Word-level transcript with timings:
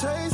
chase 0.00 0.25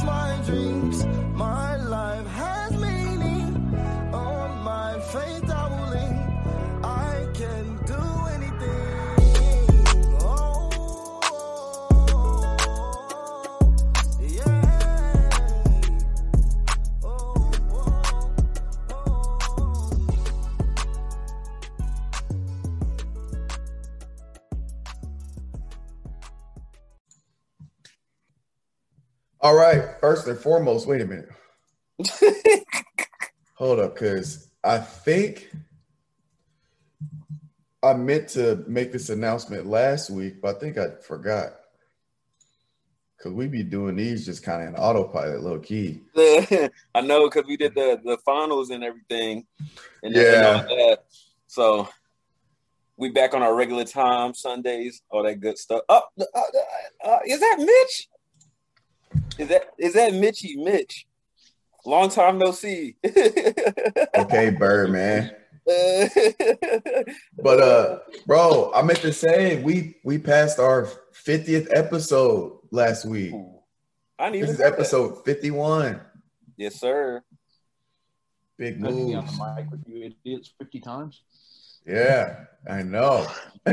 All 29.43 29.57
right. 29.57 29.83
First 30.01 30.29
and 30.29 30.39
foremost, 30.39 30.87
wait 30.87 31.01
a 31.01 31.05
minute. 31.05 31.29
Hold 33.55 33.81
up, 33.81 33.95
because 33.95 34.49
I 34.63 34.79
think 34.79 35.51
I 37.83 37.95
meant 37.95 38.29
to 38.31 38.65
make 38.69 38.93
this 38.93 39.11
announcement 39.11 39.67
last 39.67 40.11
week, 40.11 40.41
but 40.41 40.57
I 40.57 40.59
think 40.61 40.79
I 40.79 40.91
forgot. 41.07 41.55
Because 43.17 43.33
we 43.33 43.49
be 43.49 43.65
doing 43.65 43.97
these 43.97 44.25
just 44.25 44.45
kind 44.45 44.63
of 44.63 44.69
in 44.69 44.75
autopilot, 44.77 45.43
low 45.43 45.59
key. 45.59 46.01
I 46.17 47.01
know 47.03 47.29
because 47.29 47.47
we 47.47 47.57
did 47.57 47.75
the 47.75 48.01
the 48.05 48.19
finals 48.25 48.71
and 48.71 48.83
everything, 48.83 49.45
and, 50.03 50.17
and 50.17 50.45
all 50.45 50.63
that. 50.63 50.99
So 51.47 51.89
we 52.97 53.11
back 53.11 53.35
on 53.35 53.43
our 53.43 53.55
regular 53.55 53.85
time 53.85 54.35
Sundays, 54.35 55.03
all 55.11 55.23
that 55.25 55.41
good 55.41 55.59
stuff. 55.59 55.83
Oh, 55.89 56.03
uh, 56.21 56.25
uh, 56.35 57.09
uh, 57.09 57.19
is 57.27 57.41
that 57.41 57.57
Mitch? 57.59 58.09
Is 59.39 59.49
that 59.49 59.71
is 59.79 59.95
that 59.95 60.15
Mitchy 60.15 60.57
Mitch? 60.57 61.07
Long 61.85 62.09
time 62.09 62.39
no 62.39 62.53
see. 62.53 62.97
Okay, 64.17 64.51
Bird, 64.51 64.91
man. 64.91 65.33
But 67.43 67.61
uh, 67.61 67.99
bro, 68.27 68.73
I 68.75 68.83
meant 68.83 69.01
to 69.01 69.13
say 69.13 69.63
we 69.63 69.97
we 70.05 70.19
passed 70.19 70.59
our 70.59 70.89
50th 71.25 71.69
episode 71.75 72.59
last 72.71 73.05
week. 73.05 73.35
I 74.19 74.31
need 74.31 74.43
This 74.43 74.51
is 74.51 74.61
episode 74.61 75.25
51. 75.25 76.01
Yes, 76.57 76.77
sir. 76.77 77.23
Big 78.59 78.77
I've 78.77 78.93
on 78.93 79.27
the 79.27 79.55
mic 79.57 79.71
with 79.71 79.83
you 79.87 80.13
idiots 80.25 80.53
50 80.59 80.81
times. 80.81 81.23
Yeah, 81.87 82.45
I 82.69 82.83
know. 82.83 83.27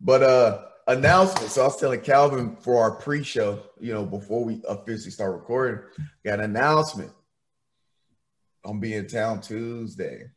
but 0.00 0.22
uh 0.22 0.62
announcement. 0.86 1.50
So 1.50 1.62
I 1.62 1.64
was 1.64 1.78
telling 1.78 2.00
Calvin 2.00 2.56
for 2.56 2.82
our 2.82 2.92
pre-show, 2.92 3.62
you 3.80 3.92
know, 3.92 4.04
before 4.04 4.44
we 4.44 4.62
officially 4.68 5.10
start 5.10 5.34
recording, 5.34 5.80
got 6.24 6.40
an 6.40 6.44
announcement. 6.44 7.12
I'm 8.64 8.80
be 8.80 8.94
in 8.94 9.06
town 9.06 9.40
Tuesday. 9.40 10.30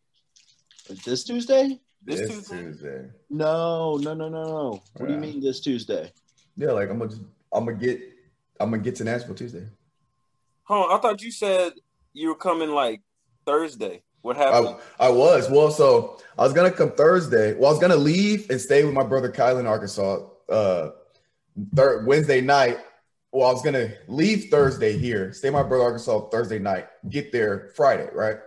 This 1.06 1.24
Tuesday? 1.24 1.80
This 2.04 2.22
This, 2.22 2.30
Tuesday? 2.30 2.58
Tuesday. 2.58 3.10
No, 3.30 3.98
no, 3.98 4.14
no, 4.14 4.30
no, 4.30 4.44
no. 4.44 4.84
What 4.98 5.08
do 5.08 5.14
you 5.14 5.20
mean 5.20 5.42
this 5.42 5.60
Tuesday? 5.60 6.12
Yeah, 6.56 6.72
like 6.72 6.90
I'm 6.90 7.00
gonna 7.00 7.16
I'm 7.52 7.66
gonna 7.66 7.78
get 7.78 8.00
I'm 8.60 8.70
gonna 8.72 8.84
get 8.84 8.96
to 8.96 9.04
Nashville 9.04 9.36
Tuesday. 9.36 9.68
Hold 10.64 10.92
on, 10.92 10.98
I 10.98 11.02
thought 11.02 11.22
you 11.22 11.32
said 11.32 11.74
you 12.14 12.30
were 12.30 12.36
coming 12.36 12.70
like 12.70 13.02
Thursday. 13.46 14.04
What 14.22 14.38
happened? 14.38 14.78
I, 15.00 15.08
I 15.08 15.10
was 15.10 15.50
well, 15.50 15.70
so 15.70 16.20
I 16.38 16.44
was 16.44 16.54
gonna 16.54 16.72
come 16.72 16.92
Thursday. 16.92 17.54
Well, 17.54 17.70
I 17.70 17.72
was 17.72 17.80
gonna 17.80 17.96
leave 17.96 18.50
and 18.50 18.60
stay 18.62 18.84
with 18.84 18.94
my 18.94 19.04
brother 19.04 19.32
Kyle 19.32 19.58
in 19.58 19.68
Arkansas. 19.68 20.28
Uh, 20.50 20.90
third 21.76 22.06
Wednesday 22.06 22.42
night. 22.42 22.80
Well, 23.32 23.50
I 23.50 23.52
was 23.52 23.62
gonna 23.62 23.92
leave 24.08 24.50
Thursday 24.50 24.98
here, 24.98 25.34
stay 25.34 25.50
my 25.50 25.64
brother 25.64 25.84
Arkansas 25.84 26.30
Thursday 26.30 26.60
night, 26.60 26.88
get 27.10 27.32
there 27.32 27.72
Friday, 27.76 28.08
right? 28.14 28.38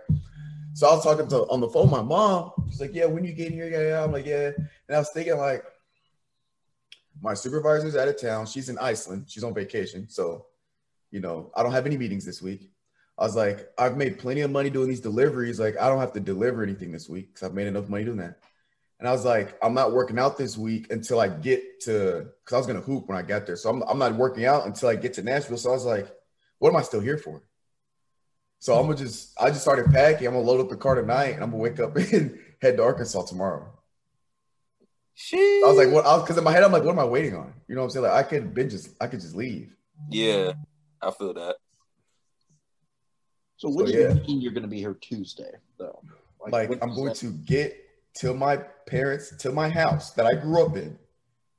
So 0.73 0.87
I 0.87 0.95
was 0.95 1.03
talking 1.03 1.27
to 1.27 1.41
on 1.49 1.59
the 1.59 1.69
phone 1.69 1.89
my 1.91 2.01
mom. 2.01 2.51
She's 2.69 2.81
like, 2.81 2.95
"Yeah, 2.95 3.05
when 3.05 3.23
you 3.23 3.33
get 3.33 3.51
here, 3.51 3.67
yeah, 3.67 3.89
yeah." 3.89 4.03
I'm 4.03 4.11
like, 4.11 4.25
"Yeah," 4.25 4.51
and 4.55 4.95
I 4.95 4.97
was 4.97 5.11
thinking 5.13 5.37
like, 5.37 5.63
my 7.21 7.33
supervisor's 7.33 7.95
out 7.95 8.07
of 8.07 8.19
town. 8.19 8.45
She's 8.45 8.69
in 8.69 8.77
Iceland. 8.77 9.25
She's 9.27 9.43
on 9.43 9.53
vacation, 9.53 10.09
so 10.09 10.45
you 11.11 11.19
know 11.19 11.51
I 11.55 11.63
don't 11.63 11.71
have 11.71 11.85
any 11.85 11.97
meetings 11.97 12.25
this 12.25 12.41
week. 12.41 12.71
I 13.17 13.23
was 13.23 13.35
like, 13.35 13.69
I've 13.77 13.97
made 13.97 14.17
plenty 14.17 14.41
of 14.41 14.51
money 14.51 14.69
doing 14.69 14.87
these 14.87 15.01
deliveries. 15.01 15.59
Like, 15.59 15.75
I 15.77 15.89
don't 15.89 15.99
have 15.99 16.13
to 16.13 16.21
deliver 16.21 16.63
anything 16.63 16.91
this 16.93 17.09
week 17.09 17.33
because 17.33 17.43
I've 17.43 17.53
made 17.53 17.67
enough 17.67 17.89
money 17.89 18.05
doing 18.05 18.17
that. 18.17 18.39
And 18.99 19.07
I 19.07 19.11
was 19.11 19.23
like, 19.23 19.57
I'm 19.63 19.73
not 19.73 19.93
working 19.93 20.19
out 20.19 20.37
this 20.37 20.57
week 20.57 20.91
until 20.91 21.21
I 21.21 21.29
get 21.29 21.79
to, 21.81 22.27
because 22.43 22.53
I 22.53 22.57
was 22.57 22.67
gonna 22.67 22.81
hoop 22.81 23.07
when 23.07 23.17
I 23.17 23.21
got 23.21 23.45
there. 23.45 23.55
So 23.55 23.69
I'm, 23.69 23.81
I'm 23.83 23.97
not 23.97 24.15
working 24.15 24.45
out 24.45 24.65
until 24.65 24.89
I 24.89 24.95
get 24.95 25.13
to 25.13 25.21
Nashville. 25.23 25.57
So 25.57 25.69
I 25.69 25.73
was 25.73 25.85
like, 25.85 26.07
what 26.57 26.69
am 26.69 26.75
I 26.75 26.81
still 26.81 26.99
here 26.99 27.17
for? 27.17 27.41
So 28.59 28.75
I'm 28.75 28.87
gonna 28.87 28.97
just, 28.97 29.31
I 29.41 29.49
just 29.49 29.61
started 29.61 29.85
packing. 29.91 30.27
I'm 30.27 30.33
gonna 30.33 30.45
load 30.45 30.59
up 30.59 30.69
the 30.69 30.75
car 30.75 30.95
tonight, 30.95 31.29
and 31.29 31.43
I'm 31.43 31.49
gonna 31.51 31.63
wake 31.63 31.79
up 31.79 31.95
and 32.13 32.37
head 32.61 32.75
to 32.77 32.83
Arkansas 32.83 33.23
tomorrow. 33.23 33.71
She. 35.13 35.37
I 35.37 35.67
was 35.67 35.77
like, 35.77 35.91
what? 35.93 36.05
I 36.05 36.13
was 36.15 36.23
because 36.23 36.37
in 36.37 36.43
my 36.43 36.51
head, 36.51 36.63
I'm 36.63 36.71
like, 36.73 36.83
what 36.83 36.91
am 36.91 36.99
I 36.99 37.05
waiting 37.05 37.35
on? 37.35 37.53
You 37.69 37.75
know 37.75 37.81
what 37.81 37.85
I'm 37.85 37.91
saying? 37.91 38.03
Like, 38.03 38.13
I 38.13 38.23
could 38.27 38.53
been 38.53 38.69
just, 38.69 38.89
I 39.01 39.07
could 39.07 39.21
just 39.21 39.35
leave. 39.35 39.75
Yeah, 40.09 40.53
I 41.01 41.11
feel 41.11 41.33
that. 41.33 41.55
So 43.57 43.67
what 43.69 43.87
So, 43.87 43.91
do 43.93 43.97
you 43.97 44.07
yeah. 44.07 44.13
mean 44.13 44.39
you're 44.41 44.53
going 44.53 44.63
to 44.63 44.69
be 44.69 44.79
here 44.79 44.93
Tuesday, 44.93 45.51
though? 45.77 46.01
like 46.51 46.69
what 46.69 46.79
I'm 46.81 46.93
going 46.95 47.07
that- 47.07 47.15
to 47.17 47.31
get 47.31 47.77
to 48.19 48.33
my 48.33 48.57
parents 48.87 49.35
to 49.37 49.51
my 49.51 49.69
house 49.69 50.11
that 50.11 50.25
I 50.25 50.35
grew 50.35 50.65
up 50.65 50.75
in 50.75 50.97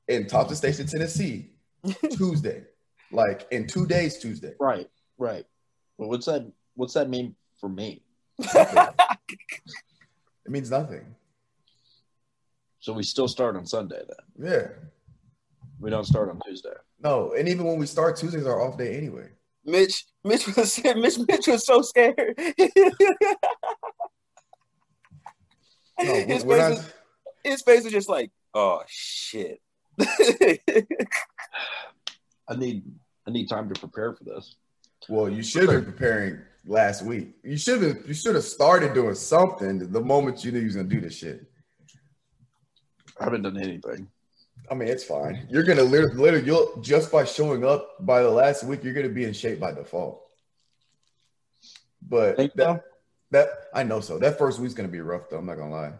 in 0.07 0.27
Thompson 0.27 0.55
Station, 0.55 0.87
Tennessee, 0.87 1.51
Tuesday. 2.11 2.63
Like 3.11 3.47
in 3.51 3.67
two 3.67 3.85
days, 3.85 4.19
Tuesday. 4.19 4.53
Right, 4.59 4.89
right. 5.17 5.45
Well, 5.97 6.09
what's 6.09 6.25
that? 6.27 6.51
What's 6.75 6.93
that 6.93 7.09
mean 7.09 7.35
for 7.59 7.69
me? 7.69 8.03
It 10.43 10.51
means 10.51 10.71
nothing. 10.71 11.15
So 12.79 12.93
we 12.93 13.03
still 13.03 13.27
start 13.27 13.55
on 13.55 13.65
Sunday 13.65 14.01
then. 14.07 14.51
Yeah. 14.51 14.67
We 15.79 15.89
don't 15.89 16.05
start 16.05 16.29
on 16.29 16.39
Tuesday. 16.45 16.73
No, 17.01 17.33
and 17.37 17.47
even 17.47 17.65
when 17.65 17.77
we 17.77 17.85
start, 17.85 18.17
Tuesdays 18.17 18.45
are 18.45 18.59
off 18.59 18.77
day 18.77 18.97
anyway. 18.97 19.29
Mitch, 19.63 20.05
Mitch 20.23 20.47
was 20.47 20.83
Mitch, 20.83 21.19
Mitch 21.27 21.47
was 21.47 21.65
so 21.65 21.81
scared. 21.81 22.35
No, 26.03 26.13
his, 26.25 26.43
face 26.43 26.57
not. 26.57 26.69
was, 26.71 26.93
his 27.43 27.61
face 27.61 27.83
was 27.83 27.93
just 27.93 28.09
like, 28.09 28.31
oh 28.53 28.81
shit. 28.87 29.61
I 32.47 32.55
need 32.55 32.83
I 33.27 33.31
need 33.31 33.49
time 33.49 33.71
to 33.71 33.79
prepare 33.79 34.13
for 34.13 34.23
this. 34.23 34.55
Well, 35.09 35.29
you 35.29 35.43
should 35.43 35.69
have 35.69 35.83
been 35.83 35.93
preparing 35.93 36.39
last 36.65 37.03
week. 37.03 37.35
You 37.43 37.57
should 37.57 37.81
have. 37.81 38.07
You 38.07 38.13
should 38.13 38.35
have 38.35 38.43
started 38.43 38.93
doing 38.93 39.15
something 39.15 39.91
the 39.91 40.01
moment 40.01 40.43
you 40.43 40.51
knew 40.51 40.59
you 40.59 40.65
was 40.65 40.75
gonna 40.75 40.87
do 40.87 41.01
this 41.01 41.17
shit. 41.17 41.45
I 43.19 43.25
haven't 43.25 43.43
done 43.43 43.57
anything. 43.57 44.07
I 44.69 44.73
mean, 44.73 44.87
it's 44.87 45.03
fine. 45.03 45.47
You're 45.49 45.63
gonna 45.63 45.83
literally, 45.83 46.15
literally 46.15 46.45
you'll 46.45 46.81
just 46.81 47.11
by 47.11 47.25
showing 47.25 47.65
up 47.65 47.95
by 47.99 48.21
the 48.21 48.29
last 48.29 48.63
week, 48.63 48.83
you're 48.83 48.93
gonna 48.93 49.09
be 49.09 49.25
in 49.25 49.33
shape 49.33 49.59
by 49.59 49.73
default. 49.73 50.21
But 52.07 52.37
Think 52.37 52.53
that, 52.55 52.77
so? 52.77 52.90
That 53.31 53.47
I 53.73 53.83
know 53.83 53.99
so. 53.99 54.19
That 54.19 54.37
first 54.37 54.59
week's 54.59 54.73
gonna 54.73 54.87
be 54.87 55.01
rough 55.01 55.29
though. 55.29 55.37
I'm 55.37 55.45
not 55.45 55.57
gonna 55.57 55.71
lie. 55.71 55.93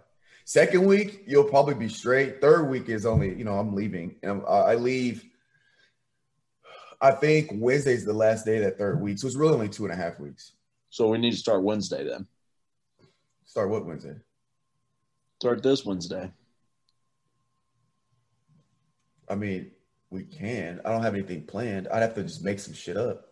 Second 0.46 0.86
week, 0.86 1.24
you'll 1.28 1.46
probably 1.46 1.76
be 1.76 1.88
straight. 1.88 2.42
Third 2.42 2.70
week 2.70 2.90
is 2.90 3.06
only, 3.06 3.34
you 3.36 3.44
know, 3.44 3.58
I'm 3.58 3.74
leaving, 3.74 4.16
and 4.24 4.44
I 4.48 4.58
I 4.58 4.76
leave. 4.76 5.26
I 7.00 7.12
think 7.12 7.50
Wednesday's 7.54 8.06
the 8.06 8.14
last 8.14 8.46
day 8.46 8.58
of 8.58 8.64
that 8.64 8.78
third 8.78 9.02
week, 9.02 9.18
so 9.18 9.28
it's 9.28 9.36
really 9.36 9.56
only 9.56 9.70
two 9.70 9.86
and 9.86 9.94
a 9.94 9.96
half 9.96 10.20
weeks. 10.20 10.54
So 10.90 11.08
we 11.08 11.18
need 11.18 11.32
to 11.32 11.38
start 11.38 11.64
Wednesday 11.64 12.04
then. 12.04 12.28
Start 13.46 13.70
what 13.70 13.86
Wednesday? 13.86 14.16
Start 15.40 15.64
this 15.64 15.86
Wednesday. 15.86 16.32
I 19.28 19.36
mean, 19.36 19.72
we 20.10 20.24
can. 20.24 20.82
I 20.86 20.92
don't 20.92 21.02
have 21.02 21.16
anything 21.16 21.46
planned. 21.46 21.88
I'd 21.88 22.02
have 22.02 22.14
to 22.16 22.24
just 22.24 22.44
make 22.44 22.60
some 22.60 22.74
shit 22.74 22.98
up. 22.98 23.31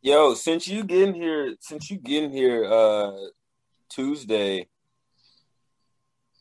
Yo, 0.00 0.34
since 0.34 0.68
you 0.68 0.84
getting 0.84 1.14
here, 1.14 1.54
since 1.60 1.90
you 1.90 1.98
getting 1.98 2.30
here 2.30 2.64
uh 2.64 3.12
Tuesday, 3.88 4.68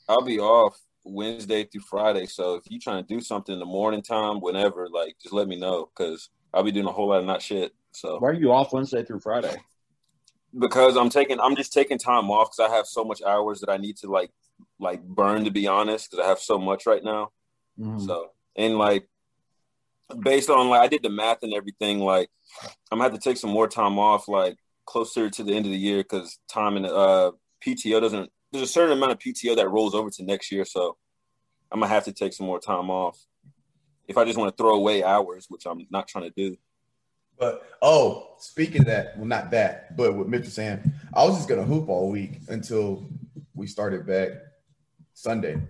I'll 0.08 0.22
be 0.24 0.40
off 0.40 0.80
Wednesday 1.04 1.64
through 1.64 1.82
Friday. 1.82 2.26
So 2.28 2.56
if 2.56 2.70
you 2.70 2.80
trying 2.80 3.04
to 3.04 3.08
do 3.14 3.20
something 3.22 3.54
in 3.54 3.60
the 3.60 3.66
morning 3.66 4.02
time, 4.02 4.42
whenever, 4.42 4.88
like 4.90 5.16
just 5.22 5.34
let 5.34 5.48
me 5.48 5.56
know 5.56 5.90
because 5.96 6.30
I'll 6.54 6.64
be 6.64 6.72
doing 6.72 6.86
a 6.88 6.92
whole 6.92 7.10
lot 7.10 7.20
of 7.20 7.26
not 7.26 7.42
shit. 7.42 7.74
So 7.92 8.20
Why 8.20 8.30
are 8.30 8.34
you 8.34 8.52
off 8.52 8.74
Wednesday 8.74 9.04
through 9.04 9.22
Friday? 9.22 9.56
because 10.58 10.96
I'm 10.96 11.10
taking 11.10 11.40
I'm 11.40 11.56
just 11.56 11.74
taking 11.74 11.98
time 11.98 12.32
off 12.32 12.50
because 12.52 12.72
I 12.72 12.76
have 12.76 12.88
so 12.88 13.04
much 13.04 13.22
hours 13.22 13.60
that 13.60 13.70
I 13.70 13.78
need 13.78 13.98
to 13.98 14.08
like 14.10 14.32
like 14.80 15.04
burn 15.04 15.44
to 15.46 15.52
be 15.52 15.68
honest 15.68 16.10
because 16.10 16.24
I 16.26 16.30
have 16.30 16.40
so 16.40 16.58
much 16.58 16.86
right 16.86 17.04
now. 17.04 17.32
Mhm. 17.80 18.06
So 18.06 18.32
and 18.56 18.78
like 18.78 19.08
based 20.20 20.50
on 20.50 20.70
like 20.70 20.82
I 20.82 20.88
did 20.88 21.04
the 21.04 21.10
math 21.10 21.44
and 21.44 21.54
everything, 21.54 22.00
like 22.00 22.30
I'm 22.92 23.00
gonna 23.00 23.10
have 23.10 23.20
to 23.20 23.20
take 23.20 23.38
some 23.38 23.50
more 23.50 23.68
time 23.68 24.00
off 24.00 24.28
like 24.28 24.58
closer 24.86 25.30
to 25.30 25.44
the 25.44 25.54
end 25.54 25.66
of 25.66 25.72
the 25.72 25.78
year 25.78 25.98
because 25.98 26.40
time 26.48 26.78
and 26.78 26.86
uh 26.86 27.32
PTO 27.66 28.00
doesn't 28.00 28.32
there's 28.52 28.70
a 28.70 28.72
certain 28.72 28.98
amount 28.98 29.12
of 29.12 29.20
PTO 29.20 29.56
that 29.58 29.70
rolls 29.70 29.94
over 29.94 30.10
to 30.10 30.24
next 30.24 30.52
year, 30.52 30.66
so 30.66 30.98
I'm 31.72 31.80
gonna 31.80 31.92
have 31.92 32.06
to 32.06 32.14
take 32.14 32.34
some 32.34 32.46
more 32.46 32.60
time 32.60 32.90
off. 32.90 33.20
if 34.08 34.18
I 34.18 34.24
just 34.24 34.38
want 34.38 34.56
to 34.56 34.62
throw 34.62 34.76
away 34.76 35.04
hours, 35.04 35.48
which 35.50 35.66
I'm 35.66 35.86
not 35.90 36.08
trying 36.08 36.24
to 36.24 36.30
do. 36.36 36.56
But 37.38 37.62
oh, 37.82 38.36
speaking 38.40 38.82
of 38.82 38.88
that, 38.88 39.18
well, 39.18 39.28
not 39.28 39.52
that, 39.52 39.96
but 39.98 40.16
with 40.16 40.28
Mitchell 40.28 40.50
saying, 40.50 40.92
I 41.14 41.26
was 41.26 41.36
just 41.36 41.50
gonna 41.50 41.66
hoop 41.66 41.90
all 41.90 42.10
week 42.10 42.40
until 42.48 43.10
we 43.54 43.68
started 43.68 44.08
back 44.08 44.30
Sunday. 45.14 45.62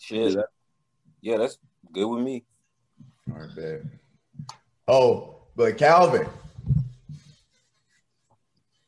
Shit. 0.00 0.36
Yeah, 1.22 1.38
that's 1.38 1.58
good 1.92 2.06
with 2.06 2.22
me. 2.24 2.44
All 3.30 3.38
right, 3.40 3.56
bad. 3.56 3.88
Oh, 4.86 5.36
but 5.56 5.78
Calvin, 5.78 6.26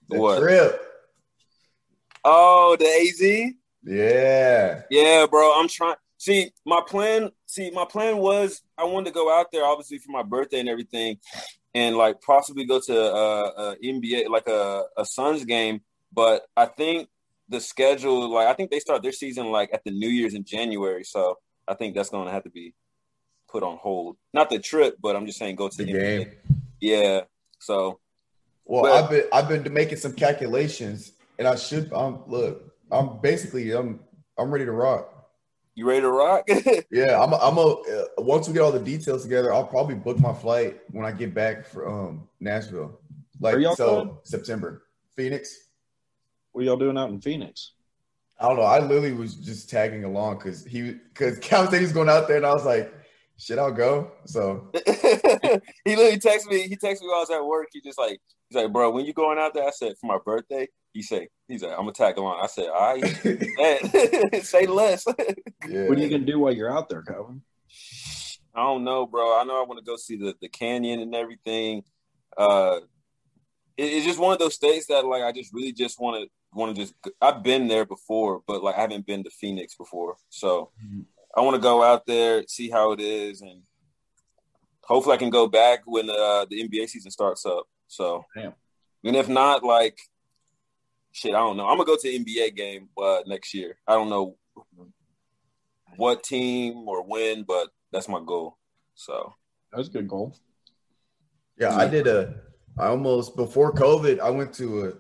the 0.09 0.19
What? 0.21 0.39
trip, 0.41 0.81
Oh, 2.25 2.77
the 2.79 2.85
AZ. 2.87 3.53
yeah, 3.85 4.83
Yeah, 4.91 5.27
bro. 5.31 5.59
I'm 5.61 5.69
trying. 5.69 5.95
See, 6.19 6.51
my 6.65 6.81
plan. 6.87 7.31
See, 7.47 7.71
my 7.71 7.85
plan 7.85 8.17
was 8.19 8.63
I 8.77 8.85
wanted 8.85 9.07
to 9.07 9.11
go 9.13 9.31
out 9.33 9.47
there, 9.53 9.65
obviously 9.65 9.99
for 9.99 10.11
my 10.11 10.23
birthday 10.23 10.59
and 10.61 10.69
everything, 10.69 11.19
and 11.75 11.97
like 11.97 12.21
possibly 12.21 12.65
go 12.65 12.81
to 12.81 13.01
uh, 13.01 13.53
a 13.57 13.77
NBA, 13.85 14.29
like 14.29 14.49
a 14.49 14.85
a 14.97 15.05
Suns 15.05 15.45
game. 15.45 15.83
But 16.13 16.47
I 16.57 16.67
think 16.67 17.09
the 17.49 17.61
schedule, 17.61 18.29
like 18.31 18.49
I 18.49 18.55
think 18.55 18.71
they 18.71 18.81
start 18.81 19.03
their 19.03 19.13
season 19.13 19.53
like 19.53 19.71
at 19.73 19.85
the 19.85 19.93
New 19.93 20.09
Year's 20.09 20.35
in 20.35 20.45
January, 20.45 21.05
so 21.05 21.37
I 21.69 21.75
think 21.75 21.95
that's 21.95 22.11
going 22.11 22.27
to 22.27 22.33
have 22.33 22.45
to 22.45 22.51
be 22.51 22.75
put 23.49 23.63
on 23.63 23.77
hold. 23.79 24.17
Not 24.33 24.51
the 24.51 24.59
trip, 24.59 24.97
but 25.01 25.17
I'm 25.17 25.27
just 25.27 25.39
saying 25.39 25.57
go 25.57 25.69
to 25.69 25.77
the 25.77 25.85
the, 25.85 25.93
game. 25.93 26.21
NBA. 26.23 26.35
Yeah. 26.81 27.21
So 27.61 28.01
Well, 28.65 28.83
But- 28.83 28.93
I've 29.05 29.11
been 29.11 29.25
I've 29.33 29.49
been 29.65 29.73
making 29.73 29.99
some 29.99 30.13
calculations, 30.13 31.13
and 31.39 31.47
I 31.49 31.57
should. 31.57 31.93
Um, 31.93 32.23
look, 32.27 32.75
I'm 32.91 33.19
basically 33.21 33.73
I'm 33.73 34.01
I'm 34.39 34.51
ready 34.51 34.65
to 34.67 34.73
rock. 34.73 35.13
you 35.75 35.87
ready 35.89 36.01
to 36.03 36.11
rock? 36.11 36.49
Yeah, 36.91 37.21
I'm. 37.23 37.33
A, 37.33 37.37
I'm 37.37 37.57
a. 37.59 37.67
Uh, 37.67 38.05
once 38.19 38.49
we 38.49 38.55
get 38.55 38.63
all 38.63 38.73
the 38.73 38.79
details 38.81 39.23
together, 39.23 39.53
I'll 39.53 39.67
probably 39.67 39.95
book 39.95 40.19
my 40.19 40.33
flight 40.33 40.81
when 40.91 41.05
I 41.05 41.13
get 41.13 41.35
back 41.35 41.67
from 41.67 41.93
um 41.93 42.29
Nashville. 42.41 42.99
Like 43.41 43.57
Where 43.57 43.75
so, 43.75 43.87
going? 44.05 44.17
September, 44.23 44.83
Phoenix. 45.15 45.55
What 46.53 46.65
y'all 46.65 46.77
doing 46.79 46.97
out 46.97 47.11
in 47.11 47.21
Phoenix? 47.21 47.73
I 48.41 48.49
don't 48.49 48.57
know. 48.57 48.63
I 48.63 48.79
literally 48.81 49.13
was 49.13 49.35
just 49.35 49.69
tagging 49.71 50.05
along 50.05 50.39
because 50.39 50.65
he 50.65 50.93
because 51.13 51.39
Cal 51.39 51.71
said 51.71 51.81
he's 51.81 51.93
going 51.93 52.09
out 52.09 52.29
there, 52.29 52.37
and 52.39 52.47
I 52.47 52.53
was 52.53 52.65
like, 52.65 52.93
"Shit, 53.39 53.59
I'll 53.59 53.73
go." 53.73 54.13
So 54.27 54.71
he 55.85 55.97
literally 55.97 56.19
texted 56.19 56.47
me. 56.51 56.63
He 56.69 56.77
texted 56.77 57.03
me 57.03 57.09
while 57.09 57.17
I 57.19 57.21
was 57.21 57.31
at 57.31 57.45
work. 57.45 57.69
He 57.73 57.81
just 57.81 57.99
like 57.99 58.19
he's 58.49 58.63
like, 58.63 58.73
bro, 58.73 58.91
when 58.91 59.05
you 59.07 59.13
going 59.13 59.39
out 59.39 59.55
there? 59.55 59.67
I 59.67 59.71
said 59.71 59.95
for 60.01 60.07
my 60.07 60.19
birthday. 60.25 60.69
He 60.93 61.03
said 61.03 61.27
he's 61.47 61.63
like, 61.63 61.73
I'm 61.73 61.81
gonna 61.81 61.93
tag 61.93 62.17
along. 62.17 62.41
I 62.43 62.47
said, 62.47 62.69
all 62.69 62.95
right, 62.95 64.43
say 64.45 64.67
less. 64.67 65.05
yeah, 65.69 65.89
What 65.89 65.99
are 65.99 66.01
you 66.01 66.09
gonna 66.09 66.25
do 66.25 66.39
while 66.39 66.53
you're 66.55 66.73
out 66.73 66.89
there, 66.89 67.03
Calvin? 67.03 67.43
I 68.55 68.63
don't 68.63 68.85
know, 68.85 69.07
bro. 69.07 69.39
I 69.39 69.45
know 69.45 69.61
I 69.63 69.67
want 69.67 69.79
to 69.79 69.85
go 69.85 69.97
see 69.97 70.17
the 70.17 70.35
the 70.41 70.49
canyon 70.49 71.01
and 71.01 71.15
everything. 71.15 71.83
Uh, 72.37 72.81
it- 73.77 73.93
it's 73.93 74.07
just 74.07 74.19
one 74.19 74.33
of 74.33 74.39
those 74.39 74.55
states 74.55 74.87
that 74.87 75.05
like 75.05 75.23
I 75.23 75.33
just 75.33 75.53
really 75.53 75.73
just 75.73 76.01
want 76.01 76.23
to 76.25 76.31
want 76.59 76.75
to 76.75 76.81
just. 76.83 76.95
I've 77.21 77.43
been 77.43 77.69
there 77.69 77.85
before, 77.85 78.41
but 78.47 78.63
like 78.63 78.77
I 78.77 78.81
haven't 78.81 79.05
been 79.07 79.23
to 79.25 79.31
Phoenix 79.31 79.75
before, 79.75 80.17
so 80.31 80.71
Mhm. 80.83 81.05
I 81.37 81.43
want 81.43 81.55
to 81.55 81.61
go 81.61 81.83
out 81.83 82.07
there 82.07 82.45
see 82.49 82.71
how 82.71 82.93
it 82.93 83.01
is, 83.01 83.43
and 83.43 83.63
hopefully 84.83 85.15
I 85.15 85.19
can 85.19 85.31
go 85.31 85.47
back 85.47 85.81
when 85.85 86.09
uh, 86.09 86.47
the 86.49 86.67
NBA 86.67 86.89
season 86.89 87.11
starts 87.11 87.45
up. 87.45 87.65
So, 87.89 88.25
Damn. 88.35 88.55
and 89.05 89.15
if 89.17 89.29
not, 89.29 89.63
like 89.63 89.99
shit, 91.13 91.35
I 91.35 91.39
don't 91.39 91.57
know. 91.57 91.67
I'm 91.67 91.77
gonna 91.77 91.87
go 91.87 91.97
to 91.97 92.03
the 92.03 92.19
NBA 92.25 92.57
game 92.57 92.89
uh, 93.01 93.21
next 93.27 93.55
year. 93.55 93.77
I 93.87 93.95
don't 93.95 94.11
know 94.11 94.37
what 95.97 96.23
team 96.23 96.89
or 96.89 97.03
when, 97.03 97.43
but 97.43 97.69
that's 97.93 98.09
my 98.09 98.21
goal. 98.25 98.57
So. 98.95 99.35
That's 99.73 99.89
a 99.89 99.91
good 99.91 100.09
goal. 100.09 100.35
yeah. 101.59 101.77
I 101.77 101.87
did 101.87 102.07
a. 102.07 102.35
I 102.79 102.87
almost 102.89 103.37
before 103.37 103.73
COVID, 103.73 104.21
I 104.21 104.31
went 104.31 104.53
to 104.55 104.87
a. 104.87 104.93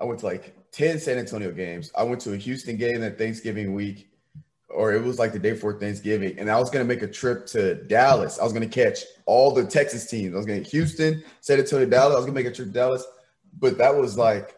I 0.00 0.04
went 0.04 0.20
to 0.20 0.26
like 0.26 0.54
ten 0.70 0.98
San 0.98 1.18
Antonio 1.18 1.50
games. 1.50 1.90
I 1.96 2.02
went 2.04 2.20
to 2.22 2.32
a 2.34 2.36
Houston 2.36 2.76
game 2.76 3.02
at 3.02 3.18
Thanksgiving 3.18 3.74
week, 3.74 4.11
or 4.74 4.92
it 4.92 5.02
was 5.02 5.18
like 5.18 5.32
the 5.32 5.38
day 5.38 5.52
before 5.52 5.78
Thanksgiving, 5.78 6.38
and 6.38 6.50
I 6.50 6.58
was 6.58 6.70
gonna 6.70 6.84
make 6.84 7.02
a 7.02 7.08
trip 7.08 7.46
to 7.48 7.74
Dallas. 7.74 8.38
I 8.38 8.44
was 8.44 8.52
gonna 8.52 8.66
catch 8.66 9.00
all 9.26 9.52
the 9.52 9.64
Texas 9.64 10.08
teams. 10.08 10.34
I 10.34 10.36
was 10.36 10.46
gonna 10.46 10.60
Houston, 10.60 11.22
San 11.40 11.58
Antonio, 11.58 11.86
Dallas. 11.86 12.14
I 12.14 12.16
was 12.16 12.24
gonna 12.24 12.34
make 12.34 12.46
a 12.46 12.52
trip 12.52 12.68
to 12.68 12.74
Dallas, 12.74 13.04
but 13.58 13.78
that 13.78 13.94
was 13.94 14.16
like 14.16 14.56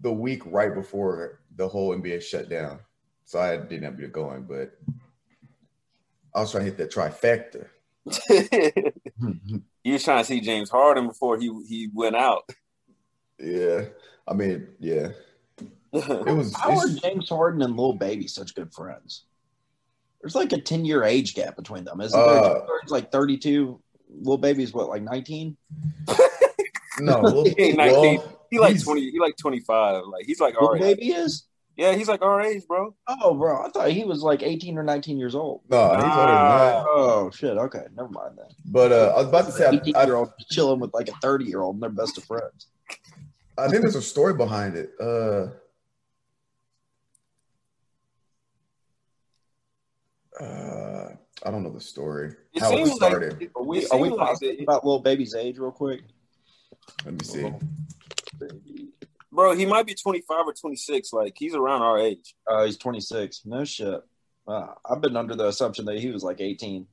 the 0.00 0.12
week 0.12 0.42
right 0.46 0.74
before 0.74 1.40
the 1.56 1.68
whole 1.68 1.94
NBA 1.94 2.22
shut 2.22 2.48
down, 2.48 2.78
so 3.24 3.40
I 3.40 3.56
didn't 3.56 3.82
have 3.82 3.96
to 3.96 4.02
get 4.02 4.12
going. 4.12 4.44
But 4.44 4.78
I 6.34 6.40
was 6.40 6.50
trying 6.50 6.64
to 6.64 6.70
hit 6.70 6.78
that 6.78 6.92
trifecta. 6.92 7.66
he 9.84 9.92
was 9.92 10.04
trying 10.04 10.22
to 10.22 10.24
see 10.24 10.40
James 10.40 10.70
Harden 10.70 11.08
before 11.08 11.38
he 11.38 11.52
he 11.68 11.88
went 11.92 12.16
out. 12.16 12.48
Yeah, 13.38 13.84
I 14.26 14.34
mean, 14.34 14.68
yeah, 14.78 15.08
it 15.92 16.34
was. 16.36 16.54
How 16.54 16.76
are 16.78 16.88
James 16.88 17.28
Harden 17.28 17.62
and 17.62 17.76
Lil 17.76 17.94
Baby 17.94 18.26
such 18.28 18.54
good 18.54 18.72
friends? 18.72 19.24
There's 20.20 20.34
like 20.34 20.52
a 20.52 20.60
10 20.60 20.84
year 20.84 21.02
age 21.04 21.34
gap 21.34 21.56
between 21.56 21.84
them, 21.84 22.00
isn't? 22.00 22.18
Uh, 22.18 22.42
James 22.54 22.64
Harden's 22.66 22.92
like 22.92 23.10
32. 23.10 23.80
Lil 24.22 24.38
Baby's 24.38 24.72
what, 24.72 24.88
like 24.88 25.02
19? 25.02 25.56
No, 26.98 27.20
well, 27.22 27.44
He 27.44 27.54
ain't 27.62 27.76
19. 27.78 28.00
well, 28.18 28.38
he 28.50 28.58
like 28.58 28.72
he's- 28.72 28.84
twenty. 28.84 29.10
He 29.10 29.18
like 29.18 29.36
twenty 29.38 29.60
five. 29.60 30.02
Like 30.06 30.26
he's 30.26 30.38
like 30.40 30.60
Lil 30.60 30.70
our 30.70 30.76
age. 30.76 30.82
Baby 30.98 31.12
is? 31.12 31.44
Yeah, 31.76 31.94
he's 31.94 32.08
like 32.08 32.20
our 32.20 32.42
age, 32.42 32.66
bro. 32.68 32.94
Oh, 33.08 33.32
bro. 33.32 33.64
I 33.64 33.70
thought 33.70 33.90
he 33.90 34.04
was 34.04 34.22
like 34.22 34.42
18 34.42 34.76
or 34.76 34.82
19 34.82 35.16
years 35.16 35.34
old. 35.34 35.62
No, 35.70 35.78
he's 35.94 35.94
older 35.94 36.02
than 36.02 36.04
that. 36.04 36.84
Oh, 36.86 37.30
shit. 37.32 37.56
Okay. 37.56 37.84
Never 37.96 38.10
mind 38.10 38.36
that. 38.36 38.52
But 38.66 38.92
uh, 38.92 39.14
I 39.16 39.18
was 39.20 39.28
about 39.28 39.46
to 39.46 39.52
say, 39.52 39.66
18 39.66 39.96
I, 39.96 40.04
year 40.04 40.16
I, 40.16 40.18
old 40.18 40.32
chilling 40.50 40.78
with 40.78 40.92
like 40.92 41.08
a 41.08 41.12
30 41.22 41.46
year 41.46 41.62
old 41.62 41.76
and 41.76 41.82
they're 41.82 41.88
best 41.88 42.18
of 42.18 42.24
friends. 42.24 42.66
I 43.56 43.68
think 43.68 43.80
there's 43.80 43.94
a 43.96 44.02
story 44.02 44.34
behind 44.34 44.76
it. 44.76 44.90
Uh, 45.00 45.54
uh, 50.40 51.08
I 51.44 51.50
don't 51.50 51.62
know 51.62 51.70
the 51.70 51.80
story. 51.80 52.34
It 52.54 52.60
how 52.62 52.72
it 52.72 52.76
seems 52.76 53.00
like 53.00 53.10
started. 53.12 53.50
Are 53.56 53.62
we, 53.62 53.86
are 53.88 53.98
we 53.98 54.08
like 54.10 54.18
positive 54.18 54.56
it- 54.58 54.62
about 54.62 54.84
little 54.84 55.00
Baby's 55.00 55.34
age 55.34 55.58
real 55.58 55.70
quick? 55.70 56.00
Let 57.04 57.14
me 57.14 57.24
see. 57.24 57.52
Bro. 59.32 59.54
He 59.56 59.66
might 59.66 59.86
be 59.86 59.94
twenty 59.94 60.22
five 60.22 60.46
or 60.46 60.52
twenty 60.52 60.76
six. 60.76 61.12
Like 61.12 61.34
he's 61.38 61.54
around 61.54 61.82
our 61.82 61.98
age. 61.98 62.34
Uh, 62.50 62.64
he's 62.64 62.76
26. 62.76 63.42
No 63.44 63.64
shit. 63.64 64.00
Uh, 64.48 64.66
I've 64.88 65.00
been 65.00 65.16
under 65.16 65.36
the 65.36 65.46
assumption 65.48 65.84
that 65.84 65.98
he 65.98 66.10
was 66.10 66.24
like 66.24 66.40
18. 66.40 66.86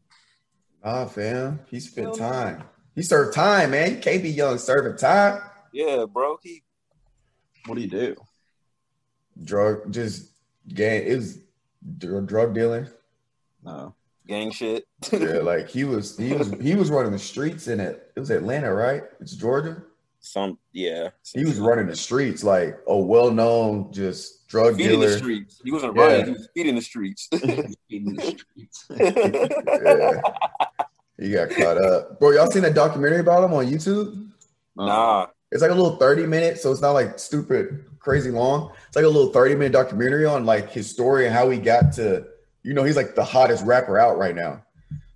Ah, 0.84 1.06
fam, 1.06 1.60
he 1.68 1.80
spent 1.80 2.16
time. 2.16 2.63
He 2.96 3.01
served 3.01 3.34
time, 3.34 3.72
man. 3.72 3.96
You 3.96 3.98
can't 4.00 4.22
be 4.22 4.30
young 4.30 4.58
serving 4.60 4.98
time. 4.98 5.42
Yeah, 5.74 6.06
bro. 6.06 6.38
He 6.44 6.63
What 7.66 7.75
do 7.75 7.82
you 7.82 7.89
do? 7.89 8.16
Drug, 9.44 9.92
just 9.92 10.32
gang. 10.68 11.04
It 11.08 11.16
was 11.16 11.39
dr- 11.98 12.27
drug 12.27 12.54
dealing. 12.54 12.88
No. 13.67 13.95
gang 14.27 14.51
shit. 14.51 14.86
Yeah, 15.12 15.39
like 15.39 15.69
he 15.69 15.83
was, 15.83 16.17
he 16.17 16.33
was, 16.33 16.51
he 16.62 16.75
was 16.75 16.89
running 16.89 17.12
the 17.12 17.19
streets 17.19 17.67
in 17.67 17.79
it. 17.79 18.12
It 18.15 18.19
was 18.19 18.29
Atlanta, 18.31 18.74
right? 18.74 19.03
It's 19.19 19.33
Georgia. 19.36 19.83
Some 20.19 20.57
yeah. 20.74 21.09
He 21.33 21.45
was 21.45 21.59
running 21.59 21.86
the 21.88 21.95
streets 21.95 22.43
like 22.43 22.77
a 22.88 22.97
well-known 22.97 23.91
just 23.93 24.47
drug 24.47 24.75
feeding 24.75 25.00
dealer. 25.00 25.12
the 25.12 25.17
streets. 25.17 25.62
He 25.63 25.71
wasn't 25.71 25.95
Yeah. 25.95 26.03
running. 26.03 26.25
He 26.25 26.31
was 26.31 26.50
feeding 26.53 26.75
the 26.75 26.81
streets. 26.81 27.29
In 27.89 28.15
the 28.15 28.21
streets. 28.21 28.86
Yeah. 28.89 30.21
He 31.19 31.31
got 31.31 31.50
caught 31.50 31.77
up. 31.77 32.19
Bro, 32.19 32.31
y'all 32.31 32.51
seen 32.51 32.62
that 32.63 32.75
documentary 32.75 33.19
about 33.21 33.43
him 33.43 33.53
on 33.53 33.65
YouTube? 33.65 34.29
nah. 34.75 35.27
It's 35.51 35.62
like 35.62 35.71
a 35.71 35.74
little 35.75 35.95
30 35.95 36.25
minutes, 36.27 36.62
so 36.62 36.71
it's 36.74 36.81
not 36.81 36.91
like 36.91 37.17
stupid, 37.17 37.86
crazy 38.00 38.31
long. 38.31 38.71
It's 38.88 38.97
like 38.97 39.05
a 39.05 39.07
little 39.07 39.31
30 39.31 39.55
minute 39.55 39.71
documentary 39.71 40.25
on 40.25 40.45
like 40.45 40.69
his 40.71 40.89
story 40.89 41.25
and 41.25 41.33
how 41.33 41.50
he 41.50 41.57
got 41.57 41.93
to, 41.93 42.27
you 42.67 42.74
know, 42.74 42.83
he's 42.83 42.97
like 42.97 43.15
the 43.15 43.24
hottest 43.24 43.65
rapper 43.65 43.97
out 43.97 44.17
right 44.17 44.36
now. 44.36 44.62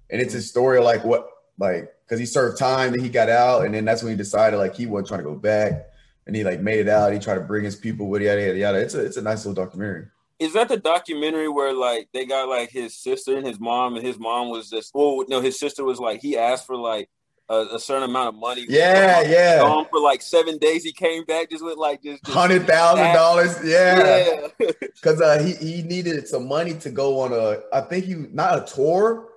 And 0.10 0.22
it's 0.22 0.32
his 0.32 0.50
story 0.50 0.80
like 0.80 1.04
what, 1.04 1.28
like, 1.60 1.94
because 2.06 2.18
he 2.18 2.26
served 2.26 2.58
time, 2.58 2.92
then 2.92 3.02
he 3.02 3.10
got 3.10 3.28
out, 3.28 3.66
and 3.66 3.76
then 3.76 3.84
that's 3.84 4.02
when 4.02 4.12
he 4.14 4.18
decided 4.18 4.56
like 4.56 4.74
he 4.74 4.86
wasn't 4.86 5.10
trying 5.10 5.20
to 5.20 5.26
go 5.26 5.36
back. 5.36 5.90
And 6.26 6.34
he 6.34 6.46
like 6.46 6.62
made 6.62 6.80
it 6.80 6.88
out. 6.88 7.12
He 7.12 7.20
tried 7.20 7.36
to 7.36 7.42
bring 7.42 7.66
his 7.66 7.76
people 7.76 8.08
with 8.08 8.22
yada 8.22 8.40
yada 8.42 8.58
yada. 8.58 8.80
It's 8.80 8.94
a 8.94 9.04
it's 9.04 9.18
a 9.18 9.22
nice 9.22 9.46
little 9.46 9.62
documentary. 9.62 10.08
Is 10.40 10.54
that 10.54 10.70
the 10.70 10.78
documentary 10.78 11.50
where 11.50 11.74
like 11.74 12.08
they 12.14 12.26
got 12.26 12.48
like 12.48 12.70
his 12.70 12.96
sister 12.96 13.36
and 13.36 13.46
his 13.46 13.60
mom, 13.60 13.98
and 13.98 14.06
his 14.06 14.18
mom 14.18 14.50
was 14.50 14.70
just 14.70 14.92
well, 14.94 15.26
no, 15.28 15.42
his 15.42 15.60
sister 15.60 15.84
was 15.84 16.00
like 16.00 16.22
he 16.22 16.38
asked 16.38 16.66
for 16.66 16.78
like 16.78 17.10
a, 17.52 17.76
a 17.76 17.80
certain 17.80 18.10
amount 18.10 18.30
of 18.30 18.36
money. 18.36 18.66
Yeah, 18.70 19.22
yeah. 19.22 19.60
Gone 19.60 19.86
for 19.90 20.00
like 20.00 20.22
seven 20.22 20.58
days. 20.58 20.84
He 20.84 20.94
came 20.94 21.26
back 21.26 21.50
just 21.50 21.64
with 21.64 21.78
like 21.78 22.02
just, 22.02 22.24
just 22.24 22.36
Hundred 22.36 22.66
thousand 22.66 23.14
dollars. 23.14 23.58
Yeah. 23.64 24.48
Yeah. 24.60 24.72
because 24.80 25.22
uh, 25.22 25.44
he 25.44 25.54
he 25.54 25.84
needed 25.84 26.28
some 26.28 26.48
money 26.48 26.74
to 26.76 26.90
go 26.90 27.20
on 27.20 27.34
a 27.34 27.60
I 27.76 27.82
think 27.82 28.06
he 28.06 28.14
not 28.14 28.58
a 28.58 28.74
tour, 28.74 29.28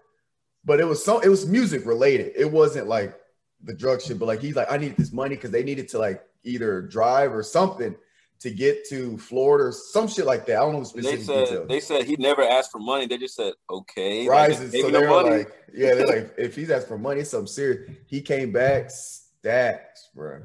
but 0.64 0.78
it 0.78 0.84
was 0.84 1.04
so 1.04 1.18
it 1.18 1.28
was 1.28 1.46
music 1.46 1.84
related. 1.84 2.32
It 2.36 2.50
wasn't 2.50 2.86
like 2.86 3.18
the 3.62 3.74
drug 3.74 4.00
shit, 4.00 4.18
but 4.18 4.26
like 4.26 4.40
he's 4.40 4.54
like 4.54 4.70
I 4.70 4.76
need 4.76 4.96
this 4.96 5.12
money 5.12 5.34
because 5.34 5.50
they 5.50 5.64
needed 5.64 5.88
to 5.88 5.98
like 5.98 6.22
either 6.44 6.82
drive 6.82 7.34
or 7.34 7.42
something. 7.42 7.96
To 8.40 8.50
get 8.50 8.86
to 8.88 9.16
Florida 9.18 9.68
or 9.68 9.72
some 9.72 10.06
shit 10.08 10.26
like 10.26 10.46
that. 10.46 10.56
I 10.56 10.60
don't 10.60 10.74
know 10.74 10.84
the 10.84 11.00
They 11.00 11.16
specific 11.16 11.24
said 11.26 11.44
details. 11.46 11.68
they 11.68 11.80
said 11.80 12.04
he 12.04 12.16
never 12.16 12.42
asked 12.42 12.70
for 12.72 12.78
money. 12.78 13.06
They 13.06 13.16
just 13.18 13.34
said 13.36 13.54
okay. 13.70 14.20
Like, 14.28 14.50
rises. 14.50 14.72
they 14.72 14.80
So 14.82 14.90
they're 14.90 15.06
the 15.08 15.14
like, 15.22 15.52
yeah, 15.74 15.94
they're 15.94 16.06
like, 16.06 16.34
if 16.38 16.54
he's 16.54 16.70
asked 16.70 16.88
for 16.88 16.98
money, 16.98 17.20
it's 17.20 17.30
something 17.30 17.46
serious. 17.46 17.90
He 18.06 18.20
came 18.20 18.52
back 18.52 18.90
stacks, 18.90 20.10
bro. 20.14 20.42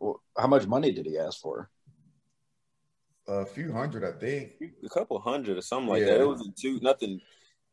Well, 0.00 0.20
How 0.36 0.46
much 0.46 0.66
money 0.66 0.92
did 0.92 1.06
he 1.06 1.18
ask 1.18 1.40
for? 1.40 1.70
A 3.28 3.44
few 3.44 3.72
hundred, 3.72 4.04
I 4.04 4.12
think. 4.18 4.52
a 4.84 4.88
couple 4.88 5.18
hundred 5.18 5.58
or 5.58 5.62
something 5.62 5.88
like 5.88 6.02
Yeah. 6.02 6.14
that. 6.14 6.20
It 6.20 6.26
wasn't 6.26 6.56
too 6.56 6.78
nothing. 6.80 7.20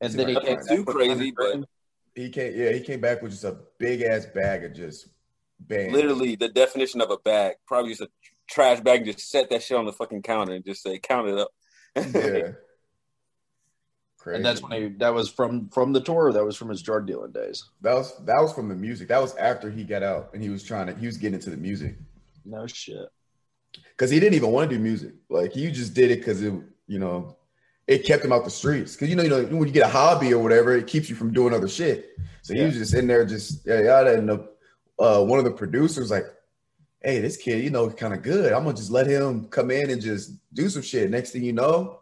And 0.01 0.13
then 0.13 0.27
he 0.30 0.39
came 0.39 0.58
back 0.58 0.68
too 0.68 0.84
with 0.84 0.96
crazy, 0.96 1.32
but? 1.36 1.63
He 2.15 2.30
came, 2.30 2.53
yeah, 2.56 2.72
he 2.72 2.82
came 2.82 3.01
back 3.01 3.22
with 3.24 3.32
just 3.32 3.44
a 3.44 3.58
big 3.80 4.01
ass 4.03 4.25
bag 4.27 4.63
of 4.63 4.74
just 4.74 5.08
bands. 5.60 5.94
Literally, 5.94 6.36
the 6.36 6.50
definition 6.50 7.01
of 7.01 7.10
a 7.10 7.18
bag. 7.18 7.56
Probably 7.65 7.92
just 7.92 8.01
a 8.01 8.10
trash 8.50 8.80
bag. 8.82 9.02
and 9.02 9.12
Just 9.14 9.30
set 9.30 9.50
that 9.50 9.64
shit 9.64 9.78
on 9.78 9.86
the 9.86 9.94
fucking 9.94 10.22
counter 10.22 10.54
and 10.54 10.66
just 10.66 10.84
say, 10.84 11.00
"Count 11.00 11.28
it 11.30 11.38
up." 11.38 11.50
yeah. 11.96 12.52
Crazy. 14.20 14.38
and 14.38 14.46
that's 14.46 14.62
when 14.62 14.72
he 14.82 14.88
that 15.00 15.14
was 15.14 15.30
from 15.30 15.68
from 15.70 15.92
the 15.92 16.00
tour. 16.00 16.32
That 16.32 16.46
was 16.46 16.56
from 16.56 16.70
his 16.70 16.82
drug 16.82 17.06
dealing 17.06 17.32
days. 17.34 17.70
that 17.82 17.94
was 17.94 18.16
that 18.26 18.42
was 18.42 18.54
from 18.54 18.70
the 18.70 18.76
music. 18.76 19.10
That 19.10 19.22
was 19.22 19.36
after 19.36 19.70
he 19.70 19.84
got 19.84 20.02
out 20.02 20.30
and 20.34 20.42
he 20.42 20.50
was 20.50 20.64
trying 20.64 20.88
to 20.88 20.96
he 20.96 21.06
was 21.06 21.18
getting 21.18 21.34
into 21.36 21.50
the 21.50 21.58
music 21.58 21.96
No 22.46 22.66
shit. 22.66 23.10
because 23.92 24.10
he 24.10 24.22
didn't 24.22 24.36
even 24.36 24.52
want 24.52 24.70
to 24.70 24.76
do 24.78 24.82
music. 24.82 25.14
Like 25.30 25.52
he 25.52 25.70
just 25.72 25.94
did 25.94 26.10
it 26.10 26.20
because 26.20 26.42
it 26.42 26.54
you 26.88 27.00
know 27.00 27.36
it 27.86 28.06
kept 28.06 28.24
him 28.24 28.32
out 28.32 28.46
the 28.46 28.50
streets. 28.50 28.94
Because 28.94 29.10
you 29.10 29.18
know 29.18 29.24
you 29.24 29.30
know 29.30 29.44
when 29.44 29.68
you 29.68 29.74
get 29.74 29.86
a 29.88 29.92
hobby 29.92 30.34
or 30.34 30.42
whatever, 30.42 30.74
it 30.78 30.88
keeps 30.88 31.10
you 31.10 31.18
from 31.18 31.34
doing 31.34 31.54
other 31.54 31.68
shit. 31.68 32.12
So 32.44 32.54
he 32.54 32.62
was 32.64 32.76
just 32.76 32.94
in 32.94 33.08
there 33.08 33.26
just 33.26 33.66
yeah 33.68 33.82
yeah. 33.82 34.08
And 34.08 34.30
the, 34.30 34.50
uh, 35.00 35.22
one 35.22 35.38
of 35.40 35.44
the 35.44 35.52
producers 35.52 36.10
like, 36.12 36.26
hey, 37.03 37.19
this 37.19 37.38
kid 37.38 37.63
you 37.63 37.69
know 37.69 37.89
kind 37.89 38.13
of 38.13 38.22
good. 38.22 38.53
I'm 38.53 38.63
gonna 38.63 38.75
just 38.75 38.91
let 38.91 39.07
him 39.07 39.45
come 39.45 39.72
in 39.72 39.89
and 39.89 40.01
just 40.01 40.31
do 40.53 40.69
some 40.69 40.81
shit. 40.81 41.10
Next 41.10 41.31
thing 41.31 41.43
you 41.43 41.53
know, 41.53 42.00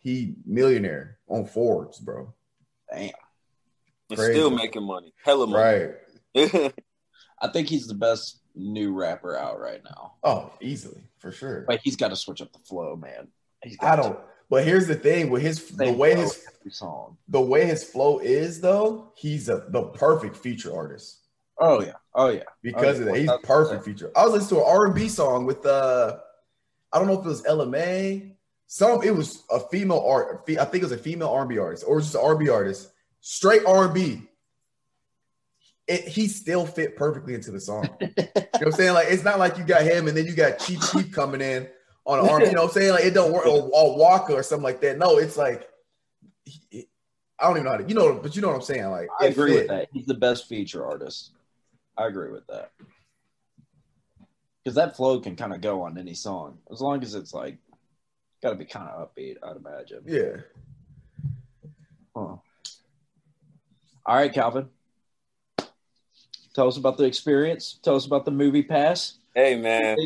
he 0.00 0.34
millionaire 0.44 1.18
on 1.28 1.46
Forbes, 1.46 1.98
bro. 1.98 2.32
Damn. 2.90 3.10
and 4.10 4.18
Crazy. 4.18 4.32
still 4.32 4.50
making 4.50 4.82
money. 4.82 5.12
Hella 5.24 5.46
money. 5.46 5.90
Right. 6.34 6.72
I 7.40 7.48
think 7.48 7.68
he's 7.68 7.86
the 7.86 7.94
best 7.94 8.40
new 8.54 8.92
rapper 8.92 9.36
out 9.36 9.60
right 9.60 9.82
now. 9.84 10.14
Oh, 10.24 10.52
easily 10.60 11.02
for 11.18 11.30
sure. 11.30 11.64
But 11.66 11.80
he's 11.84 11.96
got 11.96 12.08
to 12.08 12.16
switch 12.16 12.42
up 12.42 12.52
the 12.52 12.58
flow, 12.60 12.96
man. 12.96 13.28
He's 13.62 13.76
I 13.80 13.96
got 13.96 14.02
don't. 14.02 14.18
But 14.50 14.64
here's 14.64 14.86
the 14.86 14.94
thing 14.94 15.30
with 15.30 15.42
his 15.42 15.62
to 15.68 15.76
the 15.76 15.92
way 15.92 16.14
his 16.14 16.42
song. 16.70 17.18
the 17.28 17.40
way 17.40 17.66
his 17.66 17.84
flow 17.84 18.18
is 18.18 18.60
though, 18.60 19.12
he's 19.14 19.48
a 19.48 19.66
the 19.68 19.82
perfect 19.82 20.36
feature 20.36 20.74
artist 20.74 21.27
Oh 21.60 21.82
yeah. 21.82 21.92
Oh 22.14 22.28
yeah. 22.28 22.42
because 22.62 22.98
Oh, 22.98 23.00
of 23.02 23.06
that. 23.06 23.16
He's 23.16 23.28
1000%. 23.30 23.42
perfect 23.42 23.84
feature. 23.84 24.10
I 24.16 24.24
was 24.24 24.32
listening 24.34 24.60
to 24.60 24.66
an 24.66 24.72
R 24.72 24.86
and 24.86 24.94
B 24.94 25.08
song 25.08 25.46
with 25.46 25.64
uh, 25.66 26.18
I 26.92 26.98
don't 26.98 27.06
know 27.06 27.18
if 27.18 27.24
it 27.24 27.28
was 27.28 27.42
LMA. 27.42 28.32
Some 28.66 29.02
it 29.02 29.14
was 29.14 29.44
a 29.50 29.60
female 29.60 30.04
art. 30.06 30.44
I 30.48 30.64
think 30.64 30.74
it 30.76 30.82
was 30.82 30.92
a 30.92 30.98
female 30.98 31.28
R 31.30 31.40
and 31.40 31.48
B 31.48 31.58
artist 31.58 31.84
or 31.86 32.00
just 32.00 32.14
an 32.14 32.20
R 32.22 32.32
and 32.32 32.40
B 32.40 32.48
artist, 32.48 32.90
straight 33.20 33.64
R 33.66 33.84
and 33.86 33.94
B. 33.94 34.22
It, 35.86 36.06
he 36.06 36.28
still 36.28 36.66
fit 36.66 36.96
perfectly 36.96 37.32
into 37.34 37.50
the 37.50 37.60
song. 37.60 37.96
You 38.00 38.06
know 38.06 38.14
what 38.26 38.66
I'm 38.66 38.72
saying? 38.72 38.92
Like 38.92 39.06
it's 39.08 39.24
not 39.24 39.38
like 39.38 39.56
you 39.56 39.64
got 39.64 39.82
him 39.82 40.06
and 40.06 40.16
then 40.16 40.26
you 40.26 40.34
got 40.34 40.58
Chief 40.58 40.78
Keef 40.92 41.12
coming 41.12 41.40
in 41.40 41.66
on 42.04 42.18
an 42.18 42.28
arm. 42.28 42.42
You 42.42 42.52
know 42.52 42.62
what 42.64 42.68
I'm 42.68 42.74
saying? 42.74 42.90
Like 42.92 43.04
it 43.04 43.14
don't 43.14 43.32
work 43.32 43.46
or, 43.46 43.70
or 43.72 43.96
Walker 43.96 44.34
or 44.34 44.42
something 44.42 44.64
like 44.64 44.82
that. 44.82 44.98
No, 44.98 45.16
it's 45.16 45.36
like 45.38 45.66
he- 46.44 46.88
I 47.38 47.44
don't 47.46 47.52
even 47.56 47.64
know 47.64 47.70
how 47.70 47.76
to. 47.78 47.88
You 47.88 47.94
know, 47.94 48.18
but 48.20 48.34
you 48.36 48.42
know 48.42 48.48
what 48.48 48.56
I'm 48.56 48.62
saying? 48.62 48.84
Like 48.90 49.08
I 49.18 49.26
agree 49.26 49.52
fit. 49.52 49.58
with 49.60 49.68
that. 49.68 49.88
He's 49.92 50.06
the 50.06 50.14
best 50.14 50.46
feature 50.48 50.84
artist. 50.84 51.30
I 51.98 52.06
agree 52.06 52.30
with 52.30 52.46
that. 52.46 52.70
Because 54.62 54.76
that 54.76 54.96
flow 54.96 55.20
can 55.20 55.34
kind 55.36 55.52
of 55.52 55.60
go 55.60 55.82
on 55.82 55.98
any 55.98 56.14
song 56.14 56.58
as 56.70 56.80
long 56.80 57.02
as 57.02 57.14
it's 57.14 57.32
like 57.34 57.58
got 58.42 58.50
to 58.50 58.56
be 58.56 58.64
kind 58.64 58.88
of 58.88 59.08
upbeat. 59.14 59.36
I'd 59.42 59.56
imagine. 59.56 60.02
Yeah. 60.06 60.36
Huh. 62.14 62.36
All 64.06 64.16
right, 64.16 64.32
Calvin. 64.32 64.68
Tell 66.54 66.68
us 66.68 66.76
about 66.76 66.96
the 66.98 67.04
experience. 67.04 67.78
Tell 67.82 67.94
us 67.96 68.06
about 68.06 68.24
the 68.24 68.30
movie 68.30 68.62
pass. 68.62 69.18
hey 69.34 69.56
man, 69.56 69.96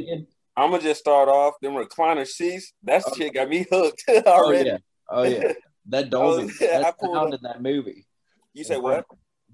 I'm 0.56 0.70
gonna 0.70 0.82
just 0.82 1.00
start 1.00 1.28
off. 1.28 1.54
Them 1.62 1.72
recliner 1.72 2.26
seats. 2.26 2.72
That 2.82 3.02
Oh. 3.06 3.14
shit 3.16 3.32
got 3.34 3.48
me 3.48 3.66
hooked 3.70 4.04
Oh 4.08 4.22
already. 4.26 4.68
yeah. 4.70 4.78
Oh 5.08 5.22
yeah. 5.22 5.52
That 5.86 6.10
Dolby. 6.10 6.50
Oh, 6.60 6.64
yeah, 6.64 6.78
that 6.80 6.98
pulled 6.98 7.16
sound 7.16 7.34
in 7.34 7.40
that 7.42 7.62
movie. 7.62 8.06
You 8.52 8.64
say 8.64 8.76
what? 8.76 9.06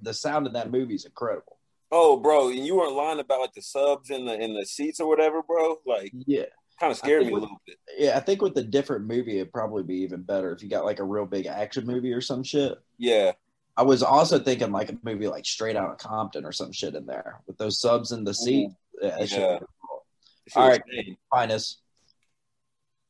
The 0.02 0.12
sound 0.12 0.46
in 0.48 0.52
that 0.54 0.70
movie 0.72 0.94
is 0.96 1.04
incredible. 1.04 1.57
Oh, 1.90 2.18
bro, 2.18 2.48
and 2.50 2.66
you 2.66 2.76
weren't 2.76 2.92
lying 2.94 3.18
about 3.20 3.40
like 3.40 3.54
the 3.54 3.62
subs 3.62 4.10
in 4.10 4.26
the 4.26 4.34
in 4.38 4.54
the 4.54 4.64
seats 4.66 5.00
or 5.00 5.08
whatever, 5.08 5.42
bro. 5.42 5.76
Like, 5.86 6.12
Yeah. 6.26 6.44
kind 6.78 6.90
of 6.90 6.98
scared 6.98 7.24
me 7.26 7.30
a 7.32 7.34
little 7.34 7.60
bit. 7.66 7.76
Yeah, 7.96 8.16
I 8.16 8.20
think 8.20 8.42
with 8.42 8.56
a 8.58 8.62
different 8.62 9.06
movie, 9.06 9.38
it'd 9.38 9.52
probably 9.52 9.82
be 9.82 9.96
even 10.02 10.22
better 10.22 10.52
if 10.52 10.62
you 10.62 10.68
got 10.68 10.84
like 10.84 10.98
a 10.98 11.04
real 11.04 11.24
big 11.26 11.46
action 11.46 11.86
movie 11.86 12.12
or 12.12 12.20
some 12.20 12.42
shit. 12.42 12.76
Yeah, 12.98 13.32
I 13.76 13.82
was 13.84 14.02
also 14.02 14.38
thinking 14.38 14.70
like 14.70 14.90
a 14.90 14.98
movie 15.02 15.28
like 15.28 15.46
Straight 15.46 15.76
Out 15.76 15.90
of 15.90 15.98
Compton 15.98 16.44
or 16.44 16.52
some 16.52 16.72
shit 16.72 16.94
in 16.94 17.06
there 17.06 17.40
with 17.46 17.56
those 17.58 17.80
subs 17.80 18.12
in 18.12 18.22
the 18.24 18.34
seat. 18.34 18.68
Yeah, 19.00 19.16
that 19.18 19.30
Yeah. 19.32 19.58
cool. 19.80 20.04
All 20.56 20.68
right. 20.68 20.82
Finest. 21.30 21.80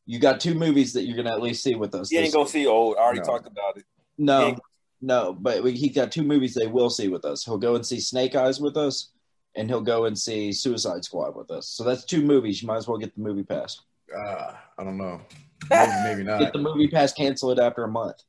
You 0.06 0.18
got 0.18 0.40
two 0.40 0.54
movies 0.54 0.92
that 0.94 1.02
you're 1.02 1.16
gonna 1.16 1.32
at 1.32 1.42
least 1.42 1.62
see 1.62 1.74
with 1.74 1.94
us. 1.94 2.10
You 2.10 2.20
ain't 2.20 2.32
gonna 2.32 2.48
see 2.48 2.66
old. 2.66 2.96
I 2.96 3.00
already 3.00 3.20
No. 3.20 3.24
talked 3.26 3.46
about 3.46 3.76
it. 3.76 3.84
no. 4.16 4.56
No, 5.00 5.32
but 5.38 5.62
we, 5.62 5.72
he 5.72 5.88
got 5.88 6.10
two 6.12 6.22
movies 6.22 6.54
they 6.54 6.66
will 6.66 6.90
see 6.90 7.08
with 7.08 7.24
us. 7.24 7.44
He'll 7.44 7.58
go 7.58 7.74
and 7.76 7.86
see 7.86 8.00
Snake 8.00 8.34
Eyes 8.34 8.60
with 8.60 8.76
us, 8.76 9.10
and 9.56 9.68
he'll 9.68 9.80
go 9.80 10.06
and 10.06 10.18
see 10.18 10.52
Suicide 10.52 11.04
Squad 11.04 11.36
with 11.36 11.50
us. 11.50 11.68
So 11.68 11.84
that's 11.84 12.04
two 12.04 12.22
movies. 12.22 12.60
You 12.62 12.68
might 12.68 12.76
as 12.78 12.88
well 12.88 12.98
get 12.98 13.14
the 13.14 13.20
movie 13.22 13.42
pass. 13.44 13.80
Uh, 14.16 14.52
I 14.78 14.84
don't 14.84 14.96
know. 14.98 15.20
Maybe, 15.70 15.92
maybe 16.04 16.24
Get 16.24 16.52
the 16.52 16.58
movie 16.60 16.88
pass, 16.88 17.12
cancel 17.12 17.50
it 17.50 17.58
after 17.58 17.84
a 17.84 17.88
month. 17.88 18.22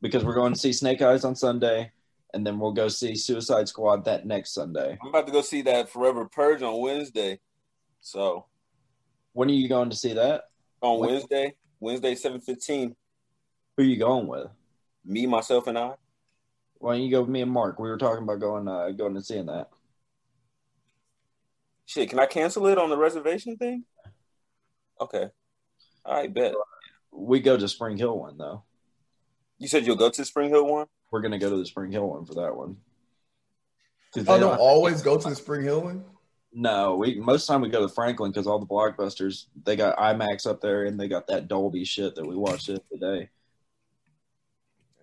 Because 0.00 0.24
we're 0.24 0.34
going 0.34 0.52
to 0.52 0.58
see 0.58 0.72
Snake 0.72 1.02
Eyes 1.02 1.24
on 1.24 1.34
Sunday, 1.34 1.90
and 2.34 2.46
then 2.46 2.58
we'll 2.60 2.72
go 2.72 2.86
see 2.88 3.16
Suicide 3.16 3.66
Squad 3.68 4.04
that 4.04 4.26
next 4.26 4.54
Sunday. 4.54 4.96
I'm 5.02 5.08
about 5.08 5.26
to 5.26 5.32
go 5.32 5.40
see 5.42 5.62
that 5.62 5.88
Forever 5.88 6.26
Purge 6.26 6.62
on 6.62 6.80
Wednesday. 6.80 7.40
So 8.00 8.44
When 9.32 9.48
are 9.48 9.54
you 9.54 9.68
going 9.68 9.90
to 9.90 9.96
see 9.96 10.12
that? 10.12 10.44
on 10.82 11.00
When- 11.00 11.10
Wednesday, 11.10 11.54
Wednesday 11.80 12.14
seven 12.14 12.40
fifteen. 12.40 12.94
Who 13.76 13.82
are 13.82 13.86
you 13.86 13.96
going 13.96 14.28
with? 14.28 14.46
Me, 15.08 15.26
myself, 15.26 15.66
and 15.66 15.78
I. 15.78 15.94
Why 16.80 16.92
don't 16.94 17.02
you 17.02 17.10
go 17.10 17.22
with 17.22 17.30
me 17.30 17.40
and 17.40 17.50
Mark? 17.50 17.80
We 17.80 17.88
were 17.88 17.96
talking 17.96 18.22
about 18.22 18.40
going 18.40 18.68
uh, 18.68 18.90
going 18.90 19.16
and 19.16 19.24
seeing 19.24 19.46
that. 19.46 19.70
Shit, 21.86 22.10
can 22.10 22.18
I 22.18 22.26
cancel 22.26 22.66
it 22.66 22.76
on 22.76 22.90
the 22.90 22.98
reservation 22.98 23.56
thing? 23.56 23.84
Okay. 25.00 25.28
All 26.04 26.14
right, 26.14 26.32
bet. 26.32 26.54
We 27.10 27.40
go 27.40 27.56
to 27.56 27.66
Spring 27.66 27.96
Hill 27.96 28.18
one 28.18 28.36
though. 28.36 28.62
You 29.56 29.66
said 29.66 29.86
you'll 29.86 29.96
go 29.96 30.10
to 30.10 30.24
Spring 30.24 30.50
Hill 30.50 30.66
one. 30.66 30.86
We're 31.10 31.22
gonna 31.22 31.38
go 31.38 31.48
to 31.50 31.56
the 31.56 31.66
Spring 31.66 31.90
Hill 31.90 32.06
one 32.06 32.26
for 32.26 32.34
that 32.34 32.54
one. 32.54 32.76
Oh, 34.14 34.20
they 34.20 34.22
don't 34.24 34.40
don't- 34.40 34.58
always 34.58 35.00
go 35.00 35.16
to 35.16 35.28
the 35.30 35.34
Spring 35.36 35.62
Hill 35.62 35.80
one. 35.80 36.04
No, 36.52 36.96
we 36.96 37.18
most 37.18 37.46
time 37.46 37.62
we 37.62 37.70
go 37.70 37.80
to 37.82 37.92
Franklin 37.92 38.30
because 38.30 38.46
all 38.46 38.58
the 38.58 38.66
blockbusters 38.66 39.46
they 39.64 39.74
got 39.74 39.96
IMAX 39.96 40.46
up 40.46 40.60
there 40.60 40.84
and 40.84 41.00
they 41.00 41.08
got 41.08 41.26
that 41.28 41.48
Dolby 41.48 41.84
shit 41.84 42.14
that 42.14 42.26
we 42.26 42.36
watched 42.36 42.68
it 42.68 42.84
today. 42.92 43.30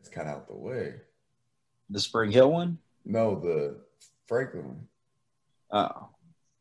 It's 0.06 0.14
kind 0.14 0.30
of 0.30 0.36
out 0.36 0.48
the 0.48 0.54
way. 0.56 0.94
The 1.90 2.00
Spring 2.00 2.32
Hill 2.32 2.52
one. 2.52 2.78
No, 3.06 3.40
the 3.40 3.78
Franklin 4.28 4.66
one. 4.68 4.88
Oh, 5.72 6.10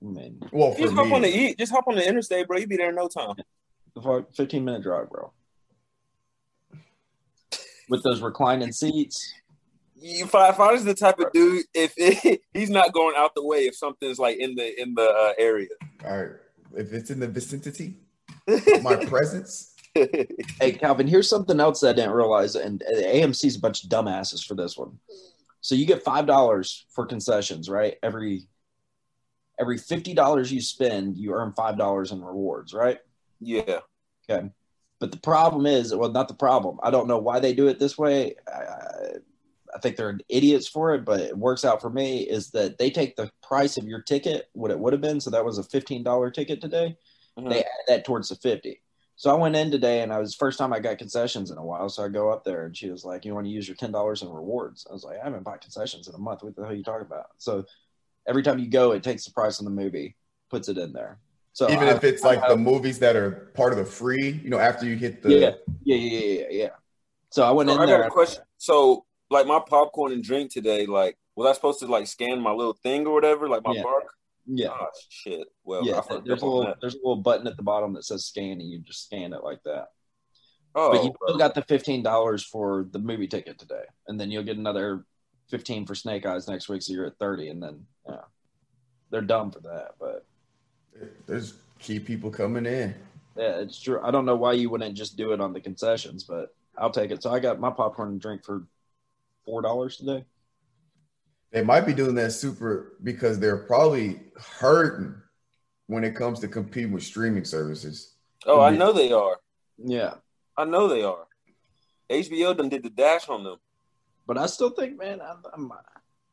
man. 0.01 0.15
mean, 0.41 0.49
Well, 0.51 0.73
for 0.73 0.79
Just 0.81 0.95
hop 0.95 1.13
on 1.13 1.21
the 1.21 1.29
me, 1.29 1.49
e- 1.51 1.55
just 1.59 1.71
hop 1.71 1.87
on 1.87 1.95
the 1.97 2.09
interstate, 2.09 2.47
bro. 2.49 2.57
You 2.57 2.67
be 2.67 2.79
there 2.79 2.89
in 2.89 2.95
no 2.95 3.07
time. 3.07 3.35
the 3.95 4.01
fuck, 4.01 4.33
fifteen 4.35 4.65
minute 4.65 4.83
drive, 4.83 5.11
bro. 5.11 5.31
With 7.91 8.03
those 8.03 8.23
reclining 8.23 8.73
seats. 8.73 9.35
You 9.95 10.25
find 10.25 10.57
find 10.57 10.75
is 10.75 10.85
the 10.85 10.95
type 10.95 11.19
of 11.19 11.31
dude 11.33 11.67
if 11.75 11.93
it, 11.99 12.41
he's 12.55 12.71
not 12.71 12.95
going 12.95 13.15
out 13.15 13.35
the 13.35 13.45
way 13.45 13.67
if 13.67 13.77
something's 13.77 14.19
like 14.19 14.39
in 14.39 14.55
the 14.55 14.81
in 14.81 14.95
the 14.95 15.03
uh, 15.07 15.33
area. 15.37 15.69
all 16.03 16.17
right. 16.17 16.31
If 16.75 16.95
it's 16.95 17.11
in 17.11 17.21
the 17.21 17.29
vicinity, 17.29 17.99
my 18.83 18.97
presence. 19.07 19.74
Hey, 19.95 20.73
Calvin, 20.73 21.07
here's 21.07 21.29
something 21.29 21.61
else 21.61 21.81
that 21.81 21.91
I 21.91 21.93
didn't 21.93 22.13
realize, 22.13 22.57
and 22.57 22.83
AMC's 22.83 23.57
a 23.57 23.61
bunch 23.61 23.85
of 23.85 23.91
dumbasses 23.91 24.45
for 24.45 24.55
this 24.55 24.77
one. 24.77 24.99
So 25.61 25.75
you 25.75 25.87
get 25.87 26.03
five 26.03 26.27
dollars 26.27 26.87
for 26.91 27.07
concessions, 27.07 27.69
right? 27.69 27.97
Every 28.03 28.49
every 29.59 29.79
fifty 29.79 30.15
dollars 30.15 30.53
you 30.53 30.61
spend, 30.61 31.17
you 31.17 31.33
earn 31.33 31.53
five 31.53 31.79
dollars 31.79 32.13
in 32.13 32.23
rewards, 32.23 32.75
right? 32.75 32.99
yeah, 33.41 33.81
Okay. 34.29 34.49
But 35.01 35.13
the 35.13 35.19
problem 35.19 35.67
is, 35.67 35.95
well, 35.95 36.11
not 36.11 36.29
the 36.29 36.35
problem. 36.35 36.79
I 36.83 36.91
don't 36.91 37.09
know 37.09 37.19
why 37.19 37.41
they 37.41 37.53
do 37.55 37.69
it 37.69 37.79
this 37.79 37.99
way. 37.99 38.37
I, 38.49 39.19
I 39.75 39.79
think 39.81 39.97
they're 39.97 40.19
idiots 40.29 40.69
for 40.69 40.95
it, 40.95 41.05
but 41.05 41.21
it 41.21 41.37
works 41.37 41.65
out 41.65 41.81
for 41.81 41.91
me. 41.91 42.21
Is 42.23 42.51
that 42.53 42.79
they 42.79 42.91
take 42.91 43.17
the 43.17 43.31
price 43.43 43.77
of 43.77 43.85
your 43.85 44.01
ticket, 44.03 44.49
what 44.53 44.71
it 44.71 44.79
would 44.79 44.93
have 44.93 45.03
been, 45.03 45.21
so 45.21 45.31
that 45.31 45.45
was 45.45 45.59
a 45.59 45.65
fifteen 45.65 46.03
dollar 46.03 46.31
ticket 46.31 46.61
today. 46.61 46.97
Mhm. 47.39 47.51
They 47.51 47.61
add 47.61 47.85
that 47.89 48.05
towards 48.05 48.29
the 48.29 48.37
fifty. 48.37 48.81
So 49.17 49.31
I 49.31 49.35
went 49.35 49.55
in 49.57 49.71
today, 49.71 50.03
and 50.03 50.13
I 50.13 50.19
was 50.19 50.35
first 50.35 50.59
time 50.59 50.73
I 50.73 50.81
got 50.81 50.99
concessions 50.99 51.51
in 51.51 51.59
a 51.59 51.65
while. 51.65 51.89
So 51.89 52.05
I 52.05 52.09
go 52.09 52.31
up 52.31 52.45
there, 52.45 52.67
and 52.67 52.77
she 52.77 52.91
was 52.91 53.05
like, 53.05 53.25
"You 53.25 53.35
want 53.35 53.47
to 53.47 53.51
use 53.53 53.69
your 53.69 53.77
ten 53.77 53.93
dollars 53.93 54.23
in 54.23 54.29
rewards?" 54.29 54.87
I 54.89 54.93
was 54.93 55.05
like, 55.05 55.19
"I 55.21 55.25
haven't 55.25 55.45
bought 55.45 55.61
concessions 55.61 56.09
in 56.09 56.15
a 56.15 56.19
month. 56.19 56.43
What 56.43 56.57
the 56.57 56.63
hell 56.63 56.73
are 56.73 56.75
you 56.75 56.83
talking 56.83 57.07
about?" 57.07 57.27
So 57.39 57.65
every 58.27 58.43
time 58.43 58.59
you 58.59 58.69
go, 58.69 58.93
it 58.93 59.03
takes 59.03 59.25
the 59.25 59.31
price 59.33 59.61
of 59.61 59.67
the 59.67 59.71
movie, 59.71 60.17
puts 60.51 60.69
it 60.69 60.79
in 60.79 60.93
there. 60.93 61.21
So 61.53 61.71
Even 61.71 61.89
I- 61.89 61.93
if 61.93 62.03
it's 62.03 62.25
I 62.25 62.29
like 62.29 62.41
have- 62.41 62.51
the 62.51 62.57
movies 62.57 62.99
that 62.99 63.15
are 63.15 63.53
part 63.55 63.73
of 63.73 63.79
the 63.79 63.85
free, 63.85 64.31
you 64.43 64.51
know, 64.51 64.59
after 64.59 64.85
you 64.87 64.97
hit 64.97 65.23
the 65.23 65.31
yeah, 65.31 65.55
yeah, 65.85 65.97
yeah, 65.97 65.97
yeah, 65.97 66.41
yeah, 66.41 66.47
yeah. 66.51 66.71
So 67.31 67.45
I 67.45 67.53
went 67.53 67.69
So 67.69 67.75
in 67.77 67.81
I 67.81 67.87
there. 67.87 67.99
got 67.99 68.07
a 68.09 68.11
question. 68.11 68.43
So, 68.59 69.07
like 69.31 69.47
my 69.47 69.61
popcorn 69.61 70.13
and 70.13 70.23
drink 70.25 70.51
today, 70.51 70.87
like, 70.87 71.17
was 71.37 71.49
I 71.49 71.53
supposed 71.55 71.79
to 71.81 71.87
like 71.87 72.07
scan 72.09 72.41
my 72.41 72.51
little 72.53 72.73
thing 72.75 73.07
or 73.07 73.13
whatever, 73.15 73.49
like 73.49 73.63
my 73.65 73.75
Yeah. 73.75 73.83
bark? 73.83 74.05
Yeah, 74.47 74.71
Oh 74.71 74.87
shit. 75.09 75.49
Well, 75.65 75.85
yeah. 75.87 76.01
I 76.11 76.21
There's 76.25 76.43
a 76.43 76.47
little 76.47 76.65
that. 76.67 76.77
there's 76.81 76.95
a 76.95 76.99
little 76.99 77.17
button 77.17 77.47
at 77.47 77.57
the 77.57 77.63
bottom 77.63 77.93
that 77.95 78.05
says 78.05 78.27
scan, 78.27 78.61
and 78.61 78.71
you 78.71 78.81
just 78.81 79.07
scan 79.07 79.33
it 79.33 79.43
like 79.43 79.63
that. 79.65 79.89
Oh, 80.75 80.91
but 80.91 81.05
you 81.05 81.11
bro. 81.19 81.29
still 81.29 81.39
got 81.39 81.55
the 81.55 81.63
fifteen 81.63 82.03
dollars 82.03 82.45
for 82.45 82.87
the 82.91 82.99
movie 82.99 83.29
ticket 83.29 83.59
today, 83.59 83.85
and 84.09 84.21
then 84.21 84.31
you'll 84.31 84.43
get 84.43 84.57
another 84.59 85.05
fifteen 85.49 85.87
for 85.87 85.95
Snake 85.95 86.27
Eyes 86.27 86.49
next 86.49 86.69
week, 86.69 86.83
so 86.83 86.93
you're 86.93 87.07
at 87.07 87.19
thirty, 87.19 87.49
and 87.49 87.63
then 87.63 87.87
yeah, 88.09 88.23
they're 89.11 89.21
dumb 89.23 89.51
for 89.51 89.61
that, 89.61 89.93
but 89.99 90.27
there's 91.27 91.55
key 91.79 91.99
people 92.01 92.31
coming 92.31 92.67
in. 92.67 92.95
yeah, 93.37 93.59
it's 93.61 93.81
true. 93.81 94.01
I 94.03 94.11
don't 94.11 94.27
know 94.27 94.37
why 94.37 94.53
you 94.55 94.69
wouldn't 94.71 94.97
just 94.97 95.17
do 95.17 95.33
it 95.33 95.41
on 95.41 95.53
the 95.53 95.61
concessions, 95.61 96.25
but 96.25 96.55
I'll 96.77 96.91
take 96.91 97.11
it. 97.11 97.23
So 97.23 97.31
I 97.31 97.39
got 97.41 97.61
my 97.61 97.71
popcorn 97.71 98.11
and 98.11 98.21
drink 98.21 98.45
for 98.45 98.67
four 99.45 99.63
dollars 99.63 99.97
today. 99.97 100.25
They 101.55 101.63
might 101.63 101.87
be 101.87 101.95
doing 101.95 102.17
that 102.17 102.33
super 102.33 102.97
because 103.05 103.39
they're 103.39 103.59
probably 103.59 104.21
hurting 104.59 105.15
when 105.87 106.03
it 106.03 106.17
comes 106.17 106.41
to 106.41 106.49
competing 106.49 106.91
with 106.91 107.05
streaming 107.05 107.45
services. 107.45 108.17
oh, 108.45 108.61
I 108.61 108.71
know 108.77 108.93
they 108.93 109.13
are. 109.13 109.37
Yeah, 109.79 110.15
I 110.59 110.65
know 110.65 110.89
they 110.89 111.05
are. 111.05 111.29
HBO 112.11 112.57
done 112.57 112.71
did 112.71 112.83
the 112.83 112.91
dash 112.91 113.29
on 113.29 113.45
them. 113.45 113.59
but 114.27 114.37
I 114.37 114.47
still 114.47 114.71
think, 114.71 114.99
man, 114.99 115.21
I'm, 115.23 115.43
I'm 115.55 115.73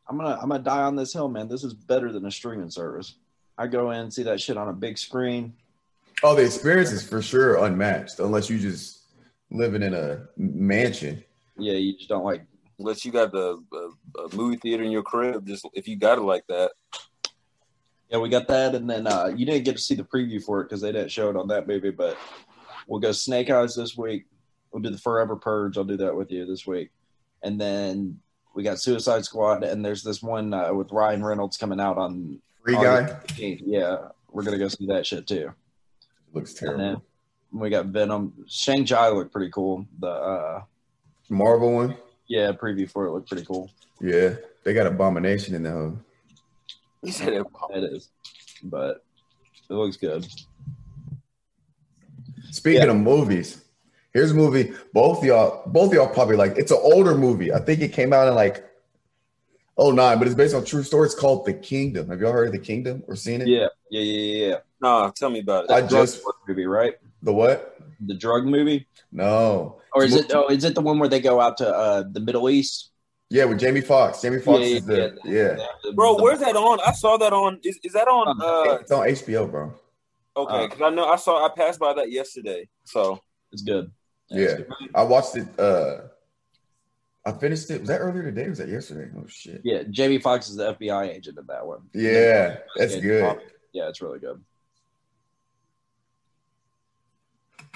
I'm 0.09 0.17
gonna 0.17 0.39
I'm 0.41 0.49
gonna 0.49 0.63
die 0.63 0.81
on 0.81 0.95
this 0.95 1.13
hill, 1.13 1.29
man. 1.29 1.47
This 1.47 1.63
is 1.63 1.75
better 1.75 2.11
than 2.11 2.25
a 2.25 2.31
streaming 2.31 2.71
service. 2.71 3.13
I 3.59 3.67
go 3.67 3.91
in 3.91 3.99
and 3.99 4.13
see 4.13 4.23
that 4.23 4.41
shit 4.41 4.57
on 4.57 4.69
a 4.69 4.73
big 4.73 4.97
screen. 4.97 5.53
Oh, 6.23 6.33
the 6.33 6.43
experience 6.43 6.91
is 6.91 7.07
for 7.07 7.21
sure 7.21 7.63
unmatched 7.63 8.19
unless 8.19 8.49
you 8.49 8.57
just 8.57 9.03
living 9.51 9.83
in 9.83 9.93
a 9.93 10.23
mansion. 10.35 11.23
Yeah, 11.59 11.73
you 11.73 11.95
just 11.95 12.09
don't 12.09 12.25
like 12.25 12.43
Unless 12.81 13.05
you 13.05 13.11
got 13.11 13.31
the 13.31 13.61
uh, 13.73 14.23
a 14.23 14.35
movie 14.35 14.57
theater 14.57 14.83
in 14.83 14.91
your 14.91 15.03
crib, 15.03 15.45
just 15.45 15.67
if 15.73 15.87
you 15.87 15.95
got 15.95 16.17
it 16.17 16.21
like 16.21 16.45
that. 16.47 16.71
Yeah, 18.09 18.17
we 18.17 18.27
got 18.27 18.47
that, 18.47 18.75
and 18.75 18.89
then 18.89 19.07
uh, 19.07 19.27
you 19.35 19.45
didn't 19.45 19.63
get 19.63 19.77
to 19.77 19.81
see 19.81 19.95
the 19.95 20.03
preview 20.03 20.43
for 20.43 20.59
it 20.59 20.65
because 20.65 20.81
they 20.81 20.91
didn't 20.91 21.11
show 21.11 21.29
it 21.29 21.37
on 21.37 21.47
that 21.49 21.67
movie. 21.67 21.91
But 21.91 22.17
we'll 22.87 22.99
go 22.99 23.11
Snake 23.11 23.49
Eyes 23.49 23.75
this 23.75 23.95
week. 23.95 24.25
We'll 24.73 24.81
do 24.81 24.89
the 24.89 24.97
Forever 24.97 25.35
Purge. 25.35 25.77
I'll 25.77 25.83
do 25.83 25.97
that 25.97 26.15
with 26.15 26.31
you 26.31 26.45
this 26.45 26.65
week, 26.67 26.89
and 27.43 27.61
then 27.61 28.19
we 28.55 28.63
got 28.63 28.79
Suicide 28.79 29.23
Squad, 29.23 29.63
and 29.63 29.85
there's 29.85 30.03
this 30.03 30.21
one 30.23 30.53
uh, 30.53 30.73
with 30.73 30.91
Ryan 30.91 31.23
Reynolds 31.23 31.55
coming 31.57 31.79
out 31.79 31.97
on 31.97 32.41
Free 32.65 32.73
guy 32.73 33.03
15th. 33.27 33.61
Yeah, 33.65 34.09
we're 34.31 34.43
gonna 34.43 34.57
go 34.57 34.67
see 34.67 34.87
that 34.87 35.05
shit 35.05 35.27
too. 35.27 35.51
looks 36.33 36.51
And 36.51 36.59
terrible. 36.59 36.83
then 36.83 37.01
we 37.61 37.69
got 37.69 37.85
Venom. 37.87 38.33
Shang 38.47 38.85
Chi 38.85 39.07
looked 39.09 39.31
pretty 39.31 39.51
cool. 39.51 39.85
The 39.99 40.07
uh, 40.09 40.61
Marvel 41.29 41.71
one, 41.73 41.95
yeah 42.31 42.51
preview 42.53 42.89
for 42.89 43.05
it 43.05 43.11
looked 43.11 43.29
pretty 43.29 43.45
cool. 43.45 43.69
yeah, 43.99 44.35
they 44.63 44.73
got 44.73 44.87
Abomination 44.87 45.53
in 45.55 45.63
the 45.63 45.71
home. 45.71 46.05
He 47.03 47.11
said 47.11 47.33
it. 47.33 47.45
It 47.71 47.83
is, 47.83 48.09
but 48.63 49.03
it 49.69 49.73
looks 49.73 49.97
good. 49.97 50.25
Speaking 52.51 52.81
Yeah. 52.83 52.91
of 52.91 52.97
movies, 52.97 53.63
here's 54.13 54.31
a 54.31 54.35
movie. 54.35 54.73
Both 54.93 55.23
y'all, 55.23 55.63
both 55.67 55.93
y'all 55.93 56.07
probably 56.07 56.35
like. 56.35 56.57
It's 56.57 56.71
an 56.71 56.79
older 56.81 57.15
movie. 57.15 57.53
I 57.53 57.59
think 57.59 57.81
it 57.81 57.93
came 57.93 58.13
out 58.13 58.27
in 58.27 58.35
like 58.35 58.63
oh 59.77 59.91
nine, 59.91 60.17
but 60.19 60.27
it's 60.27 60.35
based 60.35 60.53
on 60.53 60.63
a 60.63 60.65
true 60.65 60.83
story. 60.83 61.05
It's 61.05 61.15
called 61.15 61.45
The 61.45 61.53
Kingdom. 61.53 62.09
Have 62.09 62.19
y'all 62.21 62.31
heard 62.33 62.47
of 62.47 62.53
The 62.53 62.59
Kingdom 62.59 63.03
or 63.07 63.15
seen 63.15 63.41
it? 63.41 63.47
Yeah, 63.47 63.67
yeah, 63.89 64.01
yeah, 64.01 64.21
yeah. 64.35 64.47
yeah. 64.47 64.55
Nah, 64.81 65.09
tell 65.11 65.29
me 65.29 65.39
about 65.39 65.65
it. 65.65 65.71
I 65.71 65.81
That 65.81 65.89
drug 65.89 66.07
just- 66.07 66.23
movie, 66.47 66.65
right? 66.65 66.95
The 67.23 67.33
what? 67.33 67.77
The 68.05 68.15
drug 68.15 68.45
movie. 68.45 68.87
No. 69.11 69.80
Or 69.93 70.03
is 70.03 70.15
it? 70.15 70.31
Oh, 70.33 70.47
is 70.47 70.63
it 70.63 70.73
the 70.75 70.81
one 70.81 70.99
where 70.99 71.09
they 71.09 71.19
go 71.19 71.41
out 71.41 71.57
to 71.57 71.67
uh, 71.67 72.03
the 72.11 72.19
Middle 72.21 72.49
East? 72.49 72.91
Yeah, 73.29 73.45
with 73.45 73.59
Jamie 73.59 73.81
Foxx. 73.81 74.21
Jamie 74.21 74.39
Foxx 74.39 74.59
yeah, 74.61 74.75
is 74.77 74.85
the 74.85 75.17
yeah. 75.25 75.55
The- 75.83 75.93
Bro, 75.93 76.21
where's 76.21 76.39
that 76.39 76.55
on? 76.55 76.79
I 76.85 76.91
saw 76.91 77.17
that 77.17 77.33
on. 77.33 77.59
Is, 77.63 77.79
is 77.83 77.93
that 77.93 78.07
on? 78.07 78.41
Uh, 78.41 78.75
It's 78.81 78.91
on 78.91 79.07
HBO, 79.07 79.49
bro. 79.49 79.73
okay, 80.35 80.55
Uh, 80.63 80.67
because 80.67 80.81
I 80.81 80.89
know 80.89 81.05
I 81.09 81.15
saw 81.15 81.45
I 81.45 81.49
passed 81.55 81.79
by 81.79 81.93
that 81.93 82.11
yesterday. 82.11 82.67
So 82.85 83.19
It's 83.51 83.61
good. 83.61 83.91
Yeah. 84.29 84.41
it's 84.41 84.53
good. 84.55 84.67
I 84.95 85.03
watched 85.03 85.35
it. 85.37 85.47
Uh, 85.59 86.01
I 87.25 87.31
finished 87.33 87.69
it. 87.69 87.79
Was 87.81 87.89
that 87.89 87.99
earlier 87.99 88.23
today? 88.23 88.49
Was 88.49 88.57
that 88.57 88.67
yesterday? 88.69 89.09
Oh 89.17 89.25
shit. 89.27 89.61
yeah. 89.63 89.83
Jamie 89.89 90.19
Foxx 90.19 90.49
is 90.49 90.55
the 90.57 90.73
FBI 90.73 91.09
agent 91.09 91.37
in 91.37 91.45
that 91.47 91.65
one. 91.65 91.81
Yeah, 91.93 92.57
that's 92.77 92.95
Yeah, 92.95 93.01
good. 93.01 93.39
Yeah, 93.73 93.87
it's 93.89 94.01
really 94.01 94.19
good. 94.19 94.41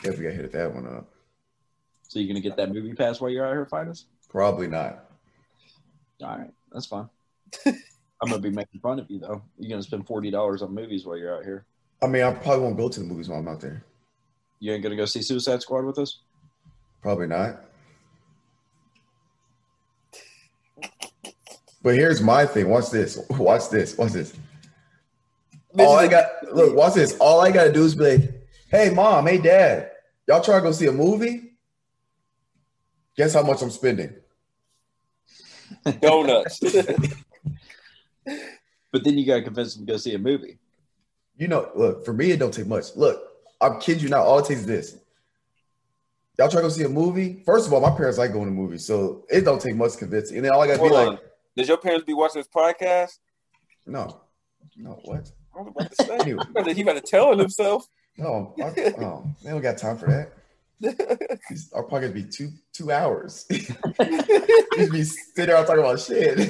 Definitely 0.01 0.25
got 0.25 0.33
hit 0.33 0.51
that 0.51 0.73
one 0.73 0.85
up. 0.87 1.09
So 2.15 2.19
you're 2.19 2.29
gonna 2.29 2.39
get 2.39 2.55
that 2.55 2.71
movie 2.71 2.93
pass 2.93 3.19
while 3.19 3.29
you're 3.29 3.45
out 3.45 3.51
here, 3.51 3.65
fighting 3.65 3.91
us? 3.91 4.05
Probably 4.29 4.69
not. 4.69 5.03
All 6.23 6.37
right, 6.37 6.49
that's 6.71 6.85
fine. 6.85 7.09
I'm 7.65 8.29
gonna 8.29 8.39
be 8.39 8.51
making 8.51 8.79
fun 8.79 8.99
of 8.99 9.11
you 9.11 9.19
though. 9.19 9.41
You're 9.59 9.71
gonna 9.71 9.83
spend 9.83 10.07
forty 10.07 10.31
dollars 10.31 10.61
on 10.61 10.73
movies 10.73 11.05
while 11.05 11.17
you're 11.17 11.35
out 11.35 11.43
here. 11.43 11.65
I 12.01 12.07
mean, 12.07 12.23
I 12.23 12.31
probably 12.31 12.63
won't 12.63 12.77
go 12.77 12.87
to 12.87 12.99
the 13.01 13.05
movies 13.05 13.27
while 13.27 13.39
I'm 13.39 13.49
out 13.49 13.59
there. 13.59 13.83
You 14.61 14.71
ain't 14.71 14.81
gonna 14.81 14.95
go 14.95 15.03
see 15.03 15.21
Suicide 15.21 15.61
Squad 15.61 15.83
with 15.83 15.99
us? 15.99 16.21
Probably 17.01 17.27
not. 17.27 17.65
But 21.83 21.95
here's 21.95 22.21
my 22.21 22.45
thing. 22.45 22.69
Watch 22.69 22.91
this. 22.91 23.19
Watch 23.29 23.69
this. 23.69 23.97
Watch 23.97 24.13
this. 24.13 24.33
All 25.77 25.97
I 25.97 26.07
got, 26.07 26.27
look, 26.53 26.77
watch 26.77 26.93
this. 26.93 27.17
All 27.17 27.41
I 27.41 27.51
got 27.51 27.65
to 27.65 27.73
do 27.73 27.83
is 27.83 27.93
be 27.93 28.17
like, 28.17 28.47
hey, 28.71 28.91
mom, 28.91 29.27
hey, 29.27 29.37
dad, 29.37 29.91
y'all 30.29 30.41
try 30.41 30.55
to 30.55 30.61
go 30.61 30.71
see 30.71 30.87
a 30.87 30.93
movie? 30.93 31.54
Guess 33.17 33.33
how 33.33 33.43
much 33.43 33.61
I'm 33.61 33.71
spending? 33.71 34.15
donuts. 36.01 36.59
But 38.95 39.03
then 39.03 39.17
you 39.17 39.25
gotta 39.25 39.41
convince 39.41 39.75
them 39.75 39.85
to 39.85 39.91
go 39.91 39.97
see 39.97 40.13
a 40.13 40.17
movie. 40.17 40.57
You 41.35 41.49
know, 41.49 41.69
look, 41.75 42.05
for 42.05 42.13
me, 42.13 42.31
it 42.31 42.39
don't 42.39 42.53
take 42.53 42.65
much. 42.65 42.95
Look, 42.95 43.21
I'm 43.59 43.81
kid 43.81 44.01
you 44.01 44.07
not. 44.07 44.25
All 44.25 44.39
it 44.39 44.45
takes 44.45 44.61
is 44.61 44.65
this. 44.65 44.97
Y'all 46.39 46.47
try 46.47 46.61
to 46.61 46.67
go 46.67 46.69
see 46.69 46.85
a 46.85 46.87
movie. 46.87 47.43
First 47.45 47.67
of 47.67 47.73
all, 47.73 47.81
my 47.81 47.89
parents 47.89 48.17
like 48.17 48.31
going 48.31 48.45
to 48.45 48.51
movies, 48.51 48.85
so 48.85 49.25
it 49.29 49.41
don't 49.41 49.61
take 49.61 49.75
much 49.75 49.97
convincing. 49.97 50.37
And 50.37 50.45
then 50.45 50.53
all 50.53 50.61
I 50.61 50.67
got 50.67 50.77
to 50.77 50.83
be 50.83 50.87
Hold 50.87 50.91
like, 50.93 51.07
on. 51.09 51.19
Does 51.57 51.67
your 51.67 51.75
parents 51.75 52.05
be 52.05 52.13
watching 52.13 52.39
this 52.39 52.47
podcast? 52.47 53.19
no, 53.85 54.21
no, 54.77 54.91
what? 55.03 55.29
I 55.53 55.61
was 55.61 55.73
about 55.75 55.91
to 55.91 56.05
say. 56.05 56.17
Anyway, 56.17 56.43
He 56.47 56.53
better, 56.53 56.73
he 56.73 56.83
better 56.83 57.01
tell 57.01 57.37
himself. 57.37 57.89
no, 58.17 58.53
I, 58.57 58.63
oh, 58.97 59.35
they 59.43 59.49
don't 59.49 59.61
got 59.61 59.77
time 59.77 59.97
for 59.97 60.07
that. 60.07 60.31
These- 60.79 61.71
Our 61.73 61.83
podcast 61.87 62.13
be 62.13 62.23
two 62.23 62.51
two 62.73 62.91
hours. 62.91 63.45
Just 63.51 64.91
be 64.91 65.03
sitting 65.03 65.45
there 65.47 65.63
talking 65.65 65.79
about 65.79 65.99
shit. 65.99 66.49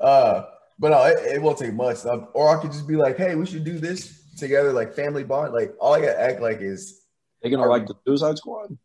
Uh, 0.00 0.44
but 0.78 0.90
no, 0.90 1.04
it, 1.06 1.36
it 1.36 1.42
won't 1.42 1.58
take 1.58 1.72
much. 1.72 2.04
Um, 2.04 2.28
or 2.34 2.56
I 2.56 2.60
could 2.60 2.70
just 2.70 2.86
be 2.86 2.96
like, 2.96 3.16
hey, 3.16 3.34
we 3.34 3.46
should 3.46 3.64
do 3.64 3.78
this 3.78 4.22
together, 4.36 4.72
like 4.72 4.92
family 4.92 5.24
bond. 5.24 5.54
Like 5.54 5.74
all 5.80 5.94
I 5.94 6.00
gotta 6.00 6.20
act 6.20 6.40
like 6.42 6.60
is 6.60 7.00
They 7.42 7.48
gonna 7.50 7.66
like 7.66 7.86
the 7.86 7.94
Suicide 8.06 8.36
Squad? 8.36 8.76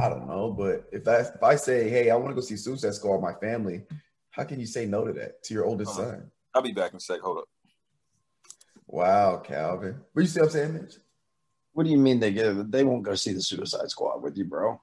I 0.00 0.08
don't 0.08 0.26
know, 0.26 0.50
but 0.50 0.86
if 0.90 1.06
I 1.06 1.18
if 1.20 1.42
I 1.42 1.56
say, 1.56 1.90
hey, 1.90 2.08
I 2.10 2.16
want 2.16 2.30
to 2.30 2.34
go 2.34 2.40
see 2.40 2.56
Suicide 2.56 2.94
Squad 2.94 3.16
with 3.16 3.22
my 3.22 3.34
family, 3.34 3.82
how 4.30 4.44
can 4.44 4.58
you 4.58 4.66
say 4.66 4.86
no 4.86 5.04
to 5.04 5.12
that 5.12 5.42
to 5.44 5.54
your 5.54 5.66
oldest 5.66 5.92
Uh-huh. 5.98 6.10
son? 6.12 6.30
I'll 6.54 6.62
be 6.62 6.72
back 6.72 6.92
in 6.92 6.96
a 6.96 7.00
sec. 7.00 7.20
Hold 7.20 7.38
up. 7.38 7.44
Wow, 8.86 9.38
Calvin. 9.38 10.00
But 10.14 10.20
you 10.22 10.26
see 10.26 10.40
what 10.40 10.46
I'm 10.46 10.52
saying, 10.52 10.74
Mitch? 10.74 10.94
What 11.74 11.84
do 11.84 11.90
you 11.90 11.98
mean 11.98 12.20
they 12.20 12.32
give? 12.32 12.70
They 12.70 12.84
won't 12.84 13.02
go 13.02 13.14
see 13.14 13.32
the 13.32 13.40
Suicide 13.42 13.90
Squad 13.90 14.22
with 14.22 14.36
you, 14.36 14.44
bro. 14.44 14.80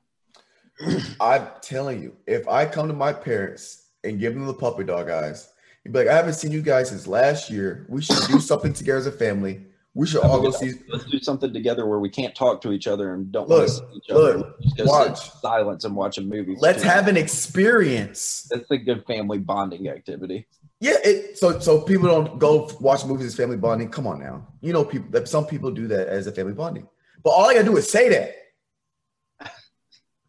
I'm 1.20 1.48
telling 1.62 2.02
you, 2.02 2.16
if 2.26 2.48
I 2.48 2.66
come 2.66 2.88
to 2.88 2.94
my 2.94 3.14
parents 3.14 3.88
and 4.04 4.20
give 4.20 4.34
them 4.34 4.48
the 4.48 4.54
puppy 4.54 4.84
dog 4.84 5.10
eyes, 5.10 5.50
you'd 5.84 5.92
be 5.94 6.00
like, 6.00 6.08
I 6.08 6.16
haven't 6.16 6.34
seen 6.34 6.52
you 6.52 6.62
guys 6.62 6.90
since 6.90 7.06
last 7.06 7.50
year. 7.50 7.86
We 7.90 8.02
should 8.02 8.18
do 8.28 8.40
something 8.40 8.74
together 8.74 8.98
as 9.00 9.08
a 9.08 9.12
family. 9.12 9.66
We 9.94 10.08
should 10.08 10.22
all 10.24 10.40
go 10.42 10.52
see. 10.52 10.74
Let's 10.88 11.06
do 11.06 11.20
something 11.20 11.52
together 11.52 11.86
where 11.86 12.00
we 12.00 12.10
can't 12.10 12.34
talk 12.34 12.62
to 12.62 12.72
each 12.72 12.88
other 12.88 13.14
and 13.14 13.32
don't 13.32 13.50
Look, 13.50 13.60
want 13.60 13.70
to 13.70 13.76
see 13.76 13.98
each 13.98 14.10
other. 14.12 14.38
look, 14.38 14.56
watch. 14.80 15.32
silence 15.42 15.84
and 15.84 15.96
watch 15.96 16.18
a 16.18 16.22
movie. 16.22 16.56
Let's 16.60 16.84
have 16.84 17.08
an 17.08 17.18
experience. 17.18 18.48
That's 18.50 18.70
a 18.72 18.78
good 18.78 19.04
family 19.06 19.40
bonding 19.40 19.90
activity. 19.90 20.48
Yeah, 20.82 20.96
it, 21.04 21.38
so 21.38 21.60
so 21.60 21.82
people 21.82 22.08
don't 22.08 22.40
go 22.40 22.70
watch 22.80 23.06
movies 23.06 23.28
as 23.28 23.36
family 23.36 23.58
bonding. 23.58 23.90
Come 23.90 24.08
on 24.08 24.20
now, 24.20 24.48
you 24.62 24.72
know 24.72 24.86
people 24.86 25.10
that 25.12 25.28
some 25.28 25.46
people 25.46 25.72
do 25.72 25.88
that 25.88 26.08
as 26.08 26.28
a 26.28 26.32
family 26.32 26.54
bonding. 26.54 26.88
But 27.22 27.32
all 27.32 27.50
I 27.50 27.54
gotta 27.54 27.66
do 27.66 27.76
is 27.76 27.92
say 27.92 28.10
that, 28.10 29.52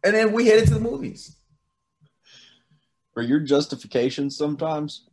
and 0.03 0.13
then 0.13 0.33
we 0.33 0.47
head 0.47 0.59
into 0.59 0.73
the 0.73 0.79
movies. 0.79 1.37
For 3.13 3.21
your 3.21 3.39
justifications, 3.41 4.37
sometimes 4.37 5.07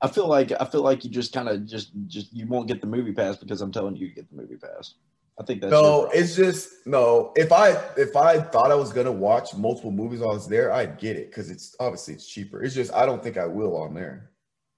I 0.00 0.08
feel 0.08 0.26
like 0.26 0.52
I 0.60 0.64
feel 0.66 0.82
like 0.82 1.04
you 1.04 1.10
just 1.10 1.32
kind 1.32 1.48
of 1.48 1.66
just 1.66 1.90
just 2.06 2.32
you 2.34 2.46
won't 2.46 2.68
get 2.68 2.82
the 2.82 2.86
movie 2.86 3.12
pass 3.12 3.36
because 3.36 3.62
I'm 3.62 3.72
telling 3.72 3.96
you 3.96 4.08
you 4.08 4.14
get 4.14 4.28
the 4.30 4.36
movie 4.36 4.56
pass. 4.56 4.94
I 5.38 5.44
think 5.44 5.60
that's 5.60 5.70
no, 5.70 6.08
it's 6.14 6.34
just 6.34 6.86
no. 6.86 7.32
If 7.36 7.52
I 7.52 7.70
if 7.96 8.16
I 8.16 8.40
thought 8.40 8.70
I 8.70 8.74
was 8.74 8.92
gonna 8.92 9.12
watch 9.12 9.54
multiple 9.54 9.90
movies 9.90 10.20
while 10.20 10.30
I 10.30 10.34
was 10.34 10.48
there, 10.48 10.72
I'd 10.72 10.98
get 10.98 11.16
it 11.16 11.30
because 11.30 11.50
it's 11.50 11.76
obviously 11.78 12.14
it's 12.14 12.26
cheaper. 12.26 12.62
It's 12.62 12.74
just 12.74 12.92
I 12.94 13.04
don't 13.04 13.22
think 13.22 13.36
I 13.36 13.44
will 13.44 13.76
on 13.76 13.92
there. 13.92 14.30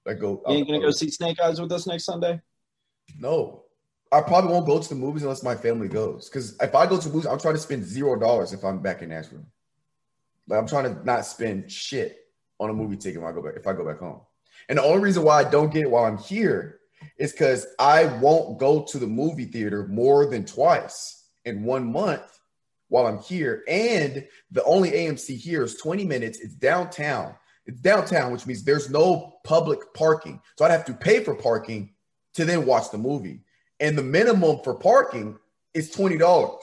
I 0.05 0.15
go. 0.15 0.41
You 0.47 0.55
ain't 0.55 0.67
gonna 0.67 0.81
go 0.81 0.91
see 0.91 1.09
Snake 1.09 1.39
Eyes 1.39 1.61
with 1.61 1.71
us 1.71 1.87
next 1.87 2.03
Sunday? 2.03 2.41
No, 3.17 3.63
I 4.11 4.21
probably 4.21 4.51
won't 4.51 4.65
go 4.65 4.81
to 4.81 4.89
the 4.89 4.95
movies 4.95 5.23
unless 5.23 5.43
my 5.43 5.55
family 5.55 5.87
goes. 5.87 6.29
Because 6.29 6.57
if 6.61 6.75
I 6.75 6.85
go 6.87 6.99
to 6.99 7.09
movies, 7.09 7.27
I'm 7.27 7.39
trying 7.39 7.55
to 7.55 7.59
spend 7.59 7.85
zero 7.85 8.19
dollars 8.19 8.51
if 8.51 8.65
I'm 8.65 8.81
back 8.81 9.01
in 9.01 9.09
Nashville. 9.09 9.45
Like 10.47 10.59
I'm 10.59 10.67
trying 10.67 10.93
to 10.93 11.05
not 11.05 11.25
spend 11.25 11.71
shit 11.71 12.17
on 12.59 12.69
a 12.69 12.73
movie 12.73 12.97
ticket 12.97 13.21
when 13.21 13.31
I 13.31 13.33
go 13.33 13.41
back 13.41 13.53
if 13.55 13.65
I 13.65 13.73
go 13.73 13.85
back 13.85 13.99
home. 13.99 14.19
And 14.67 14.77
the 14.77 14.83
only 14.83 14.99
reason 14.99 15.23
why 15.23 15.39
I 15.39 15.49
don't 15.49 15.71
get 15.71 15.83
it 15.83 15.91
while 15.91 16.03
I'm 16.03 16.17
here 16.17 16.78
is 17.17 17.31
because 17.31 17.67
I 17.77 18.05
won't 18.05 18.59
go 18.59 18.83
to 18.83 18.97
the 18.97 19.07
movie 19.07 19.45
theater 19.45 19.87
more 19.87 20.25
than 20.25 20.45
twice 20.45 21.25
in 21.45 21.63
one 21.63 21.91
month 21.91 22.39
while 22.87 23.07
I'm 23.07 23.19
here. 23.19 23.63
And 23.67 24.27
the 24.51 24.63
only 24.63 24.91
AMC 24.91 25.37
here 25.37 25.63
is 25.63 25.75
20 25.75 26.05
minutes. 26.05 26.39
It's 26.39 26.55
downtown. 26.55 27.35
It's 27.65 27.79
downtown, 27.79 28.31
which 28.31 28.45
means 28.45 28.63
there's 28.63 28.89
no 28.89 29.39
public 29.43 29.93
parking. 29.93 30.41
So 30.57 30.65
I'd 30.65 30.71
have 30.71 30.85
to 30.85 30.93
pay 30.93 31.23
for 31.23 31.35
parking 31.35 31.93
to 32.33 32.45
then 32.45 32.65
watch 32.65 32.91
the 32.91 32.97
movie. 32.97 33.41
And 33.79 33.97
the 33.97 34.03
minimum 34.03 34.59
for 34.63 34.73
parking 34.73 35.37
is 35.73 35.95
$20 35.95 36.59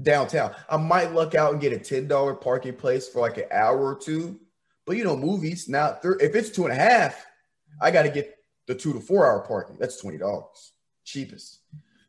downtown. 0.00 0.54
I 0.68 0.76
might 0.76 1.12
luck 1.12 1.34
out 1.34 1.52
and 1.52 1.60
get 1.60 1.72
a 1.72 1.76
$10 1.76 2.40
parking 2.40 2.74
place 2.74 3.08
for 3.08 3.20
like 3.20 3.36
an 3.36 3.44
hour 3.50 3.78
or 3.78 3.98
two. 3.98 4.40
But 4.86 4.96
you 4.96 5.04
know, 5.04 5.16
movies 5.16 5.68
now, 5.68 5.98
if 6.02 6.34
it's 6.34 6.50
two 6.50 6.64
and 6.64 6.72
a 6.72 6.76
half, 6.76 7.26
I 7.80 7.90
got 7.90 8.02
to 8.02 8.10
get 8.10 8.37
the 8.68 8.74
two 8.74 8.92
to 8.92 9.00
four 9.00 9.26
hour 9.26 9.40
parking. 9.40 9.76
That's 9.80 10.00
$20 10.00 10.44
cheapest. 11.04 11.60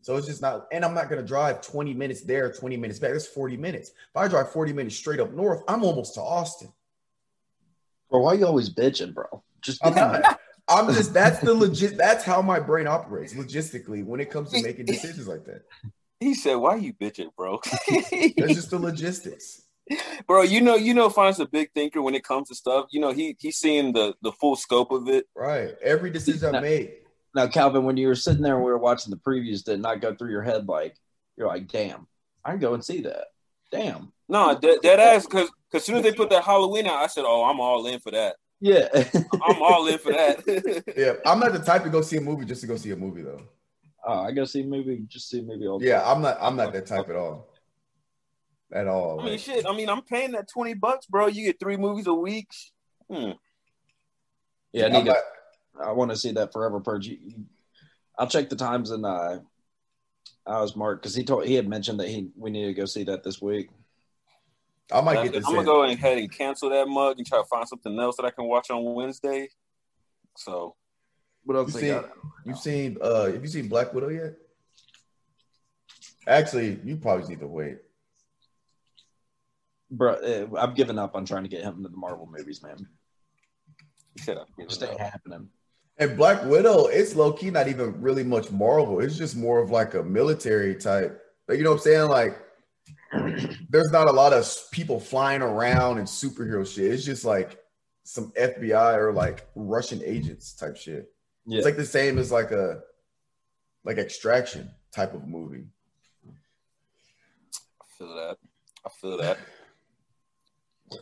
So 0.02 0.16
it's 0.18 0.28
just 0.28 0.42
not, 0.42 0.68
and 0.72 0.86
I'm 0.86 0.94
not 0.94 1.10
going 1.10 1.22
to 1.22 1.28
drive 1.28 1.62
20 1.62 1.94
minutes 1.94 2.22
there, 2.22 2.52
20 2.52 2.78
minutes 2.78 3.00
back. 3.00 3.14
That's 3.14 3.26
40 3.26 3.58
minutes. 3.58 3.90
If 3.90 4.16
I 4.16 4.28
drive 4.28 4.52
40 4.52 4.74
minutes 4.74 4.96
straight 4.96 5.20
up 5.20 5.34
north, 5.34 5.64
I'm 5.68 5.84
almost 5.84 6.14
to 6.16 6.22
Austin. 6.22 6.72
Bro, 8.10 8.22
why 8.22 8.34
are 8.34 8.36
you 8.36 8.46
always 8.46 8.70
bitching, 8.70 9.14
bro? 9.14 9.44
Just 9.62 9.86
I'm 9.86 9.96
not. 9.96 10.40
I'm 10.68 10.88
just 10.94 11.14
that's 11.14 11.40
the 11.40 11.54
legit 11.54 11.98
that's 11.98 12.24
how 12.24 12.44
my 12.44 12.60
brain 12.60 12.86
operates 12.86 13.34
logistically 13.34 14.06
when 14.06 14.20
it 14.20 14.30
comes 14.30 14.52
to 14.52 14.62
making 14.62 14.86
decisions 14.86 15.28
like 15.28 15.44
that. 15.46 15.64
He 16.20 16.36
said, 16.36 16.56
"Why 16.56 16.72
are 16.72 16.78
you 16.78 16.94
bitching, 16.94 17.36
bro?" 17.36 17.60
that's 17.64 18.54
just 18.54 18.70
the 18.70 18.78
logistics. 18.80 19.64
Bro, 20.28 20.42
you 20.44 20.62
know, 20.62 20.76
you 20.76 20.94
know, 20.94 21.10
Fon's 21.10 21.40
a 21.40 21.46
big 21.46 21.72
thinker 21.74 22.02
when 22.02 22.16
it 22.16 22.24
comes 22.24 22.50
to 22.50 22.56
stuff. 22.56 22.88
You 22.92 23.02
know, 23.02 23.12
he 23.12 23.36
he's 23.40 23.58
seeing 23.58 23.94
the 23.94 24.16
the 24.22 24.32
full 24.32 24.56
scope 24.56 24.92
of 24.92 25.08
it. 25.08 25.28
Right. 25.36 25.76
Every 25.82 26.12
decision 26.12 26.56
I 26.56 26.60
made. 26.60 26.94
Now, 27.36 27.48
Calvin, 27.48 27.84
when 27.84 27.98
you 27.98 28.08
were 28.08 28.16
sitting 28.16 28.42
there 28.42 28.56
and 28.56 28.64
we 28.64 28.72
were 28.72 28.78
watching 28.78 29.12
the 29.12 29.18
previews, 29.18 29.64
did 29.64 29.80
not 29.80 30.02
go 30.02 30.16
through 30.16 30.32
your 30.32 30.42
head 30.42 30.68
like 30.68 30.96
you're 31.38 31.48
like, 31.48 31.68
"Damn, 31.68 32.08
I 32.44 32.52
can 32.52 32.60
go 32.60 32.74
and 32.74 32.84
see 32.84 33.02
that." 33.02 33.28
Damn. 33.72 34.12
No, 34.28 34.56
that, 34.56 34.80
that 34.84 35.00
ass 35.00 35.26
because 35.26 35.50
because 35.70 35.86
soon 35.86 35.98
as 35.98 36.04
they 36.04 36.12
put 36.12 36.30
that 36.32 36.44
Halloween 36.44 36.88
out, 36.88 37.04
I 37.04 37.08
said, 37.08 37.26
"Oh, 37.26 37.44
I'm 37.44 37.60
all 37.60 37.86
in 37.86 38.00
for 38.00 38.12
that." 38.12 38.36
Yeah, 38.60 38.88
I'm 39.42 39.62
all 39.62 39.88
in 39.88 39.98
for 40.00 40.12
that. 40.12 40.84
yeah, 40.98 41.14
I'm 41.26 41.40
not 41.40 41.54
the 41.54 41.60
type 41.60 41.84
to 41.84 41.90
go 41.90 42.02
see 42.02 42.18
a 42.18 42.22
movie 42.22 42.46
just 42.46 42.62
to 42.62 42.68
go 42.68 42.76
see 42.76 42.92
a 42.92 42.96
movie 42.96 43.22
though. 43.22 43.42
Oh, 44.06 44.24
I 44.24 44.32
go 44.32 44.46
see 44.46 44.62
a 44.62 44.66
movie, 44.66 45.04
just 45.08 45.30
see 45.30 45.40
a 45.40 45.44
movie 45.44 45.68
all. 45.68 45.82
Yeah, 45.82 46.10
I'm 46.10 46.22
not. 46.22 46.38
I'm 46.42 46.56
not 46.56 46.74
that 46.74 46.86
type 46.86 47.10
at 47.10 47.16
all. 47.16 47.49
At 48.72 48.88
all. 48.88 49.20
I 49.20 49.26
mean, 49.26 49.40
shit. 49.40 49.66
I 49.66 49.76
mean, 49.76 49.90
I'm 49.90 50.04
paying 50.04 50.34
that 50.34 50.48
twenty 50.48 50.76
bucks, 50.76 51.08
bro. 51.08 51.28
You 51.28 51.46
get 51.46 51.60
three 51.60 51.78
movies 51.78 52.06
a 52.08 52.14
week. 52.14 52.50
Hmm. 53.10 53.32
Yeah, 54.74 54.86
I 54.86 54.90
need 54.90 55.06
to. 55.06 55.16
I 55.84 55.92
want 55.94 56.12
to 56.12 56.18
see 56.18 56.32
that 56.34 56.54
Forever 56.54 56.80
Purge. 56.80 57.12
I'll 58.18 58.28
check 58.28 58.50
the 58.50 58.56
times 58.56 58.92
and 58.92 59.06
uh, 59.06 59.40
I 60.46 60.62
was 60.62 60.76
Mark 60.76 61.02
because 61.02 61.16
he 61.16 61.24
told 61.24 61.46
he 61.46 61.56
had 61.56 61.68
mentioned 61.68 62.00
that 62.00 62.10
he 62.10 62.30
we 62.36 62.50
need 62.50 62.66
to 62.66 62.74
go 62.74 62.86
see 62.86 63.04
that 63.06 63.24
this 63.24 63.42
week. 63.42 63.70
I 64.92 65.02
might 65.02 65.24
get 65.24 65.34
this. 65.34 65.48
I'm 65.48 65.54
gonna 65.54 65.66
go 65.66 65.84
ahead 65.84 66.18
and 66.18 66.32
cancel 66.32 66.70
that 66.72 66.88
mug 66.88 67.18
and 67.18 67.26
try 67.26 67.40
to 67.40 67.46
find 67.46 67.68
something 67.68 67.98
else 68.00 68.18
that 68.18 68.26
I 68.26 68.32
can 68.32 68.46
watch 68.46 68.72
on 68.72 68.84
Wednesday. 68.94 69.50
So, 70.36 70.76
what 71.44 71.56
else? 71.56 71.74
You 71.74 71.80
seen, 71.80 72.04
you've 72.46 72.58
seen? 72.58 72.98
Uh, 73.02 73.26
have 73.26 73.42
you 73.42 73.48
seen 73.48 73.68
Black 73.68 73.94
Widow 73.94 74.10
yet? 74.10 74.34
Actually, 76.28 76.80
you 76.84 76.98
probably 76.98 77.28
need 77.28 77.40
to 77.40 77.48
wait. 77.48 77.78
Bro, 79.92 80.14
uh, 80.14 80.58
I'm 80.58 80.74
giving 80.74 81.00
up 81.00 81.16
on 81.16 81.26
trying 81.26 81.44
to 81.44 81.50
get 81.50 81.64
him 81.64 81.78
into 81.78 81.90
the 81.90 81.98
Marvel 81.98 82.30
movies, 82.32 82.62
man. 82.62 82.88
Just 84.18 84.84
ain't 84.84 85.00
happening. 85.00 85.50
And 85.98 86.16
Black 86.16 86.46
Widow, 86.46 86.86
it's 86.86 87.16
low 87.16 87.34
key 87.34 87.50
not 87.50 87.68
even 87.68 88.00
really 88.02 88.24
much 88.24 88.52
Marvel. 88.52 89.00
It's 89.00 89.18
just 89.18 89.36
more 89.36 89.60
of 89.60 89.70
like 89.70 89.96
a 89.96 90.04
military 90.04 90.76
type. 90.76 91.22
Like, 91.48 91.58
you 91.58 91.64
know 91.64 91.72
what 91.72 91.78
I'm 91.78 91.84
saying? 91.84 92.10
Like, 92.10 92.40
there's 93.70 93.92
not 93.92 94.08
a 94.08 94.12
lot 94.12 94.32
of 94.32 94.48
people 94.72 95.00
flying 95.00 95.42
around 95.42 95.98
and 95.98 96.08
superhero 96.08 96.66
shit. 96.66 96.92
It's 96.92 97.04
just 97.04 97.26
like 97.26 97.58
some 98.04 98.32
FBI 98.40 98.96
or 98.96 99.12
like 99.12 99.48
Russian 99.56 100.02
agents 100.06 100.54
type 100.54 100.78
shit. 100.78 101.12
Yeah. 101.46 101.58
It's 101.58 101.66
like 101.66 101.78
the 101.78 101.86
same 101.86 102.18
as 102.18 102.32
like 102.32 102.52
a 102.52 102.82
like 103.84 103.98
extraction 103.98 104.72
type 104.92 105.14
of 105.14 105.28
movie. 105.28 105.66
I 107.82 107.86
feel 107.98 108.16
that. 108.16 108.38
I 108.86 108.90
feel 108.90 109.18
that. 109.18 109.38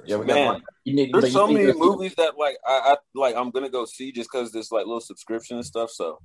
Yeah, 0.05 0.17
man. 0.17 0.61
Need, 0.85 1.13
there's 1.13 1.31
so 1.31 1.47
many 1.47 1.71
movies 1.73 2.13
that 2.15 2.37
like 2.37 2.57
I, 2.65 2.93
I 2.93 2.97
like 3.15 3.35
I'm 3.35 3.51
gonna 3.51 3.69
go 3.69 3.85
see 3.85 4.11
just 4.11 4.29
because 4.31 4.51
there's 4.51 4.71
like 4.71 4.85
little 4.85 5.01
subscription 5.01 5.57
and 5.57 5.65
stuff. 5.65 5.91
So 5.91 6.19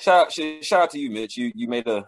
shout 0.00 0.32
shout 0.32 0.82
out 0.82 0.90
to 0.90 0.98
you, 0.98 1.10
Mitch. 1.10 1.36
You 1.36 1.52
you 1.54 1.68
made 1.68 1.88
a 1.88 2.06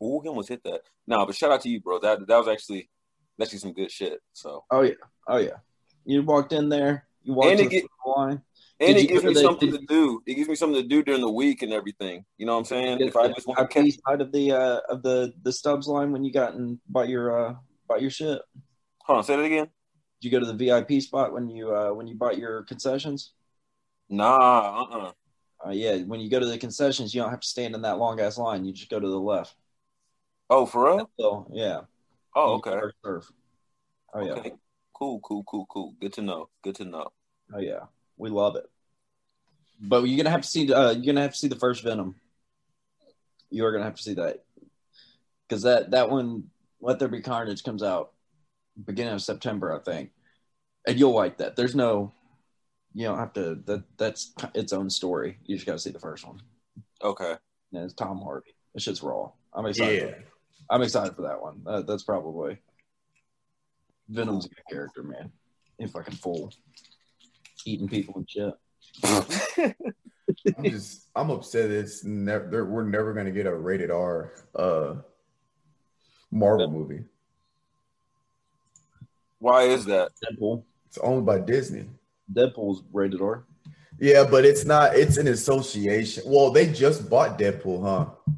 Oh, 0.00 0.20
he 0.20 0.28
almost 0.28 0.48
hit 0.48 0.62
that. 0.64 0.80
No, 1.06 1.26
but 1.26 1.34
shout 1.34 1.52
out 1.52 1.60
to 1.62 1.68
you, 1.68 1.80
bro. 1.80 1.98
That 1.98 2.26
that 2.26 2.38
was 2.38 2.48
actually 2.48 2.88
actually 3.40 3.58
some 3.58 3.72
good 3.72 3.90
shit. 3.90 4.20
So. 4.32 4.64
Oh 4.70 4.82
yeah, 4.82 4.94
oh 5.28 5.36
yeah. 5.36 5.58
You 6.04 6.22
walked 6.22 6.52
in 6.52 6.68
there. 6.68 7.06
You 7.22 7.34
walked 7.34 7.50
and 7.50 7.60
it 7.60 7.70
get, 7.70 7.84
line. 8.06 8.40
And 8.80 8.96
it 8.96 9.08
gives 9.08 9.24
me 9.24 9.34
the, 9.34 9.40
something 9.40 9.70
did, 9.70 9.80
to 9.80 9.86
do. 9.86 10.22
It 10.26 10.34
gives 10.34 10.48
me 10.48 10.54
something 10.54 10.80
to 10.80 10.88
do 10.88 11.02
during 11.02 11.20
the 11.20 11.30
week 11.30 11.60
and 11.62 11.72
everything. 11.72 12.24
You 12.38 12.46
know 12.46 12.54
what 12.54 12.60
I'm 12.60 12.64
saying? 12.64 13.00
If 13.02 13.14
I 13.14 13.28
just 13.28 13.46
want 13.46 13.58
to 13.58 13.66
catch 13.68 13.92
side 14.06 14.22
of 14.22 14.32
the 14.32 14.52
uh 14.52 14.80
of 14.88 15.02
the 15.02 15.34
the 15.42 15.52
Stubs 15.52 15.86
line 15.86 16.12
when 16.12 16.24
you 16.24 16.32
got 16.32 16.54
and 16.54 16.78
bought 16.88 17.08
your 17.08 17.48
uh 17.48 17.54
bought 17.86 18.00
your 18.00 18.10
shit. 18.10 18.40
Hold 19.00 19.18
on, 19.18 19.24
say 19.24 19.36
that 19.36 19.44
again. 19.44 19.68
Did 20.20 20.28
you 20.28 20.38
go 20.38 20.44
to 20.44 20.52
the 20.52 20.54
VIP 20.54 21.00
spot 21.02 21.32
when 21.32 21.48
you 21.48 21.74
uh 21.74 21.92
when 21.92 22.06
you 22.06 22.14
bought 22.14 22.38
your 22.38 22.62
concessions? 22.64 23.32
Nah, 24.08 24.82
uh-uh. 24.82 25.12
Uh, 25.66 25.70
yeah, 25.70 25.98
when 25.98 26.20
you 26.20 26.28
go 26.30 26.40
to 26.40 26.46
the 26.46 26.58
concessions, 26.58 27.14
you 27.14 27.20
don't 27.20 27.30
have 27.30 27.40
to 27.40 27.48
stand 27.48 27.74
in 27.74 27.82
that 27.82 27.98
long 27.98 28.20
ass 28.20 28.38
line. 28.38 28.64
You 28.64 28.72
just 28.72 28.90
go 28.90 28.98
to 28.98 29.08
the 29.08 29.20
left. 29.20 29.54
Oh, 30.48 30.66
for 30.66 30.84
real? 30.84 31.10
So, 31.18 31.46
yeah. 31.52 31.82
Oh, 32.34 32.54
okay. 32.54 32.80
Oh, 33.04 33.20
yeah. 34.16 34.32
Okay. 34.32 34.52
Cool, 34.92 35.20
cool, 35.20 35.44
cool, 35.44 35.66
cool. 35.66 35.94
Good 36.00 36.14
to 36.14 36.22
know. 36.22 36.48
Good 36.62 36.74
to 36.76 36.84
know. 36.84 37.12
Oh, 37.54 37.60
yeah. 37.60 37.84
We 38.16 38.30
love 38.30 38.56
it. 38.56 38.68
But 39.80 40.02
you're 40.04 40.16
gonna 40.16 40.30
have 40.30 40.42
to 40.42 40.48
see. 40.48 40.72
Uh, 40.72 40.90
you're 40.90 41.14
gonna 41.14 41.22
have 41.22 41.32
to 41.32 41.38
see 41.38 41.48
the 41.48 41.56
first 41.56 41.82
Venom. 41.82 42.16
You 43.48 43.64
are 43.64 43.72
gonna 43.72 43.84
have 43.84 43.94
to 43.94 44.02
see 44.02 44.14
that 44.14 44.44
because 45.48 45.62
that 45.62 45.92
that 45.92 46.10
one, 46.10 46.50
Let 46.80 46.98
There 46.98 47.08
Be 47.08 47.22
Carnage, 47.22 47.64
comes 47.64 47.82
out 47.82 48.12
beginning 48.84 49.14
of 49.14 49.22
September, 49.22 49.74
I 49.74 49.78
think, 49.82 50.10
and 50.86 50.98
you'll 50.98 51.14
like 51.14 51.38
that. 51.38 51.56
There's 51.56 51.74
no, 51.74 52.12
you 52.94 53.06
don't 53.06 53.18
have 53.18 53.32
to. 53.34 53.56
That 53.66 53.84
that's 53.96 54.32
its 54.54 54.72
own 54.72 54.90
story. 54.90 55.38
You 55.44 55.56
just 55.56 55.66
gotta 55.66 55.78
see 55.78 55.90
the 55.90 55.98
first 55.98 56.26
one. 56.26 56.40
Okay. 57.02 57.34
And 57.72 57.84
it's 57.84 57.94
Tom 57.94 58.20
Hardy. 58.20 58.54
It's 58.74 58.84
just 58.84 59.02
raw. 59.02 59.30
I'm 59.54 59.66
excited. 59.66 60.08
Yeah. 60.08 60.24
I'm 60.68 60.82
excited 60.82 61.14
for 61.14 61.22
that 61.22 61.40
one. 61.40 61.62
Uh, 61.66 61.82
that's 61.82 62.04
probably 62.04 62.58
Venom's 64.08 64.46
a 64.46 64.48
good 64.48 64.64
character, 64.70 65.02
man. 65.02 65.30
If 65.78 65.96
I 65.96 66.02
can 66.02 66.14
fool, 66.14 66.52
eating 67.64 67.88
people 67.88 68.14
and 68.16 68.28
shit. 68.30 68.54
I'm 70.56 70.64
just 70.64 71.08
I'm 71.14 71.30
upset. 71.30 71.70
It's 71.70 72.04
never 72.04 72.64
we're 72.64 72.84
never 72.84 73.12
gonna 73.14 73.30
get 73.30 73.46
a 73.46 73.54
rated 73.54 73.90
R 73.90 74.32
uh 74.54 74.96
Marvel 76.30 76.70
movie. 76.70 77.04
Why 79.40 79.64
is 79.64 79.84
that? 79.86 80.12
Deadpool. 80.22 80.62
It's 80.86 80.98
owned 80.98 81.26
by 81.26 81.40
Disney. 81.40 81.86
Deadpool's 82.32 82.84
rated 82.92 83.20
R. 83.20 83.44
Yeah, 83.98 84.24
but 84.30 84.44
it's 84.44 84.64
not. 84.64 84.96
It's 84.96 85.16
an 85.16 85.28
association. 85.28 86.22
Well, 86.26 86.50
they 86.50 86.70
just 86.70 87.10
bought 87.10 87.38
Deadpool, 87.38 87.82
huh? 87.82 88.34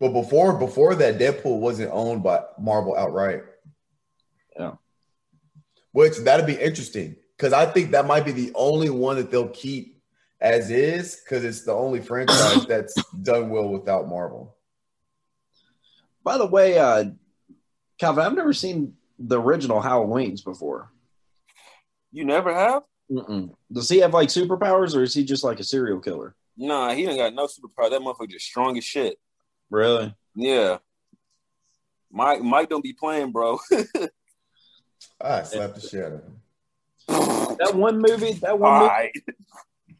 But 0.00 0.12
before 0.12 0.54
before 0.58 0.94
that, 0.96 1.18
Deadpool 1.18 1.60
wasn't 1.60 1.90
owned 1.92 2.22
by 2.22 2.42
Marvel 2.58 2.96
outright. 2.96 3.42
Yeah. 4.58 4.72
Which 5.92 6.18
that'd 6.18 6.46
be 6.46 6.54
interesting 6.54 7.16
because 7.36 7.52
I 7.52 7.66
think 7.66 7.92
that 7.92 8.06
might 8.06 8.24
be 8.24 8.32
the 8.32 8.52
only 8.54 8.90
one 8.90 9.16
that 9.16 9.30
they'll 9.30 9.48
keep 9.48 10.00
as 10.40 10.70
is 10.70 11.16
because 11.16 11.44
it's 11.44 11.64
the 11.64 11.72
only 11.72 12.00
franchise 12.00 12.66
that's 12.68 12.94
done 13.22 13.50
well 13.50 13.68
without 13.68 14.08
Marvel. 14.08 14.56
By 16.22 16.38
the 16.38 16.46
way, 16.46 16.78
uh, 16.78 17.06
Calvin, 17.98 18.24
I've 18.24 18.34
never 18.34 18.52
seen 18.52 18.94
the 19.18 19.40
original 19.40 19.80
Halloweens 19.80 20.44
before. 20.44 20.90
You 22.12 22.24
never 22.24 22.54
have? 22.54 22.82
Mm-mm. 23.10 23.54
Does 23.72 23.88
he 23.88 23.98
have 23.98 24.14
like 24.14 24.28
superpowers 24.28 24.94
or 24.94 25.02
is 25.02 25.14
he 25.14 25.24
just 25.24 25.44
like 25.44 25.60
a 25.60 25.64
serial 25.64 26.00
killer? 26.00 26.34
Nah, 26.56 26.92
he 26.92 27.06
ain't 27.06 27.18
got 27.18 27.34
no 27.34 27.46
superpower. 27.46 27.90
That 27.90 28.00
motherfucker 28.00 28.30
just 28.30 28.46
strong 28.46 28.76
as 28.76 28.84
shit. 28.84 29.18
Really? 29.70 30.14
Yeah. 30.34 30.78
Mike 32.10 32.42
Mike 32.42 32.68
don't 32.68 32.82
be 32.82 32.94
playing, 32.94 33.32
bro. 33.32 33.58
I 35.20 35.42
slapped 35.42 35.76
the 35.76 35.80
shit 35.80 36.04
out 36.04 36.12
of 36.12 36.22
him. 36.22 37.56
That 37.58 37.74
one 37.74 37.98
movie, 37.98 38.32
that 38.34 38.58
one 38.58 38.82
movie, 38.82 39.12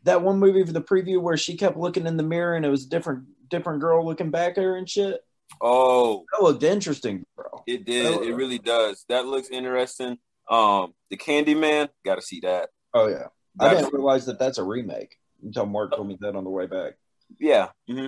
that 0.05 0.23
one 0.23 0.39
movie 0.39 0.65
for 0.65 0.73
the 0.73 0.81
preview 0.81 1.21
where 1.21 1.37
she 1.37 1.57
kept 1.57 1.77
looking 1.77 2.07
in 2.07 2.17
the 2.17 2.23
mirror 2.23 2.55
and 2.55 2.65
it 2.65 2.71
was 2.71 2.85
a 2.85 2.89
different 2.89 3.25
different 3.49 3.81
girl 3.81 4.05
looking 4.05 4.31
back 4.31 4.59
at 4.59 4.65
her 4.65 4.77
and 4.77 4.89
shit. 4.89 5.21
Oh, 5.61 6.25
That 6.33 6.43
looked 6.43 6.63
interesting, 6.63 7.25
bro. 7.37 7.65
it 7.67 7.85
did. 7.85 8.23
It 8.23 8.35
really 8.35 8.59
does. 8.59 9.05
That 9.09 9.27
looks 9.27 9.49
interesting. 9.49 10.19
Um, 10.51 10.95
the 11.11 11.17
Candyman, 11.17 11.89
got 12.05 12.17
to 12.17 12.23
see 12.23 12.41
that. 12.41 12.71
Oh 12.95 13.07
yeah, 13.09 13.27
I 13.61 13.75
didn't 13.75 13.93
realize 13.93 14.27
that 14.27 14.39
that's 14.39 14.59
a 14.59 14.63
remake 14.65 15.17
until 15.43 15.67
Mark 15.67 15.95
told 15.95 16.09
me 16.09 16.17
that 16.21 16.37
on 16.37 16.45
the 16.45 16.51
way 16.51 16.67
back. 16.67 16.95
Yeah. 17.39 17.69
hmm 17.89 18.07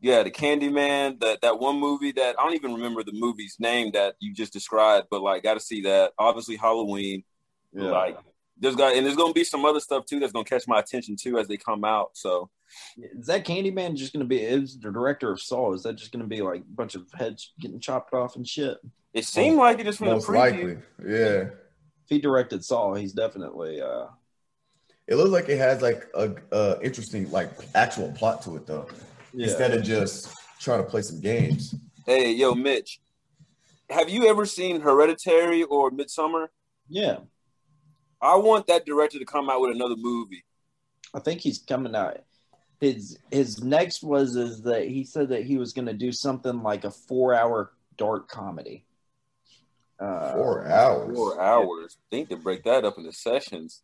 Yeah, 0.00 0.22
the 0.22 0.30
Candyman, 0.30 1.20
that 1.20 1.40
that 1.42 1.58
one 1.58 1.80
movie 1.80 2.12
that 2.12 2.36
I 2.38 2.44
don't 2.44 2.54
even 2.54 2.74
remember 2.74 3.02
the 3.02 3.12
movie's 3.14 3.56
name 3.58 3.92
that 3.92 4.16
you 4.20 4.34
just 4.34 4.52
described, 4.52 5.06
but 5.10 5.22
like 5.22 5.42
got 5.42 5.54
to 5.54 5.60
see 5.60 5.82
that. 5.82 6.12
Obviously 6.18 6.56
Halloween. 6.56 7.24
Yeah, 7.72 7.90
Like 7.90 8.18
there's 8.60 8.76
got 8.76 8.96
and 8.96 9.04
there's 9.04 9.16
gonna 9.16 9.32
be 9.32 9.44
some 9.44 9.64
other 9.64 9.80
stuff 9.80 10.04
too 10.06 10.20
that's 10.20 10.32
gonna 10.32 10.44
catch 10.44 10.66
my 10.66 10.78
attention 10.78 11.16
too 11.16 11.38
as 11.38 11.48
they 11.48 11.56
come 11.56 11.84
out. 11.84 12.10
So 12.14 12.50
is 12.98 13.26
that 13.26 13.44
Candyman 13.44 13.94
just 13.94 14.12
going 14.12 14.24
to 14.24 14.28
be? 14.28 14.42
Is 14.42 14.78
the 14.78 14.90
director 14.90 15.32
of 15.32 15.40
Saw? 15.40 15.72
Is 15.72 15.82
that 15.84 15.96
just 15.96 16.12
going 16.12 16.22
to 16.22 16.28
be 16.28 16.42
like 16.42 16.60
a 16.60 16.74
bunch 16.74 16.94
of 16.94 17.06
heads 17.14 17.52
getting 17.60 17.80
chopped 17.80 18.12
off 18.12 18.36
and 18.36 18.46
shit? 18.46 18.78
it 19.14 19.24
seemed 19.24 19.56
like 19.56 19.80
it 19.80 19.84
just 19.84 19.98
from 19.98 20.08
the 20.08 20.16
preview. 20.16 20.34
likely. 20.34 20.78
Yeah. 21.02 21.48
If 22.04 22.08
he 22.08 22.18
directed 22.18 22.64
Saw, 22.64 22.94
he's 22.94 23.12
definitely. 23.12 23.80
uh 23.80 24.06
It 25.06 25.16
looks 25.16 25.30
like 25.30 25.48
it 25.48 25.58
has 25.58 25.82
like 25.82 26.08
a, 26.14 26.34
a 26.52 26.78
interesting 26.82 27.30
like 27.30 27.50
actual 27.74 28.12
plot 28.12 28.42
to 28.42 28.56
it 28.56 28.66
though. 28.66 28.86
Yeah. 29.32 29.46
Instead 29.46 29.72
of 29.72 29.82
just 29.82 30.34
trying 30.60 30.82
to 30.84 30.88
play 30.88 31.02
some 31.02 31.20
games. 31.20 31.74
Hey, 32.06 32.32
yo, 32.32 32.54
Mitch, 32.54 33.00
have 33.90 34.08
you 34.08 34.28
ever 34.28 34.46
seen 34.46 34.80
Hereditary 34.80 35.62
or 35.64 35.90
Midsommar? 35.90 36.48
yeah, 36.88 37.18
I 38.20 38.36
want 38.36 38.66
that 38.66 38.84
director 38.86 39.18
to 39.18 39.24
come 39.24 39.48
out 39.50 39.60
with 39.60 39.74
another 39.74 39.96
movie. 39.96 40.44
I 41.14 41.20
think 41.20 41.40
he's 41.40 41.58
coming 41.58 41.94
out. 41.94 42.18
His 42.80 43.18
his 43.30 43.62
next 43.62 44.02
was 44.02 44.36
is 44.36 44.62
that 44.62 44.86
he 44.86 45.04
said 45.04 45.30
that 45.30 45.44
he 45.44 45.56
was 45.56 45.72
going 45.72 45.86
to 45.86 45.92
do 45.94 46.12
something 46.12 46.62
like 46.62 46.84
a 46.84 46.90
four 46.90 47.34
hour 47.34 47.72
dark 47.96 48.28
comedy. 48.28 48.84
Uh, 49.98 50.34
Four 50.34 50.66
hours. 50.68 51.16
Four 51.16 51.40
hours. 51.42 51.98
think 52.10 52.28
to 52.28 52.36
break 52.36 52.62
that 52.64 52.84
up 52.84 52.98
into 52.98 53.12
sessions. 53.12 53.82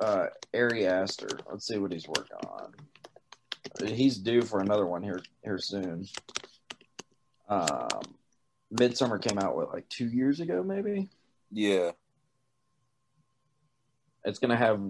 uh, 0.00 0.26
Ari 0.52 0.86
Aster. 0.88 1.28
Let's 1.48 1.66
see 1.68 1.78
what 1.78 1.92
he's 1.92 2.08
working 2.08 2.36
on. 2.48 2.74
He's 3.86 4.18
due 4.18 4.42
for 4.42 4.58
another 4.60 4.86
one 4.86 5.02
here 5.04 5.22
here 5.44 5.58
soon. 5.58 6.06
Um, 7.48 7.88
Midsommar 8.74 9.20
came 9.22 9.38
out 9.38 9.54
what 9.54 9.72
like 9.72 9.88
two 9.88 10.06
years 10.08 10.40
ago, 10.40 10.62
maybe. 10.64 11.08
Yeah. 11.52 11.92
It's 14.24 14.38
gonna 14.38 14.56
have 14.56 14.80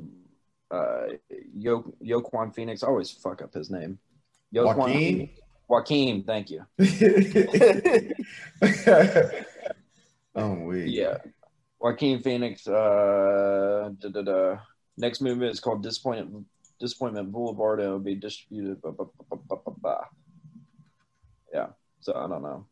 uh, 0.71 1.05
Yo 1.55 1.95
Yoquan 2.03 2.55
Phoenix. 2.55 2.83
I 2.83 2.87
always 2.89 3.11
fuck 3.11 3.43
up 3.43 3.55
his 3.55 3.71
name. 3.71 3.99
Yoquan 4.55 4.77
Joaquin? 4.77 5.31
Joaquin, 5.69 6.25
thank 6.25 6.51
you. 6.51 6.67
oh 10.35 10.55
wait. 10.65 10.89
Yeah, 10.89 11.17
Joaquin 11.81 12.23
Phoenix. 12.23 12.67
Uh, 12.67 13.91
da, 13.99 14.09
da, 14.09 14.23
da. 14.23 14.59
Next 14.99 15.21
movie 15.23 15.47
is 15.47 15.61
called 15.61 15.83
Disappointment 15.83 16.47
Disappointment 16.79 17.33
Boulevard. 17.33 17.81
And 17.81 17.87
it'll 17.87 17.99
be 17.99 18.15
distributed. 18.15 18.83
Blah, 18.83 18.93
blah, 18.93 19.59
blah. 19.81 20.05
Yeah, 21.53 21.69
so 22.01 22.13
I 22.15 22.29
don't 22.29 22.43
know. 22.43 22.67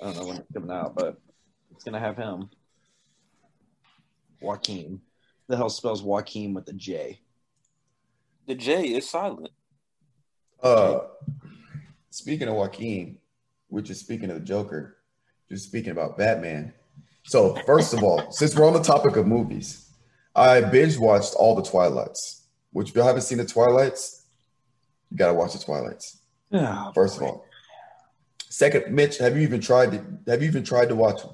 I 0.00 0.06
don't 0.06 0.16
know 0.16 0.26
when 0.26 0.36
it's 0.38 0.52
coming 0.52 0.70
out, 0.70 0.94
but 0.94 1.20
it's 1.72 1.84
gonna 1.84 2.00
have 2.00 2.16
him. 2.16 2.50
Joaquin. 4.40 5.00
The 5.50 5.56
hell 5.56 5.68
spells 5.68 6.00
Joaquin 6.00 6.54
with 6.54 6.68
a 6.68 6.72
J. 6.72 7.18
The 8.46 8.54
J 8.54 8.84
is 8.84 9.10
silent. 9.10 9.48
Uh 10.62 11.00
speaking 12.10 12.46
of 12.46 12.54
Joaquin, 12.54 13.18
which 13.66 13.90
is 13.90 13.98
speaking 13.98 14.30
of 14.30 14.36
the 14.36 14.44
Joker, 14.44 14.98
just 15.48 15.64
speaking 15.64 15.90
about 15.90 16.16
Batman. 16.16 16.72
So 17.24 17.56
first 17.66 17.92
of 17.92 18.04
all, 18.04 18.30
since 18.30 18.54
we're 18.54 18.64
on 18.64 18.74
the 18.74 18.82
topic 18.82 19.16
of 19.16 19.26
movies, 19.26 19.90
I 20.36 20.60
binge 20.60 20.96
watched 20.96 21.34
all 21.34 21.56
the 21.56 21.68
Twilights. 21.68 22.44
Which 22.70 22.90
if 22.90 22.94
you 22.94 23.02
haven't 23.02 23.22
seen 23.22 23.38
the 23.38 23.44
Twilights, 23.44 24.26
you 25.10 25.16
gotta 25.16 25.34
watch 25.34 25.54
the 25.54 25.58
Twilights. 25.58 26.18
Yeah. 26.50 26.92
First 26.92 27.16
of 27.16 27.24
all. 27.24 27.44
Second, 28.48 28.94
Mitch, 28.94 29.18
have 29.18 29.36
you 29.36 29.42
even 29.42 29.60
tried 29.60 29.90
to 29.90 30.30
have 30.30 30.42
you 30.42 30.48
even 30.48 30.62
tried 30.62 30.90
to 30.90 30.94
watch 30.94 31.22
them? 31.22 31.32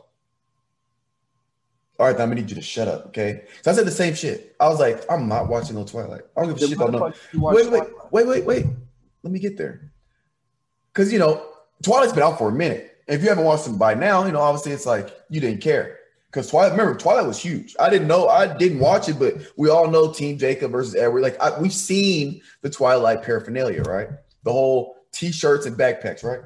All 1.98 2.06
right, 2.06 2.12
then 2.12 2.22
I'm 2.22 2.28
gonna 2.28 2.42
need 2.42 2.50
you 2.50 2.56
to 2.56 2.62
shut 2.62 2.88
up, 2.88 3.06
okay? 3.06 3.44
So 3.62 3.70
I 3.70 3.74
said 3.74 3.86
the 3.86 3.90
same 3.90 4.14
shit. 4.14 4.54
I 4.60 4.68
was 4.68 4.78
like, 4.78 5.04
I'm 5.10 5.28
not 5.28 5.48
watching 5.48 5.76
no 5.76 5.84
Twilight. 5.84 6.22
I 6.36 6.42
don't 6.42 6.50
give 6.50 6.62
a 6.62 6.68
shit 6.68 6.76
about 6.76 6.92
no. 6.92 7.12
Wait, 7.52 7.70
wait, 7.70 7.82
wait, 8.10 8.26
wait, 8.26 8.44
wait. 8.44 8.66
Let 9.22 9.32
me 9.32 9.38
get 9.38 9.56
there. 9.56 9.92
Because 10.92 11.12
you 11.12 11.18
know, 11.18 11.46
Twilight's 11.82 12.12
been 12.12 12.22
out 12.22 12.38
for 12.38 12.48
a 12.50 12.52
minute. 12.52 12.98
If 13.08 13.22
you 13.22 13.28
haven't 13.28 13.44
watched 13.44 13.64
them 13.64 13.78
by 13.78 13.94
now, 13.94 14.24
you 14.26 14.32
know, 14.32 14.40
obviously 14.40 14.72
it's 14.72 14.86
like 14.86 15.16
you 15.30 15.40
didn't 15.40 15.62
care. 15.62 15.98
Because 16.26 16.50
Twilight, 16.50 16.72
remember, 16.72 16.98
Twilight 16.98 17.26
was 17.26 17.38
huge. 17.38 17.74
I 17.80 17.88
didn't 17.88 18.08
know, 18.08 18.28
I 18.28 18.54
didn't 18.58 18.80
watch 18.80 19.08
it, 19.08 19.18
but 19.18 19.34
we 19.56 19.70
all 19.70 19.88
know 19.88 20.12
Team 20.12 20.36
Jacob 20.36 20.72
versus 20.72 20.94
Edward. 20.94 21.22
Like 21.22 21.40
I, 21.40 21.58
we've 21.58 21.72
seen 21.72 22.42
the 22.60 22.68
Twilight 22.68 23.22
paraphernalia, 23.22 23.82
right? 23.82 24.08
The 24.42 24.52
whole 24.52 24.96
t-shirts 25.12 25.64
and 25.64 25.76
backpacks, 25.76 26.22
right? 26.22 26.40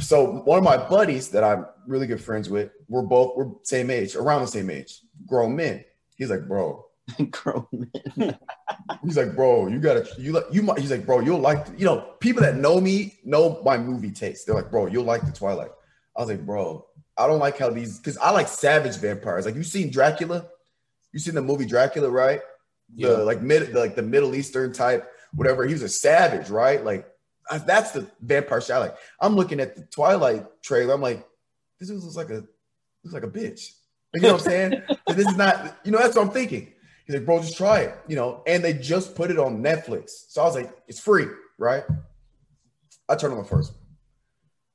So 0.00 0.42
one 0.42 0.58
of 0.58 0.64
my 0.64 0.76
buddies 0.76 1.28
that 1.30 1.42
I'm 1.44 1.66
really 1.86 2.06
good 2.06 2.22
friends 2.22 2.48
with, 2.48 2.70
we're 2.88 3.02
both 3.02 3.36
we're 3.36 3.50
same 3.62 3.90
age, 3.90 4.14
around 4.16 4.42
the 4.42 4.46
same 4.46 4.70
age, 4.70 5.00
grown 5.26 5.56
men. 5.56 5.84
He's 6.16 6.30
like, 6.30 6.46
bro, 6.46 6.86
Grown 7.30 7.66
men. 7.72 8.38
He's 9.04 9.16
like, 9.16 9.34
bro, 9.34 9.66
you 9.66 9.80
gotta, 9.80 10.06
you 10.18 10.32
like, 10.32 10.44
you 10.52 10.62
might. 10.62 10.78
He's 10.78 10.90
like, 10.90 11.04
bro, 11.04 11.20
you'll 11.20 11.40
like, 11.40 11.66
you 11.76 11.84
know, 11.84 12.14
people 12.20 12.42
that 12.42 12.56
know 12.56 12.80
me 12.80 13.18
know 13.24 13.60
my 13.64 13.76
movie 13.76 14.12
taste. 14.12 14.46
They're 14.46 14.54
like, 14.54 14.70
bro, 14.70 14.86
you'll 14.86 15.04
like 15.04 15.26
the 15.26 15.32
Twilight. 15.32 15.70
I 16.16 16.20
was 16.20 16.30
like, 16.30 16.46
bro, 16.46 16.86
I 17.16 17.26
don't 17.26 17.40
like 17.40 17.58
how 17.58 17.70
these, 17.70 17.98
because 17.98 18.16
I 18.18 18.30
like 18.30 18.46
savage 18.48 18.96
vampires. 18.98 19.44
Like, 19.46 19.56
you 19.56 19.64
seen 19.64 19.90
Dracula? 19.90 20.46
You 21.12 21.18
seen 21.18 21.34
the 21.34 21.42
movie 21.42 21.66
Dracula, 21.66 22.08
right? 22.08 22.40
The 22.94 23.08
Yeah. 23.08 23.08
like 23.16 23.42
mid, 23.42 23.72
the, 23.72 23.80
like 23.80 23.96
the 23.96 24.02
Middle 24.02 24.34
Eastern 24.36 24.72
type, 24.72 25.10
whatever. 25.34 25.66
He 25.66 25.72
was 25.72 25.82
a 25.82 25.88
savage, 25.88 26.50
right? 26.50 26.84
Like, 26.84 27.06
that's 27.66 27.92
the 27.92 28.06
vampire 28.20 28.60
shit. 28.60 28.76
I 28.76 28.78
like. 28.78 28.96
I'm 29.20 29.36
looking 29.36 29.60
at 29.60 29.76
the 29.76 29.82
Twilight 29.82 30.46
trailer. 30.62 30.94
I'm 30.94 31.02
like, 31.02 31.26
this 31.78 31.90
looks 31.90 32.16
like 32.16 32.30
a, 32.30 32.44
looks 33.04 33.14
like 33.14 33.24
a 33.24 33.28
bitch. 33.28 33.72
You 34.14 34.20
know 34.20 34.32
what 34.32 34.42
I'm 34.42 34.50
saying? 34.50 34.82
This 35.08 35.26
is 35.26 35.36
not, 35.36 35.76
you 35.84 35.92
know, 35.92 35.98
that's 35.98 36.16
what 36.16 36.26
I'm 36.26 36.32
thinking. 36.32 36.72
He's 37.06 37.16
like, 37.16 37.26
bro, 37.26 37.40
just 37.40 37.56
try 37.56 37.80
it, 37.80 37.98
you 38.08 38.16
know. 38.16 38.42
And 38.46 38.64
they 38.64 38.72
just 38.72 39.14
put 39.14 39.30
it 39.30 39.38
on 39.38 39.62
Netflix. 39.62 40.10
So 40.28 40.42
I 40.42 40.44
was 40.44 40.54
like, 40.54 40.72
it's 40.88 41.00
free, 41.00 41.26
right? 41.58 41.84
I 43.08 43.16
turned 43.16 43.34
on 43.34 43.42
the 43.42 43.48
first 43.48 43.72
one. 43.72 43.80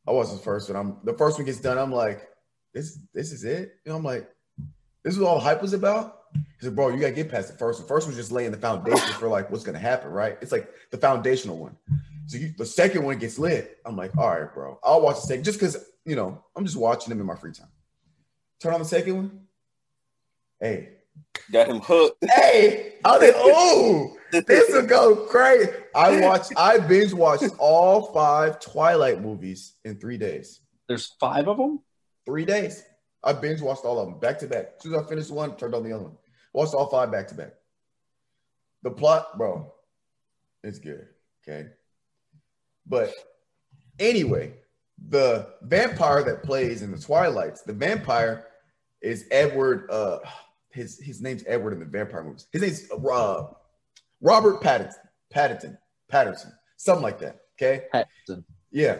I 0.07 0.11
watched 0.11 0.31
the 0.31 0.37
first 0.37 0.69
one. 0.69 0.77
I'm 0.77 0.97
the 1.03 1.13
first 1.13 1.37
one 1.37 1.45
gets 1.45 1.59
done. 1.59 1.77
I'm 1.77 1.91
like, 1.91 2.27
this, 2.73 2.99
this 3.13 3.31
is 3.31 3.43
it. 3.43 3.77
You 3.85 3.91
know, 3.91 3.97
I'm 3.97 4.03
like, 4.03 4.29
this 5.03 5.13
is 5.13 5.19
what 5.19 5.29
all 5.29 5.35
the 5.35 5.43
hype 5.43 5.61
was 5.61 5.73
about. 5.73 6.17
He 6.33 6.65
said, 6.65 6.75
bro, 6.75 6.89
you 6.89 6.99
gotta 6.99 7.13
get 7.13 7.29
past 7.29 7.51
the 7.51 7.57
first 7.57 7.79
one. 7.79 7.87
First 7.87 8.07
one's 8.07 8.17
just 8.17 8.31
laying 8.31 8.51
the 8.51 8.57
foundation 8.57 9.13
for 9.13 9.27
like 9.27 9.49
what's 9.49 9.63
gonna 9.63 9.79
happen, 9.79 10.11
right? 10.11 10.37
It's 10.41 10.51
like 10.51 10.69
the 10.91 10.97
foundational 10.97 11.57
one. 11.57 11.75
So 12.27 12.37
you, 12.37 12.53
the 12.57 12.65
second 12.65 13.03
one 13.03 13.17
gets 13.17 13.39
lit. 13.39 13.77
I'm 13.85 13.95
like, 13.95 14.15
all 14.17 14.29
right, 14.29 14.53
bro, 14.53 14.79
I'll 14.83 15.01
watch 15.01 15.15
the 15.15 15.27
second 15.27 15.43
just 15.43 15.59
because 15.59 15.77
you 16.05 16.15
know 16.15 16.43
I'm 16.55 16.65
just 16.65 16.77
watching 16.77 17.09
them 17.09 17.19
in 17.19 17.25
my 17.25 17.35
free 17.35 17.53
time. 17.53 17.69
Turn 18.61 18.73
on 18.73 18.79
the 18.79 18.85
second 18.85 19.15
one. 19.15 19.41
Hey, 20.59 20.89
Got 21.51 21.69
him 21.69 21.79
hooked. 21.79 22.23
hey, 22.35 22.95
I 23.05 23.11
was 23.11 23.21
like, 23.21 23.33
oh, 23.37 24.17
this 24.31 24.73
will 24.73 24.85
go 24.85 25.15
crazy. 25.27 25.71
I 25.95 26.21
watched, 26.21 26.51
I 26.57 26.79
binge 26.79 27.13
watched 27.13 27.45
all 27.57 28.11
five 28.13 28.59
Twilight 28.59 29.21
movies 29.21 29.73
in 29.85 29.99
three 29.99 30.17
days. 30.17 30.59
There's 30.87 31.13
five 31.19 31.47
of 31.47 31.57
them. 31.57 31.79
Three 32.25 32.45
days. 32.45 32.83
I 33.23 33.33
binge 33.33 33.61
watched 33.61 33.85
all 33.85 33.99
of 33.99 34.09
them 34.09 34.19
back 34.19 34.39
to 34.39 34.47
back. 34.47 34.73
As 34.77 34.83
soon 34.83 34.95
as 34.95 35.05
I 35.05 35.09
finished 35.09 35.31
one, 35.31 35.55
turned 35.55 35.75
on 35.75 35.83
the 35.83 35.93
other 35.93 36.03
one. 36.05 36.17
Watched 36.53 36.73
all 36.73 36.89
five 36.89 37.11
back 37.11 37.27
to 37.29 37.35
back. 37.35 37.53
The 38.83 38.91
plot, 38.91 39.37
bro, 39.37 39.73
it's 40.63 40.79
good. 40.79 41.07
Okay. 41.47 41.69
But 42.87 43.13
anyway, 43.99 44.53
the 45.09 45.47
vampire 45.63 46.23
that 46.23 46.43
plays 46.43 46.81
in 46.81 46.91
the 46.91 46.97
Twilights, 46.97 47.61
the 47.61 47.73
vampire 47.73 48.47
is 49.01 49.25
Edward. 49.31 49.89
Uh, 49.89 50.19
his 50.71 50.99
his 50.99 51.21
name's 51.21 51.43
Edward 51.47 51.73
in 51.73 51.79
the 51.79 51.85
vampire 51.85 52.23
movies. 52.23 52.47
His 52.51 52.61
name's 52.61 52.91
uh, 52.91 53.43
Robert 54.21 54.61
Pattinson. 54.61 54.93
Pattinson. 55.33 55.77
Patterson. 56.09 56.51
Something 56.77 57.03
like 57.03 57.19
that. 57.19 57.39
Okay. 57.55 57.85
Pattinson. 57.93 58.43
Yeah. 58.71 58.99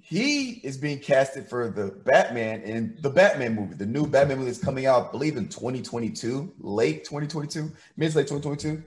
He 0.00 0.60
is 0.64 0.76
being 0.76 0.98
casted 0.98 1.48
for 1.48 1.70
the 1.70 1.92
Batman 2.04 2.62
in 2.62 2.98
the 3.02 3.10
Batman 3.10 3.54
movie, 3.54 3.74
the 3.74 3.86
new 3.86 4.04
Batman 4.04 4.38
movie 4.38 4.50
that's 4.50 4.62
coming 4.62 4.86
out, 4.86 5.08
I 5.08 5.10
believe, 5.12 5.36
in 5.36 5.48
2022, 5.48 6.54
late 6.58 7.04
2022, 7.04 7.70
mid 7.96 8.10
to 8.10 8.18
late 8.18 8.26
2022. 8.26 8.82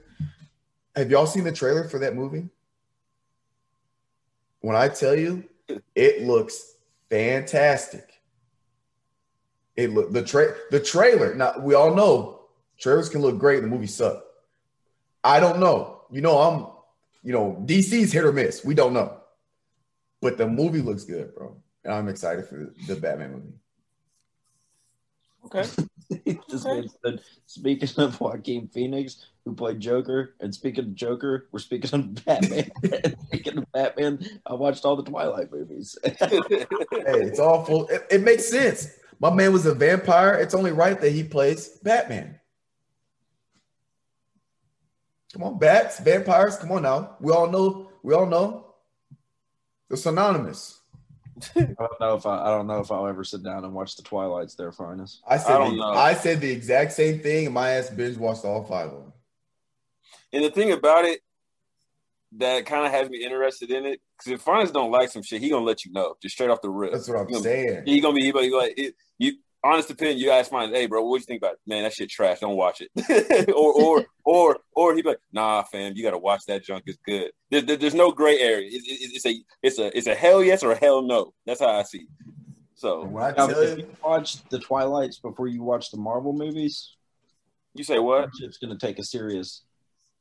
Have 0.97 1.09
y'all 1.09 1.25
seen 1.25 1.45
the 1.45 1.53
trailer 1.53 1.87
for 1.87 1.99
that 1.99 2.15
movie? 2.15 2.49
When 4.65 4.75
I 4.75 4.87
tell 4.87 5.15
you, 5.15 5.43
it 5.93 6.23
looks 6.23 6.73
fantastic. 7.11 8.19
It 9.75 9.91
look 9.91 10.11
the 10.11 10.23
tra- 10.23 10.55
the 10.71 10.79
trailer. 10.79 11.35
Now 11.35 11.59
we 11.59 11.75
all 11.75 11.93
know 11.93 12.47
trailers 12.79 13.07
can 13.07 13.21
look 13.21 13.37
great, 13.37 13.61
the 13.61 13.67
movie 13.67 13.85
suck. 13.85 14.23
I 15.23 15.39
don't 15.39 15.59
know. 15.59 16.01
You 16.09 16.21
know, 16.21 16.39
I'm, 16.39 16.65
you 17.21 17.31
know, 17.31 17.63
DC's 17.67 18.11
hit 18.11 18.25
or 18.25 18.31
miss. 18.31 18.65
We 18.65 18.73
don't 18.73 18.93
know. 18.93 19.17
But 20.19 20.39
the 20.39 20.47
movie 20.47 20.81
looks 20.81 21.03
good, 21.03 21.35
bro. 21.35 21.55
And 21.83 21.93
I'm 21.93 22.07
excited 22.07 22.47
for 22.47 22.73
the 22.87 22.95
Batman 22.95 23.33
movie. 23.33 23.53
Okay. 25.45 25.65
this 26.49 26.65
man 26.65 26.89
said, 27.03 27.21
speaking 27.45 27.89
of 27.97 28.19
Joaquin 28.19 28.67
Phoenix, 28.67 29.25
who 29.43 29.53
played 29.53 29.79
Joker, 29.79 30.35
and 30.39 30.53
speaking 30.53 30.85
of 30.85 30.95
Joker, 30.95 31.47
we're 31.51 31.59
speaking 31.59 31.93
of 31.93 32.25
Batman. 32.25 32.71
speaking 33.27 33.57
of 33.57 33.71
Batman, 33.71 34.25
I 34.45 34.53
watched 34.53 34.85
all 34.85 34.95
the 34.95 35.03
Twilight 35.03 35.51
movies. 35.51 35.97
Hey, 37.05 37.21
it's 37.21 37.39
all 37.39 37.63
full. 37.65 37.87
It, 37.87 38.05
it 38.09 38.21
makes 38.21 38.49
sense. 38.49 38.87
My 39.19 39.31
man 39.31 39.53
was 39.53 39.65
a 39.65 39.73
vampire. 39.75 40.33
It's 40.35 40.55
only 40.55 40.71
right 40.71 40.99
that 40.99 41.11
he 41.11 41.23
plays 41.23 41.67
Batman. 41.83 42.39
Come 45.33 45.43
on, 45.43 45.59
bats, 45.59 45.99
vampires. 45.99 46.57
Come 46.57 46.71
on 46.71 46.83
now. 46.83 47.17
We 47.19 47.31
all 47.31 47.49
know. 47.49 47.91
We 48.01 48.13
all 48.13 48.25
know. 48.25 48.73
They're 49.87 49.97
synonymous. 49.97 50.79
I 51.55 51.61
don't 51.79 51.99
know 51.99 52.15
if 52.15 52.25
I, 52.25 52.45
I 52.45 52.49
don't 52.49 52.67
know 52.67 52.79
if 52.79 52.91
I'll 52.91 53.07
ever 53.07 53.23
sit 53.23 53.43
down 53.43 53.63
and 53.65 53.73
watch 53.73 53.95
the 53.95 54.03
Twilights. 54.03 54.55
There, 54.55 54.71
Finest. 54.71 55.21
I 55.27 55.37
said. 55.37 55.51
I 55.55 55.57
don't 55.57 55.71
the, 55.77 55.83
know. 55.83 55.89
I 55.99 56.13
said 56.13 56.41
the 56.41 56.51
exact 56.51 56.93
same 56.93 57.19
thing, 57.19 57.51
my 57.51 57.71
ass 57.71 57.89
binge 57.89 58.17
watched 58.17 58.45
all 58.45 58.63
five 58.63 58.87
of 58.87 58.93
them. 59.03 59.13
And 60.33 60.43
the 60.43 60.49
thing 60.51 60.71
about 60.71 61.05
it 61.05 61.19
that 62.37 62.65
kind 62.65 62.85
of 62.85 62.91
has 62.91 63.09
me 63.09 63.23
interested 63.23 63.71
in 63.71 63.85
it, 63.85 64.01
because 64.17 64.33
if 64.33 64.41
Franz 64.41 64.71
don't 64.71 64.91
like 64.91 65.09
some 65.09 65.21
shit, 65.23 65.41
he 65.41 65.49
gonna 65.49 65.63
let 65.65 65.85
you 65.85 65.91
know 65.91 66.15
just 66.21 66.35
straight 66.35 66.49
off 66.49 66.61
the 66.61 66.69
rip. 66.69 66.91
That's 66.91 67.07
what 67.07 67.19
I'm 67.19 67.27
He 67.27 67.33
gonna- 67.33 67.43
saying. 67.43 67.83
He 67.85 68.01
gonna 68.01 68.15
be, 68.15 68.23
he 68.23 68.31
gonna 68.31 68.47
be 68.47 68.53
like, 68.53 68.73
it, 68.77 68.95
you. 69.17 69.33
Honest 69.65 69.89
opinion, 69.89 70.19
you 70.19 70.27
guys 70.27 70.47
find, 70.47 70.75
hey 70.75 70.85
bro, 70.85 71.03
what 71.03 71.17
do 71.17 71.21
you 71.21 71.25
think 71.25 71.41
about 71.41 71.53
it? 71.53 71.59
Man, 71.65 71.81
that 71.81 71.93
shit 71.93 72.07
trash. 72.07 72.39
Don't 72.39 72.55
watch 72.55 72.81
it. 72.81 73.49
or 73.49 73.73
or 73.73 74.05
or 74.23 74.57
or 74.75 74.93
he'd 74.95 75.01
be 75.01 75.09
like, 75.09 75.17
nah, 75.33 75.63
fam, 75.63 75.93
you 75.95 76.03
gotta 76.03 76.19
watch 76.19 76.41
that 76.47 76.63
junk. 76.63 76.83
It's 76.85 76.99
good. 77.03 77.31
There, 77.49 77.61
there- 77.61 77.75
there's 77.77 77.95
no 77.95 78.11
gray 78.11 78.37
area. 78.39 78.67
It- 78.67 78.83
it- 78.85 79.11
it's 79.15 79.25
a 79.25 79.43
it's 79.63 79.79
a 79.79 79.97
it's 79.97 80.05
a 80.05 80.13
hell 80.13 80.43
yes 80.43 80.61
or 80.61 80.71
a 80.73 80.75
hell 80.77 81.01
no. 81.01 81.33
That's 81.47 81.61
how 81.61 81.69
I 81.69 81.81
see. 81.81 81.99
it. 82.01 82.07
So 82.75 83.05
When 83.05 83.23
I 83.23 83.29
Now, 83.31 83.47
tell 83.47 83.59
if 83.61 83.79
you, 83.79 83.85
you 83.85 83.95
watch 84.03 84.43
the 84.49 84.59
Twilights 84.59 85.17
before 85.17 85.47
you 85.47 85.63
watch 85.63 85.89
the 85.89 85.97
Marvel 85.97 86.33
movies, 86.33 86.95
you 87.73 87.83
say 87.83 87.97
what? 87.97 88.29
it's 88.41 88.57
going 88.59 88.77
to 88.77 88.85
take 88.85 88.99
a 88.99 89.03
serious, 89.03 89.63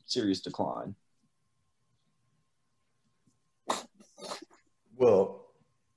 serious 0.06 0.40
decline. 0.40 0.94
well, 4.96 5.46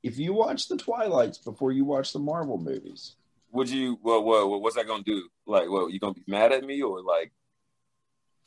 If 0.03 0.17
you 0.17 0.33
watch 0.33 0.67
the 0.67 0.77
Twilights 0.77 1.37
before 1.37 1.71
you 1.71 1.85
watch 1.85 2.11
the 2.11 2.19
Marvel 2.19 2.57
movies, 2.57 3.15
Would 3.57 3.69
you? 3.69 3.97
What 4.01 4.23
what 4.23 4.61
what's 4.61 4.75
that 4.75 4.87
gonna 4.87 5.03
do? 5.03 5.27
Like, 5.45 5.69
what 5.69 5.91
you 5.91 5.99
gonna 5.99 6.13
be 6.13 6.23
mad 6.27 6.51
at 6.51 6.63
me 6.63 6.81
or 6.81 7.01
like 7.01 7.31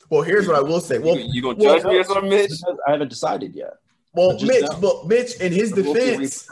well, 0.09 0.23
here's 0.23 0.47
what 0.47 0.57
I 0.57 0.61
will 0.61 0.81
say. 0.81 0.99
Well, 0.99 1.17
you, 1.17 1.31
you 1.33 1.43
gonna 1.43 1.57
well, 1.59 1.77
judge 1.77 1.85
me 1.85 1.97
or 1.97 2.05
something, 2.05 2.31
Mitch? 2.31 2.53
I 2.87 2.93
haven't 2.93 3.09
decided 3.09 3.55
yet. 3.55 3.75
well, 4.13 4.39
Mitch, 4.41 4.63
now. 4.63 4.81
but 4.81 5.07
Mitch, 5.07 5.37
in 5.41 5.53
his 5.53 5.73
There 5.73 5.85
will 5.85 5.95
be 5.95 6.01
defense, 6.01 6.49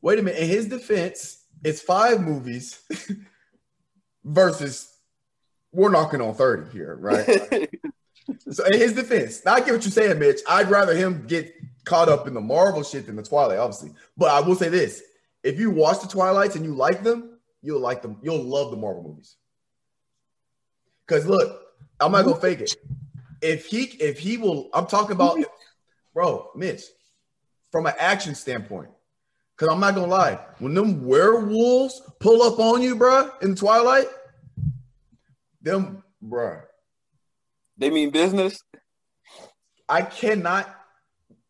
wait 0.00 0.18
a 0.18 0.22
minute. 0.22 0.40
In 0.40 0.48
his 0.48 0.68
defense, 0.68 1.44
it's 1.64 1.80
five 1.80 2.20
movies 2.20 2.80
versus 4.24 4.92
we're 5.72 5.90
knocking 5.90 6.20
on 6.20 6.34
thirty 6.34 6.70
here, 6.70 6.96
right? 6.96 7.68
So 8.50 8.64
in 8.64 8.78
his 8.78 8.94
defense, 8.94 9.44
now 9.44 9.52
I 9.52 9.60
get 9.60 9.72
what 9.72 9.84
you're 9.84 9.90
saying, 9.90 10.18
Mitch. 10.18 10.40
I'd 10.48 10.70
rather 10.70 10.94
him 10.94 11.26
get 11.26 11.54
caught 11.84 12.08
up 12.08 12.26
in 12.26 12.32
the 12.32 12.40
Marvel 12.40 12.82
shit 12.82 13.04
than 13.04 13.16
the 13.16 13.22
Twilight, 13.22 13.58
obviously. 13.58 13.92
But 14.16 14.30
I 14.30 14.40
will 14.40 14.54
say 14.54 14.70
this: 14.70 15.02
if 15.42 15.60
you 15.60 15.70
watch 15.70 16.00
the 16.00 16.08
Twilights 16.08 16.56
and 16.56 16.64
you 16.64 16.72
like 16.74 17.02
them, 17.02 17.33
you'll 17.64 17.80
like 17.80 18.02
them. 18.02 18.18
You'll 18.22 18.44
love 18.44 18.70
the 18.70 18.76
Marvel 18.76 19.02
movies. 19.02 19.36
Cause 21.08 21.26
look, 21.26 21.62
I'm 21.98 22.12
not 22.12 22.24
gonna 22.24 22.36
fake 22.36 22.60
it. 22.60 22.76
If 23.42 23.66
he 23.66 23.84
if 23.84 24.18
he 24.18 24.36
will, 24.36 24.70
I'm 24.72 24.86
talking 24.86 25.12
about, 25.12 25.38
bro, 26.12 26.50
Mitch, 26.54 26.82
from 27.72 27.86
an 27.86 27.94
action 27.98 28.34
standpoint. 28.34 28.90
Cause 29.56 29.68
I'm 29.68 29.80
not 29.80 29.94
gonna 29.94 30.10
lie, 30.10 30.38
when 30.58 30.74
them 30.74 31.06
werewolves 31.06 32.00
pull 32.20 32.42
up 32.42 32.58
on 32.58 32.82
you, 32.82 32.96
bro, 32.96 33.30
in 33.40 33.54
Twilight, 33.54 34.06
them, 35.62 36.02
bro, 36.20 36.60
they 37.78 37.90
mean 37.90 38.10
business. 38.10 38.62
I 39.88 40.02
cannot, 40.02 40.74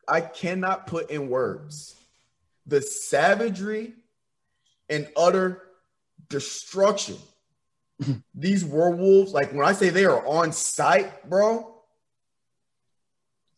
I 0.09 0.21
cannot 0.21 0.87
put 0.87 1.11
in 1.11 1.29
words 1.29 1.97
the 2.67 2.83
savagery 2.83 3.95
and 4.89 5.09
utter 5.17 5.63
destruction. 6.29 7.17
These 8.35 8.65
werewolves, 8.65 9.33
like 9.33 9.53
when 9.53 9.65
I 9.65 9.73
say 9.73 9.89
they 9.91 10.05
are 10.05 10.27
on 10.27 10.53
site, 10.53 11.29
bro, 11.29 11.75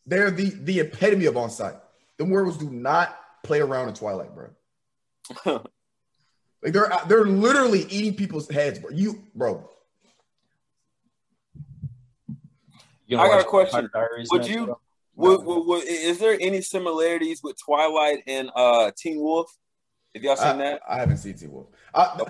they're 0.05 0.31
the 0.31 0.49
the 0.49 0.79
epitome 0.81 1.25
of 1.25 1.35
on 1.37 1.49
site. 1.49 1.75
The 2.17 2.25
werewolves 2.25 2.57
do 2.57 2.69
not 2.69 3.17
play 3.43 3.59
around 3.59 3.89
in 3.89 3.95
Twilight, 3.95 4.29
bro. 4.35 5.63
Like 6.63 6.73
they're 6.73 6.91
they're 7.07 7.25
literally 7.25 7.85
eating 7.89 8.15
people's 8.15 8.49
heads, 8.49 8.79
bro. 8.79 8.89
You, 8.89 9.23
bro. 9.35 9.69
You 13.05 13.19
I 13.19 13.27
got 13.27 13.41
a 13.41 13.43
question. 13.43 13.89
Would 14.31 14.47
you- 14.47 14.65
bro? 14.65 14.79
Would, 15.15 15.45
would, 15.45 15.65
would, 15.65 15.83
is 15.83 16.19
there 16.19 16.37
any 16.39 16.61
similarities 16.61 17.41
with 17.41 17.57
Twilight 17.63 18.23
and 18.27 18.51
uh 18.55 18.91
Teen 18.95 19.19
Wolf? 19.19 19.51
Have 20.13 20.23
y'all 20.23 20.35
seen 20.35 20.47
I, 20.47 20.57
that? 20.57 20.81
I 20.87 20.99
haven't 20.99 21.17
seen 21.17 21.33
Teen 21.33 21.51
Wolf. 21.51 21.67
I, 21.93 22.21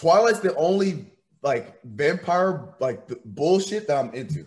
Twilight's 0.00 0.40
the 0.40 0.54
only 0.56 1.12
like 1.42 1.78
vampire 1.84 2.74
like 2.80 3.06
the 3.06 3.20
bullshit 3.24 3.86
that 3.86 3.98
I'm 3.98 4.14
into 4.14 4.46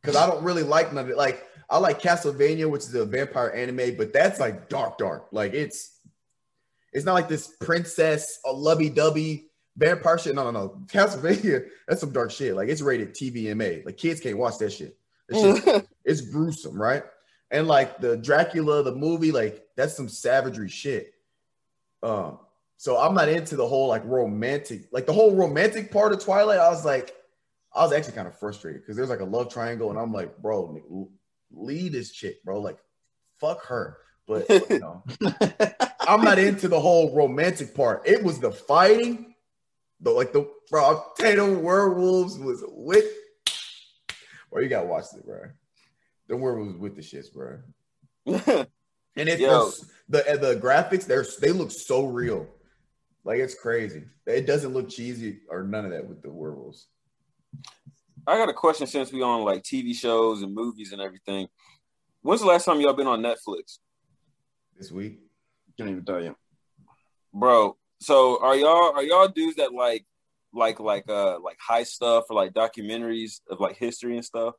because 0.00 0.14
I 0.14 0.28
don't 0.28 0.44
really 0.44 0.62
like 0.62 0.92
none 0.92 1.04
of 1.04 1.10
it. 1.10 1.16
Like 1.16 1.44
I 1.68 1.78
like 1.78 2.00
Castlevania, 2.00 2.70
which 2.70 2.82
is 2.82 2.94
a 2.94 3.04
vampire 3.04 3.50
anime, 3.50 3.96
but 3.96 4.12
that's 4.12 4.38
like 4.38 4.68
dark, 4.68 4.98
dark. 4.98 5.26
Like 5.32 5.52
it's 5.52 5.98
it's 6.92 7.04
not 7.04 7.14
like 7.14 7.28
this 7.28 7.48
princess 7.60 8.38
a 8.44 8.52
lovey 8.52 8.88
dovey 8.88 9.50
vampire 9.76 10.16
shit. 10.16 10.36
No, 10.36 10.44
no, 10.44 10.52
no. 10.52 10.68
Castlevania, 10.86 11.66
that's 11.88 12.00
some 12.00 12.12
dark 12.12 12.30
shit. 12.30 12.54
Like 12.54 12.68
it's 12.68 12.80
rated 12.80 13.14
TVMA. 13.14 13.84
Like 13.84 13.96
kids 13.96 14.20
can't 14.20 14.38
watch 14.38 14.58
that 14.58 14.72
shit. 14.72 14.96
That 15.28 15.64
shit 15.64 15.88
it's 16.04 16.20
gruesome, 16.20 16.80
right? 16.80 17.02
And 17.50 17.66
like 17.66 17.98
the 17.98 18.16
Dracula, 18.16 18.84
the 18.84 18.94
movie, 18.94 19.32
like 19.32 19.64
that's 19.76 19.96
some 19.96 20.08
savagery 20.08 20.68
shit. 20.68 21.14
Um, 22.00 22.38
so 22.76 22.98
I'm 22.98 23.14
not 23.14 23.28
into 23.28 23.56
the 23.56 23.66
whole 23.66 23.88
like 23.88 24.04
romantic, 24.04 24.88
like 24.92 25.06
the 25.06 25.12
whole 25.12 25.34
romantic 25.34 25.90
part 25.90 26.12
of 26.12 26.22
Twilight. 26.22 26.58
I 26.58 26.68
was 26.70 26.84
like, 26.84 27.14
I 27.74 27.82
was 27.82 27.92
actually 27.92 28.14
kind 28.14 28.28
of 28.28 28.38
frustrated 28.38 28.82
because 28.82 28.96
there's 28.96 29.08
like 29.08 29.20
a 29.20 29.24
love 29.24 29.52
triangle, 29.52 29.90
and 29.90 29.98
I'm 29.98 30.12
like, 30.12 30.38
bro, 30.38 31.08
lead 31.52 31.92
this 31.92 32.12
chick, 32.12 32.42
bro. 32.44 32.60
Like, 32.60 32.78
fuck 33.38 33.64
her. 33.66 33.98
But 34.26 34.48
you 34.70 34.78
know, 34.80 35.02
I'm 36.00 36.22
not 36.22 36.38
into 36.38 36.68
the 36.68 36.80
whole 36.80 37.14
romantic 37.14 37.74
part. 37.74 38.02
It 38.06 38.22
was 38.22 38.38
the 38.38 38.50
fighting, 38.50 39.34
the 40.00 40.10
like 40.10 40.32
the 40.32 40.48
bro. 40.70 40.84
I'll 40.84 41.12
tell 41.16 41.30
you, 41.30 41.54
the 41.54 41.58
werewolves 41.58 42.38
was 42.38 42.64
with. 42.68 43.06
Bro, 44.50 44.62
you 44.62 44.68
gotta 44.68 44.86
watch 44.86 45.06
it, 45.16 45.26
bro. 45.26 45.42
The 46.28 46.36
werewolves 46.36 46.76
with 46.76 46.96
the 46.96 47.02
shits, 47.02 47.32
bro. 47.32 47.58
And 49.16 49.28
it's 49.28 49.40
the 50.08 50.22
the 50.40 50.56
graphics. 50.60 51.06
They're 51.06 51.24
they 51.40 51.52
look 51.52 51.70
so 51.70 52.06
real, 52.06 52.48
like 53.24 53.38
it's 53.38 53.54
crazy. 53.54 54.04
It 54.26 54.46
doesn't 54.46 54.72
look 54.72 54.88
cheesy 54.88 55.40
or 55.48 55.62
none 55.64 55.84
of 55.84 55.90
that 55.92 56.06
with 56.06 56.22
the 56.22 56.30
werewolves. 56.30 56.86
I 58.26 58.36
got 58.36 58.48
a 58.48 58.54
question 58.54 58.86
since 58.86 59.12
we 59.12 59.22
on 59.22 59.42
like 59.44 59.62
TV 59.62 59.94
shows 59.94 60.42
and 60.42 60.54
movies 60.54 60.92
and 60.92 61.00
everything. 61.02 61.48
When's 62.22 62.40
the 62.40 62.46
last 62.46 62.64
time 62.64 62.80
y'all 62.80 62.94
been 62.94 63.06
on 63.06 63.20
Netflix, 63.20 63.78
This 64.78 64.90
week, 64.90 65.20
Can't 65.76 65.90
even 65.90 66.04
tell 66.04 66.22
you. 66.22 66.34
bro? 67.32 67.76
So 68.00 68.42
are 68.42 68.56
y'all 68.56 68.92
are 68.94 69.02
y'all 69.02 69.28
dudes 69.28 69.56
that 69.56 69.72
like 69.72 70.04
like 70.52 70.80
like 70.80 71.08
uh 71.08 71.38
like 71.40 71.58
high 71.60 71.82
stuff 71.82 72.24
or 72.30 72.36
like 72.36 72.52
documentaries 72.52 73.40
of 73.50 73.60
like 73.60 73.76
history 73.76 74.16
and 74.16 74.24
stuff? 74.24 74.54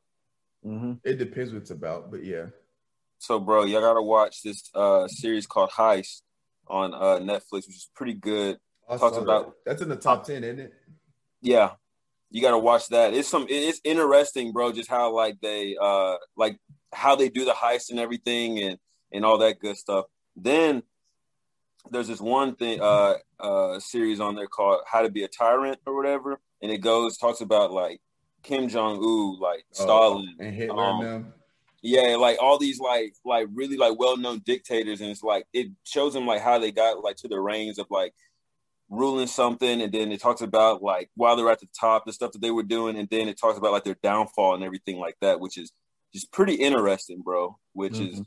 Mm-hmm. 0.64 0.94
it 1.04 1.18
depends 1.18 1.52
what 1.52 1.62
it's 1.62 1.70
about, 1.70 2.10
but 2.10 2.24
yeah. 2.24 2.46
So, 3.18 3.38
bro, 3.38 3.64
y'all 3.64 3.80
gotta 3.80 4.02
watch 4.02 4.42
this 4.42 4.68
uh 4.74 5.06
series 5.08 5.46
called 5.46 5.70
Heist 5.70 6.22
on 6.68 6.94
uh 6.94 7.18
Netflix, 7.20 7.66
which 7.66 7.76
is 7.76 7.88
pretty 7.94 8.14
good. 8.14 8.58
I 8.88 8.96
Talks 8.96 9.16
about- 9.16 9.46
that. 9.64 9.70
that's 9.70 9.82
in 9.82 9.88
the 9.88 9.96
top 9.96 10.24
ten, 10.24 10.44
isn't 10.44 10.60
it? 10.60 10.72
Yeah, 11.42 11.72
you 12.30 12.40
gotta 12.42 12.58
watch 12.58 12.88
that. 12.88 13.14
It's 13.14 13.28
some 13.28 13.46
it's 13.48 13.80
interesting, 13.84 14.52
bro. 14.52 14.72
Just 14.72 14.88
how 14.90 15.12
like 15.12 15.40
they 15.40 15.76
uh 15.80 16.16
like 16.36 16.58
how 16.92 17.16
they 17.16 17.28
do 17.28 17.44
the 17.44 17.52
heist 17.52 17.90
and 17.90 17.98
everything 18.00 18.58
and 18.60 18.78
and 19.12 19.24
all 19.24 19.38
that 19.38 19.58
good 19.60 19.76
stuff. 19.76 20.06
Then 20.36 20.82
there's 21.90 22.08
this 22.08 22.20
one 22.20 22.56
thing 22.56 22.80
uh 22.80 23.14
uh 23.38 23.78
series 23.80 24.18
on 24.20 24.34
there 24.34 24.46
called 24.48 24.80
How 24.86 25.02
to 25.02 25.10
Be 25.10 25.22
a 25.24 25.28
Tyrant 25.28 25.78
or 25.86 25.94
whatever, 25.96 26.40
and 26.62 26.70
it 26.72 26.78
goes 26.78 27.16
talks 27.16 27.40
about 27.40 27.72
like 27.72 28.00
Kim 28.42 28.68
Jong 28.68 28.98
Un, 28.98 29.38
like 29.40 29.64
Oh, 29.78 29.84
Stalin, 29.84 30.36
and 30.40 30.54
Hitler 30.54 30.82
Um, 30.82 31.00
and 31.00 31.08
them. 31.08 31.34
Yeah, 31.86 32.16
like 32.16 32.38
all 32.40 32.58
these 32.58 32.80
like 32.80 33.14
like 33.24 33.46
really 33.54 33.76
like 33.76 33.98
well 33.98 34.16
known 34.16 34.40
dictators, 34.44 35.00
and 35.00 35.10
it's 35.10 35.22
like 35.22 35.46
it 35.52 35.68
shows 35.84 36.14
them 36.14 36.26
like 36.26 36.42
how 36.42 36.58
they 36.58 36.72
got 36.72 37.02
like 37.02 37.16
to 37.16 37.28
the 37.28 37.40
reins 37.40 37.78
of 37.78 37.86
like 37.90 38.12
ruling 38.88 39.26
something, 39.26 39.80
and 39.82 39.92
then 39.92 40.12
it 40.12 40.20
talks 40.20 40.40
about 40.40 40.82
like 40.82 41.10
while 41.14 41.36
they're 41.36 41.50
at 41.50 41.60
the 41.60 41.68
top, 41.78 42.04
the 42.04 42.12
stuff 42.12 42.32
that 42.32 42.40
they 42.42 42.50
were 42.50 42.62
doing, 42.62 42.96
and 42.98 43.08
then 43.10 43.28
it 43.28 43.38
talks 43.38 43.58
about 43.58 43.72
like 43.72 43.84
their 43.84 43.96
downfall 44.02 44.54
and 44.54 44.64
everything 44.64 44.98
like 44.98 45.16
that, 45.20 45.40
which 45.40 45.56
is 45.58 45.72
just 46.12 46.32
pretty 46.32 46.54
interesting, 46.54 47.22
bro. 47.22 47.56
Which 47.72 48.00
Mhm. 48.00 48.10
is 48.12 48.22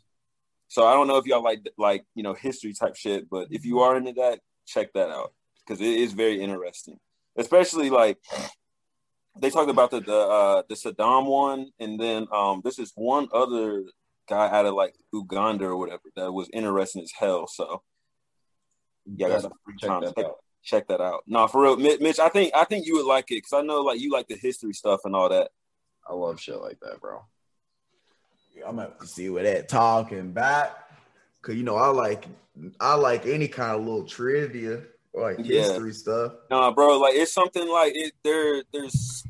so 0.69 0.85
I 0.85 0.93
don't 0.93 1.07
know 1.07 1.17
if 1.17 1.25
y'all 1.25 1.43
like 1.43 1.67
like 1.77 2.05
you 2.15 2.23
know 2.23 2.33
history 2.33 2.73
type 2.73 2.95
shit, 2.95 3.29
but 3.29 3.47
if 3.51 3.65
you 3.65 3.79
are 3.81 3.97
into 3.97 4.13
that, 4.13 4.39
check 4.65 4.93
that 4.93 5.09
out 5.09 5.33
because 5.67 5.81
it 5.81 5.87
is 5.87 6.13
very 6.13 6.41
interesting. 6.41 6.97
Especially 7.35 7.89
like 7.89 8.17
they 9.39 9.49
talked 9.49 9.69
about 9.69 9.91
the 9.91 10.01
the 10.01 10.17
uh, 10.17 10.63
the 10.67 10.75
Saddam 10.75 11.25
one, 11.25 11.71
and 11.79 11.99
then 11.99 12.27
um 12.31 12.61
this 12.63 12.79
is 12.79 12.91
one 12.95 13.27
other 13.33 13.83
guy 14.27 14.49
out 14.49 14.65
of 14.65 14.75
like 14.75 14.95
Uganda 15.11 15.65
or 15.65 15.77
whatever 15.77 16.03
that 16.15 16.31
was 16.31 16.49
interesting 16.53 17.01
as 17.03 17.11
hell. 17.17 17.47
So 17.47 17.81
yeah, 19.05 19.27
I 19.27 19.29
got 19.29 19.41
some 19.41 19.53
free 19.65 19.75
check 19.79 19.89
time. 19.89 20.01
that 20.01 20.15
Check, 20.15 20.25
out. 20.25 20.35
check 20.63 20.87
that 20.87 21.01
out. 21.01 21.23
No, 21.27 21.47
for 21.47 21.63
real, 21.63 21.77
Mitch. 21.77 22.19
I 22.19 22.29
think 22.29 22.53
I 22.55 22.63
think 22.65 22.85
you 22.85 22.95
would 22.95 23.05
like 23.07 23.25
it 23.31 23.37
because 23.37 23.53
I 23.53 23.61
know 23.61 23.81
like 23.81 23.99
you 23.99 24.11
like 24.11 24.27
the 24.27 24.35
history 24.35 24.73
stuff 24.73 25.01
and 25.05 25.15
all 25.15 25.29
that. 25.29 25.49
I 26.07 26.13
love 26.13 26.39
shit 26.39 26.59
like 26.59 26.79
that, 26.81 26.99
bro. 27.01 27.21
Yeah, 28.55 28.67
I'm 28.67 28.75
gonna 28.75 28.89
have 28.89 28.99
to 28.99 29.07
see 29.07 29.29
where 29.29 29.43
that 29.43 29.69
talking 29.69 30.31
back. 30.31 30.75
Cause 31.41 31.55
you 31.55 31.63
know, 31.63 31.75
I 31.75 31.87
like 31.87 32.25
I 32.79 32.95
like 32.95 33.25
any 33.25 33.47
kind 33.47 33.71
of 33.71 33.85
little 33.85 34.03
trivia 34.05 34.81
or 35.13 35.31
like 35.31 35.45
Yeah. 35.45 35.61
history 35.61 35.93
stuff. 35.93 36.33
Nah, 36.49 36.71
bro, 36.71 36.97
like 36.99 37.15
it's 37.15 37.33
something 37.33 37.67
like 37.67 37.93
it. 37.95 38.13
There, 38.23 38.63
there's 38.73 39.23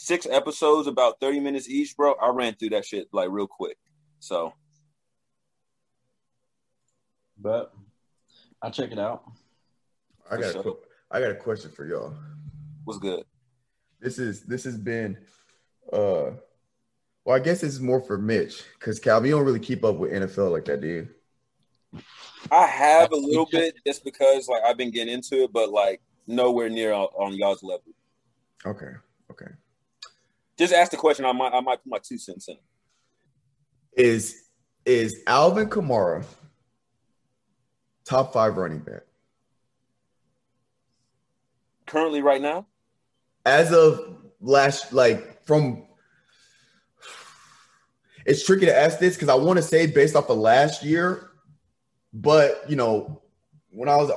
six 0.00 0.26
episodes, 0.26 0.88
about 0.88 1.20
thirty 1.20 1.40
minutes 1.40 1.68
each, 1.68 1.96
bro. 1.96 2.14
I 2.14 2.30
ran 2.30 2.54
through 2.54 2.70
that 2.70 2.86
shit 2.86 3.08
like 3.12 3.28
real 3.30 3.46
quick. 3.46 3.76
So 4.18 4.54
But 7.38 7.72
I'll 8.62 8.70
check 8.70 8.92
it 8.92 8.98
out. 8.98 9.24
I 10.30 10.36
got 10.36 10.44
a, 10.44 10.46
For 10.46 10.52
sure. 10.52 10.62
que- 10.62 10.80
I 11.10 11.20
got 11.20 11.30
a 11.30 11.36
question 11.36 11.70
for 11.70 11.86
y'all. 11.86 12.14
What's 12.84 12.98
good. 12.98 13.24
This 14.00 14.18
is 14.18 14.42
this 14.42 14.64
has 14.64 14.78
been 14.78 15.18
uh 15.92 16.30
well, 17.24 17.36
I 17.36 17.38
guess 17.38 17.60
this 17.60 17.74
is 17.74 17.80
more 17.80 18.00
for 18.00 18.16
Mitch 18.16 18.64
because 18.78 18.98
Calvin, 18.98 19.28
you 19.28 19.36
don't 19.36 19.44
really 19.44 19.60
keep 19.60 19.84
up 19.84 19.96
with 19.96 20.12
NFL 20.12 20.52
like 20.52 20.64
that, 20.64 20.80
do 20.80 20.86
you? 20.86 21.08
I 22.50 22.66
have 22.66 23.12
a 23.12 23.16
little 23.16 23.46
bit 23.50 23.74
just 23.86 24.04
because 24.04 24.48
like 24.48 24.62
I've 24.64 24.78
been 24.78 24.90
getting 24.90 25.12
into 25.12 25.42
it, 25.42 25.52
but 25.52 25.70
like 25.70 26.00
nowhere 26.26 26.70
near 26.70 26.92
on, 26.92 27.08
on 27.18 27.34
y'all's 27.34 27.62
level. 27.62 27.92
Okay, 28.64 28.86
okay. 28.86 28.96
Just 30.60 30.74
ask 30.74 30.90
the 30.90 30.98
question. 30.98 31.24
I 31.24 31.32
might 31.32 31.54
I 31.54 31.60
might 31.60 31.82
put 31.82 31.86
my 31.86 31.98
two 32.02 32.18
cents 32.18 32.46
in. 32.46 32.58
Is 33.96 34.42
is 34.84 35.22
Alvin 35.26 35.70
Kamara 35.70 36.22
top 38.04 38.34
five 38.34 38.58
running 38.58 38.80
back? 38.80 39.04
Currently, 41.86 42.20
right 42.20 42.42
now, 42.42 42.66
as 43.46 43.72
of 43.72 44.18
last 44.38 44.92
like 44.92 45.42
from 45.46 45.86
it's 48.26 48.44
tricky 48.44 48.66
to 48.66 48.76
ask 48.76 48.98
this 48.98 49.14
because 49.14 49.30
I 49.30 49.36
want 49.36 49.56
to 49.56 49.62
say 49.62 49.86
based 49.86 50.14
off 50.14 50.28
of 50.28 50.36
last 50.36 50.84
year, 50.84 51.30
but 52.12 52.68
you 52.68 52.76
know, 52.76 53.22
when 53.70 53.88
I 53.88 53.96
was 53.96 54.10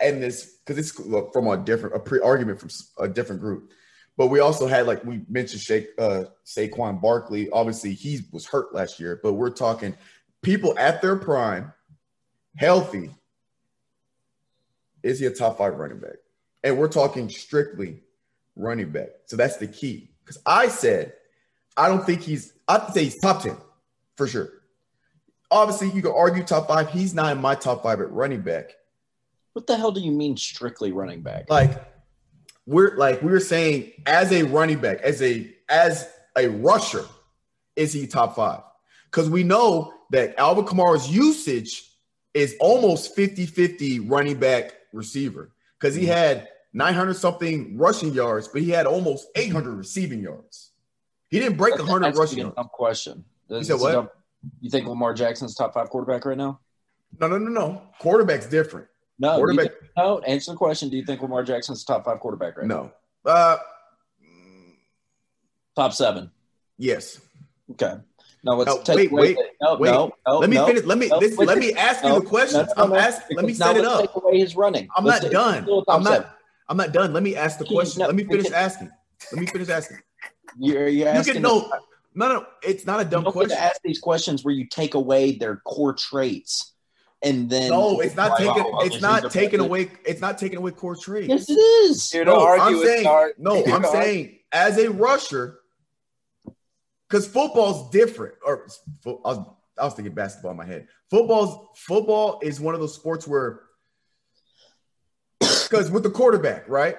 in 0.00 0.20
this 0.20 0.58
because 0.64 0.78
it's 0.78 0.92
from 1.32 1.48
a 1.48 1.56
different 1.56 1.96
a 1.96 1.98
pre-argument 1.98 2.60
from 2.60 2.70
a 3.00 3.08
different 3.08 3.40
group, 3.40 3.72
but 4.16 4.28
we 4.28 4.40
also 4.40 4.66
had 4.66 4.86
like 4.86 5.04
we 5.04 5.22
mentioned 5.28 5.62
Shake 5.62 5.88
uh 5.98 6.24
Saquon 6.44 7.00
Barkley. 7.00 7.50
Obviously, 7.50 7.94
he 7.94 8.20
was 8.30 8.46
hurt 8.46 8.74
last 8.74 9.00
year, 9.00 9.20
but 9.22 9.34
we're 9.34 9.50
talking 9.50 9.96
people 10.42 10.78
at 10.78 11.00
their 11.00 11.16
prime, 11.16 11.72
healthy. 12.56 13.14
Is 15.02 15.18
he 15.18 15.26
a 15.26 15.30
top 15.30 15.58
five 15.58 15.74
running 15.74 15.98
back? 15.98 16.16
And 16.62 16.78
we're 16.78 16.88
talking 16.88 17.28
strictly 17.28 18.02
running 18.54 18.90
back. 18.90 19.08
So 19.26 19.36
that's 19.36 19.56
the 19.56 19.66
key. 19.66 20.10
Because 20.24 20.40
I 20.46 20.68
said, 20.68 21.14
I 21.76 21.88
don't 21.88 22.04
think 22.04 22.22
he's, 22.22 22.52
I'd 22.68 22.92
say 22.92 23.04
he's 23.04 23.18
top 23.18 23.42
10 23.42 23.56
for 24.16 24.26
sure. 24.28 24.48
Obviously, 25.50 25.90
you 25.90 26.02
could 26.02 26.14
argue 26.14 26.44
top 26.44 26.68
five. 26.68 26.90
He's 26.90 27.14
not 27.14 27.32
in 27.32 27.40
my 27.42 27.54
top 27.54 27.82
five 27.82 28.00
at 28.00 28.10
running 28.10 28.40
back. 28.40 28.70
What 29.52 29.66
the 29.66 29.76
hell 29.76 29.92
do 29.92 30.00
you 30.00 30.12
mean 30.12 30.36
strictly 30.36 30.92
running 30.92 31.20
back? 31.20 31.50
Like, 31.50 31.91
we're 32.66 32.96
like 32.96 33.22
we 33.22 33.30
were 33.30 33.40
saying, 33.40 33.92
as 34.06 34.32
a 34.32 34.42
running 34.44 34.78
back, 34.78 35.00
as 35.02 35.22
a 35.22 35.52
as 35.68 36.08
a 36.36 36.48
rusher, 36.48 37.04
is 37.76 37.92
he 37.92 38.06
top 38.06 38.36
five? 38.36 38.60
Because 39.10 39.28
we 39.28 39.42
know 39.42 39.92
that 40.10 40.38
Alvin 40.38 40.64
Kamara's 40.64 41.10
usage 41.10 41.90
is 42.34 42.56
almost 42.60 43.16
50-50 43.16 44.10
running 44.10 44.38
back 44.38 44.74
receiver. 44.92 45.50
Because 45.78 45.94
he 45.94 46.02
mm-hmm. 46.02 46.12
had 46.12 46.48
900 46.72 47.14
something 47.14 47.76
rushing 47.76 48.12
yards, 48.12 48.48
but 48.48 48.62
he 48.62 48.70
had 48.70 48.86
almost 48.86 49.28
800 49.34 49.74
receiving 49.74 50.22
yards. 50.22 50.70
He 51.28 51.38
didn't 51.38 51.56
break 51.56 51.74
That's 51.74 51.88
100 51.88 52.06
actually 52.06 52.20
rushing 52.20 52.38
yards. 52.38 52.56
dumb 52.56 52.68
question. 52.72 53.24
This 53.48 53.66
said 53.66 53.80
what? 53.80 53.92
dumb- 53.92 54.08
you 54.60 54.70
think 54.70 54.86
Lamar 54.86 55.14
Jackson's 55.14 55.54
top 55.54 55.74
five 55.74 55.88
quarterback 55.88 56.24
right 56.24 56.36
now? 56.36 56.60
No, 57.20 57.28
no, 57.28 57.38
no, 57.38 57.50
no. 57.50 57.82
Quarterback's 57.98 58.46
different. 58.46 58.88
No. 59.22 59.36
Quarterback, 59.36 59.68
think- 59.70 59.90
no. 59.96 60.18
Answer 60.20 60.50
the 60.52 60.56
question. 60.56 60.88
Do 60.88 60.96
you 60.96 61.04
think 61.04 61.22
Lamar 61.22 61.44
Jackson's 61.44 61.84
top 61.84 62.04
five 62.04 62.18
quarterback 62.20 62.56
right 62.58 62.66
now? 62.66 62.92
no. 63.24 63.30
Uh, 63.30 63.56
Top 65.76 65.92
seven. 65.92 66.30
yes. 66.76 67.20
Okay. 67.70 67.94
Now 68.44 68.54
let's 68.54 68.68
No, 68.74 68.82
take 68.82 68.96
wait, 68.96 69.12
away 69.12 69.20
wait, 69.22 69.36
the- 69.36 69.48
no, 69.62 69.74
wait. 69.76 69.90
no, 69.92 70.12
no, 70.26 70.38
let 70.38 70.50
me 70.50 70.56
no, 70.56 70.66
finish. 70.66 70.84
Let 70.84 70.98
me 70.98 71.06
no, 71.08 71.20
this, 71.20 71.38
let 71.38 71.56
me 71.58 71.72
ask 71.74 72.02
you 72.02 72.08
no, 72.10 72.18
the 72.20 72.26
questions. 72.26 72.68
no, 72.76 72.86
no, 72.88 72.94
I'm 72.96 73.00
asking. 73.00 73.36
Let 73.36 73.46
me 73.46 73.54
set 73.54 73.76
it 73.76 73.84
up. 73.84 74.00
Take 74.00 74.16
away 74.16 74.38
his 74.40 74.56
running. 74.56 74.88
I'm 74.96 75.04
Let's 75.04 75.22
not 75.22 75.28
take- 75.28 75.32
done. 75.32 75.84
I'm 75.88 76.02
not. 76.02 76.12
seven. 76.12 76.28
I'm 76.68 76.76
not 76.76 76.92
done. 76.92 77.12
Let 77.12 77.22
me 77.22 77.36
ask 77.36 77.58
the 77.58 77.64
question. 77.64 78.00
no, 78.00 78.06
Let 78.06 78.16
me 78.16 78.24
finish 78.24 78.50
asking. 78.50 78.90
Let 79.32 79.40
me 79.40 79.46
finish 79.46 79.68
asking. 79.68 79.98
You're, 80.58 80.88
you're 80.88 81.06
You 81.08 81.18
asking. 81.20 81.34
can 81.34 81.42
no, 81.42 81.70
no, 82.14 82.28
no. 82.28 82.46
It's 82.62 82.84
not 82.84 83.00
a 83.00 83.04
you 83.04 83.10
dumb 83.10 83.24
question. 83.24 83.56
to 83.56 83.62
ask 83.62 83.80
these 83.84 84.00
questions 84.00 84.44
where 84.44 84.52
you 84.52 84.66
take 84.66 84.94
away 84.94 85.32
their 85.32 85.56
core 85.64 85.94
traits, 85.94 86.71
and 87.22 87.48
then 87.48 87.70
No, 87.70 88.00
it's 88.00 88.16
not 88.16 88.30
Like, 88.32 88.38
taking. 88.38 88.72
oh, 88.74 88.84
It's 88.84 89.00
not 89.00 89.22
he's 89.22 89.30
a- 89.34 89.38
taking 89.38 89.60
away. 89.60 89.90
It's 90.04 90.20
not 90.20 90.38
taking 90.38 90.58
away 90.58 90.72
core 90.72 90.96
traits. 90.96 91.28
Yes, 91.28 91.48
it 91.48 91.54
is. 91.54 92.10
Here 92.10 92.24
to 92.24 92.30
No, 92.30 92.40
argue 92.40 92.78
I'm 92.78 92.84
saying. 92.84 93.06
Art. 93.06 93.34
No, 93.38 93.54
Here 93.62 93.74
I'm 93.74 93.82
to 93.82 93.88
argue- 93.88 94.02
saying 94.02 94.38
as 94.52 94.78
a 94.78 94.90
rusher, 94.90 95.60
because 97.08 97.26
football's 97.26 97.90
different. 97.90 98.34
Or 98.44 98.66
I 99.06 99.08
was, 99.28 99.38
I 99.78 99.84
was 99.84 99.94
thinking 99.94 100.14
basketball 100.14 100.50
in 100.52 100.56
my 100.56 100.66
head. 100.66 100.88
Football's 101.10 101.68
football 101.78 102.40
is 102.42 102.60
one 102.60 102.74
of 102.74 102.80
those 102.80 102.94
sports 102.94 103.26
where, 103.28 103.60
because 105.40 105.90
with 105.90 106.02
the 106.02 106.10
quarterback, 106.10 106.68
right? 106.68 106.96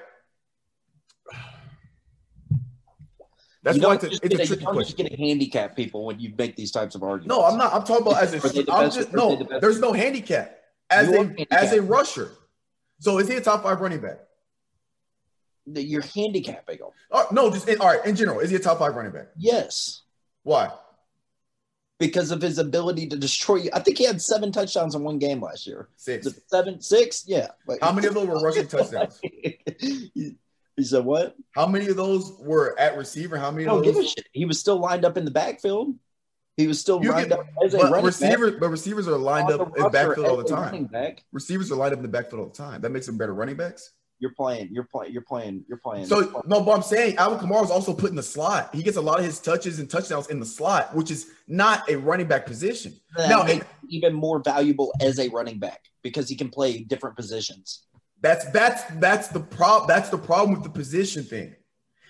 That's 3.64 3.80
why 3.80 3.96
it's 3.96 4.04
a, 4.04 4.08
it's 4.08 4.20
get 4.20 4.34
a 4.34 4.46
tricky 4.46 4.62
you 4.62 4.66
don't 4.68 4.84
just 4.84 4.98
get 4.98 5.10
to 5.10 5.18
handicap 5.18 5.76
people 5.76 6.06
when 6.06 6.20
you 6.20 6.34
make 6.38 6.56
these 6.58 6.72
types 6.72 6.96
of 6.96 7.04
arguments. 7.04 7.28
No, 7.28 7.46
I'm 7.46 7.58
not. 7.58 7.74
I'm 7.74 7.84
talking 7.84 8.06
about 8.06 8.22
as 8.22 8.34
a. 8.34 8.40
the 8.40 8.72
I'm 8.72 8.86
best- 8.86 8.98
just 8.98 9.14
no. 9.14 9.38
the? 9.38 9.60
There's 9.60 9.80
no 9.80 9.94
handicap 9.94 10.60
as 10.90 11.10
You 11.10 11.36
a 11.50 11.54
as 11.54 11.72
a 11.72 11.82
rusher. 11.82 12.32
So 13.00 13.20
is 13.20 13.28
he 13.28 13.36
a 13.36 13.42
top 13.42 13.64
five 13.64 13.80
running 13.80 14.02
back? 14.02 14.20
You're 15.66 16.02
handicapping 16.02 16.78
them. 16.80 16.90
Oh, 17.12 17.26
no, 17.32 17.50
just 17.50 17.70
in, 17.70 17.80
all 17.80 17.88
right. 17.88 18.06
In 18.06 18.16
general, 18.18 18.40
is 18.40 18.50
he 18.50 18.58
a 18.58 18.60
top 18.60 18.80
five 18.80 18.96
running 18.96 19.14
back? 19.14 19.28
Yes, 19.38 20.02
Why? 20.44 20.72
because 22.00 22.32
of 22.32 22.42
his 22.42 22.58
ability 22.58 23.08
to 23.08 23.16
destroy 23.16 23.56
you. 23.56 23.70
I 23.74 23.80
think 23.80 23.98
he 23.98 24.04
had 24.04 24.22
seven 24.22 24.52
touchdowns 24.52 24.94
in 24.94 25.04
one 25.04 25.20
game 25.20 25.42
last 25.42 25.66
year. 25.66 25.88
Six. 25.96 26.28
Seven, 26.48 26.82
six, 26.82 27.24
yeah. 27.28 27.48
But 27.66 27.78
How 27.82 27.94
many 27.94 28.08
of 28.08 28.14
them 28.16 28.28
were 28.28 28.42
rushing 28.42 28.68
touchdowns? 28.68 29.22
he, 30.76 30.84
said 30.84 31.06
what? 31.06 31.36
How 31.52 31.68
many 31.68 31.88
of 31.88 31.96
those 31.96 32.34
were 32.40 32.78
at 32.80 32.98
receiver? 32.98 33.38
How 33.38 33.52
many 33.52 33.64
I 33.64 33.68
don't 33.68 33.80
of 33.80 33.84
give 33.86 33.96
a 33.96 34.00
those? 34.00 34.12
shit. 34.12 34.28
He 34.32 34.46
was 34.46 34.60
still 34.60 34.78
lined 34.80 35.06
up 35.06 35.18
in 35.18 35.26
the 35.26 35.32
backfield. 35.32 35.96
He 36.58 36.68
was 36.68 36.80
still 36.80 37.02
You 37.04 37.12
lined 37.12 37.32
can- 37.32 37.40
up 37.40 37.46
as 37.66 37.74
a 37.74 37.78
But 37.78 37.92
running 37.92 38.06
receivers, 38.06 38.52
back. 38.52 38.60
but 38.60 38.70
receivers 38.70 39.08
are 39.08 39.18
lined 39.18 39.50
up 39.52 39.74
the 39.76 39.86
in 39.86 39.92
backfield 39.92 40.28
all 40.28 40.38
the 40.38 40.44
time. 40.44 40.86
back. 40.86 41.24
Receivers 41.32 41.72
are 41.72 41.76
lined 41.76 41.94
up 41.94 41.98
in 42.00 42.04
the 42.04 42.10
backfield 42.10 42.42
all 42.42 42.48
the 42.50 42.56
time. 42.56 42.82
That 42.82 42.92
makes 42.92 43.06
them 43.08 43.18
better 43.18 43.34
running 43.34 43.56
backs. 43.56 43.92
You're 44.20 44.34
playing. 44.36 44.70
You're 44.72 44.86
playing. 44.90 45.12
You're 45.12 45.24
playing. 45.24 45.66
You're 45.68 45.80
playing. 45.80 46.06
So 46.06 46.44
no, 46.46 46.62
but 46.62 46.72
I'm 46.72 46.82
saying 46.84 47.18
Alvin 47.18 47.40
Kamara 47.40 47.66
is 47.66 47.72
also 47.72 47.94
put 47.94 48.10
in 48.12 48.16
the 48.16 48.24
slot. 48.24 48.74
He 48.74 48.82
gets 48.84 48.96
a 48.96 49.02
lot 49.02 49.20
of 49.20 49.26
his 49.26 49.40
touches 49.40 49.80
and 49.80 49.90
touchdowns 49.90 50.28
in 50.28 50.40
the 50.40 50.46
slot, 50.46 50.96
which 50.96 51.12
is 51.12 51.28
not 51.48 51.90
a 51.90 51.96
running 51.98 52.28
back 52.28 52.46
position. 52.46 52.94
that 53.18 53.28
now, 53.30 53.44
him 53.44 53.64
even 53.90 54.14
more 54.14 54.40
valuable 54.40 54.94
as 55.02 55.20
a 55.20 55.28
running 55.30 55.60
back 55.60 55.82
because 56.04 56.30
he 56.30 56.36
can 56.36 56.50
play 56.50 56.84
different 56.84 57.18
positions. 57.18 57.84
That's 58.24 58.46
that's 58.52 58.84
that's 58.96 59.28
the 59.28 59.42
problem. 59.42 59.88
That's 59.88 60.10
the 60.10 60.18
problem 60.18 60.54
with 60.54 60.64
the 60.64 60.70
position 60.70 61.24
thing. 61.24 61.54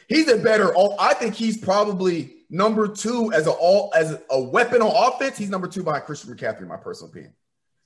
He's 0.07 0.30
a 0.30 0.38
better. 0.38 0.74
All 0.76 0.95
I 0.99 1.16
think 1.16 1.34
he's 1.34 1.57
probably 1.57 2.36
number 2.51 2.88
two 2.88 3.34
as 3.34 3.47
a 3.47 3.51
all 3.51 3.91
as 3.95 4.18
a 4.30 4.39
weapon 4.39 4.84
on 4.84 5.11
offense. 5.11 5.39
He's 5.39 5.49
number 5.49 5.68
two 5.68 5.82
behind 5.82 6.03
Christian 6.03 6.34
McCaffrey, 6.34 6.61
in 6.61 6.68
my 6.68 6.78
personal 6.78 7.09
opinion. 7.09 7.34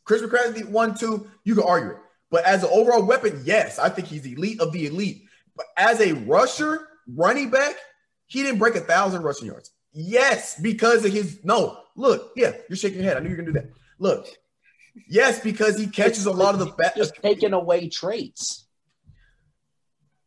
Christian 0.03 0.29
McCaffrey 0.29 0.69
one, 0.69 0.93
two. 0.93 1.31
You 1.45 1.55
can 1.55 1.63
argue 1.63 1.91
it, 1.91 1.97
but 2.29 2.43
as 2.43 2.63
an 2.63 2.69
overall 2.69 3.01
weapon, 3.01 3.41
yes, 3.45 3.79
I 3.79 3.87
think 3.87 4.09
he's 4.09 4.25
elite 4.25 4.59
of 4.59 4.73
the 4.73 4.87
elite. 4.87 5.23
But 5.55 5.67
as 5.77 6.01
a 6.01 6.11
rusher, 6.11 6.85
running 7.07 7.49
back, 7.49 7.75
he 8.25 8.43
didn't 8.43 8.59
break 8.59 8.75
a 8.75 8.81
thousand 8.81 9.23
rushing 9.23 9.47
yards. 9.47 9.71
Yes, 9.93 10.59
because 10.59 11.05
of 11.05 11.13
his 11.13 11.39
no. 11.45 11.79
Look, 11.95 12.33
yeah, 12.35 12.51
you're 12.67 12.75
shaking 12.75 12.99
your 12.99 13.07
head. 13.07 13.15
I 13.15 13.21
knew 13.21 13.29
you're 13.29 13.37
gonna 13.37 13.53
do 13.53 13.59
that. 13.59 13.69
Look, 13.99 14.27
yes, 15.07 15.39
because 15.39 15.77
he 15.77 15.87
catches 15.87 16.25
a 16.25 16.31
lot 16.31 16.53
of 16.53 16.59
the 16.59 16.67
back. 16.67 16.95
just 16.95 17.15
taking 17.21 17.53
away 17.53 17.89
traits. 17.89 18.67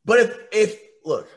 But 0.05 0.21
if 0.21 0.39
if 0.53 0.81
look, 1.05 1.29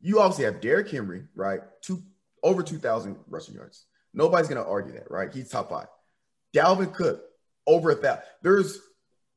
you 0.00 0.20
obviously 0.20 0.44
have 0.44 0.60
Derrick 0.60 0.90
Henry, 0.90 1.24
right? 1.34 1.60
Two 1.82 2.02
over 2.42 2.62
2,000 2.62 3.16
rushing 3.28 3.54
yards. 3.54 3.86
Nobody's 4.12 4.48
going 4.48 4.62
to 4.62 4.68
argue 4.68 4.92
that, 4.92 5.10
right? 5.10 5.32
He's 5.32 5.48
top 5.48 5.70
five. 5.70 5.86
Dalvin 6.54 6.92
Cook, 6.92 7.22
over 7.66 7.90
a 7.90 7.94
thousand. 7.94 8.22
There's 8.42 8.78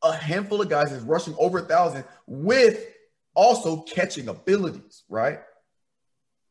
a 0.03 0.13
handful 0.13 0.61
of 0.61 0.69
guys 0.69 0.91
that's 0.91 1.03
rushing 1.03 1.33
over 1.39 1.59
a 1.59 1.63
thousand 1.63 2.03
with 2.27 2.85
also 3.33 3.81
catching 3.81 4.27
abilities, 4.27 5.03
right? 5.09 5.39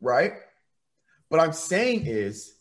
Right? 0.01 0.33
But 1.31 1.41
I'm 1.41 1.53
saying 1.53 2.07
is, 2.07 2.56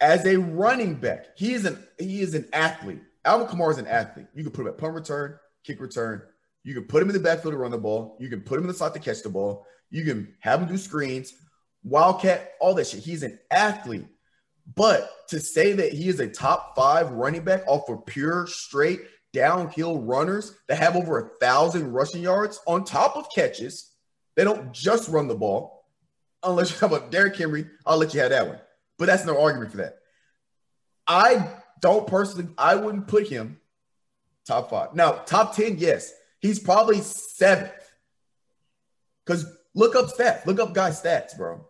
as 0.00 0.24
a 0.26 0.36
running 0.36 0.94
back, 0.94 1.26
he 1.36 1.52
is 1.52 1.64
an 1.64 1.78
he 1.98 2.22
is 2.22 2.34
an 2.34 2.48
athlete. 2.52 3.00
Alvin 3.24 3.46
Kamara 3.46 3.72
is 3.72 3.78
an 3.78 3.86
athlete. 3.86 4.26
You 4.34 4.42
can 4.42 4.52
put 4.52 4.62
him 4.62 4.68
at 4.68 4.78
punt 4.78 4.94
return, 4.94 5.38
kick 5.64 5.80
return. 5.80 6.22
You 6.62 6.74
can 6.74 6.84
put 6.84 7.02
him 7.02 7.08
in 7.08 7.14
the 7.14 7.20
backfield 7.20 7.52
to 7.52 7.58
run 7.58 7.70
the 7.70 7.78
ball. 7.78 8.16
You 8.20 8.28
can 8.28 8.40
put 8.40 8.56
him 8.56 8.64
in 8.64 8.68
the 8.68 8.74
slot 8.74 8.94
to 8.94 9.00
catch 9.00 9.22
the 9.22 9.28
ball. 9.28 9.66
You 9.90 10.04
can 10.04 10.34
have 10.40 10.60
him 10.60 10.68
do 10.68 10.76
screens, 10.76 11.34
wildcat, 11.82 12.52
all 12.60 12.74
that 12.74 12.86
shit. 12.86 13.00
He's 13.00 13.22
an 13.22 13.38
athlete. 13.50 14.06
But 14.74 15.10
to 15.28 15.40
say 15.40 15.72
that 15.72 15.92
he 15.92 16.08
is 16.08 16.20
a 16.20 16.28
top 16.28 16.76
five 16.76 17.10
running 17.10 17.42
back 17.42 17.64
off 17.66 17.88
of 17.88 18.06
pure 18.06 18.46
straight 18.46 19.00
downhill 19.32 20.00
runners 20.00 20.54
that 20.68 20.78
have 20.78 20.96
over 20.96 21.18
a 21.18 21.28
thousand 21.40 21.92
rushing 21.92 22.22
yards 22.22 22.60
on 22.66 22.84
top 22.84 23.16
of 23.16 23.26
catches, 23.34 23.92
they 24.36 24.44
don't 24.44 24.72
just 24.72 25.08
run 25.08 25.28
the 25.28 25.34
ball. 25.34 25.84
Unless 26.42 26.70
you 26.70 26.78
have 26.78 26.92
a 26.92 27.10
Derrick 27.10 27.36
Henry, 27.36 27.66
I'll 27.84 27.98
let 27.98 28.14
you 28.14 28.20
have 28.20 28.30
that 28.30 28.46
one. 28.46 28.60
But 29.00 29.06
that's 29.06 29.24
no 29.24 29.40
argument 29.40 29.70
for 29.70 29.78
that. 29.78 29.96
I 31.08 31.48
don't 31.80 32.06
personally, 32.06 32.52
I 32.58 32.74
wouldn't 32.74 33.08
put 33.08 33.26
him 33.26 33.58
top 34.46 34.68
five. 34.68 34.94
Now, 34.94 35.12
top 35.12 35.56
10, 35.56 35.78
yes. 35.78 36.12
He's 36.40 36.58
probably 36.58 37.00
seventh. 37.00 37.72
Because 39.24 39.46
look 39.74 39.96
up 39.96 40.08
stats. 40.08 40.44
Look 40.44 40.60
up 40.60 40.74
guys' 40.74 41.00
stats, 41.00 41.34
bro. 41.34 41.66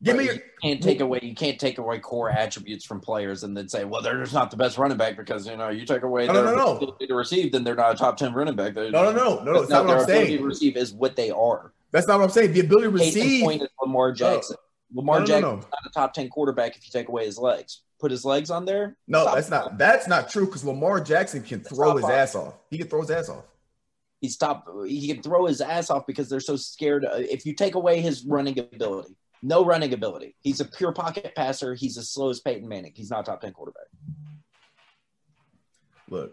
Give 0.00 0.16
me 0.16 0.26
your, 0.26 0.34
you 0.34 0.40
can't 0.62 0.80
take 0.80 1.00
away 1.00 1.18
you 1.24 1.34
can't 1.34 1.58
take 1.58 1.78
away 1.78 1.98
core 1.98 2.30
attributes 2.30 2.84
from 2.84 3.00
players 3.00 3.42
and 3.42 3.56
then 3.56 3.68
say, 3.68 3.84
well, 3.84 4.00
they're 4.00 4.20
just 4.20 4.32
not 4.32 4.52
the 4.52 4.56
best 4.56 4.78
running 4.78 4.96
back 4.96 5.16
because 5.16 5.44
you 5.48 5.56
know 5.56 5.70
you 5.70 5.84
take 5.84 6.02
away 6.02 6.28
no, 6.28 6.34
their 6.34 6.44
no, 6.44 6.54
no, 6.54 6.76
ability 6.76 7.08
to 7.08 7.14
receive, 7.14 7.50
then 7.50 7.64
they're 7.64 7.74
not 7.74 7.94
a 7.94 7.98
top 7.98 8.16
ten 8.16 8.32
running 8.32 8.54
back. 8.54 8.74
They're, 8.74 8.92
no, 8.92 9.10
no, 9.10 9.12
no, 9.12 9.42
no, 9.42 9.58
that's 9.58 9.70
not 9.70 9.86
what 9.86 9.98
I'm 9.98 10.06
saying. 10.06 10.22
Ability 10.22 10.38
to 10.38 10.44
receive 10.44 10.76
is 10.76 10.92
what 10.92 11.16
they 11.16 11.30
are. 11.30 11.72
That's 11.90 12.06
not 12.06 12.20
what 12.20 12.26
I'm 12.26 12.30
saying. 12.30 12.52
The 12.52 12.60
ability 12.60 12.84
to 12.84 12.90
receive. 12.90 13.42
Point 13.42 13.62
is 13.62 13.68
Lamar 13.82 14.12
Jackson. 14.12 14.54
No. 14.56 14.67
Lamar 14.92 15.20
no, 15.20 15.20
no, 15.20 15.26
Jackson 15.26 15.58
is 15.58 15.64
not 15.64 15.86
a 15.86 15.90
top 15.90 16.14
ten 16.14 16.28
quarterback 16.28 16.76
if 16.76 16.84
you 16.84 16.90
take 16.90 17.08
away 17.08 17.26
his 17.26 17.38
legs. 17.38 17.82
Put 18.00 18.10
his 18.10 18.24
legs 18.24 18.50
on 18.50 18.64
there. 18.64 18.96
No, 19.06 19.24
that's 19.34 19.50
not. 19.50 19.76
That's 19.76 20.06
not 20.06 20.30
true 20.30 20.46
because 20.46 20.64
Lamar 20.64 21.00
Jackson 21.00 21.42
can 21.42 21.60
throw 21.60 21.96
his 21.96 22.04
five. 22.04 22.14
ass 22.14 22.34
off. 22.34 22.54
He 22.70 22.78
can 22.78 22.88
throw 22.88 23.00
his 23.00 23.10
ass 23.10 23.28
off. 23.28 23.44
He's 24.20 24.36
top. 24.36 24.66
He 24.86 25.12
can 25.12 25.22
throw 25.22 25.46
his 25.46 25.60
ass 25.60 25.90
off 25.90 26.06
because 26.06 26.28
they're 26.28 26.40
so 26.40 26.56
scared. 26.56 27.04
Uh, 27.04 27.16
if 27.16 27.44
you 27.44 27.54
take 27.54 27.74
away 27.74 28.00
his 28.00 28.24
running 28.24 28.58
ability, 28.58 29.14
no 29.42 29.64
running 29.64 29.92
ability. 29.92 30.34
He's 30.40 30.60
a 30.60 30.64
pure 30.64 30.92
pocket 30.92 31.32
passer. 31.36 31.74
He's 31.74 31.96
as 31.98 32.10
slow 32.10 32.30
as 32.30 32.40
Peyton 32.40 32.68
Manning. 32.68 32.92
He's 32.94 33.10
not 33.10 33.26
top 33.26 33.40
10 33.40 33.52
quarterback. 33.52 33.86
Look, 36.08 36.32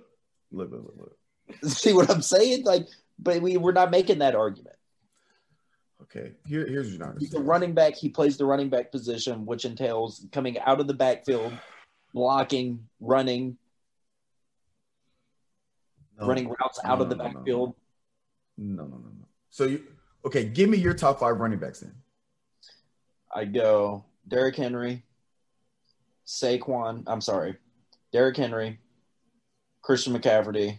look, 0.52 0.72
look, 0.72 0.84
look, 0.84 0.96
look. 0.98 1.72
See 1.72 1.94
what 1.94 2.10
I'm 2.10 2.22
saying? 2.22 2.64
Like, 2.64 2.88
but 3.20 3.42
we, 3.42 3.58
we're 3.58 3.72
not 3.72 3.92
making 3.92 4.20
that 4.20 4.36
argument. 4.36 4.75
Okay, 6.06 6.32
Here, 6.46 6.66
here's 6.68 6.94
your 6.94 7.16
He's 7.20 7.34
a 7.34 7.42
running 7.42 7.74
back. 7.74 7.96
He 7.96 8.10
plays 8.10 8.38
the 8.38 8.46
running 8.46 8.70
back 8.70 8.92
position, 8.92 9.46
which 9.46 9.66
entails 9.66 10.26
coming 10.32 10.60
out 10.60 10.80
of 10.80 10.88
the 10.88 10.94
backfield, 10.94 11.52
blocking, 12.14 12.88
running, 13.00 13.58
no, 16.20 16.28
running 16.28 16.48
routes 16.48 16.80
out 16.84 17.00
no, 17.00 17.04
of 17.04 17.10
the 17.10 17.16
backfield. 17.16 17.74
No, 18.58 18.84
no, 18.84 18.90
no, 18.90 18.98
no. 18.98 19.28
So 19.50 19.66
you 19.66 19.84
okay? 20.26 20.46
Give 20.46 20.70
me 20.70 20.78
your 20.78 20.94
top 20.94 21.20
five 21.20 21.40
running 21.40 21.60
backs 21.60 21.80
then. 21.80 21.94
I 23.34 23.46
go 23.46 24.06
Derrick 24.28 24.56
Henry, 24.56 25.04
Saquon. 26.26 27.04
I'm 27.08 27.22
sorry, 27.22 27.58
Derrick 28.12 28.38
Henry, 28.38 28.80
Christian 29.82 30.14
McCaffrey, 30.14 30.78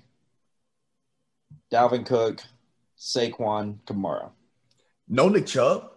Dalvin 1.73 2.07
Cook, 2.07 2.43
Saquon, 2.97 3.81
Kamara. 3.87 4.31
No 5.09 5.29
Nick 5.29 5.47
Chubb. 5.47 5.91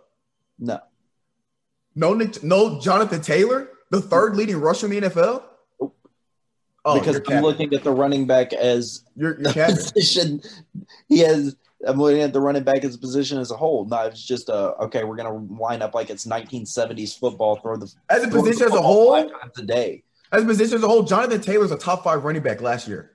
No. 0.58 0.80
No 1.96 2.14
Nick. 2.14 2.44
No 2.44 2.80
Jonathan 2.80 3.22
Taylor, 3.22 3.70
the 3.90 4.02
third 4.02 4.36
leading 4.36 4.60
rusher 4.60 4.92
in 4.92 5.02
the 5.02 5.10
NFL. 5.10 5.44
Oh, 6.86 7.00
because 7.00 7.22
I'm 7.28 7.44
looking 7.44 7.74
at 7.74 7.84
the 7.84 7.92
running 7.92 8.26
back 8.26 8.54
as 8.54 9.04
your, 9.16 9.40
your 9.42 9.54
position. 9.66 10.42
He 11.08 11.20
has 11.20 11.56
I'm 11.86 11.98
looking 11.98 12.22
at 12.22 12.34
the 12.34 12.42
running 12.42 12.64
back 12.64 12.84
as 12.84 12.96
a 12.96 12.98
position 12.98 13.38
as 13.38 13.52
a 13.52 13.58
whole. 13.58 13.86
Not 13.86 14.08
it's 14.08 14.26
just 14.26 14.50
a 14.50 14.76
okay. 14.84 15.04
We're 15.04 15.16
gonna 15.16 15.34
line 15.34 15.82
up 15.82 15.94
like 15.94 16.10
it's 16.10 16.26
1970s 16.26 17.18
football. 17.18 17.58
Throw 17.58 17.78
the 17.78 17.92
as 18.10 18.24
a 18.24 18.28
position 18.28 18.68
as 18.68 18.74
a 18.74 18.82
whole 18.82 19.14
five 19.14 19.32
times 19.32 19.60
a 19.60 19.64
day. 19.64 20.04
As 20.32 20.44
a 20.44 20.46
position 20.46 20.78
as 20.78 20.84
a 20.84 20.88
whole, 20.88 21.04
Jonathan 21.04 21.42
Taylor's 21.42 21.72
a 21.72 21.78
top 21.78 22.04
five 22.04 22.24
running 22.24 22.42
back 22.42 22.62
last 22.62 22.88
year. 22.88 23.12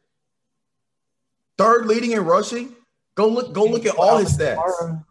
Third 1.58 1.86
leading 1.86 2.12
in 2.12 2.24
rushing. 2.24 2.74
Go 3.14 3.28
look. 3.28 3.52
Go 3.52 3.64
look 3.64 3.86
at 3.86 3.96
all 3.96 4.18
his 4.18 4.36
stats. 4.36 5.04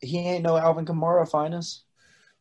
He 0.00 0.18
ain't 0.18 0.42
no 0.42 0.56
Alvin 0.56 0.86
Kamara 0.86 1.28
finest. 1.30 1.84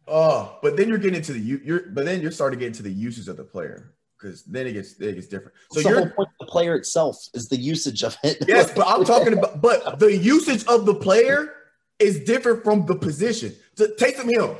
Oh, 0.07 0.57
but 0.62 0.76
then 0.76 0.89
you're 0.89 0.97
getting 0.97 1.18
into 1.18 1.34
the 1.34 1.39
you. 1.39 1.62
You're 1.64 1.89
but 1.91 2.05
then 2.05 2.22
you're 2.22 2.32
starting 2.32 2.57
to 2.57 2.64
get 2.64 2.68
into 2.68 2.84
the 2.84 2.91
uses 2.91 3.28
of 3.28 3.38
the 3.38 3.43
player 3.43 3.93
because 4.20 4.43
then 4.43 4.68
it 4.68 4.74
gets 4.74 4.99
it 4.99 5.16
gets 5.16 5.28
different. 5.28 5.53
So 5.72 5.82
the 5.82 5.89
whole 5.89 6.10
point 6.10 6.30
of 6.30 6.47
the 6.47 6.51
player 6.51 6.76
itself 6.76 7.28
is 7.34 7.47
the 7.49 7.57
usage 7.57 8.03
of 8.03 8.18
it. 8.24 8.43
yes, 8.47 8.72
but 8.74 8.88
I'm 8.88 9.05
talking 9.05 9.34
about 9.34 9.62
but 9.62 9.99
the 9.99 10.16
usage 10.16 10.66
of 10.66 10.86
the 10.86 10.95
player 10.95 11.53
is 11.99 12.24
different 12.24 12.64
from 12.64 12.86
the 12.86 12.95
position. 12.95 13.53
So 13.76 13.88
Taysom 13.88 14.30
Hill. 14.30 14.57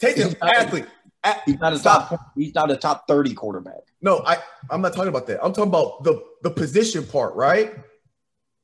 Taysom 0.00 0.36
athlete. 0.42 0.86
He's 1.44 1.58
not 1.58 1.74
a 1.74 1.78
top. 1.78 2.18
He's 2.34 2.54
not 2.54 2.70
a 2.70 2.76
top 2.76 3.06
thirty 3.06 3.34
quarterback. 3.34 3.82
No, 4.00 4.22
I 4.26 4.38
I'm 4.70 4.80
not 4.80 4.94
talking 4.94 5.08
about 5.08 5.26
that. 5.26 5.44
I'm 5.44 5.52
talking 5.52 5.70
about 5.70 6.02
the 6.02 6.24
the 6.42 6.50
position 6.50 7.06
part, 7.06 7.34
right? 7.34 7.74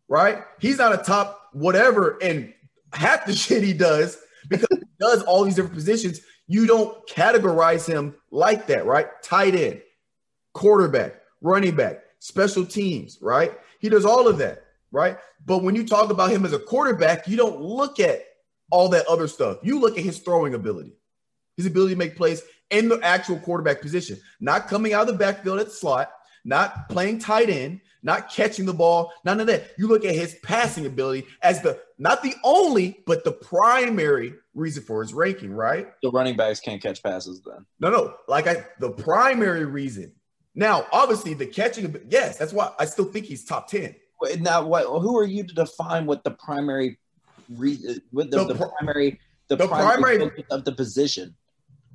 Right? 0.09 0.39
He's 0.61 0.79
not 0.79 0.93
a 0.93 1.03
top 1.03 1.46
whatever, 1.57 2.19
and 2.23 2.53
half 2.93 3.27
the 3.27 3.33
shit 3.35 3.63
he 3.63 3.73
does 3.73 4.19
because 4.49 4.69
he 4.71 4.87
does 5.01 5.23
all 5.25 5.45
these 5.45 5.57
different 5.57 5.75
positions 5.75 6.21
you 6.47 6.67
don't 6.67 7.07
categorize 7.09 7.87
him 7.87 8.15
like 8.31 8.67
that, 8.69 8.87
right? 8.87 9.07
Tight 9.23 9.55
end, 9.55 9.83
quarterback, 10.53 11.21
running 11.41 11.75
back, 11.75 12.03
special 12.21 12.65
teams, 12.65 13.19
right? 13.21 13.53
He 13.81 13.89
does 13.89 14.05
all 14.05 14.29
of 14.29 14.39
that, 14.39 14.65
right? 14.93 15.19
But 15.45 15.63
when 15.63 15.75
you 15.75 15.87
talk 15.87 16.11
about 16.11 16.31
him 16.31 16.45
as 16.45 16.53
a 16.53 16.59
quarterback, 16.59 17.27
you 17.27 17.37
don't 17.37 17.61
look 17.61 17.99
at 18.01 18.23
all 18.71 18.89
that 18.91 19.07
other 19.07 19.29
stuff. 19.29 19.59
You 19.63 19.81
look 19.81 19.99
at 19.99 20.05
his 20.05 20.19
throwing 20.19 20.55
ability, 20.55 20.93
his 21.57 21.67
ability 21.67 21.95
to 21.95 21.99
make 21.99 22.17
plays 22.17 22.43
in 22.71 22.89
the 22.89 23.01
actual 23.03 23.39
quarterback 23.39 23.81
position, 23.81 24.19
not 24.41 24.69
coming 24.69 24.93
out 24.93 25.03
of 25.03 25.07
the 25.09 25.19
backfield 25.19 25.59
at 25.59 25.71
slot, 25.71 26.11
not 26.45 26.89
playing 26.89 27.19
tight 27.19 27.51
end, 27.51 27.81
not 28.07 28.31
catching 28.31 28.65
the 28.65 28.73
ball, 28.73 29.13
none 29.25 29.41
of 29.41 29.49
that. 29.49 29.73
You 29.77 29.89
look 29.89 30.05
at 30.05 30.15
his 30.15 30.37
passing 30.43 30.87
ability 30.87 31.27
as 31.43 31.61
the 31.61 31.81
not 31.99 32.23
the 32.23 32.35
only, 32.45 33.03
but 33.05 33.25
the 33.25 33.33
primary 33.33 34.35
reason 34.55 34.85
for 34.85 35.03
his 35.03 35.13
ranking, 35.13 35.53
right? 35.53 35.89
The 36.03 36.11
running 36.11 36.37
backs 36.37 36.61
can't 36.61 36.81
catch 36.81 37.03
passes 37.03 37.43
then. 37.43 37.67
No, 37.81 37.91
no. 37.91 38.15
Like 38.29 38.47
I 38.47 38.65
the 38.79 38.93
primary 38.93 39.65
reason. 39.65 40.13
Now, 40.55 40.87
obviously, 40.93 41.35
the 41.35 41.47
catching, 41.47 41.95
yes, 42.09 42.39
that's 42.39 42.53
why 42.53 42.73
I 42.79 42.87
still 42.87 43.05
think 43.05 43.27
he's 43.27 43.45
top 43.45 43.69
10. 43.69 43.95
Now, 44.39 44.65
what 44.65 44.85
who 44.85 45.19
are 45.19 45.27
you 45.27 45.45
to 45.45 45.55
define 45.55 46.07
what 46.07 46.23
the 46.23 46.31
primary 46.31 46.99
reason 47.57 48.01
with 48.13 48.31
the, 48.31 48.39
the, 48.39 48.55
the 48.55 48.71
primary 48.79 49.21
the, 49.49 49.57
the 49.57 49.69
primary, 49.69 50.19
primary 50.19 50.45
of 50.51 50.65
the 50.65 50.73
position? 50.73 51.35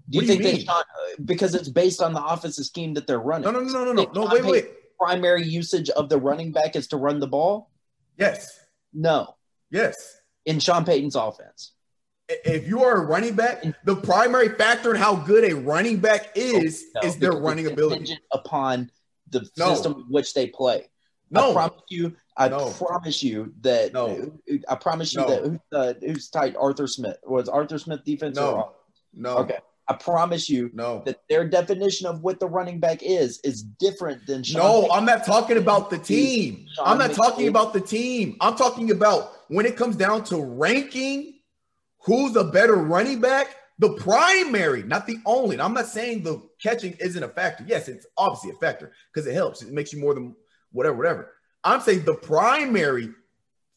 Do 0.10 0.20
you 0.20 0.28
think 0.28 0.44
they 0.44 0.60
shot 0.60 0.82
uh, 0.82 1.22
because 1.24 1.56
it's 1.56 1.70
based 1.70 2.02
on 2.02 2.12
the 2.12 2.24
offensive 2.24 2.66
scheme 2.66 2.94
that 2.96 3.08
they're 3.08 3.20
running? 3.20 3.46
No, 3.46 3.58
no, 3.58 3.62
no, 3.62 3.86
no, 3.86 3.94
no, 3.94 4.12
no. 4.14 4.26
Wait, 4.26 4.44
wait. 4.44 4.68
Primary 5.02 5.44
usage 5.44 5.90
of 5.90 6.10
the 6.10 6.20
running 6.20 6.52
back 6.52 6.76
is 6.76 6.88
to 6.90 6.98
run 6.98 7.20
the 7.20 7.28
ball. 7.28 7.72
Yes. 8.18 8.60
No. 8.94 9.36
Yes. 9.72 10.22
In 10.46 10.60
Sean 10.60 10.86
Payton's 10.86 11.16
offense. 11.16 11.72
If 12.30 12.68
you 12.68 12.84
are 12.84 12.98
a 12.98 13.06
running 13.08 13.34
back, 13.34 13.64
the 13.84 13.96
primary 13.96 14.50
factor 14.50 14.94
in 14.94 15.02
how 15.02 15.16
good 15.16 15.52
a 15.52 15.56
running 15.56 15.98
back 15.98 16.34
is 16.36 16.86
no, 16.94 17.02
is 17.02 17.18
their 17.18 17.32
running 17.32 17.66
ability. 17.66 18.16
Upon 18.32 18.92
the 19.30 19.50
no. 19.58 19.74
system 19.74 20.06
which 20.10 20.36
they 20.36 20.48
play. 20.48 20.88
No. 21.32 21.50
I 21.50 21.54
promise 21.54 21.82
you. 21.90 22.16
I 22.38 22.50
no. 22.50 22.70
promise 22.70 23.24
you 23.24 23.54
that. 23.62 23.94
No. 23.94 24.32
I 24.70 24.76
promise 24.76 25.16
you 25.16 25.26
that. 25.26 25.44
Who's, 25.44 25.60
uh, 25.74 25.94
who's 26.00 26.30
tight? 26.30 26.56
Arthur 26.60 26.86
Smith 26.86 27.18
was 27.24 27.50
Arthur 27.50 27.80
Smith 27.80 28.06
defense. 28.06 28.36
No. 28.36 28.54
Or, 28.54 28.72
no. 29.14 29.38
Okay. 29.40 29.58
I 29.92 29.98
promise 29.98 30.50
you 30.50 30.70
no. 30.74 31.04
that 31.06 31.22
their 31.30 31.48
definition 31.48 32.08
of 32.08 32.22
what 32.22 32.40
the 32.40 32.48
running 32.48 32.80
back 32.80 33.04
is 33.04 33.40
is 33.44 33.64
different 33.64 34.26
than 34.26 34.44
Sean 34.44 34.62
No, 34.62 34.90
I'm 34.92 35.06
not 35.06 35.26
talking 35.26 35.58
about 35.58 35.90
the 35.90 35.98
team. 35.98 36.66
Sean 36.76 36.88
I'm 36.88 36.98
not 36.98 37.14
talking 37.14 37.48
about 37.48 37.74
the 37.74 37.82
team. 37.82 38.38
I'm 38.40 38.56
talking 38.56 38.92
about 38.92 39.34
when 39.50 39.66
it 39.66 39.76
comes 39.76 39.96
down 39.96 40.24
to 40.26 40.42
ranking 40.42 41.34
who's 42.06 42.36
a 42.36 42.44
better 42.44 42.76
running 42.76 43.20
back, 43.20 43.56
the 43.80 43.94
primary, 43.94 44.84
not 44.84 45.08
the 45.08 45.18
only. 45.26 45.56
And 45.56 45.62
I'm 45.62 45.74
not 45.74 45.88
saying 45.88 46.24
the 46.24 46.42
catching 46.62 46.94
isn't 47.00 47.24
a 47.24 47.28
factor. 47.28 47.66
Yes, 47.68 47.88
it's 47.88 48.06
obviously 48.18 48.52
a 48.52 48.56
factor 48.56 48.94
because 49.14 49.28
it 49.28 49.34
helps. 49.34 49.62
It 49.62 49.74
makes 49.74 49.92
you 49.92 50.00
more 50.00 50.14
than 50.14 50.36
whatever, 50.72 50.96
whatever. 50.96 51.34
I'm 51.64 51.82
saying 51.82 52.06
the 52.06 52.16
primary 52.16 53.10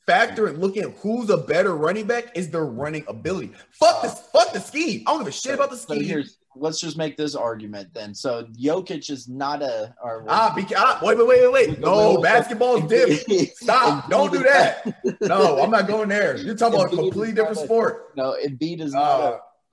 factor 0.07 0.49
in 0.49 0.61
looking 0.61 0.83
at 0.83 0.91
who's 0.99 1.31
a 1.31 1.37
better 1.37 1.75
running 1.77 2.07
back 2.07 2.37
is 2.37 2.51
their 2.51 2.67
running 2.67 3.05
ability. 3.09 3.53
Fuck 3.73 4.03
this, 4.03 4.21
fuck 4.33 4.53
the 4.53 4.61
scheme. 4.61 5.03
I 5.07 5.11
don't 5.13 5.21
give 5.21 5.29
a 5.29 5.33
shit 5.33 5.55
about 5.55 5.71
the 5.71 5.77
So 5.77 5.95
scheme. 5.95 6.05
here's 6.05 6.39
let's 6.57 6.79
just 6.79 6.97
make 6.97 7.17
this 7.17 7.35
argument 7.35 7.93
then. 7.95 8.15
So 8.15 8.45
Jokic 8.57 9.11
is 9.11 9.29
not 9.29 9.61
a 9.63 9.95
or 10.03 10.25
Ah, 10.29 10.53
be, 10.55 10.65
ah, 10.77 11.01
wait, 11.03 11.19
wait, 11.19 11.27
wait, 11.27 11.43
wait, 11.53 11.69
wait. 11.71 11.81
No, 11.81 12.21
basketball 12.21 12.77
is 12.77 12.85
different. 12.89 13.49
Stop. 13.57 14.09
Don't 14.09 14.33
do 14.33 14.39
that. 14.45 14.87
No, 15.21 15.61
I'm 15.61 15.71
not 15.71 15.89
going 15.89 16.09
there. 16.09 16.37
You're 16.37 16.55
talking 16.55 16.79
about 16.81 16.93
a 16.93 16.97
completely 16.97 17.33
different 17.33 17.59
sport. 17.59 18.13
No, 18.17 18.37
Embiid 18.45 18.81
is 18.81 18.95
Uh, 18.95 18.99
not 19.01 19.21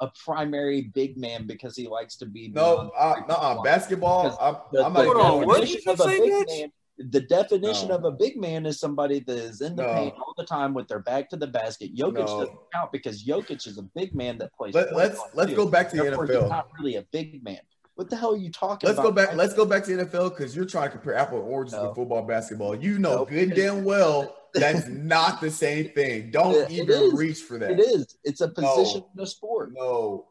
a, 0.02 0.06
a 0.06 0.12
primary 0.26 0.90
big 0.96 1.18
man 1.18 1.46
because 1.46 1.76
he 1.76 1.88
likes 1.88 2.16
to 2.18 2.26
be 2.26 2.48
no, 2.48 2.92
uh, 2.98 3.22
no, 3.30 3.62
basketball. 3.64 4.36
I'm, 4.42 4.56
The, 4.72 4.84
I'm 4.84 4.94
the 4.94 5.04
not 5.04 5.16
Hold 5.18 5.42
on, 5.42 5.46
what 5.48 5.62
did 5.62 5.70
you 5.70 5.82
say, 5.82 6.20
big 6.20 6.48
Mitch? 6.48 6.72
The 7.10 7.22
definition 7.22 7.90
No. 7.90 7.96
of 7.96 8.04
a 8.06 8.12
big 8.12 8.38
man 8.38 8.66
is 8.66 8.80
somebody 8.80 9.20
that 9.22 9.38
is 9.38 9.62
in 9.62 9.76
the 9.76 9.84
No. 9.84 9.94
paint 9.94 10.14
all 10.16 10.34
the 10.38 10.46
time 10.46 10.74
with 10.74 10.88
their 10.88 11.00
back 11.00 11.30
to 11.30 11.36
the 11.38 11.48
basket. 11.48 11.96
Jokic 11.96 12.14
No. 12.14 12.26
doesn't 12.26 12.58
count 12.74 12.92
because 12.92 13.24
Jokic 13.24 13.66
is 13.68 13.78
a 13.78 13.84
big 13.84 14.14
man 14.16 14.38
that 14.40 14.54
plays. 14.54 14.74
Let, 14.74 14.88
point 14.90 14.98
let's 14.98 15.20
let's 15.34 15.54
go 15.54 15.68
back 15.68 15.90
to 15.92 15.98
the 15.98 16.04
Therefore, 16.04 16.26
he's 16.28 16.36
NFL. 16.36 16.50
not 16.50 16.70
really 16.80 16.96
a 16.96 17.04
big 17.12 17.44
man. 17.44 17.60
What 17.96 18.10
the 18.10 18.16
hell 18.16 18.34
are 18.34 18.38
you 18.38 18.50
talking 18.52 18.88
Let's 18.88 18.98
about? 19.00 19.10
go 19.10 19.12
back. 19.12 19.36
Let's 19.36 19.54
go 19.54 19.66
back 19.66 19.84
to 19.86 19.96
the 19.96 20.06
NFL 20.06 20.30
because 20.30 20.56
you're 20.56 20.66
trying 20.66 20.86
to 20.86 20.92
compare 20.92 21.14
apple 21.16 21.40
and 21.40 21.48
oranges 21.48 21.74
No. 21.74 21.88
with 21.88 21.96
football 21.96 22.24
basketball. 22.24 22.76
You 22.76 22.98
know 23.00 23.18
No. 23.18 23.26
good 23.26 23.54
damn 23.54 23.84
well 23.84 24.38
that's 24.54 24.88
not 24.88 25.40
the 25.40 25.50
same 25.52 25.90
thing. 25.92 26.30
Don't 26.32 26.54
It- 26.56 26.72
it 26.72 26.72
even 26.72 27.04
is. 27.04 27.14
reach 27.14 27.40
for 27.42 27.58
that. 27.60 27.72
It 27.72 27.80
is. 27.80 28.18
It's 28.24 28.42
a 28.42 28.50
position 28.50 29.04
in 29.16 29.22
a 29.24 29.26
sport. 29.26 29.72
No, 29.74 30.28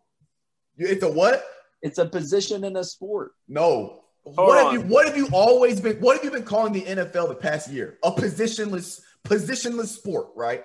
You- 0.76 0.88
it's 0.88 1.02
a 1.02 1.10
what? 1.10 1.42
It's 1.82 1.96
a 1.98 2.04
position 2.06 2.64
in 2.64 2.76
a 2.76 2.84
sport. 2.84 3.32
No. 3.48 3.99
What 4.24 4.62
have 4.64 4.72
you 4.72 4.80
What 4.82 5.06
have 5.06 5.16
you 5.16 5.28
always 5.32 5.80
been? 5.80 5.96
What 5.98 6.16
have 6.16 6.24
you 6.24 6.30
been 6.30 6.44
calling 6.44 6.72
the 6.72 6.82
NFL 6.82 7.28
the 7.28 7.34
past 7.34 7.70
year? 7.70 7.98
A 8.04 8.10
positionless, 8.12 9.00
positionless 9.24 9.88
sport, 9.88 10.28
right? 10.36 10.62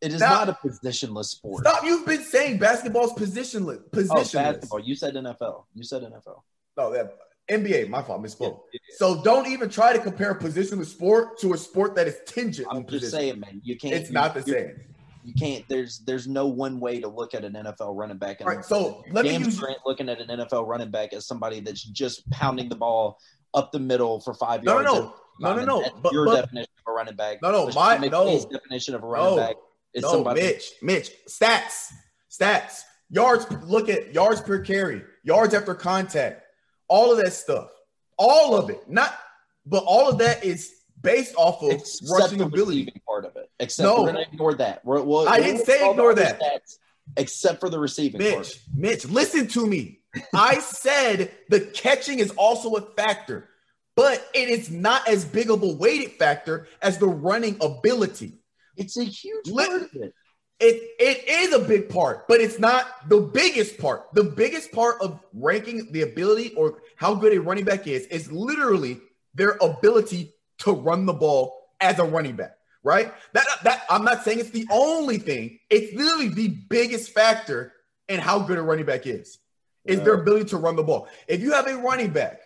It 0.00 0.12
is 0.12 0.20
Now- 0.20 0.44
not 0.44 0.48
a 0.50 0.52
positionless 0.66 1.26
sport. 1.26 1.64
Stop. 1.66 1.84
You've 1.84 2.04
been 2.06 2.22
saying 2.22 2.58
basketball's 2.58 3.12
positionless. 3.12 3.80
Oh, 3.84 3.88
Positionless. 3.96 4.32
basketball. 4.34 4.80
You 4.80 4.94
said 4.94 5.14
NFL. 5.14 5.64
You 5.74 5.82
said 5.84 6.02
NFL. 6.02 6.42
No, 6.76 6.92
that 6.92 7.16
NBA. 7.48 7.88
My 7.88 8.02
fault. 8.02 8.22
Misspoke. 8.22 8.60
Yeah. 8.72 8.80
So 8.96 9.22
don't 9.22 9.46
even 9.46 9.68
try 9.70 9.92
to 9.92 9.98
compare 9.98 10.30
a 10.32 10.38
positionless 10.38 10.86
sport 10.86 11.38
to 11.40 11.52
a 11.54 11.58
sport 11.58 11.94
that 11.96 12.06
is 12.06 12.16
tingent 12.26 12.68
I'm 12.70 12.82
just 12.82 12.88
position. 13.04 13.10
saying, 13.10 13.40
man. 13.40 13.60
You 13.64 13.76
can't. 13.78 13.94
it's 13.94 14.08
you- 14.08 14.14
not 14.14 14.34
the 14.34 14.42
same. 14.42 14.80
You 15.24 15.32
can't. 15.32 15.64
There's 15.68 16.00
there's 16.00 16.28
no 16.28 16.46
one 16.46 16.78
way 16.78 17.00
to 17.00 17.08
look 17.08 17.34
at 17.34 17.44
an 17.44 17.54
NFL 17.54 17.96
running 17.96 18.18
back. 18.18 18.40
And 18.40 18.48
All 18.48 18.54
right, 18.54 18.64
so 18.64 19.02
let 19.10 19.24
me 19.24 19.30
James 19.30 19.58
use 19.58 19.76
looking 19.86 20.08
at 20.10 20.20
an 20.20 20.28
NFL 20.28 20.66
running 20.66 20.90
back 20.90 21.14
as 21.14 21.26
somebody 21.26 21.60
that's 21.60 21.82
just 21.82 22.28
pounding 22.30 22.68
the 22.68 22.76
ball 22.76 23.18
up 23.54 23.72
the 23.72 23.78
middle 23.78 24.20
for 24.20 24.34
five 24.34 24.62
no, 24.62 24.80
yards. 24.80 24.92
no, 24.92 25.14
no, 25.40 25.54
no, 25.56 25.64
no, 25.64 25.80
no. 25.80 25.90
But, 26.02 26.12
your 26.12 26.26
but 26.26 26.42
definition 26.42 26.70
of 26.86 26.92
a 26.92 26.94
running 26.94 27.16
back. 27.16 27.40
No, 27.42 27.50
no, 27.50 27.70
my- 27.74 27.96
no. 27.96 28.46
Definition 28.50 28.94
of 28.94 29.02
a 29.02 29.06
running 29.06 29.36
No. 29.36 29.42
back 29.42 29.56
is 29.94 30.02
no, 30.02 30.12
somebody. 30.12 30.42
Mitch, 30.42 30.72
Mitch, 30.82 31.10
stats, 31.26 31.92
stats, 32.30 32.82
yards. 33.08 33.46
Look 33.62 33.88
at 33.88 34.12
yards 34.12 34.42
per 34.42 34.60
carry, 34.60 35.02
yards 35.22 35.54
after 35.54 35.74
contact, 35.74 36.42
all 36.88 37.10
of 37.10 37.18
that 37.24 37.32
stuff, 37.32 37.70
all 38.18 38.56
of 38.56 38.68
it. 38.68 38.88
Not, 38.88 39.16
but 39.64 39.84
all 39.84 40.08
of 40.08 40.18
that 40.18 40.44
is 40.44 40.70
based 41.04 41.34
off 41.36 41.62
of 41.62 41.70
Except 41.70 42.10
rushing 42.10 42.38
the 42.38 42.44
ability. 42.46 42.80
receiving 42.80 43.00
part 43.06 43.24
of 43.24 43.36
it. 43.36 43.48
Except 43.60 43.84
No. 43.86 44.02
we're 44.02 44.06
gonna 44.12 44.26
ignore 44.32 44.54
that. 44.54 44.84
We're, 44.84 45.00
we'll, 45.02 45.28
I 45.28 45.38
we'll 45.38 45.44
didn't 45.44 45.64
say 45.66 45.76
at 45.76 45.82
all 45.82 45.94
the 45.94 46.00
ignore 46.00 46.14
that. 46.14 46.40
stats, 46.42 46.78
except 47.16 47.60
for 47.60 47.68
the 47.70 47.78
receiving 47.78 48.20
part. 48.20 48.38
Mitch, 48.38 48.58
Mitch, 48.74 49.04
listen 49.06 49.46
to 49.48 49.66
me. 49.66 50.00
I 50.34 50.58
said 50.60 51.30
the 51.50 51.60
catching 51.60 52.18
is 52.18 52.30
also 52.32 52.74
a 52.74 52.80
factor, 52.96 53.48
but 53.94 54.26
it 54.34 54.48
is 54.48 54.70
not 54.70 55.06
as 55.08 55.24
big 55.24 55.50
of 55.50 55.62
a 55.62 55.68
weighted 55.68 56.12
factor 56.12 56.66
as 56.82 56.98
the 56.98 57.06
running 57.08 57.56
ability. 57.60 58.40
It's 58.76 58.96
a 58.96 59.04
huge 59.04 59.46
Let- 59.48 59.68
part 59.68 59.82
of 59.82 59.88
it. 59.94 60.14
It 60.60 60.82
it 61.00 61.28
is 61.28 61.52
a 61.52 61.58
big 61.58 61.88
part, 61.88 62.28
but 62.28 62.40
it's 62.40 62.60
not 62.60 63.08
the 63.08 63.20
biggest 63.20 63.76
part. 63.78 64.06
The 64.14 64.22
biggest 64.22 64.70
part 64.70 65.00
of 65.02 65.18
ranking 65.32 65.90
the 65.92 66.02
ability 66.02 66.54
or 66.54 66.80
how 66.96 67.14
good 67.16 67.32
a 67.36 67.40
running 67.40 67.64
back 67.64 67.88
is 67.88 68.06
is 68.06 68.30
literally 68.30 69.00
their 69.34 69.58
ability 69.60 70.32
to 70.64 70.72
run 70.72 71.06
the 71.06 71.12
ball 71.12 71.70
as 71.80 71.98
a 71.98 72.04
running 72.04 72.36
back, 72.36 72.56
right? 72.82 73.12
That 73.32 73.46
that 73.62 73.84
I'm 73.88 74.04
not 74.04 74.24
saying 74.24 74.40
it's 74.40 74.50
the 74.50 74.66
only 74.70 75.18
thing. 75.18 75.58
It's 75.70 75.94
literally 75.94 76.28
the 76.28 76.48
biggest 76.48 77.10
factor 77.12 77.72
in 78.08 78.20
how 78.20 78.40
good 78.40 78.58
a 78.58 78.62
running 78.62 78.86
back 78.86 79.06
is. 79.06 79.38
Is 79.84 80.00
their 80.00 80.14
ability 80.14 80.46
to 80.46 80.56
run 80.56 80.76
the 80.76 80.82
ball. 80.82 81.08
If 81.28 81.42
you 81.42 81.52
have 81.52 81.66
a 81.66 81.76
running 81.76 82.08
back 82.08 82.40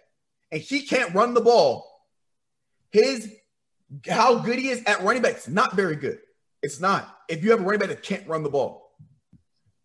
and 0.51 0.61
he 0.61 0.83
can't 0.83 1.15
run 1.15 1.35
the 1.35 1.41
ball, 1.41 1.87
his 2.91 3.33
how 4.11 4.41
good 4.41 4.59
he 4.59 4.71
is 4.71 4.83
at 4.87 5.03
running 5.03 5.23
back 5.23 5.37
is 5.37 5.49
not 5.49 5.77
very 5.77 5.95
good. 5.95 6.19
It's 6.63 6.81
not. 6.81 7.17
If 7.29 7.45
you 7.45 7.53
have 7.53 7.61
a 7.61 7.63
running 7.63 7.79
back 7.79 7.91
that 7.91 8.03
can't 8.03 8.27
run 8.27 8.43
the 8.43 8.51
ball. 8.51 8.91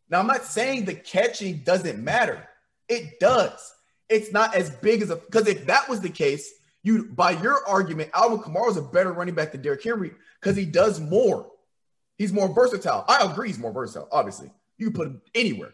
Now, 0.09 0.19
I'm 0.19 0.27
not 0.27 0.43
saying 0.43 0.85
the 0.85 0.95
catching 0.95 1.57
doesn't 1.57 2.03
matter. 2.03 2.47
It 2.89 3.19
does. 3.19 3.73
It's 4.09 4.31
not 4.31 4.55
as 4.55 4.69
big 4.69 5.01
as 5.01 5.09
a 5.09 5.15
because 5.15 5.47
if 5.47 5.67
that 5.67 5.87
was 5.87 6.01
the 6.01 6.09
case, 6.09 6.51
you 6.83 7.05
by 7.05 7.31
your 7.31 7.65
argument, 7.67 8.11
Alvin 8.13 8.39
Kamara 8.39 8.69
is 8.69 8.77
a 8.77 8.81
better 8.81 9.11
running 9.11 9.33
back 9.33 9.53
than 9.53 9.61
Derrick 9.61 9.83
Henry 9.83 10.11
because 10.39 10.55
he 10.55 10.65
does 10.65 10.99
more. 10.99 11.49
He's 12.17 12.33
more 12.33 12.53
versatile. 12.53 13.05
I 13.07 13.25
agree, 13.29 13.47
he's 13.47 13.59
more 13.59 13.71
versatile. 13.71 14.07
Obviously, 14.11 14.51
you 14.77 14.87
can 14.87 14.93
put 14.93 15.07
him 15.07 15.21
anywhere. 15.33 15.73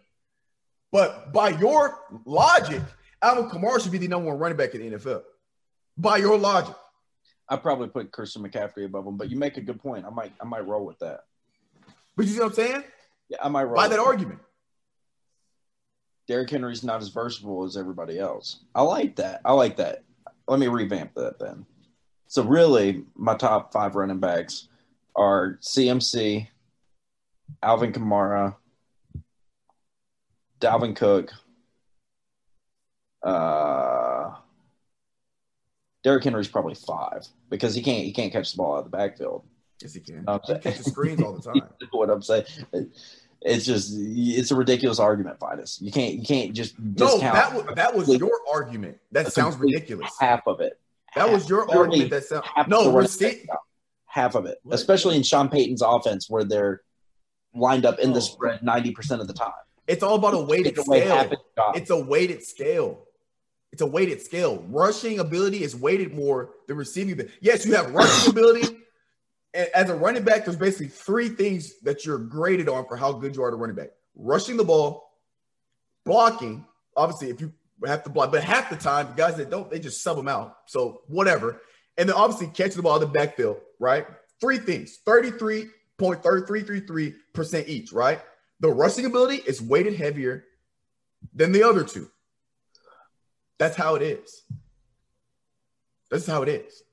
But 0.92 1.34
by 1.34 1.50
your 1.50 2.00
logic, 2.26 2.82
Alvin 3.22 3.50
Kamara 3.50 3.82
should 3.82 3.92
be 3.92 3.98
the 3.98 4.08
number 4.08 4.30
one 4.30 4.40
running 4.40 4.58
back 4.58 4.74
in 4.74 4.82
the 4.82 4.98
NFL. 4.98 5.24
By 5.98 6.18
your 6.18 6.38
logic. 6.38 6.76
I 7.50 7.58
probably 7.58 7.88
put 7.88 8.12
Christian 8.12 8.44
McCaffrey 8.44 8.86
above 8.86 9.08
him, 9.08 9.18
but 9.18 9.30
you 9.30 9.38
make 9.38 9.58
a 9.58 9.62
good 9.62 9.82
point. 9.82 10.06
I 10.06 10.12
might 10.12 10.32
I 10.40 10.46
might 10.46 10.68
roll 10.68 10.86
with 10.86 11.00
that. 11.00 11.22
But 12.16 12.28
you 12.28 12.34
see 12.34 12.40
what 12.40 12.50
I'm 12.50 12.54
saying? 12.54 12.84
Yeah, 13.30 13.38
I 13.44 13.50
might 13.50 13.64
roll 13.64 13.76
By 13.76 13.88
with 13.88 13.98
that 13.98 14.04
argument. 14.04 14.40
Derrick 16.28 16.52
Henry's 16.52 16.84
not 16.84 17.02
as 17.02 17.10
versatile 17.10 17.64
as 17.64 17.76
everybody 17.76 18.20
else. 18.20 18.60
I 18.76 18.84
like 18.84 19.16
that. 19.16 19.42
I 19.44 19.54
like 19.54 19.78
that. 19.78 20.04
Let 20.50 20.60
me 20.60 20.68
revamp 20.68 21.14
that 21.14 21.38
then. 21.40 21.66
So 22.26 22.44
really, 22.44 23.04
my 23.16 23.36
top 23.36 23.72
five 23.72 23.96
running 23.96 24.20
backs 24.20 24.68
are 25.16 25.60
CMC, 25.62 26.48
Alvin 27.62 27.94
Kamara, 27.94 28.56
Dalvin 30.60 30.96
Cook, 30.96 31.32
uh, 33.24 34.32
Derrick 36.04 36.24
Henry's 36.24 36.48
probably 36.48 36.76
five 36.76 37.28
because 37.50 37.76
he 37.76 37.84
can't 37.84 38.04
he 38.06 38.12
can't 38.12 38.32
catch 38.32 38.52
the 38.52 38.58
ball 38.58 38.76
out 38.76 38.80
of 38.80 38.86
the 38.86 38.98
backfield. 38.98 39.44
Yes, 39.82 39.94
he 39.94 40.00
can. 40.00 40.24
Okay. 40.28 40.54
He 40.56 40.60
catches 40.60 40.88
screens 40.88 41.22
all 41.22 41.34
the 41.34 41.42
time. 41.54 41.62
What 41.92 42.10
I'm 42.10 42.24
saying? 42.24 42.46
It's 43.42 43.66
just 43.66 43.94
it's 43.98 44.52
a 44.52 44.56
ridiculous 44.56 45.00
argument, 45.00 45.40
Vitus. 45.40 45.80
You 45.82 45.92
can't 45.92 46.16
you 46.16 46.24
can't 46.24 46.54
just 46.54 46.78
No, 46.78 47.08
discount 47.14 47.36
that 47.36 47.54
was 47.54 47.76
that 47.76 47.96
was 47.96 48.10
your 48.20 48.38
argument. 48.52 48.98
That 49.12 49.32
sounds 49.32 49.56
ridiculous. 49.58 50.12
half 50.20 50.46
of 50.48 50.60
it. 50.60 50.80
That 51.16 51.32
was 51.32 51.50
your 51.50 51.70
argument. 51.76 52.10
That 52.12 52.26
sounds 52.26 52.46
half 52.54 52.68
no. 52.68 52.92
running 52.92 53.48
half 54.06 54.36
of 54.36 54.46
it, 54.46 54.58
What? 54.64 54.76
especially 54.76 55.16
in 55.16 55.24
Sean 55.24 55.50
Payton's 55.50 55.82
offense 55.82 56.30
where 56.30 56.44
they're 56.44 56.82
lined 57.56 57.86
up 57.86 58.00
in 58.00 58.10
No. 58.10 58.14
the 58.16 58.20
oh. 58.20 58.24
spread 58.24 58.62
ninety 58.64 58.92
percent 58.92 59.22
of 59.22 59.28
the 59.28 59.34
time. 59.34 59.52
it's 59.88 60.04
all 60.04 60.16
about 60.16 60.34
a 60.34 60.40
weighted 60.42 60.78
scale. 60.78 61.32
It's 61.76 61.90
a 61.92 61.98
weighted 61.98 62.44
scale. 62.44 63.06
It's 63.72 63.82
a 63.82 63.86
weighted 63.88 64.22
scale. 64.22 64.64
Rushing 64.68 65.20
ability 65.20 65.64
is 65.64 65.76
weighted 65.76 66.14
more 66.14 66.50
than 66.68 66.76
receiving. 66.76 67.30
Yes, 67.40 67.66
you 67.66 67.76
have 67.76 67.92
rushing 67.92 68.32
ability. 68.32 68.78
As 69.54 69.90
a 69.90 69.96
running 69.96 70.24
back, 70.24 70.46
there's 70.46 70.58
basically 70.58 70.88
three 70.88 71.30
things 71.30 71.80
that 71.80 72.06
you're 72.06 72.20
graded 72.20 72.70
on 72.70 72.86
for 72.88 72.96
how 72.96 73.12
good 73.12 73.36
you 73.36 73.44
are 73.44 73.50
to 73.50 73.58
running 73.58 73.76
back: 73.76 73.90
rushing 74.16 74.58
the 74.58 74.64
ball, 74.64 75.12
blocking. 76.06 76.66
Obviously, 76.96 77.30
if 77.30 77.42
you 77.42 77.52
have 77.86 78.04
to 78.04 78.10
block, 78.10 78.32
but 78.32 78.44
half 78.44 78.70
the 78.70 78.76
time, 78.76 79.08
the 79.08 79.14
guys 79.14 79.38
that 79.38 79.50
don't, 79.50 79.72
they 79.72 79.80
just 79.80 80.04
sub 80.04 80.18
them 80.18 80.28
out. 80.28 80.58
So 80.68 81.02
whatever. 81.08 81.62
And 81.98 82.08
then 82.08 82.16
obviously 82.16 82.48
catching 82.48 82.78
the 82.78 82.84
ball 82.84 82.96
in 82.96 83.02
the 83.02 83.08
backfield, 83.08 83.58
right? 83.80 84.06
Three 84.40 84.58
things: 84.58 85.00
thirty-three 85.06 85.68
point 85.98 86.22
three 86.22 86.62
three 86.62 86.80
three 86.82 87.16
percent 87.34 87.68
each, 87.68 87.92
right? 87.92 88.22
The 88.60 88.70
rushing 88.70 89.06
ability 89.06 89.38
is 89.48 89.62
weighted 89.62 89.96
heavier 89.96 90.46
than 91.34 91.52
the 91.52 91.64
other 91.64 91.84
two. 91.84 92.10
That's 93.58 93.76
how 93.76 93.96
it 93.96 94.02
is. 94.02 94.44
That's 96.12 96.28
how 96.28 96.44
it 96.44 96.50
is. 96.50 96.84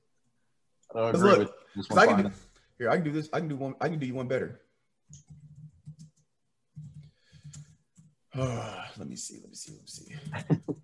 I 0.95 1.09
agree 1.09 1.29
look, 1.29 1.39
with 1.39 1.51
this. 1.75 1.97
I 1.97 2.05
can 2.07 2.23
do, 2.23 2.31
here, 2.77 2.89
I 2.89 2.95
can 2.95 3.03
do 3.05 3.11
this. 3.11 3.29
I 3.33 3.39
can 3.39 3.47
do 3.47 3.55
one. 3.55 3.75
I 3.81 3.89
can 3.89 3.99
do 3.99 4.05
you 4.05 4.13
one 4.13 4.27
better. 4.27 4.61
let 8.35 9.07
me 9.07 9.15
see. 9.15 9.39
Let 9.41 9.49
me 9.49 9.55
see. 9.55 9.73
Let 9.73 9.81
me 9.81 9.87
see. 9.87 10.73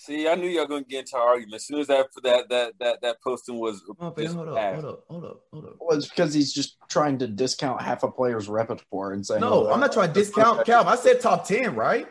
See, 0.00 0.26
I 0.28 0.36
knew 0.36 0.46
y'all 0.46 0.66
gonna 0.66 0.84
get 0.84 1.00
into 1.00 1.16
an 1.16 1.22
argument 1.22 1.56
as 1.56 1.66
soon 1.66 1.80
as 1.80 1.88
that 1.88 2.06
that 2.22 2.48
that 2.48 2.72
that 2.78 3.02
that 3.02 3.22
posting 3.22 3.58
was. 3.58 3.82
Oh, 4.00 4.14
man, 4.16 4.26
hold 4.32 4.48
up. 4.48 4.56
Hold 4.56 4.84
up. 4.84 5.04
Hold 5.10 5.24
up. 5.24 5.40
Hold 5.52 5.64
up. 5.66 5.76
Well, 5.80 5.98
it's 5.98 6.08
because 6.08 6.32
he's 6.32 6.50
just 6.52 6.78
trying 6.88 7.18
to 7.18 7.26
discount 7.26 7.82
half 7.82 8.04
a 8.04 8.10
player's 8.10 8.48
repertoire 8.48 9.12
and 9.12 9.26
saying, 9.26 9.40
No, 9.40 9.66
oh, 9.66 9.72
I'm 9.72 9.80
not 9.80 9.92
trying 9.92 10.08
to 10.08 10.14
discount 10.14 10.64
Cal. 10.64 10.88
I 10.88 10.94
said 10.96 11.20
top 11.20 11.46
ten, 11.46 11.74
right? 11.74 12.08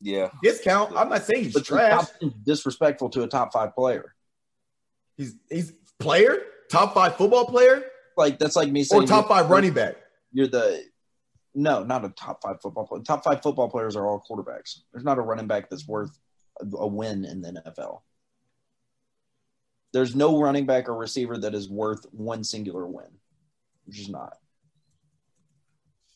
Yeah, 0.00 0.30
Discount. 0.42 0.96
I'm 0.96 1.08
not 1.08 1.24
saying 1.24 1.44
he's 1.44 1.52
But 1.54 1.64
trash. 1.64 2.06
top 2.06 2.32
disrespectful 2.44 3.10
to 3.10 3.24
a 3.24 3.26
top 3.26 3.52
five 3.52 3.74
player. 3.74 4.14
He's 5.16 5.34
he's 5.50 5.72
player, 5.98 6.38
top 6.70 6.94
five 6.94 7.16
football 7.16 7.46
player. 7.46 7.84
Like 8.16 8.38
that's 8.38 8.56
like 8.56 8.70
me 8.70 8.84
saying 8.84 9.02
or 9.04 9.06
top 9.06 9.28
you're- 9.28 9.40
five 9.40 9.50
running 9.50 9.72
back. 9.72 9.96
You're 10.32 10.48
the 10.48 10.82
no, 11.54 11.82
not 11.82 12.04
a 12.04 12.10
top 12.10 12.42
five 12.42 12.60
football 12.60 12.86
player. 12.86 13.02
Top 13.02 13.24
five 13.24 13.42
football 13.42 13.70
players 13.70 13.96
are 13.96 14.06
all 14.06 14.22
quarterbacks. 14.28 14.80
There's 14.92 15.04
not 15.04 15.16
a 15.16 15.22
running 15.22 15.46
back 15.46 15.70
that's 15.70 15.88
worth 15.88 16.18
a, 16.60 16.66
a 16.76 16.86
win 16.86 17.24
in 17.24 17.40
the 17.40 17.52
NFL. 17.66 18.00
There's 19.94 20.14
no 20.14 20.38
running 20.38 20.66
back 20.66 20.90
or 20.90 20.94
receiver 20.94 21.38
that 21.38 21.54
is 21.54 21.70
worth 21.70 22.04
one 22.10 22.44
singular 22.44 22.86
win. 22.86 23.06
which 23.86 23.98
is 23.98 24.10
not. 24.10 24.36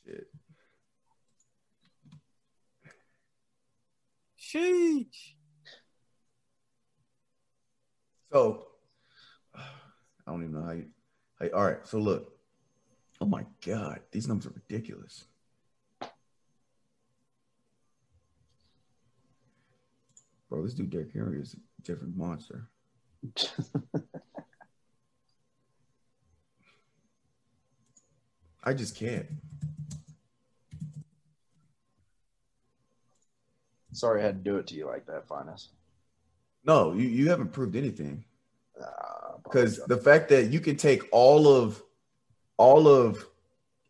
Shit. 0.05 0.27
Sheesh. 4.39 5.35
So 8.33 8.67
I 9.55 9.61
don't 10.27 10.43
even 10.43 10.53
know 10.53 10.63
how 10.65 10.73
you. 10.73 10.87
You- 11.43 11.51
all 11.55 11.65
right, 11.65 11.87
so 11.87 11.99
look. 11.99 12.37
Oh 13.21 13.27
my 13.27 13.45
god, 13.65 14.01
these 14.13 14.27
numbers 14.27 14.47
are 14.47 14.55
ridiculous. 14.55 15.27
Bro, 20.49 20.65
this 20.65 20.75
dude 20.75 20.91
Derrick 20.91 21.13
Henry 21.13 21.41
is 21.41 21.55
a 21.55 21.83
different 21.83 22.17
monster. 22.17 22.69
I 28.65 28.75
just 28.75 28.97
can't. 28.97 29.27
Sorry 33.93 34.21
I 34.21 34.25
had 34.25 34.45
to 34.45 34.51
do 34.51 34.57
it 34.59 34.67
to 34.69 34.75
you 34.75 34.87
like 34.87 35.07
that, 35.07 35.27
Finest. 35.27 35.71
No, 36.65 36.93
you, 36.93 37.09
you 37.09 37.29
haven't 37.31 37.53
proved 37.53 37.77
anything. 37.77 38.25
Because 39.45 39.81
the 39.87 39.97
fact 39.97 40.29
that 40.29 40.51
you 40.51 40.61
can 40.61 40.77
take 40.77 41.03
all 41.13 41.49
of 41.49 41.83
all 42.57 42.89
of 42.89 43.27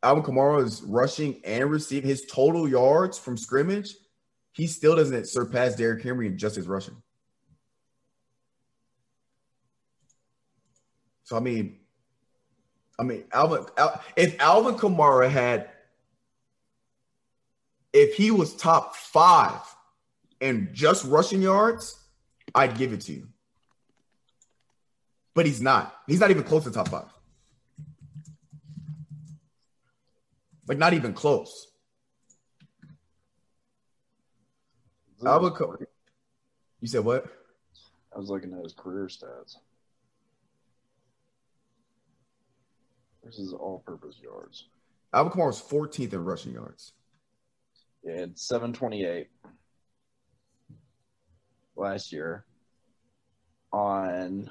Alvin 0.02 0.24
Kamara's 0.24 0.82
rushing 0.82 1.40
and 1.44 1.70
receiving 1.70 2.08
his 2.08 2.24
total 2.26 2.68
yards 2.68 3.18
from 3.18 3.36
scrimmage, 3.36 3.94
he 4.52 4.66
still 4.66 4.96
doesn't 4.96 5.28
surpass 5.28 5.74
Derrick 5.74 6.02
Henry 6.02 6.26
in 6.26 6.38
just 6.38 6.56
his 6.56 6.66
rushing. 6.66 6.96
So 11.24 11.36
I 11.36 11.40
mean, 11.40 11.78
I 12.98 13.02
mean 13.02 13.24
Alvin. 13.32 13.66
Al, 13.76 14.02
if 14.16 14.40
Alvin 14.40 14.76
Kamara 14.76 15.30
had, 15.30 15.68
if 17.92 18.14
he 18.14 18.30
was 18.30 18.56
top 18.56 18.96
five 18.96 19.60
in 20.40 20.70
just 20.72 21.04
rushing 21.04 21.42
yards, 21.42 21.98
I'd 22.54 22.78
give 22.78 22.92
it 22.92 23.02
to 23.02 23.12
you 23.12 23.28
but 25.34 25.46
he's 25.46 25.60
not. 25.60 25.94
He's 26.06 26.20
not 26.20 26.30
even 26.30 26.44
close 26.44 26.64
to 26.64 26.70
top 26.70 26.88
five. 26.88 27.06
Like 30.66 30.78
not 30.78 30.92
even 30.94 31.12
close. 31.12 31.68
Ka- 35.22 35.76
you 36.80 36.88
said 36.88 37.04
what? 37.04 37.26
I 38.14 38.18
was 38.18 38.28
looking 38.30 38.52
at 38.52 38.62
his 38.62 38.72
career 38.72 39.06
stats. 39.06 39.56
This 43.24 43.38
is 43.38 43.52
all-purpose 43.52 44.16
yards. 44.22 44.68
Alvin 45.12 45.32
Kamara 45.32 45.46
was 45.46 45.60
14th 45.60 46.12
in 46.12 46.24
rushing 46.24 46.52
yards. 46.52 46.92
Yeah, 48.02 48.22
it's 48.22 48.46
728 48.48 49.28
last 51.76 52.12
year. 52.12 52.44
On 53.72 54.50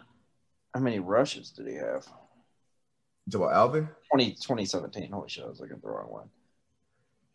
how 0.73 0.79
many 0.79 0.99
rushes 0.99 1.51
did 1.51 1.67
he 1.67 1.75
have? 1.75 2.07
About 3.33 3.53
Alvin? 3.53 3.87
20, 4.11 4.31
2017. 4.31 5.11
Holy 5.11 5.29
shit, 5.29 5.43
I 5.43 5.47
was 5.47 5.59
looking 5.59 5.75
at 5.75 5.81
the 5.81 5.87
wrong 5.89 6.09
one. 6.09 6.29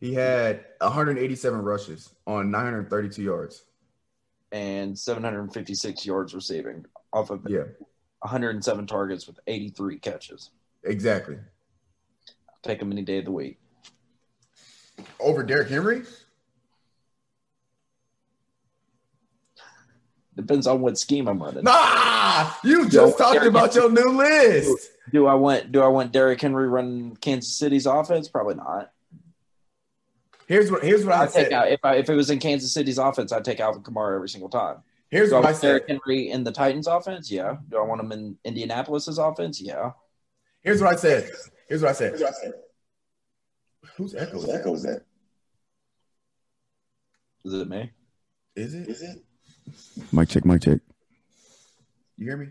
He 0.00 0.12
had 0.12 0.64
187 0.80 1.60
rushes 1.62 2.10
on 2.26 2.50
932 2.50 3.22
yards. 3.22 3.64
And 4.52 4.98
756 4.98 6.04
yards 6.04 6.34
receiving 6.34 6.84
off 7.12 7.30
of 7.30 7.46
Yeah, 7.48 7.64
107 8.20 8.86
targets 8.86 9.26
with 9.26 9.38
83 9.46 9.98
catches. 9.98 10.50
exactly. 10.84 11.38
Take 12.62 12.80
him 12.80 12.90
any 12.92 13.02
day 13.02 13.18
of 13.18 13.24
the 13.26 13.30
week. 13.32 13.58
Over 15.20 15.42
Derrick 15.42 15.68
Henry? 15.68 16.02
Depends 20.36 20.66
on 20.66 20.80
what 20.80 20.98
scheme 20.98 21.28
I'm 21.28 21.40
running. 21.42 21.62
Nah, 21.64 21.72
Ah, 22.26 22.58
you 22.64 22.84
just 22.88 22.94
Yo, 22.94 23.10
talked 23.18 23.34
Derrick 23.34 23.50
about 23.50 23.74
your 23.74 23.90
new 23.90 24.08
list. 24.16 24.90
Do 25.12 25.26
I 25.26 25.34
want 25.34 25.70
do 25.72 25.82
I 25.82 25.88
want 25.88 26.10
Derrick 26.10 26.40
Henry 26.40 26.66
running 26.66 27.16
Kansas 27.16 27.52
City's 27.54 27.84
offense? 27.84 28.28
Probably 28.28 28.54
not. 28.54 28.90
Here's 30.48 30.70
what 30.70 30.82
here's 30.82 31.04
what 31.04 31.14
I 31.14 31.24
I'd 31.24 31.30
take 31.32 31.44
said. 31.46 31.52
out 31.52 31.70
if 31.70 31.80
I 31.84 31.96
if 31.96 32.08
it 32.08 32.14
was 32.14 32.30
in 32.30 32.38
Kansas 32.38 32.72
City's 32.72 32.96
offense, 32.96 33.30
I'd 33.30 33.44
take 33.44 33.60
Alvin 33.60 33.82
Kamara 33.82 34.14
every 34.14 34.30
single 34.30 34.48
time. 34.48 34.78
Here's 35.10 35.28
Do 35.28 35.36
I 35.36 35.40
what 35.40 35.48
I 35.48 35.50
want 35.52 35.62
Derrick 35.62 35.84
said. 35.86 36.00
Henry 36.06 36.30
in 36.30 36.44
the 36.44 36.50
Titans 36.52 36.86
offense? 36.86 37.30
Yeah. 37.30 37.56
Do 37.68 37.76
I 37.76 37.82
want 37.82 38.00
him 38.00 38.10
in 38.12 38.38
Indianapolis's 38.44 39.18
offense? 39.18 39.60
Yeah. 39.60 39.90
Here's 40.62 40.80
what 40.80 40.94
I 40.94 40.96
said. 40.96 41.30
Here's 41.68 41.82
what 41.82 41.90
I 41.90 41.92
said. 41.92 42.14
Who's 43.96 44.14
echo 44.14 44.38
is 44.38 44.46
that? 44.46 44.54
Echo 44.60 44.74
is 44.74 44.82
that? 44.84 45.02
Is 47.44 47.52
it 47.52 47.68
me? 47.68 47.90
Is 48.56 48.72
it? 48.74 48.88
Is 48.88 49.02
it? 49.02 49.22
Mic 50.10 50.30
check, 50.30 50.46
mic 50.46 50.62
check. 50.62 50.80
You 52.16 52.26
hear 52.26 52.36
me? 52.36 52.48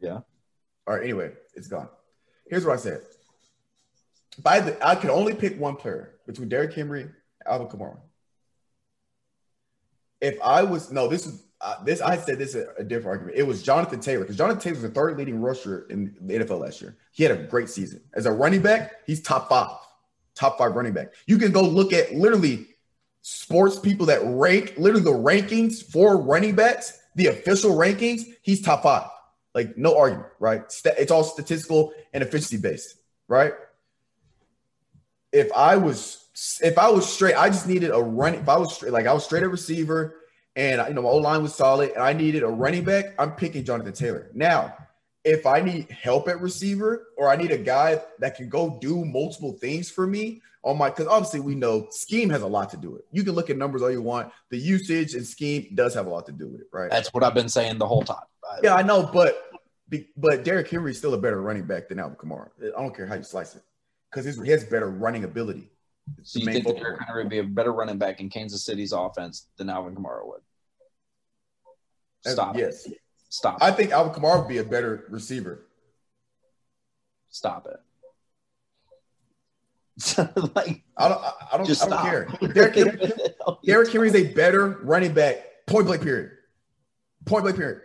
Yeah. 0.00 0.20
All 0.86 0.94
right, 0.94 1.02
anyway, 1.02 1.32
it's 1.54 1.68
gone. 1.68 1.88
Here's 2.48 2.64
what 2.64 2.74
I 2.74 2.76
said. 2.76 3.02
If 4.38 4.46
I, 4.46 4.60
had 4.60 4.66
to- 4.66 4.86
I 4.86 4.94
could 4.94 5.10
only 5.10 5.34
pick 5.34 5.58
one 5.60 5.76
player 5.76 6.14
between 6.26 6.48
Derrick 6.48 6.72
Henry 6.74 7.02
and 7.02 7.12
Alvin 7.46 7.68
Kamara. 7.68 7.98
If 10.20 10.38
I 10.42 10.62
was 10.64 10.90
no, 10.90 11.06
this 11.06 11.26
is 11.26 11.44
uh, 11.60 11.82
this 11.84 12.00
I 12.00 12.16
said 12.16 12.38
this 12.38 12.54
is 12.54 12.66
a, 12.66 12.80
a 12.80 12.84
different 12.84 13.06
argument. 13.18 13.36
It 13.36 13.44
was 13.44 13.62
Jonathan 13.62 14.00
Taylor 14.00 14.20
because 14.24 14.36
Jonathan 14.36 14.60
Taylor 14.60 14.74
was 14.74 14.82
the 14.82 14.88
third 14.90 15.16
leading 15.16 15.40
rusher 15.40 15.86
in 15.90 16.16
the 16.20 16.34
NFL 16.38 16.60
last 16.60 16.80
year. 16.80 16.96
He 17.12 17.22
had 17.22 17.32
a 17.32 17.44
great 17.44 17.68
season 17.68 18.00
as 18.14 18.26
a 18.26 18.32
running 18.32 18.60
back. 18.60 19.06
He's 19.06 19.20
top 19.22 19.48
five, 19.48 19.70
top 20.34 20.58
five 20.58 20.74
running 20.74 20.92
back. 20.92 21.12
You 21.26 21.38
can 21.38 21.52
go 21.52 21.62
look 21.62 21.92
at 21.92 22.14
literally 22.14 22.66
sports 23.22 23.78
people 23.78 24.06
that 24.06 24.20
rank 24.24 24.74
literally 24.76 25.04
the 25.04 25.10
rankings 25.10 25.82
for 25.88 26.16
running 26.20 26.56
backs, 26.56 27.00
the 27.18 27.26
official 27.26 27.72
rankings. 27.72 28.22
He's 28.42 28.62
top 28.62 28.84
five. 28.84 29.10
Like 29.54 29.76
no 29.76 29.98
argument, 29.98 30.28
right? 30.38 30.62
It's 30.84 31.10
all 31.10 31.24
statistical 31.24 31.92
and 32.12 32.22
efficiency 32.22 32.56
based, 32.56 32.94
right? 33.26 33.52
If 35.32 35.52
I 35.52 35.76
was 35.76 36.24
if 36.62 36.78
I 36.78 36.88
was 36.90 37.12
straight, 37.12 37.34
I 37.34 37.48
just 37.48 37.66
needed 37.66 37.90
a 37.90 38.00
run. 38.00 38.34
If 38.34 38.48
I 38.48 38.56
was 38.56 38.76
straight, 38.76 38.92
like 38.92 39.06
I 39.06 39.12
was 39.12 39.24
straight 39.24 39.42
at 39.42 39.50
receiver, 39.50 40.14
and 40.54 40.80
you 40.86 40.94
know 40.94 41.02
my 41.02 41.08
O 41.08 41.16
line 41.16 41.42
was 41.42 41.54
solid, 41.54 41.90
and 41.90 42.02
I 42.02 42.12
needed 42.12 42.44
a 42.44 42.48
running 42.48 42.84
back, 42.84 43.06
I'm 43.18 43.32
picking 43.32 43.64
Jonathan 43.64 43.92
Taylor. 43.92 44.30
Now, 44.32 44.76
if 45.24 45.44
I 45.44 45.60
need 45.60 45.90
help 45.90 46.28
at 46.28 46.40
receiver, 46.40 47.08
or 47.16 47.28
I 47.28 47.36
need 47.36 47.50
a 47.50 47.58
guy 47.58 48.00
that 48.20 48.36
can 48.36 48.48
go 48.48 48.78
do 48.80 49.04
multiple 49.04 49.52
things 49.54 49.90
for 49.90 50.06
me 50.06 50.40
on 50.64 50.76
my, 50.76 50.90
because 50.90 51.06
obviously 51.06 51.40
we 51.40 51.54
know 51.54 51.86
scheme 51.90 52.30
has 52.30 52.42
a 52.42 52.46
lot 52.46 52.70
to 52.70 52.76
do 52.76 52.90
with 52.90 53.00
it. 53.00 53.06
You 53.12 53.24
can 53.24 53.34
look 53.34 53.50
at 53.50 53.56
numbers 53.56 53.82
all 53.82 53.90
you 53.90 54.02
want. 54.02 54.32
The 54.50 54.58
usage 54.58 55.14
and 55.14 55.26
scheme 55.26 55.68
does 55.74 55.94
have 55.94 56.06
a 56.06 56.10
lot 56.10 56.26
to 56.26 56.32
do 56.32 56.48
with 56.48 56.60
it, 56.60 56.66
right? 56.72 56.90
That's 56.90 57.12
what 57.14 57.22
I've 57.22 57.34
been 57.34 57.48
saying 57.48 57.78
the 57.78 57.86
whole 57.86 58.02
time. 58.02 58.24
Yeah, 58.62 58.74
I 58.74 58.82
know, 58.82 59.08
but 59.12 59.44
but 60.16 60.44
Derrick 60.44 60.68
Henry 60.68 60.90
is 60.90 60.98
still 60.98 61.14
a 61.14 61.18
better 61.18 61.40
running 61.40 61.64
back 61.64 61.88
than 61.88 61.98
Alvin 61.98 62.16
Kamara. 62.16 62.48
I 62.60 62.80
don't 62.80 62.94
care 62.94 63.06
how 63.06 63.14
you 63.14 63.22
slice 63.22 63.54
it, 63.56 63.62
because 64.10 64.36
he 64.36 64.50
has 64.50 64.64
better 64.64 64.90
running 64.90 65.24
ability. 65.24 65.70
So 66.22 66.40
you 66.40 66.46
think 66.46 66.66
Derrick. 66.66 67.00
Henry 67.06 67.22
would 67.22 67.30
be 67.30 67.38
a 67.38 67.44
better 67.44 67.72
running 67.72 67.98
back 67.98 68.20
in 68.20 68.28
Kansas 68.28 68.64
City's 68.64 68.92
offense 68.92 69.46
than 69.56 69.70
Alvin 69.70 69.94
Kamara 69.94 70.26
would? 70.26 70.40
Stop. 72.26 72.56
it. 72.56 72.60
Yes, 72.60 72.88
Stop. 73.28 73.58
I 73.60 73.70
think 73.70 73.92
Alvin 73.92 74.14
Kamara 74.14 74.40
would 74.40 74.48
be 74.48 74.58
a 74.58 74.64
better 74.64 75.04
receiver. 75.10 75.66
Stop 77.30 77.66
it. 77.66 77.78
like, 80.54 80.82
I 80.96 81.08
don't. 81.08 81.20
I, 81.52 81.56
don't. 81.56 81.66
just 81.66 81.82
I 81.84 81.88
don't 81.88 81.98
stop. 81.98 82.04
care. 82.04 82.28
Derrick, 82.52 82.74
Henry- 82.74 83.12
oh, 83.46 83.58
Derrick 83.64 83.90
Henry 83.92 84.08
is 84.08 84.14
a 84.14 84.32
better 84.32 84.78
running 84.82 85.12
back. 85.12 85.44
Point 85.66 85.86
blank. 85.86 86.02
Period. 86.02 86.30
Point 87.24 87.42
blank. 87.44 87.56
Period. 87.56 87.80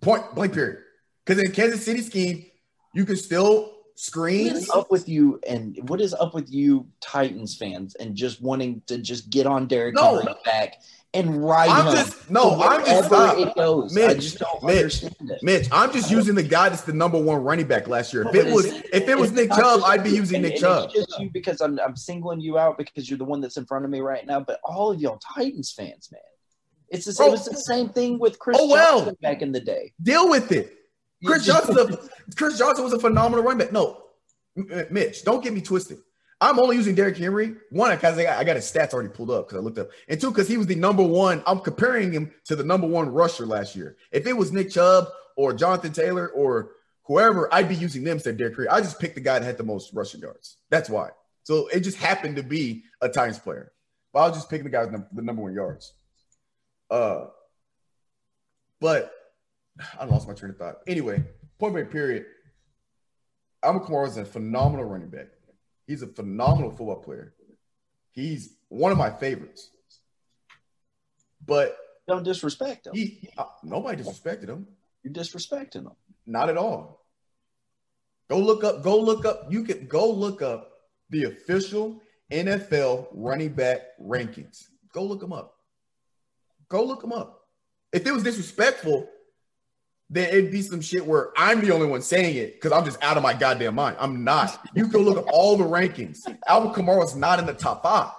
Point 0.00 0.34
blank. 0.34 0.52
Period. 0.52 0.78
Because 1.24 1.42
in 1.42 1.52
Kansas 1.52 1.84
City 1.84 2.02
scheme, 2.02 2.46
you 2.92 3.04
can 3.06 3.16
still 3.16 3.62
What 3.62 3.72
screen. 3.96 4.48
is 4.48 4.68
up 4.70 4.90
with 4.90 5.08
you 5.08 5.40
and 5.48 5.78
what 5.88 6.00
is 6.00 6.12
up 6.14 6.34
with 6.34 6.52
you 6.52 6.86
Titans 7.00 7.56
fans 7.56 7.94
and 7.94 8.14
just 8.14 8.42
wanting 8.42 8.82
to 8.86 8.98
just 8.98 9.30
get 9.30 9.46
on 9.46 9.66
Derrick 9.66 9.94
No. 9.94 10.18
Henry 10.18 10.34
back 10.44 10.74
and 11.14 11.44
ride 11.44 11.68
I'm 11.70 11.86
him 11.86 11.92
just 11.94 12.30
no. 12.30 12.60
I'm 12.60 12.84
just 12.84 13.10
it 13.38 13.54
goes. 13.54 13.96
I 13.96 14.06
Mitch, 14.08 14.20
just 14.20 14.38
don't 14.38 14.62
Mitch, 14.62 14.76
understand 15.04 15.30
it. 15.30 15.42
Mitch, 15.42 15.68
I'm 15.72 15.92
just 15.92 16.10
using 16.10 16.34
the 16.34 16.42
guy 16.42 16.68
that's 16.68 16.82
the 16.82 16.92
number 16.92 17.20
one 17.20 17.42
running 17.42 17.66
back 17.66 17.88
last 17.88 18.12
year. 18.12 18.28
If 18.28 18.34
it 18.34 18.52
was 18.52 18.66
if 18.66 19.08
it 19.08 19.16
was 19.16 19.32
Nick 19.32 19.50
Chubb, 19.50 19.82
I'd 19.84 20.02
be 20.04 20.10
using 20.10 20.36
and- 20.36 20.44
Nick 20.44 20.52
and 20.54 20.60
Chubb. 20.60 20.90
It's 20.92 21.06
just 21.06 21.20
you 21.20 21.30
because 21.30 21.60
I'm 21.60 21.78
I'm 21.80 21.96
singling 21.96 22.40
you 22.40 22.58
out 22.58 22.76
because 22.76 23.08
you're 23.08 23.18
the 23.18 23.24
one 23.24 23.40
that's 23.40 23.56
in 23.56 23.64
front 23.64 23.84
of 23.84 23.90
me 23.90 24.00
right 24.00 24.26
now. 24.26 24.40
But 24.40 24.60
all 24.64 24.90
of 24.90 25.00
y'all 25.00 25.18
Titans 25.18 25.72
fans, 25.72 26.10
man, 26.12 26.20
it's 26.88 27.06
the, 27.06 27.12
Bro. 27.12 27.28
it 27.28 27.30
was 27.30 27.44
the 27.44 27.56
oh. 27.56 27.62
same 27.66 27.88
thing 27.88 28.18
with 28.18 28.38
Chris 28.38 28.58
Oh, 28.60 28.68
well. 28.68 28.98
Johnson 28.98 29.16
back 29.22 29.42
in 29.42 29.52
the 29.52 29.60
day. 29.60 29.92
Deal 30.02 30.28
with 30.28 30.52
it. 30.52 30.72
Chris 31.24 31.46
Johnson, 31.46 31.96
Chris 32.36 32.58
Johnson 32.58 32.84
was 32.84 32.92
a 32.92 32.98
phenomenal 32.98 33.42
running 33.44 33.58
back. 33.58 33.72
No, 33.72 34.02
Mitch, 34.90 35.24
don't 35.24 35.42
get 35.42 35.54
me 35.54 35.60
twisted. 35.60 35.98
I'm 36.44 36.58
only 36.58 36.76
using 36.76 36.94
Derrick 36.94 37.16
Henry 37.16 37.54
one 37.70 37.96
because 37.96 38.18
I 38.18 38.24
got, 38.24 38.38
I 38.38 38.44
got 38.44 38.56
his 38.56 38.70
stats 38.70 38.92
already 38.92 39.08
pulled 39.08 39.30
up 39.30 39.48
because 39.48 39.58
I 39.58 39.64
looked 39.64 39.78
up, 39.78 39.88
and 40.08 40.20
two 40.20 40.30
because 40.30 40.46
he 40.46 40.58
was 40.58 40.66
the 40.66 40.74
number 40.74 41.02
one. 41.02 41.42
I'm 41.46 41.60
comparing 41.60 42.12
him 42.12 42.30
to 42.44 42.54
the 42.54 42.62
number 42.62 42.86
one 42.86 43.08
rusher 43.08 43.46
last 43.46 43.74
year. 43.74 43.96
If 44.12 44.26
it 44.26 44.34
was 44.34 44.52
Nick 44.52 44.70
Chubb 44.70 45.06
or 45.36 45.54
Jonathan 45.54 45.94
Taylor 45.94 46.28
or 46.28 46.72
whoever, 47.04 47.52
I'd 47.52 47.70
be 47.70 47.74
using 47.74 48.04
them 48.04 48.18
instead 48.18 48.32
of 48.32 48.36
Derrick 48.36 48.56
Henry. 48.56 48.68
I 48.68 48.80
just 48.80 49.00
picked 49.00 49.14
the 49.14 49.22
guy 49.22 49.38
that 49.38 49.44
had 49.46 49.56
the 49.56 49.64
most 49.64 49.94
rushing 49.94 50.20
yards. 50.20 50.58
That's 50.68 50.90
why. 50.90 51.08
So 51.44 51.68
it 51.68 51.80
just 51.80 51.96
happened 51.96 52.36
to 52.36 52.42
be 52.42 52.84
a 53.00 53.08
Titans 53.08 53.38
player. 53.38 53.72
But 54.12 54.20
I 54.20 54.28
was 54.28 54.36
just 54.36 54.50
picking 54.50 54.64
the 54.64 54.70
guy 54.70 54.84
with 54.84 55.02
the 55.12 55.22
number 55.22 55.40
one 55.40 55.54
yards. 55.54 55.94
Uh, 56.90 57.28
but 58.82 59.10
I 59.98 60.04
lost 60.04 60.28
my 60.28 60.34
train 60.34 60.50
of 60.50 60.58
thought. 60.58 60.80
Anyway, 60.86 61.24
point 61.58 61.72
blank 61.72 61.90
period. 61.90 62.26
Alvin 63.62 63.80
Kamara 63.80 64.08
is 64.08 64.18
a 64.18 64.26
phenomenal 64.26 64.84
running 64.84 65.08
back. 65.08 65.28
He's 65.86 66.02
a 66.02 66.06
phenomenal 66.06 66.70
football 66.70 66.96
player. 66.96 67.34
He's 68.12 68.54
one 68.68 68.92
of 68.92 68.98
my 68.98 69.10
favorites. 69.10 69.70
But 71.44 71.76
don't 72.06 72.22
disrespect 72.22 72.86
him. 72.86 72.94
He, 72.94 73.28
uh, 73.36 73.44
nobody 73.62 74.02
disrespected 74.02 74.48
him. 74.48 74.66
You're 75.02 75.12
disrespecting 75.12 75.82
him. 75.82 75.90
Not 76.26 76.48
at 76.48 76.56
all. 76.56 77.04
Go 78.30 78.38
look 78.38 78.64
up. 78.64 78.82
Go 78.82 78.98
look 78.98 79.24
up. 79.24 79.46
You 79.50 79.64
can 79.64 79.86
go 79.86 80.10
look 80.10 80.40
up 80.40 80.70
the 81.10 81.24
official 81.24 82.00
NFL 82.32 83.08
running 83.12 83.50
back 83.50 83.80
rankings. 84.00 84.64
Go 84.92 85.04
look 85.04 85.20
them 85.20 85.32
up. 85.32 85.54
Go 86.68 86.84
look 86.84 87.02
them 87.02 87.12
up. 87.12 87.42
If 87.92 88.06
it 88.06 88.12
was 88.12 88.22
disrespectful, 88.22 89.08
then 90.14 90.28
it'd 90.28 90.52
be 90.52 90.62
some 90.62 90.80
shit 90.80 91.04
where 91.04 91.32
I'm 91.36 91.60
the 91.60 91.72
only 91.72 91.88
one 91.88 92.00
saying 92.00 92.36
it 92.36 92.54
because 92.54 92.70
I'm 92.70 92.84
just 92.84 93.02
out 93.02 93.16
of 93.16 93.24
my 93.24 93.34
goddamn 93.34 93.74
mind. 93.74 93.96
I'm 93.98 94.22
not. 94.22 94.64
You 94.72 94.86
can 94.86 95.00
look 95.00 95.18
at 95.18 95.24
all 95.32 95.56
the 95.56 95.64
rankings. 95.64 96.20
Alvin 96.46 96.70
Kamara 96.70 97.02
is 97.04 97.16
not 97.16 97.40
in 97.40 97.46
the 97.46 97.52
top 97.52 97.82
five. 97.82 98.12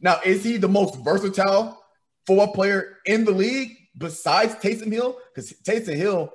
Now, 0.00 0.18
is 0.24 0.42
he 0.42 0.56
the 0.56 0.68
most 0.68 0.96
versatile 0.96 1.80
football 2.26 2.52
player 2.52 2.96
in 3.06 3.24
the 3.24 3.30
league 3.30 3.76
besides 3.96 4.56
Taysom 4.56 4.90
Hill? 4.90 5.16
Because 5.32 5.52
Taysom 5.62 5.94
Hill, 5.94 6.32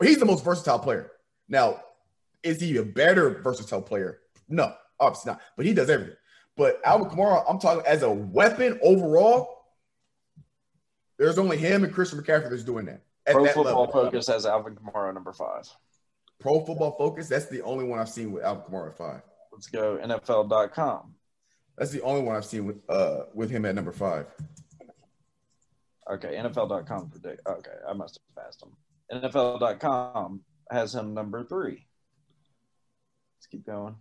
he's 0.00 0.18
the 0.18 0.24
most 0.24 0.44
versatile 0.44 0.78
player. 0.78 1.10
Now, 1.48 1.80
is 2.44 2.60
he 2.60 2.76
a 2.76 2.84
better 2.84 3.40
versatile 3.42 3.82
player? 3.82 4.20
No, 4.48 4.72
obviously 5.00 5.32
not. 5.32 5.40
But 5.56 5.66
he 5.66 5.74
does 5.74 5.90
everything. 5.90 6.14
But 6.56 6.80
Alvin 6.84 7.08
Kamara, 7.08 7.44
I'm 7.48 7.58
talking 7.58 7.82
as 7.88 8.04
a 8.04 8.10
weapon 8.10 8.78
overall. 8.84 9.64
There's 11.18 11.38
only 11.38 11.56
him 11.56 11.82
and 11.82 11.92
Christian 11.92 12.22
McCaffrey 12.22 12.50
that's 12.50 12.62
doing 12.62 12.86
that. 12.86 13.02
Pro 13.32 13.46
Football 13.46 13.86
level. 13.86 13.86
Focus 13.86 14.26
has 14.28 14.46
Alvin 14.46 14.76
Kamara 14.76 15.12
number 15.14 15.32
five. 15.32 15.68
Pro 16.40 16.64
Football 16.64 16.92
Focus, 16.92 17.28
that's 17.28 17.46
the 17.46 17.62
only 17.62 17.84
one 17.84 17.98
I've 17.98 18.08
seen 18.08 18.32
with 18.32 18.44
Alvin 18.44 18.64
Kamara 18.64 18.90
at 18.90 18.96
five. 18.98 19.22
Let's 19.52 19.66
go 19.66 19.98
NFL.com. 20.02 21.14
That's 21.76 21.90
the 21.90 22.02
only 22.02 22.22
one 22.22 22.36
I've 22.36 22.44
seen 22.44 22.66
with 22.66 22.78
uh 22.88 23.24
with 23.34 23.50
him 23.50 23.64
at 23.64 23.74
number 23.74 23.92
five. 23.92 24.26
Okay, 26.10 26.34
NFL.com 26.36 27.10
predict. 27.10 27.46
Okay, 27.46 27.70
I 27.88 27.92
must 27.92 28.18
have 28.36 28.44
passed 28.44 28.62
him. 28.62 28.70
NFL.com 29.12 30.40
has 30.70 30.94
him 30.94 31.14
number 31.14 31.44
three. 31.44 31.86
Let's 33.36 33.46
keep 33.50 33.66
going. 33.66 33.96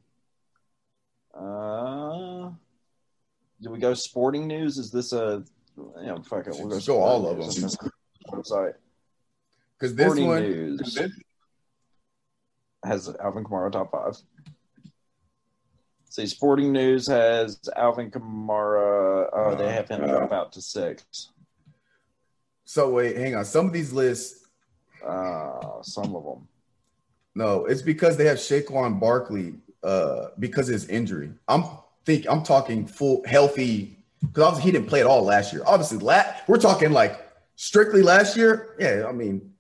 Uh, 1.34 2.52
do 3.62 3.70
we 3.70 3.80
go 3.80 3.94
sporting 3.94 4.48
news? 4.48 4.78
Is 4.78 4.92
this 4.92 5.14
a 5.14 5.44
you 5.78 6.08
know 6.08 6.22
fuck 6.24 6.48
it? 6.48 6.56
We'll 6.58 6.70
go, 6.70 6.80
go 6.80 7.02
all 7.02 7.28
of 7.28 7.38
them. 7.38 7.70
Website. 8.32 8.74
Because 9.78 9.96
this 9.96 10.06
Sporting 10.06 10.28
one 10.28 10.42
news 10.42 10.98
has 12.84 13.16
Alvin 13.20 13.44
Kamara 13.44 13.72
top 13.72 13.92
five. 13.92 14.18
See, 16.10 16.26
Sporting 16.26 16.72
News 16.72 17.08
has 17.08 17.60
Alvin 17.76 18.10
Kamara. 18.10 19.30
Oh, 19.34 19.56
they 19.56 19.72
have 19.72 19.88
him 19.88 20.08
drop 20.08 20.32
out 20.32 20.52
to 20.54 20.62
six. 20.62 21.30
So 22.66 22.90
wait, 22.90 23.16
hang 23.18 23.36
on. 23.36 23.46
Some 23.46 23.68
of 23.68 23.74
these 23.74 23.94
lists, 23.94 24.48
uh, 25.06 25.82
some 25.84 26.16
of 26.16 26.24
them. 26.24 26.48
No, 27.36 27.66
it's 27.66 27.84
because 27.84 28.18
they 28.18 28.26
have 28.26 28.38
Saquon 28.38 29.00
Barkley 29.00 29.54
uh, 29.84 30.30
because 30.40 30.70
of 30.70 30.74
his 30.74 30.88
injury. 30.88 31.32
I'm 31.48 31.66
think 32.04 32.26
I'm 32.28 32.42
talking 32.42 32.88
full 32.88 33.22
healthy 33.28 34.00
because 34.22 34.44
obviously 34.44 34.72
he 34.72 34.72
didn't 34.72 34.88
play 34.88 35.02
at 35.02 35.06
all 35.06 35.22
last 35.24 35.54
year. 35.54 35.62
Obviously, 35.68 36.00
la- 36.00 36.26
we're 36.48 36.58
talking 36.58 36.92
like 36.92 37.27
strictly 37.58 38.02
last 38.02 38.38
year, 38.38 38.76
yeah, 38.80 39.06
I 39.08 39.12
mean, 39.12 39.52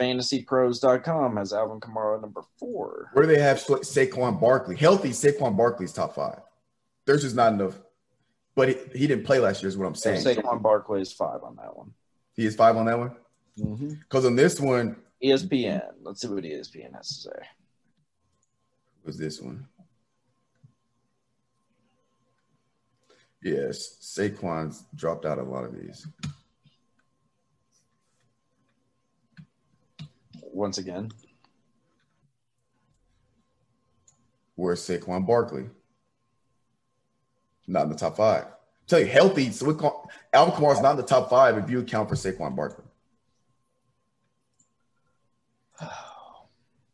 fantasypros.com 0.00 1.36
has 1.36 1.52
Alvin 1.52 1.78
Kamara 1.78 2.20
number 2.20 2.42
four. 2.58 3.10
Where 3.12 3.24
do 3.24 3.32
they 3.32 3.40
have 3.40 3.60
Sa- 3.60 3.76
Saquon 3.76 4.40
Barkley? 4.40 4.74
Healthy 4.74 5.10
Saquon 5.10 5.56
Barkley's 5.56 5.92
top 5.92 6.16
five. 6.16 6.40
There's 7.04 7.22
just 7.22 7.36
not 7.36 7.52
enough. 7.52 7.78
But 8.56 8.70
he, 8.70 8.76
he 8.94 9.06
didn't 9.06 9.24
play 9.24 9.38
last 9.38 9.62
year, 9.62 9.68
is 9.68 9.76
what 9.76 9.86
I'm 9.86 9.94
saying. 9.94 10.24
Saquon 10.24 10.60
Barkley 10.60 11.02
is 11.02 11.12
five 11.12 11.42
on 11.44 11.56
that 11.56 11.76
one. 11.76 11.92
He 12.34 12.46
is 12.46 12.56
five 12.56 12.76
on 12.76 12.86
that 12.86 12.98
one? 12.98 13.12
Because 13.56 14.24
mm-hmm. 14.24 14.26
on 14.26 14.36
this 14.36 14.58
one, 14.58 14.96
ESPN. 15.22 15.82
Let's 16.02 16.20
see 16.20 16.28
what 16.28 16.42
ESPN 16.42 16.94
has 16.94 17.08
to 17.08 17.14
say. 17.14 17.46
Was 19.04 19.16
this 19.16 19.40
one? 19.40 19.66
Yes, 23.42 23.98
Saquon's 24.02 24.84
dropped 24.94 25.24
out 25.24 25.38
a 25.38 25.42
lot 25.42 25.64
of 25.64 25.74
these. 25.74 26.06
Once 30.56 30.78
again. 30.78 31.12
Where's 34.56 34.80
Saquon 34.80 35.26
Barkley? 35.26 35.66
Not 37.66 37.84
in 37.84 37.90
the 37.90 37.96
top 37.96 38.16
five. 38.16 38.46
tell 38.86 39.00
you, 39.00 39.06
healthy. 39.06 39.50
So 39.50 39.66
we 39.66 39.74
call, 39.74 40.10
Alvin 40.32 40.54
Kamara 40.54 40.74
is 40.74 40.80
not 40.80 40.92
in 40.92 40.96
the 40.96 41.02
top 41.02 41.28
five 41.28 41.58
if 41.58 41.68
you 41.68 41.80
account 41.80 42.08
for 42.08 42.14
Saquon 42.14 42.56
Barkley. 42.56 42.84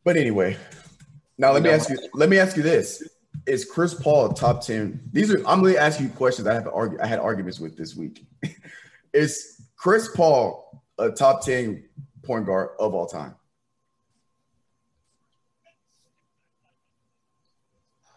But 0.05 0.17
anyway, 0.17 0.57
now 1.39 1.53
let 1.53 1.63
me 1.63 1.71
ask 1.71 1.89
you. 1.89 1.97
Let 2.13 2.29
me 2.29 2.37
ask 2.37 2.57
you 2.57 2.65
this: 2.65 3.09
Is 3.47 3.65
Chris 3.65 3.95
Paul 3.95 4.33
a 4.33 4.35
top 4.35 4.61
ten? 4.61 5.01
These 5.13 5.33
are. 5.33 5.39
I'm 5.47 5.61
going 5.61 5.75
to 5.75 5.81
ask 5.81 6.01
you 6.01 6.09
questions. 6.09 6.49
I 6.49 6.55
have 6.55 6.67
argue. 6.67 6.99
I 7.01 7.07
had 7.07 7.21
arguments 7.21 7.61
with 7.61 7.77
this 7.77 7.95
week. 7.95 8.27
is 9.13 9.63
Chris 9.77 10.09
Paul 10.13 10.83
a 10.99 11.13
top 11.13 11.45
ten 11.45 11.85
point 12.25 12.47
guard 12.47 12.71
of 12.81 12.95
all 12.95 13.07
time? 13.07 13.37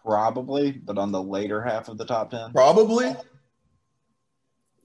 Probably, 0.05 0.71
but 0.71 0.99
on 0.99 1.11
the 1.11 1.21
later 1.21 1.61
half 1.63 1.89
of 1.89 1.97
the 1.97 2.05
top 2.05 2.29
ten. 2.29 2.51
Probably. 2.51 3.15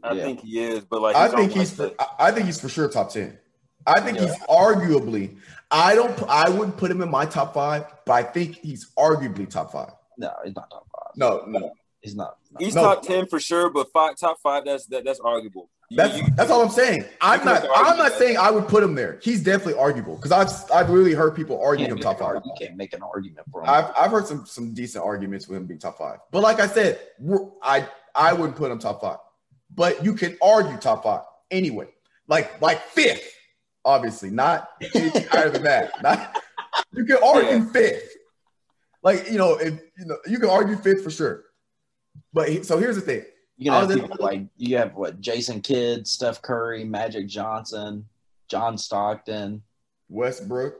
I 0.03 0.13
yeah. 0.13 0.23
think 0.25 0.41
he 0.41 0.61
is, 0.61 0.83
but 0.85 1.03
like 1.03 1.15
I 1.15 1.29
think 1.29 1.53
he's 1.53 1.73
for, 1.73 1.91
I 2.19 2.33
think 2.33 2.47
he's 2.47 2.59
for 2.59 2.71
sure 2.71 2.89
top 2.89 3.11
ten. 3.11 3.39
I 3.87 4.01
think 4.01 4.19
yeah. 4.19 4.29
he's 4.29 4.39
arguably. 4.45 5.37
I 5.71 5.95
don't. 5.95 6.19
I 6.27 6.49
wouldn't 6.49 6.79
put 6.79 6.91
him 6.91 7.03
in 7.03 7.11
my 7.11 7.27
top 7.27 7.53
five, 7.53 7.85
but 8.07 8.13
I 8.13 8.23
think 8.23 8.57
he's 8.57 8.91
arguably 8.99 9.49
top 9.49 9.73
five. 9.73 9.93
No, 10.17 10.33
he's 10.43 10.57
not 10.57 10.71
top 10.71 10.87
five. 10.91 11.13
No, 11.17 11.45
no, 11.47 11.73
he's 12.01 12.17
not. 12.17 12.39
He's 12.59 12.75
no. 12.75 12.83
top 12.83 13.03
ten 13.03 13.27
for 13.27 13.39
sure, 13.39 13.69
but 13.69 13.93
five 13.93 14.17
top 14.17 14.39
five. 14.43 14.65
That's 14.65 14.87
that, 14.87 15.05
that's 15.05 15.21
arguable. 15.21 15.69
That's 15.93 16.17
you, 16.17 16.25
that's 16.37 16.51
all 16.51 16.63
I'm 16.63 16.71
saying. 16.71 17.05
I'm 17.21 17.45
not. 17.45 17.67
I'm 17.75 17.99
not 17.99 18.13
saying 18.13 18.37
I 18.39 18.51
would 18.51 18.69
put 18.69 18.83
him 18.83 18.95
there. 18.95 19.19
He's 19.23 19.43
definitely 19.43 19.75
arguable 19.75 20.17
because 20.17 20.31
I've 20.31 20.71
I've 20.71 20.89
really 20.89 21.15
heard 21.15 21.35
people 21.35 21.61
argue 21.61 21.87
him 21.87 21.99
top 21.99 22.21
five. 22.21 22.41
You 22.45 22.53
can't 22.61 22.77
make 22.77 22.93
an 22.93 23.03
argument 23.03 23.47
for 23.51 23.63
him. 23.63 23.71
I've 23.71 23.91
I've 23.99 24.11
heard 24.13 24.27
some 24.27 24.47
some 24.47 24.73
decent 24.73 25.05
arguments 25.05 25.49
with 25.49 25.59
him 25.59 25.67
being 25.67 25.81
top 25.81 25.99
five. 25.99 26.19
But 26.31 26.43
like 26.43 26.61
I 26.61 26.69
said, 26.69 27.01
I 27.63 27.89
I 28.15 28.33
wouldn't 28.33 28.57
put 28.57 28.71
him 28.71 28.79
top 28.79 29.01
five. 29.01 29.19
But 29.75 30.05
you 30.05 30.15
can 30.15 30.39
argue 30.41 30.77
top 30.77 31.03
five 31.03 31.23
anyway. 31.51 31.89
Like 32.29 32.61
like 32.63 32.81
fifth, 32.83 33.35
obviously, 33.85 34.31
not 34.31 34.71
higher 35.31 35.51
than 35.51 35.65
that. 35.65 35.91
Not 36.03 36.37
you 36.93 37.05
can 37.05 37.19
argue 37.25 37.65
yeah. 37.65 37.73
fifth. 37.73 38.15
Like 39.03 39.29
you 39.29 39.39
know, 39.39 39.57
if 39.57 39.75
you 39.99 40.05
know, 40.05 40.17
you 40.27 40.39
can 40.39 40.51
argue 40.51 40.77
fifth 40.77 41.03
for 41.03 41.11
sure. 41.11 41.45
But 42.33 42.65
so 42.65 42.79
here's 42.79 42.95
the 42.95 43.03
thing. 43.03 43.25
You 43.61 43.71
can 43.71 43.89
have 43.89 44.01
people 44.01 44.17
like 44.19 44.47
you 44.57 44.79
have 44.79 44.95
what 44.95 45.21
Jason 45.21 45.61
Kidd, 45.61 46.07
Steph 46.07 46.41
Curry, 46.41 46.83
Magic 46.83 47.27
Johnson, 47.27 48.07
John 48.49 48.79
Stockton, 48.79 49.63
Westbrook, 50.09 50.77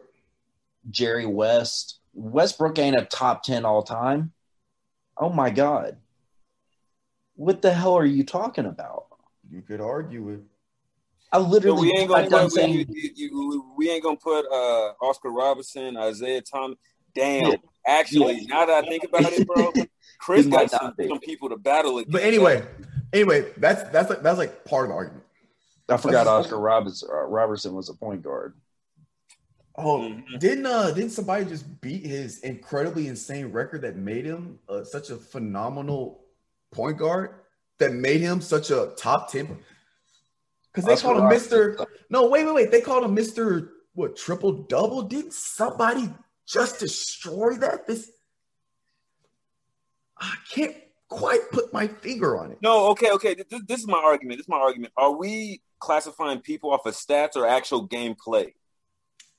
Jerry 0.91 1.27
West. 1.27 1.99
Westbrook 2.15 2.79
ain't 2.79 2.97
a 2.97 3.05
top 3.05 3.43
ten 3.43 3.67
all 3.67 3.83
time. 3.83 4.33
Oh 5.19 5.29
my 5.29 5.51
god. 5.51 5.99
What 7.37 7.61
the 7.61 7.71
hell 7.71 7.99
are 7.99 8.07
you 8.07 8.25
talking 8.25 8.65
about? 8.65 9.09
You 9.51 9.61
could 9.61 9.83
argue 9.83 10.31
it. 10.31 10.41
I 11.31 11.39
literally 11.39 11.91
we 11.91 11.99
ain't 11.99 12.09
gonna 12.09 12.31
put, 12.31 12.51
saying, 12.51 12.73
we, 12.73 12.87
you, 12.89 13.11
you, 13.15 13.73
we, 13.77 13.91
ain't 13.91 14.03
gonna 14.03 14.17
put 14.17 14.47
uh, 14.47 14.95
Oscar 15.03 15.31
Robertson, 15.31 15.99
Isiah 15.99 16.41
Thomas. 16.41 16.79
Damn. 17.15 17.51
Yeah. 17.51 17.57
Actually, 17.87 18.39
yeah. 18.41 18.47
now 18.49 18.65
that 18.65 18.85
I 18.85 18.89
think 18.89 19.05
about 19.05 19.33
it, 19.33 19.47
bro, 19.47 19.71
Chris 20.21 20.47
got 20.47 20.71
some, 20.71 20.95
some, 21.09 21.19
people 21.19 21.49
to 21.49 21.57
battle 21.57 21.99
against. 21.99 22.13
But 22.13 22.23
anyway, 22.23 22.63
anyway, 23.13 23.53
that's 23.57 23.83
that's 23.91 24.11
like 24.11 24.23
that's 24.23 24.39
like 24.39 24.65
part 24.65 24.85
of 24.85 24.91
the 24.91 24.95
argument. 24.95 25.25
I 25.89 25.97
forgot 25.97 26.27
Oscar 26.27 26.59
Robertson, 26.59 27.09
uh, 27.11 27.23
Robertson 27.23 27.75
was 27.75 27.89
a 27.89 27.95
point 27.95 28.23
guard. 28.23 28.55
Oh, 29.77 30.01
Mhm. 30.01 30.39
didn't 30.39 30.67
uh 30.67 30.91
didn't 30.91 31.11
somebody 31.11 31.47
just 31.47 31.81
beat 31.81 32.05
his 32.05 32.41
incredibly 32.41 33.09
insane 33.09 33.51
record 33.51 33.83
that 33.83 33.97
made 33.97 34.27
him 34.27 34.59
uh, 34.69 34.85
such 34.85 35.09
a 35.11 35.17
phenomenal 35.17 36.25
point 36.71 36.99
guard 36.99 37.37
that 37.79 37.93
made 37.93 38.21
him 38.21 38.43
such 38.43 38.71
a 38.71 38.93
top 38.99 39.33
10 39.33 39.59
because 40.71 40.85
they 40.85 40.93
Oscar 40.93 41.15
called 41.15 41.19
him 41.19 41.31
Mr. 41.31 41.87
No, 42.11 42.29
wait, 42.29 42.45
wait, 42.45 42.55
wait. 42.55 42.71
They 42.71 42.83
called 42.83 43.05
him 43.05 43.17
Mr. 43.17 43.71
What 43.95 44.17
triple 44.17 44.53
double? 44.53 45.03
Didn't 45.03 45.33
somebody 45.33 46.11
just 46.47 46.79
destroy 46.79 47.55
that? 47.55 47.87
This 47.87 48.13
I 50.21 50.35
can't 50.53 50.77
quite 51.09 51.51
put 51.51 51.73
my 51.73 51.89
finger 51.89 52.39
on 52.39 52.53
it. 52.53 52.59
No, 52.63 52.89
okay, 52.89 53.11
okay. 53.13 53.35
This, 53.35 53.47
this 53.67 53.81
is 53.81 53.87
my 53.87 53.99
argument. 53.99 54.39
This 54.39 54.45
is 54.45 54.49
my 54.49 54.59
argument. 54.59 54.93
Are 54.97 55.17
we 55.17 55.61
classifying 55.79 56.41
people 56.41 56.71
off 56.71 56.87
of 56.87 56.95
stats 56.95 57.37
or 57.37 57.47
actual 57.47 57.89
gameplay? 57.89 58.53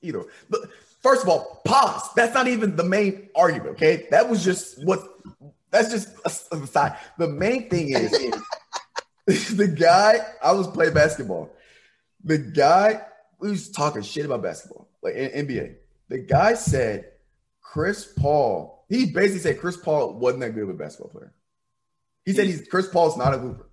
either. 0.02 0.24
But 0.50 0.60
first 1.02 1.22
of 1.22 1.28
all, 1.28 1.62
pause. 1.64 2.08
That's 2.14 2.34
not 2.34 2.48
even 2.48 2.76
the 2.76 2.84
main 2.84 3.28
argument. 3.34 3.70
Okay, 3.76 4.06
that 4.10 4.28
was 4.28 4.44
just 4.44 4.84
what. 4.84 5.00
That's 5.70 5.90
just 5.90 6.08
aside. 6.26 6.98
The 7.18 7.28
main 7.28 7.70
thing 7.70 7.90
is 7.90 8.10
the 9.56 9.68
guy. 9.68 10.18
I 10.42 10.52
was 10.52 10.66
playing 10.68 10.94
basketball. 10.94 11.50
The 12.24 12.38
guy 12.38 13.00
we 13.38 13.50
was 13.50 13.70
talking 13.70 14.02
shit 14.02 14.26
about 14.26 14.42
basketball, 14.42 14.88
like 15.02 15.14
in 15.14 15.46
NBA. 15.46 15.76
The 16.08 16.18
guy 16.18 16.54
said 16.54 17.12
Chris 17.60 18.12
Paul. 18.18 18.81
He 18.92 19.06
basically 19.06 19.38
said 19.40 19.58
Chris 19.58 19.78
Paul 19.78 20.12
wasn't 20.18 20.42
that 20.42 20.50
good 20.54 20.64
of 20.64 20.68
a 20.68 20.74
basketball 20.74 21.10
player. 21.10 21.32
He 22.26 22.34
said 22.34 22.46
he's 22.46 22.68
Chris 22.68 22.88
Paul's 22.88 23.16
not 23.16 23.32
a 23.32 23.38
hooper. 23.38 23.70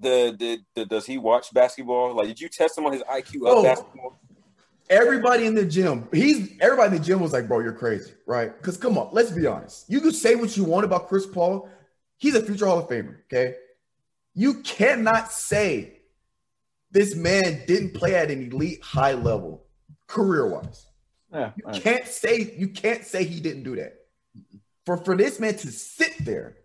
The, 0.00 0.34
the, 0.36 0.58
the 0.74 0.84
does 0.86 1.06
he 1.06 1.16
watch 1.16 1.54
basketball? 1.54 2.16
Like, 2.16 2.26
did 2.26 2.40
you 2.40 2.48
test 2.48 2.76
him 2.76 2.86
on 2.86 2.92
his 2.92 3.02
IQ 3.02 3.36
of 3.36 3.58
Oh. 3.58 3.62
basketball? 3.62 4.18
Everybody 4.88 5.46
in 5.46 5.54
the 5.54 5.64
gym, 5.64 6.08
he's 6.12 6.58
everybody 6.60 6.96
in 6.96 7.00
the 7.00 7.06
gym 7.06 7.20
was 7.20 7.32
like, 7.32 7.46
bro, 7.46 7.60
you're 7.60 7.72
crazy, 7.72 8.12
right? 8.26 8.52
Because 8.56 8.76
come 8.76 8.98
on, 8.98 9.10
let's 9.12 9.30
be 9.30 9.46
honest. 9.46 9.88
You 9.88 10.00
can 10.00 10.10
say 10.10 10.34
what 10.34 10.56
you 10.56 10.64
want 10.64 10.84
about 10.84 11.06
Chris 11.08 11.24
Paul. 11.26 11.68
He's 12.16 12.34
a 12.34 12.42
future 12.42 12.66
Hall 12.66 12.80
of 12.80 12.88
Famer, 12.88 13.18
okay? 13.26 13.54
You 14.34 14.54
cannot 14.62 15.30
say 15.30 16.00
this 16.90 17.14
man 17.14 17.62
didn't 17.68 17.94
play 17.94 18.16
at 18.16 18.32
an 18.32 18.50
elite 18.50 18.82
high 18.82 19.12
level 19.12 19.64
career-wise. 20.08 20.86
Yeah, 21.32 21.52
You 21.56 21.62
right. 21.66 21.80
can't 21.80 22.06
say 22.08 22.52
you 22.58 22.70
can't 22.70 23.04
say 23.04 23.22
he 23.22 23.38
didn't 23.38 23.62
do 23.62 23.76
that. 23.76 23.94
For 24.86 24.96
for 24.96 25.16
this 25.16 25.38
man 25.38 25.56
to 25.56 25.70
sit 25.70 26.14
there 26.20 26.56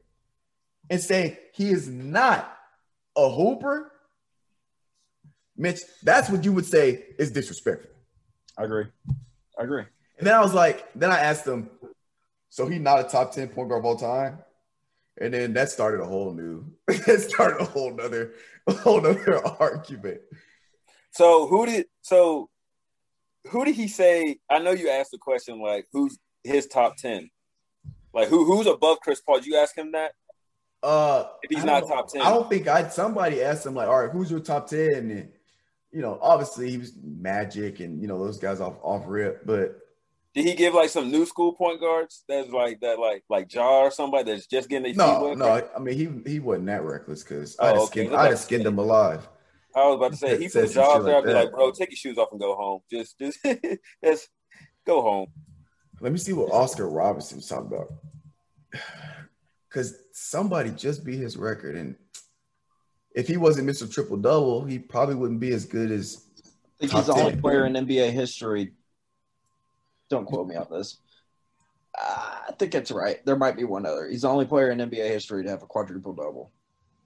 and 0.90 1.02
say 1.02 1.40
he 1.54 1.70
is 1.70 1.88
not 1.88 2.58
a 3.16 3.30
hooper, 3.30 3.92
Mitch, 5.58 5.82
that's 6.04 6.30
what 6.30 6.44
you 6.44 6.54
would 6.54 6.66
say 6.66 7.06
is 7.18 7.32
disrespectful. 7.32 7.92
I 8.58 8.64
agree. 8.64 8.86
I 9.58 9.64
agree. 9.64 9.84
And 10.18 10.28
then 10.28 10.34
I 10.34 10.42
was 10.42 10.54
like, 10.54 10.88
then 10.94 11.12
I 11.12 11.20
asked 11.20 11.46
him, 11.46 11.70
so 12.50 12.68
he 12.68 12.80
not 12.80 13.00
a 13.00 13.04
top 13.04 13.34
10 13.34 13.50
point 13.50 13.70
guard 13.70 13.80
of 13.80 13.86
all 13.86 13.98
time? 13.98 14.40
And 15.20 15.34
then 15.34 15.54
that 15.54 15.70
started 15.70 16.02
a 16.02 16.06
whole 16.06 16.34
new, 16.34 16.66
that 16.88 17.22
started 17.22 17.62
a 17.62 17.66
whole 17.66 17.94
nother, 17.94 18.34
a 18.68 18.74
whole 18.74 19.02
nother 19.02 19.46
argument. 19.60 20.22
So 21.12 21.48
who 21.48 21.66
did 21.66 21.86
so 22.02 22.50
who 23.50 23.64
did 23.64 23.76
he 23.76 23.88
say? 23.88 24.38
I 24.50 24.60
know 24.60 24.72
you 24.72 24.90
asked 24.90 25.12
the 25.12 25.18
question 25.18 25.62
like 25.62 25.86
who's 25.94 26.18
his 26.44 26.68
top 26.68 26.98
ten? 26.98 27.30
Like 28.16 28.30
who 28.30 28.46
who's 28.46 28.66
above 28.66 29.00
Chris 29.02 29.22
Paul? 29.22 29.36
Did 29.36 29.46
you 29.48 29.58
ask 29.58 29.78
him 29.78 29.92
that? 29.92 30.14
Uh, 30.82 31.26
If 31.44 31.50
he's 31.56 31.66
not 31.66 31.88
top 31.88 32.08
10. 32.12 32.22
I 32.22 32.30
don't 32.30 32.50
think 32.50 32.68
I. 32.68 32.88
Somebody 32.90 33.42
asked 33.44 33.66
him 33.66 33.74
like, 33.76 33.88
"All 33.88 34.00
right, 34.02 34.12
who's 34.12 34.30
your 34.32 34.40
top 34.40 34.68
10? 34.70 35.12
And 35.12 35.32
you 35.92 36.02
know, 36.02 36.18
obviously 36.22 36.70
he 36.70 36.78
was 36.78 36.94
Magic 37.04 37.80
and 37.80 38.02
you 38.02 38.08
know 38.08 38.18
those 38.24 38.38
guys 38.40 38.62
off 38.62 38.76
off 38.82 39.04
rip, 39.08 39.46
but 39.46 39.80
Did 40.34 40.46
he 40.46 40.54
give 40.54 40.74
like 40.74 40.90
some 40.90 41.10
new 41.12 41.26
school 41.26 41.54
point 41.54 41.80
guards 41.80 42.24
that's 42.30 42.50
like 42.52 42.80
that 42.82 43.00
like 43.00 43.24
like 43.30 43.52
Ja 43.54 43.80
or 43.82 43.92
somebody 43.92 44.32
that's 44.32 44.46
just 44.48 44.70
getting 44.70 44.96
their 44.96 45.08
no, 45.08 45.34
no. 45.34 45.68
I 45.76 45.80
mean, 45.80 45.98
he 46.24 46.32
he 46.32 46.40
wasn't 46.40 46.68
that 46.68 46.84
reckless 46.84 47.24
because 47.24 47.56
Oh, 47.60 47.66
I'd 47.66 47.70
have 47.70 47.78
okay. 47.84 47.86
skinned, 48.04 48.16
I'd 48.16 48.30
have 48.32 48.40
skinned 48.40 48.66
him 48.66 48.78
alive. 48.78 49.28
I 49.76 49.88
was 49.88 49.96
about 49.96 50.12
to 50.12 50.18
say 50.18 50.38
he 50.38 50.48
put 50.48 50.70
some 50.70 50.84
Ja 50.84 50.94
shit 50.94 51.02
out 51.02 51.04
there. 51.04 51.14
like 51.16 51.24
I'd 51.24 51.26
be 51.28 51.34
like, 51.34 51.52
bro, 51.52 51.72
take 51.72 51.90
your 51.92 51.98
shoes 51.98 52.18
off 52.18 52.30
and 52.32 52.40
go 52.40 52.56
home. 52.56 52.82
Just 52.92 53.18
just 53.20 53.40
just 54.04 54.30
go 54.86 55.02
home. 55.02 55.28
Let 56.00 56.12
me 56.12 56.18
see 56.18 56.34
what 56.34 56.52
Oscar 56.52 56.90
Robinson 56.90 57.38
was 57.38 57.48
talking 57.48 57.68
about. 57.68 57.94
Because 59.70 59.96
somebody 60.12 60.72
just 60.72 61.06
beat 61.06 61.20
his 61.20 61.38
record, 61.38 61.76
and 61.76 61.96
if 63.14 63.28
he 63.28 63.38
wasn't 63.38 63.70
Mr. 63.70 63.92
Triple 63.92 64.18
Double, 64.18 64.64
he 64.64 64.80
probably 64.80 65.16
wouldn't 65.16 65.40
be 65.40 65.54
as 65.54 65.66
good 65.66 65.92
as. 65.92 66.24
I 66.38 66.88
think 66.88 66.92
he's 66.92 67.08
the 67.08 67.14
only 67.14 67.36
player 67.38 67.66
in 67.66 67.74
NBA 67.74 68.12
history. 68.12 68.74
Don't 70.10 70.26
quote 70.26 70.48
me 70.48 70.56
on 70.56 70.68
this. 70.70 70.98
Uh, 71.98 72.36
I 72.50 72.52
think 72.60 72.72
that's 72.72 72.92
right. 72.92 73.26
There 73.26 73.38
might 73.38 73.56
be 73.56 73.64
one 73.64 73.86
other. 73.86 74.08
He's 74.08 74.24
the 74.24 74.30
only 74.30 74.46
player 74.46 74.72
in 74.72 74.80
NBA 74.80 75.08
history 75.08 75.44
to 75.44 75.50
have 75.50 75.64
a 75.64 75.66
quadruple 75.66 76.14
double. 76.14 76.52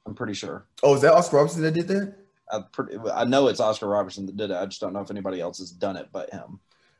I'm 0.06 0.16
pretty 0.16 0.34
sure. 0.34 0.66
Oh, 0.82 0.96
is 0.96 1.02
that 1.02 1.14
Oscar 1.14 1.38
Robinson 1.38 1.62
that 1.62 1.74
did 1.74 1.88
that? 1.88 2.16
I, 2.52 2.62
pretty, 2.72 2.98
I 3.14 3.26
know 3.26 3.48
it's 3.48 3.60
Oscar 3.60 3.88
Robertson 3.88 4.26
that 4.26 4.38
did 4.38 4.50
it. 4.50 4.56
I 4.56 4.66
just 4.66 4.82
don't 4.82 4.94
know 4.94 5.02
if 5.02 5.12
anybody 5.12 5.40
else 5.40 5.60
has 5.60 5.72
done 5.72 5.96
it 5.96 6.10
but 6.12 6.32
him. 6.32 6.60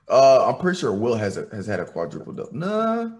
Uh, 0.10 0.47
I'm 0.47 0.60
pretty 0.60 0.80
sure 0.80 0.91
Will 0.93 1.16
has 1.16 1.38
a, 1.38 1.47
has 1.51 1.68
had 1.68 1.80
a 1.80 1.86
quadruple 1.86 2.34
double. 2.34 2.53
Nah. 2.53 3.12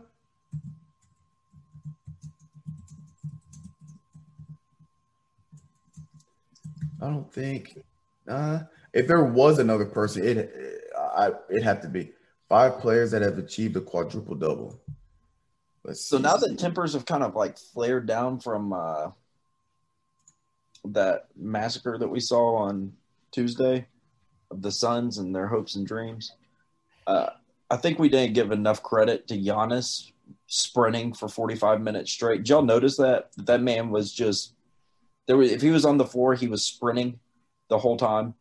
I 7.02 7.08
don't 7.08 7.32
think. 7.32 7.80
Nah. 8.26 8.62
If 8.94 9.08
there 9.08 9.24
was 9.24 9.60
another 9.60 9.86
person, 9.86 10.26
it 10.28 10.54
I 10.98 11.32
it 11.50 11.64
had 11.64 11.82
to 11.84 11.88
be 11.88 12.12
five 12.48 12.80
players 12.80 13.12
that 13.12 13.22
have 13.22 13.38
achieved 13.38 13.78
a 13.78 13.82
quadruple 13.82 14.36
double. 14.36 14.80
Let's 15.84 16.04
So 16.04 16.18
see. 16.18 16.24
now 16.24 16.38
that 16.38 16.58
tempers 16.58 16.94
have 16.94 17.06
kind 17.06 17.24
of 17.24 17.36
like 17.36 17.58
flared 17.58 18.06
down 18.08 18.40
from 18.40 18.74
uh, 18.74 19.12
that 20.86 21.28
massacre 21.38 21.98
that 21.98 22.08
we 22.08 22.20
saw 22.20 22.56
on 22.56 22.94
Tuesday 23.32 23.88
of 24.52 24.62
the 24.62 24.72
Suns 24.72 25.20
and 25.20 25.34
their 25.34 25.48
hopes 25.48 25.76
and 25.76 25.86
dreams, 25.86 26.34
uh, 27.10 27.30
I 27.72 27.78
think 27.78 27.97
we 27.97 28.10
didn't 28.10 28.34
give 28.34 28.51
enough 28.51 28.84
credit 28.84 29.28
to 29.28 29.38
Giannis 29.38 30.12
sprinting 30.47 31.14
for 31.14 31.28
45 31.28 31.82
minutes 31.82 32.12
straight. 32.12 32.38
Did 32.38 32.49
y'all 32.49 32.62
notice 32.62 32.97
that? 32.97 33.30
That, 33.38 33.62
man 33.62 33.89
was 33.89 34.14
just 34.14 34.53
there. 35.28 35.38
Was, 35.38 35.51
if 35.51 35.62
he 35.62 35.70
was 35.72 35.86
on 35.86 35.97
the 35.97 36.05
floor, 36.05 36.36
he 36.36 36.47
was 36.47 36.64
sprinting 36.64 37.20
the 37.70 37.78
whole 37.80 37.97
time. 37.97 38.36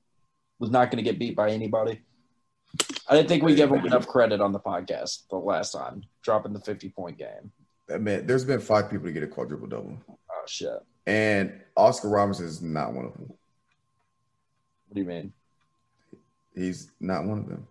Was 0.58 0.70
not 0.70 0.90
going 0.90 1.02
to 1.02 1.08
get 1.10 1.18
beat 1.18 1.36
by 1.36 1.50
anybody. 1.50 2.02
I 3.08 3.16
didn't 3.16 3.28
think 3.28 3.42
we 3.42 3.54
gave 3.54 3.70
him 3.70 3.86
enough 3.86 4.06
credit 4.06 4.40
on 4.40 4.52
the 4.52 4.60
podcast 4.60 5.28
the 5.30 5.36
last 5.36 5.72
time, 5.72 6.02
dropping 6.22 6.52
the 6.52 6.60
50 6.60 6.90
point 6.90 7.16
game. 7.16 7.52
that 7.86 8.02
man, 8.02 8.26
there's 8.26 8.44
been 8.44 8.60
five 8.60 8.90
people 8.90 9.06
to 9.06 9.12
get 9.12 9.22
a 9.22 9.26
quadruple 9.26 9.66
double, 9.66 9.96
Oh 10.08 10.44
shit! 10.46 10.78
and 11.06 11.58
Oscar 11.76 12.10
Robinson 12.10 12.44
is 12.44 12.60
not 12.60 12.92
one 12.92 13.06
of 13.06 13.14
them. 13.14 13.28
What 14.88 14.94
do 14.94 15.00
you 15.00 15.06
mean? 15.06 15.32
He's 16.54 16.90
not 17.00 17.24
one 17.24 17.38
of 17.38 17.48
them. 17.48 17.66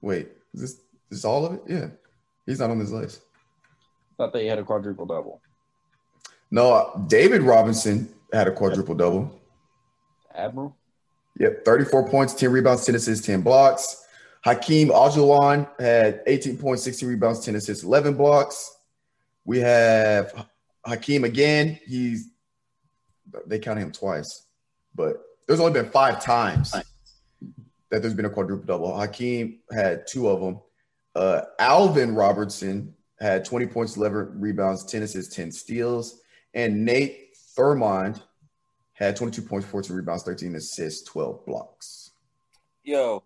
Wait, 0.00 0.28
is 0.54 0.60
this 0.60 0.80
is 1.10 1.24
all 1.24 1.46
of 1.46 1.54
it? 1.54 1.62
Yeah, 1.68 1.86
he's 2.46 2.60
not 2.60 2.70
on 2.70 2.78
this 2.78 2.90
list. 2.90 3.22
Thought 4.16 4.32
they 4.32 4.46
had 4.46 4.58
a 4.58 4.64
quadruple 4.64 5.06
double. 5.06 5.40
No, 6.50 6.72
uh, 6.72 6.98
David 7.06 7.42
Robinson 7.42 8.12
had 8.32 8.48
a 8.48 8.52
quadruple 8.52 8.94
double. 8.94 9.40
Admiral. 10.34 10.76
Yep, 11.38 11.64
34 11.64 12.08
points, 12.08 12.34
10 12.34 12.50
rebounds, 12.50 12.84
10 12.84 12.96
assists, 12.96 13.24
10 13.26 13.42
blocks. 13.42 14.04
Hakeem 14.44 14.88
Olajuwon 14.88 15.68
had 15.80 16.22
18 16.26 16.58
points, 16.58 16.82
16 16.82 17.08
rebounds, 17.08 17.44
10 17.44 17.54
assists, 17.54 17.84
11 17.84 18.14
blocks. 18.14 18.76
We 19.44 19.58
have 19.60 20.46
Hakeem 20.84 21.24
again. 21.24 21.78
He's 21.86 22.28
they 23.46 23.58
counted 23.58 23.82
him 23.82 23.92
twice, 23.92 24.46
but 24.94 25.16
there's 25.46 25.60
only 25.60 25.72
been 25.72 25.90
five 25.90 26.22
times 26.22 26.74
that 27.90 28.02
there's 28.02 28.14
been 28.14 28.24
a 28.24 28.30
quadruple 28.30 28.66
double. 28.66 28.96
Hakeem 28.96 29.60
had 29.72 30.06
two 30.06 30.28
of 30.28 30.40
them. 30.40 30.60
Uh, 31.14 31.42
Alvin 31.58 32.14
Robertson 32.14 32.94
had 33.18 33.44
20 33.44 33.66
points, 33.66 33.96
11 33.96 34.40
rebounds, 34.40 34.84
10 34.84 35.02
assists, 35.02 35.34
10 35.34 35.50
steals, 35.50 36.20
and 36.54 36.84
Nate 36.84 37.34
Thurmond 37.56 38.22
had 38.92 39.16
22 39.16 39.42
points, 39.42 39.66
14 39.66 39.96
rebounds, 39.96 40.22
13 40.22 40.54
assists, 40.54 41.08
12 41.08 41.46
blocks. 41.46 42.10
Yo, 42.84 43.24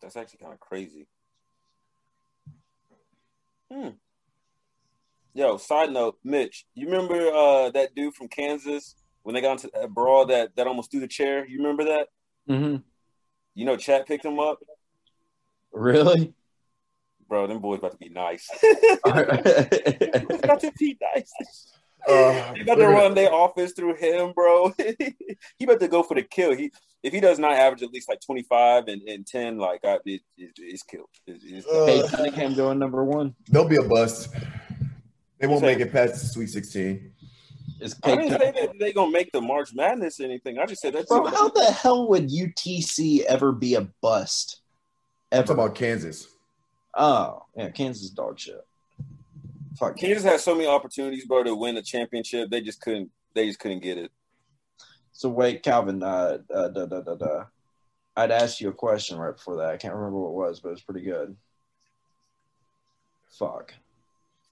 that's 0.00 0.16
actually 0.16 0.38
kind 0.38 0.52
of 0.52 0.60
crazy. 0.60 1.06
Hmm. 3.70 3.90
Yo, 5.34 5.56
side 5.56 5.90
note, 5.90 6.18
Mitch, 6.24 6.66
you 6.74 6.86
remember 6.86 7.30
uh, 7.32 7.70
that 7.70 7.94
dude 7.94 8.14
from 8.14 8.28
Kansas 8.28 8.96
when 9.22 9.34
they 9.34 9.40
got 9.40 9.52
into 9.52 9.70
that 9.74 9.90
brawl 9.90 10.26
that 10.26 10.54
that 10.56 10.66
almost 10.66 10.90
threw 10.90 11.00
the 11.00 11.08
chair? 11.08 11.46
You 11.46 11.58
remember 11.58 11.84
that? 11.84 12.08
Mm-hmm. 12.48 12.76
You 13.54 13.64
know, 13.66 13.76
Chat 13.76 14.06
picked 14.06 14.24
him 14.24 14.38
up, 14.40 14.58
Really? 15.72 16.32
bro. 17.28 17.46
Them 17.46 17.60
boys 17.60 17.78
about 17.78 17.92
to 17.92 17.96
be 17.98 18.08
nice. 18.08 18.48
about 19.04 20.60
to 20.60 20.72
be 20.78 20.98
nice. 21.14 21.32
Uh, 22.08 22.52
He 22.54 22.62
about 22.62 22.74
to 22.76 22.88
run 22.88 23.14
their 23.14 23.30
offense 23.32 23.72
through 23.72 23.94
him, 23.94 24.32
bro. 24.32 24.72
he 25.58 25.64
about 25.64 25.80
to 25.80 25.88
go 25.88 26.02
for 26.02 26.14
the 26.14 26.22
kill. 26.22 26.54
He 26.56 26.72
if 27.02 27.12
he 27.12 27.20
does 27.20 27.38
not 27.38 27.52
average 27.52 27.82
at 27.82 27.90
least 27.90 28.08
like 28.08 28.20
25 28.20 28.88
and, 28.88 29.02
and 29.02 29.26
10, 29.26 29.58
like 29.58 29.84
I, 29.84 29.94
it, 30.04 30.20
it, 30.36 30.50
it's 30.58 30.82
killed. 30.84 31.08
It's, 31.26 31.44
it's 31.44 31.66
Uh, 31.66 31.86
Cade 31.86 32.10
Cunningham 32.10 32.54
going 32.54 32.78
number 32.78 33.04
one. 33.04 33.34
They'll 33.48 33.68
be 33.68 33.76
a 33.76 33.82
bust. 33.82 34.30
They 35.38 35.46
won't 35.48 35.60
You 35.62 35.66
make 35.66 35.78
say- 35.78 35.84
it 35.84 35.92
past 35.92 36.14
the 36.22 36.26
Sweet 36.28 36.48
16. 36.48 37.12
Is 37.82 37.96
I 38.02 38.10
Cade 38.10 38.18
didn't 38.20 38.40
say 38.40 38.52
that 38.52 38.78
they 38.78 38.92
gonna 38.92 39.10
make 39.10 39.32
the 39.32 39.40
March 39.40 39.74
Madness 39.74 40.20
or 40.20 40.24
anything. 40.24 40.58
I 40.58 40.66
just 40.66 40.80
said 40.80 40.94
that's 40.94 41.06
Bro, 41.06 41.26
how 41.26 41.48
the 41.48 41.64
hell 41.64 42.08
would 42.08 42.28
UTC 42.28 43.22
ever 43.24 43.50
be 43.52 43.74
a 43.74 43.82
bust? 44.00 44.60
I'm 45.32 45.38
Ever? 45.40 45.48
talking 45.48 45.64
about 45.64 45.74
Kansas. 45.74 46.28
oh, 46.96 47.42
yeah, 47.56 47.70
Kansas 47.70 48.10
dog 48.10 48.38
shit. 48.38 48.64
Fuck 49.78 49.96
Kansas 49.96 50.22
had 50.22 50.40
so 50.40 50.54
many 50.54 50.66
opportunities, 50.68 51.24
bro, 51.26 51.42
to 51.42 51.54
win 51.54 51.76
a 51.76 51.82
championship. 51.82 52.50
They 52.50 52.60
just 52.60 52.80
couldn't. 52.80 53.10
They 53.34 53.46
just 53.46 53.58
couldn't 53.58 53.80
get 53.80 53.98
it. 53.98 54.12
So 55.12 55.28
wait, 55.28 55.62
Calvin, 55.62 56.02
uh, 56.02 56.38
uh, 56.54 56.68
da, 56.68 56.86
da, 56.86 57.00
da, 57.00 57.14
da. 57.14 57.44
I'd 58.16 58.30
asked 58.30 58.60
you 58.60 58.68
a 58.68 58.72
question 58.72 59.18
right 59.18 59.34
before 59.34 59.56
that. 59.56 59.70
I 59.70 59.76
can't 59.76 59.94
remember 59.94 60.18
what 60.18 60.28
it 60.28 60.48
was, 60.48 60.60
but 60.60 60.68
it 60.68 60.72
was 60.72 60.82
pretty 60.82 61.00
good. 61.02 61.34
Fuck. 63.30 63.74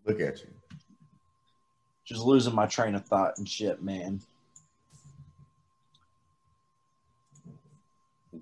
Look 0.06 0.20
at 0.20 0.40
you. 0.40 0.48
Just 2.10 2.22
losing 2.22 2.56
my 2.56 2.66
train 2.66 2.96
of 2.96 3.06
thought 3.06 3.38
and 3.38 3.48
shit, 3.48 3.84
man. 3.84 4.20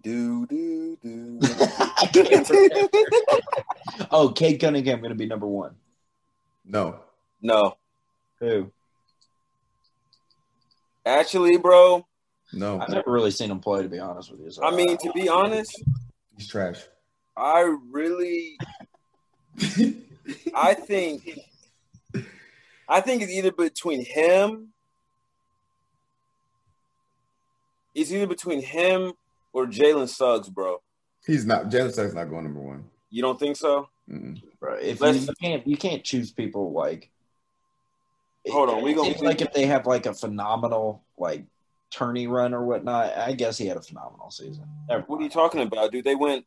Do 0.02 0.46
do 0.46 0.96
do. 1.02 1.38
oh, 4.10 4.32
Cade 4.34 4.58
Cunningham 4.58 5.00
going 5.00 5.10
to 5.10 5.14
be 5.14 5.26
number 5.26 5.46
one. 5.46 5.74
No. 6.64 7.00
no, 7.42 7.76
Who? 8.40 8.72
actually, 11.04 11.58
bro. 11.58 12.06
No. 12.54 12.80
I've 12.80 12.88
never 12.88 13.12
really 13.12 13.30
seen 13.30 13.50
him 13.50 13.60
play, 13.60 13.82
to 13.82 13.88
be 13.90 13.98
honest 13.98 14.30
with 14.30 14.40
you. 14.40 14.50
So 14.50 14.64
I 14.64 14.74
mean, 14.74 14.96
to 14.96 15.12
be 15.12 15.28
honest, 15.28 15.84
He's 16.38 16.48
trash. 16.48 16.80
I 17.36 17.76
really, 17.90 18.56
I 20.54 20.72
think, 20.72 21.38
I 22.88 23.00
think 23.00 23.22
it's 23.22 23.32
either 23.32 23.52
between 23.52 24.04
him. 24.04 24.68
It's 27.94 28.12
either 28.12 28.26
between 28.26 28.62
him 28.62 29.12
or 29.52 29.66
Jalen 29.66 30.08
Suggs, 30.08 30.48
bro. 30.48 30.80
He's 31.26 31.44
not. 31.44 31.68
Jalen 31.68 31.92
Suggs 31.92 32.14
not 32.14 32.30
going 32.30 32.44
number 32.44 32.60
one. 32.60 32.84
You 33.10 33.22
don't 33.22 33.38
think 33.38 33.56
so? 33.56 33.88
Mm-mm. 34.08 34.40
bro, 34.58 34.74
if 34.74 35.00
you, 35.00 35.08
you 35.12 35.28
can't, 35.40 35.66
you 35.66 35.76
can't 35.76 36.02
choose 36.04 36.32
people 36.32 36.72
like. 36.72 37.10
Hold 38.48 38.70
on, 38.70 38.82
we 38.82 38.94
gonna- 38.94 39.10
It's 39.10 39.20
like 39.20 39.42
if 39.42 39.52
they 39.52 39.66
have 39.66 39.86
like 39.86 40.06
a 40.06 40.14
phenomenal 40.14 41.02
like 41.18 41.44
tourney 41.90 42.26
run 42.26 42.54
or 42.54 42.64
whatnot. 42.64 43.16
I 43.16 43.32
guess 43.32 43.58
he 43.58 43.66
had 43.66 43.76
a 43.76 43.82
phenomenal 43.82 44.30
season. 44.30 44.64
Never 44.88 45.02
What 45.02 45.20
are 45.20 45.24
you 45.24 45.28
talking 45.28 45.60
about, 45.60 45.92
dude? 45.92 46.04
They 46.04 46.14
went. 46.14 46.46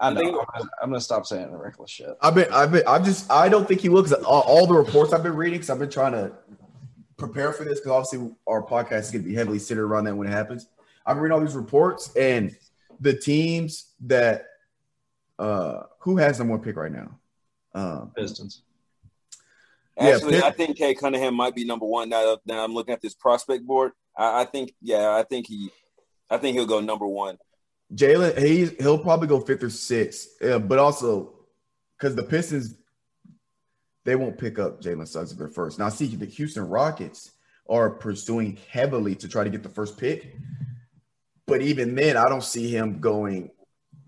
I 0.00 0.10
know. 0.12 0.20
they- 0.20 0.26
I'm 0.28 0.32
gonna, 0.34 0.70
I'm 0.82 0.90
gonna 0.90 1.00
stop 1.00 1.26
saying 1.26 1.50
the 1.50 1.56
reckless 1.56 1.90
shit. 1.90 2.16
I've 2.20 2.34
been. 2.34 2.52
I've 2.52 2.72
been. 2.72 2.82
I've 2.86 3.04
just. 3.04 3.30
I 3.30 3.48
don't 3.48 3.66
think 3.66 3.80
he 3.80 3.88
will 3.88 4.02
because 4.02 4.22
all, 4.24 4.42
all 4.42 4.66
the 4.66 4.74
reports 4.74 5.12
I've 5.12 5.22
been 5.22 5.36
reading. 5.36 5.54
Because 5.58 5.70
I've 5.70 5.78
been 5.78 5.90
trying 5.90 6.12
to 6.12 6.32
prepare 7.16 7.52
for 7.52 7.64
this 7.64 7.80
because 7.80 7.92
obviously 7.92 8.34
our 8.46 8.62
podcast 8.62 9.00
is 9.00 9.10
going 9.10 9.24
to 9.24 9.28
be 9.30 9.34
heavily 9.34 9.58
centered 9.58 9.86
around 9.86 10.04
that 10.04 10.14
when 10.14 10.26
it 10.28 10.32
happens. 10.32 10.68
I've 11.06 11.16
been 11.16 11.22
reading 11.22 11.34
all 11.38 11.40
these 11.40 11.54
reports 11.56 12.14
and 12.16 12.54
the 13.00 13.14
teams 13.16 13.92
that. 14.02 14.44
Uh, 15.38 15.82
who 16.00 16.16
has 16.16 16.38
number 16.38 16.52
one 16.54 16.62
pick 16.62 16.76
right 16.76 16.90
now? 16.92 17.18
Um, 17.74 18.10
Pistons. 18.16 18.62
Yeah, 19.98 20.14
Actually, 20.14 20.32
Pitt- 20.32 20.44
I 20.44 20.50
think 20.50 20.76
Cade 20.78 20.98
Cunningham 20.98 21.34
might 21.34 21.54
be 21.54 21.64
number 21.64 21.84
one 21.84 22.08
now. 22.08 22.38
Now 22.46 22.64
I'm 22.64 22.72
looking 22.72 22.94
at 22.94 23.02
this 23.02 23.14
prospect 23.14 23.66
board. 23.66 23.92
I, 24.16 24.40
I 24.40 24.44
think, 24.46 24.72
yeah, 24.80 25.10
I 25.14 25.24
think 25.24 25.46
he, 25.46 25.70
I 26.30 26.38
think 26.38 26.56
he'll 26.56 26.64
go 26.66 26.80
number 26.80 27.06
one. 27.06 27.36
Jalen, 27.94 28.38
he's 28.38 28.72
he'll 28.78 28.98
probably 28.98 29.28
go 29.28 29.40
fifth 29.40 29.62
or 29.62 29.70
sixth, 29.70 30.28
yeah, 30.40 30.58
but 30.58 30.78
also 30.78 31.34
because 31.96 32.16
the 32.16 32.22
Pistons, 32.22 32.74
they 34.04 34.16
won't 34.16 34.38
pick 34.38 34.58
up 34.58 34.82
Jalen 34.82 35.06
Suggs 35.06 35.32
if 35.32 35.38
they're 35.38 35.48
first. 35.48 35.78
Now, 35.78 35.88
see, 35.88 36.06
the 36.06 36.26
Houston 36.26 36.68
Rockets 36.68 37.32
are 37.68 37.90
pursuing 37.90 38.58
heavily 38.70 39.14
to 39.16 39.28
try 39.28 39.44
to 39.44 39.50
get 39.50 39.62
the 39.62 39.68
first 39.68 39.98
pick, 39.98 40.36
but 41.46 41.62
even 41.62 41.94
then, 41.94 42.16
I 42.16 42.28
don't 42.28 42.42
see 42.42 42.68
him 42.68 43.00
going 43.00 43.50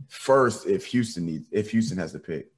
first 0.09 0.67
if 0.67 0.87
Houston 0.87 1.27
needs 1.27 1.47
if 1.53 1.71
Houston 1.71 1.99
has 1.99 2.13
the 2.13 2.19
pick. 2.19 2.51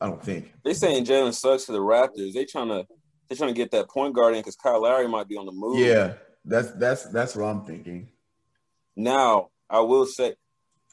I 0.00 0.06
don't 0.06 0.22
think. 0.22 0.52
They 0.64 0.74
saying 0.74 1.06
Jalen 1.06 1.34
Suggs 1.34 1.64
to 1.64 1.72
the 1.72 1.80
Raptors. 1.80 2.32
They 2.34 2.44
trying 2.44 2.68
to, 2.68 2.86
they 3.28 3.34
trying 3.34 3.52
to 3.52 3.54
get 3.54 3.72
that 3.72 3.88
point 3.88 4.14
guard 4.14 4.34
in 4.34 4.40
because 4.40 4.54
Kyle 4.54 4.82
Lowry 4.82 5.08
might 5.08 5.26
be 5.26 5.36
on 5.36 5.46
the 5.46 5.50
move. 5.50 5.80
Yeah, 5.80 6.14
that's 6.44 6.70
that's 6.72 7.06
that's 7.06 7.34
what 7.34 7.46
I'm 7.46 7.64
thinking. 7.64 8.10
Now 8.94 9.48
I 9.70 9.80
will 9.80 10.06
say, 10.06 10.34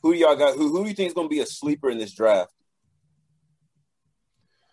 who 0.02 0.14
do 0.14 0.20
y'all 0.20 0.36
got? 0.36 0.56
Who 0.56 0.70
who 0.70 0.84
do 0.84 0.90
you 0.90 0.96
think 0.96 1.08
is 1.08 1.14
going 1.14 1.28
to 1.28 1.34
be 1.34 1.40
a 1.42 1.46
sleeper 1.46 1.90
in 1.90 1.98
this 1.98 2.14
draft? 2.14 2.52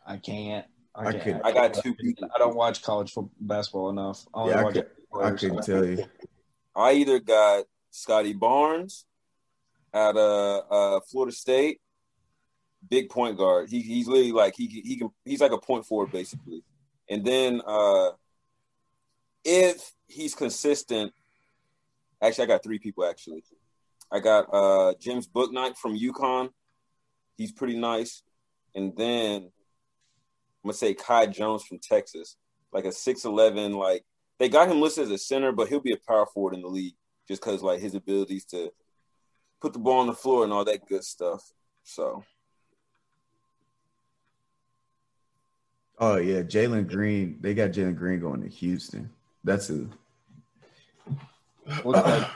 I 0.06 0.16
can't. 0.16 0.66
I 0.94 1.06
I, 1.08 1.12
can't. 1.12 1.24
couldn't- 1.24 1.46
I 1.46 1.52
got 1.52 1.74
two 1.74 1.94
people. 1.94 2.28
I 2.34 2.38
don't 2.38 2.56
watch 2.56 2.82
college 2.82 3.12
football, 3.12 3.30
basketball 3.40 3.90
enough. 3.90 4.26
I 4.34 4.40
only 4.40 4.52
Yeah, 4.52 4.60
I 4.60 4.64
watch 4.64 4.74
could- 4.74 4.86
I 5.14 5.16
players. 5.18 5.40
couldn't 5.40 5.62
tell 5.62 5.84
you. 5.86 6.04
I 6.74 6.92
either 6.94 7.18
got 7.20 7.64
Scottie 7.90 8.32
Barnes 8.32 9.04
out 9.94 10.16
of 10.16 10.64
uh, 10.70 11.00
Florida 11.10 11.34
State, 11.34 11.80
big 12.88 13.08
point 13.10 13.36
guard. 13.36 13.68
He, 13.70 13.80
he's 13.80 14.06
literally 14.08 14.32
like 14.32 14.54
he 14.56 14.66
he 14.66 14.96
can 14.96 15.10
he's 15.24 15.40
like 15.40 15.52
a 15.52 15.58
point 15.58 15.86
forward 15.86 16.10
basically. 16.10 16.64
And 17.10 17.24
then 17.24 17.60
uh, 17.66 18.10
if 19.44 19.92
he's 20.08 20.34
consistent, 20.34 21.12
actually 22.22 22.44
I 22.44 22.48
got 22.48 22.62
three 22.62 22.78
people 22.78 23.04
actually. 23.04 23.44
I 24.12 24.20
got 24.20 24.46
uh, 24.52 24.94
James 25.00 25.26
Bouknight 25.26 25.76
from 25.76 25.98
UConn. 25.98 26.50
He's 27.36 27.52
pretty 27.52 27.78
nice. 27.78 28.22
And 28.74 28.94
then 28.96 29.42
I'm 29.42 30.68
gonna 30.68 30.74
say 30.74 30.94
Kai 30.94 31.26
Jones 31.26 31.64
from 31.64 31.78
Texas, 31.78 32.36
like 32.72 32.84
a 32.84 32.92
six 32.92 33.24
eleven, 33.24 33.72
like 33.72 34.04
they 34.38 34.48
got 34.48 34.68
him 34.68 34.80
listed 34.80 35.04
as 35.04 35.10
a 35.10 35.18
center, 35.18 35.52
but 35.52 35.68
he'll 35.68 35.80
be 35.80 35.92
a 35.92 36.08
power 36.08 36.26
forward 36.26 36.54
in 36.54 36.62
the 36.62 36.68
league 36.68 36.94
just 37.26 37.42
because 37.42 37.62
like 37.62 37.80
his 37.80 37.94
abilities 37.94 38.44
to 38.46 38.70
put 39.60 39.72
the 39.72 39.78
ball 39.78 40.00
on 40.00 40.06
the 40.06 40.12
floor 40.12 40.44
and 40.44 40.52
all 40.52 40.64
that 40.64 40.86
good 40.86 41.04
stuff. 41.04 41.52
So 41.84 42.24
Oh 45.98 46.16
yeah, 46.16 46.42
Jalen 46.42 46.88
Green. 46.88 47.38
They 47.40 47.54
got 47.54 47.70
Jalen 47.70 47.96
Green 47.96 48.20
going 48.20 48.42
to 48.42 48.48
Houston. 48.48 49.08
That's 49.44 49.70
a 49.70 49.86
What 51.82 52.04
like, 52.04 52.28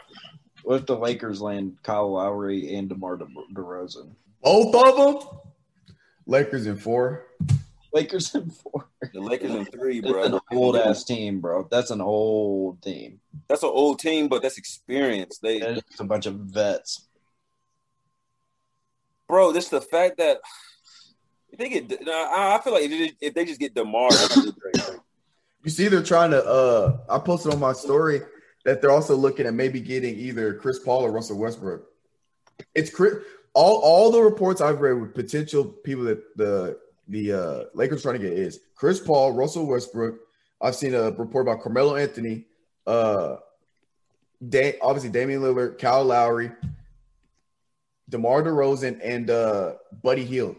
what 0.66 0.80
if 0.80 0.86
the 0.86 0.96
Lakers 0.96 1.40
land 1.40 1.78
Kyle 1.84 2.10
Lowry 2.10 2.74
and 2.74 2.88
DeMar 2.88 3.18
De- 3.18 3.26
DeRozan? 3.54 4.10
both 4.42 4.74
of 4.74 4.96
them. 5.20 5.38
Lakers 6.26 6.66
in 6.66 6.76
four. 6.76 7.26
Lakers 7.94 8.34
in 8.34 8.50
four. 8.50 8.88
the 9.14 9.20
Lakers 9.20 9.52
in 9.52 9.64
three, 9.66 9.98
It's 10.00 10.10
bro. 10.10 10.24
an 10.24 10.40
old 10.50 10.76
ass 10.76 11.04
team, 11.04 11.40
bro. 11.40 11.68
That's 11.70 11.92
an 11.92 12.00
old 12.00 12.82
team. 12.82 13.20
That's 13.48 13.62
an 13.62 13.68
old 13.72 14.00
team, 14.00 14.26
but 14.26 14.42
that's 14.42 14.58
experience. 14.58 15.38
They, 15.38 15.58
It's 15.58 16.00
a 16.00 16.04
bunch 16.04 16.26
of 16.26 16.34
vets. 16.34 17.06
bro, 19.28 19.52
this 19.52 19.68
the 19.68 19.80
fact 19.80 20.18
that 20.18 20.38
if 21.50 21.60
they 21.60 21.68
get, 21.68 21.92
I 22.08 22.56
I 22.58 22.60
feel 22.64 22.72
like 22.72 22.82
if 23.20 23.34
they, 23.34 23.44
just 23.44 23.60
get 23.60 23.72
Demar, 23.74 24.10
that's 24.10 24.34
great. 24.34 24.98
You 25.62 25.70
see, 25.70 25.86
they're 25.86 26.02
trying 26.02 26.32
to. 26.32 26.44
uh 26.44 26.98
I 27.08 27.18
posted 27.20 27.52
on 27.52 27.60
my 27.60 27.72
story 27.72 28.20
that 28.66 28.80
they're 28.80 28.90
also 28.90 29.14
looking 29.14 29.46
at 29.46 29.54
maybe 29.54 29.78
getting 29.78 30.16
either 30.16 30.52
Chris 30.52 30.80
Paul 30.80 31.04
or 31.04 31.12
Russell 31.12 31.38
Westbrook. 31.38 31.86
It's 32.74 32.90
Chris. 32.90 33.14
All 33.54 33.76
all 33.76 34.10
the 34.10 34.20
reports 34.20 34.60
I've 34.60 34.80
read 34.80 35.00
with 35.00 35.14
potential 35.14 35.64
people 35.64 36.02
that 36.04 36.36
the 36.36 36.76
the 37.06 37.32
uh 37.32 37.64
Lakers 37.74 38.02
trying 38.02 38.20
to 38.20 38.28
get 38.28 38.32
is 38.32 38.58
Chris 38.74 38.98
Paul, 38.98 39.32
Russell 39.32 39.66
Westbrook. 39.66 40.16
I've 40.60 40.74
seen 40.74 40.94
a 40.94 41.12
report 41.12 41.46
about 41.46 41.62
Carmelo 41.62 41.94
Anthony, 41.94 42.46
uh, 42.88 43.36
da- 44.46 44.78
obviously 44.80 45.10
Damian 45.10 45.42
Lillard, 45.42 45.78
Kyle 45.78 46.04
Lowry, 46.04 46.50
DeMar 48.08 48.42
DeRozan, 48.42 48.98
and 49.00 49.30
uh 49.30 49.74
Buddy 50.02 50.24
Hield. 50.24 50.56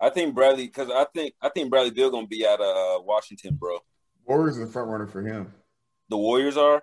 I 0.00 0.10
think 0.10 0.34
Bradley, 0.34 0.66
because 0.66 0.90
I 0.90 1.06
think 1.14 1.34
I 1.40 1.50
think 1.50 1.70
Bradley 1.70 1.92
Beal 1.92 2.10
gonna 2.10 2.26
be 2.26 2.44
out 2.44 2.60
of 2.60 2.66
uh, 3.00 3.04
Washington, 3.04 3.54
bro. 3.54 3.78
Warriors 4.26 4.58
are 4.58 4.66
the 4.66 4.72
front 4.72 4.88
runner 4.88 5.06
for 5.06 5.22
him. 5.22 5.54
The 6.08 6.18
Warriors 6.18 6.56
are. 6.56 6.82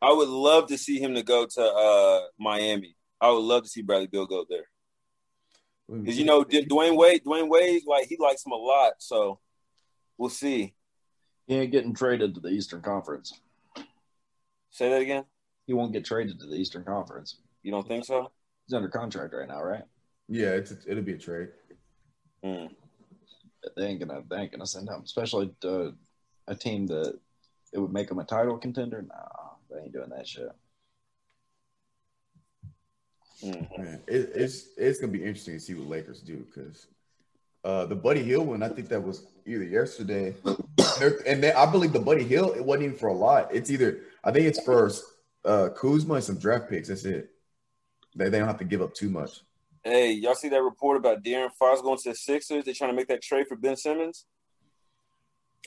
I 0.00 0.12
would 0.12 0.28
love 0.28 0.68
to 0.68 0.78
see 0.78 1.00
him 1.00 1.14
to 1.14 1.22
go 1.22 1.46
to 1.46 1.62
uh, 1.62 2.20
Miami. 2.38 2.96
I 3.20 3.30
would 3.30 3.38
love 3.40 3.64
to 3.64 3.68
see 3.68 3.82
Bradley 3.82 4.06
Beal 4.06 4.26
go 4.26 4.44
there 4.48 4.66
because 5.88 6.18
you 6.18 6.24
know 6.24 6.44
Dwyane 6.44 6.96
Wade. 6.96 7.24
Dwyane 7.24 7.48
Wade, 7.48 7.82
like 7.86 8.06
he 8.06 8.16
likes 8.18 8.44
him 8.44 8.52
a 8.52 8.56
lot. 8.56 8.94
So 8.98 9.40
we'll 10.16 10.28
see. 10.28 10.74
He 11.46 11.54
ain't 11.54 11.72
getting 11.72 11.94
traded 11.94 12.34
to 12.34 12.40
the 12.40 12.50
Eastern 12.50 12.82
Conference. 12.82 13.32
Say 14.70 14.90
that 14.90 15.00
again. 15.00 15.24
He 15.66 15.72
won't 15.72 15.92
get 15.92 16.04
traded 16.04 16.38
to 16.40 16.46
the 16.46 16.56
Eastern 16.56 16.84
Conference. 16.84 17.36
You 17.62 17.72
don't 17.72 17.88
think 17.88 18.04
so? 18.04 18.30
He's 18.66 18.74
under 18.74 18.88
contract 18.88 19.34
right 19.34 19.48
now, 19.48 19.62
right? 19.62 19.82
Yeah, 20.28 20.50
it's 20.50 20.74
it'll 20.86 21.02
be 21.02 21.14
a 21.14 21.18
trade. 21.18 21.48
Hmm. 22.44 22.66
They 23.76 23.86
ain't 23.86 24.00
gonna 24.00 24.22
they 24.30 24.36
ain't 24.36 24.52
gonna 24.52 24.66
send 24.66 24.88
him, 24.88 25.02
especially 25.04 25.50
to 25.62 25.94
a 26.46 26.54
team 26.54 26.86
that 26.88 27.18
it 27.72 27.78
would 27.78 27.92
make 27.92 28.10
him 28.10 28.18
a 28.18 28.24
title 28.24 28.58
contender. 28.58 29.02
Nah, 29.02 29.47
they 29.70 29.80
ain't 29.80 29.92
doing 29.92 30.10
that 30.10 30.26
shit. 30.26 30.50
Mhm. 33.42 33.78
Man, 33.78 34.02
it, 34.06 34.30
it's 34.34 34.68
it's 34.76 34.98
gonna 34.98 35.12
be 35.12 35.24
interesting 35.24 35.54
to 35.54 35.60
see 35.60 35.74
what 35.74 35.88
Lakers 35.88 36.20
do 36.20 36.38
because 36.38 36.88
uh, 37.64 37.86
the 37.86 37.94
Buddy 37.94 38.22
Hield 38.22 38.46
one, 38.46 38.62
I 38.62 38.68
think 38.68 38.88
that 38.88 39.02
was 39.02 39.26
either 39.46 39.64
yesterday, 39.64 40.34
and 41.26 41.42
then 41.42 41.56
I 41.56 41.66
believe 41.66 41.92
the 41.92 42.00
Buddy 42.00 42.24
Hield 42.24 42.56
it 42.56 42.64
wasn't 42.64 42.86
even 42.86 42.98
for 42.98 43.08
a 43.08 43.14
lot. 43.14 43.54
It's 43.54 43.70
either 43.70 44.00
I 44.24 44.32
think 44.32 44.46
it's 44.46 44.62
for 44.62 44.90
uh, 45.44 45.68
Kuzma 45.70 46.14
and 46.14 46.24
some 46.24 46.38
draft 46.38 46.68
picks. 46.68 46.88
That's 46.88 47.04
it. 47.04 47.30
They, 48.16 48.28
they 48.28 48.38
don't 48.38 48.48
have 48.48 48.58
to 48.58 48.64
give 48.64 48.82
up 48.82 48.94
too 48.94 49.10
much. 49.10 49.40
Hey, 49.84 50.12
y'all 50.12 50.34
see 50.34 50.48
that 50.48 50.62
report 50.62 50.96
about 50.96 51.22
De'Aaron 51.22 51.52
Fox 51.52 51.80
going 51.80 51.98
to 51.98 52.10
the 52.10 52.14
Sixers? 52.14 52.64
They're 52.64 52.74
trying 52.74 52.90
to 52.90 52.96
make 52.96 53.08
that 53.08 53.22
trade 53.22 53.46
for 53.46 53.56
Ben 53.56 53.76
Simmons. 53.76 54.26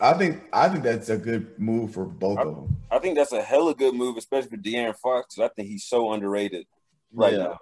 I 0.02 0.14
think 0.14 0.42
I 0.52 0.68
think 0.68 0.84
that's 0.84 1.10
a 1.10 1.18
good 1.18 1.58
move 1.60 1.94
for 1.94 2.06
both 2.06 2.40
of 2.40 2.56
them. 2.56 2.76
I 2.90 2.98
think 3.00 3.16
that's 3.16 3.32
a 3.32 3.42
hella 3.42 3.76
good 3.76 3.94
move, 3.94 4.18
especially 4.18 4.50
for 4.50 4.58
De'Aaron 4.58 4.96
Fox. 4.98 5.38
I 5.40 5.48
think 5.50 5.68
he's 5.68 5.86
so 5.86 6.12
underrated 6.12 6.66
right 7.14 7.34
Yeah. 7.34 7.40
now. 7.44 7.60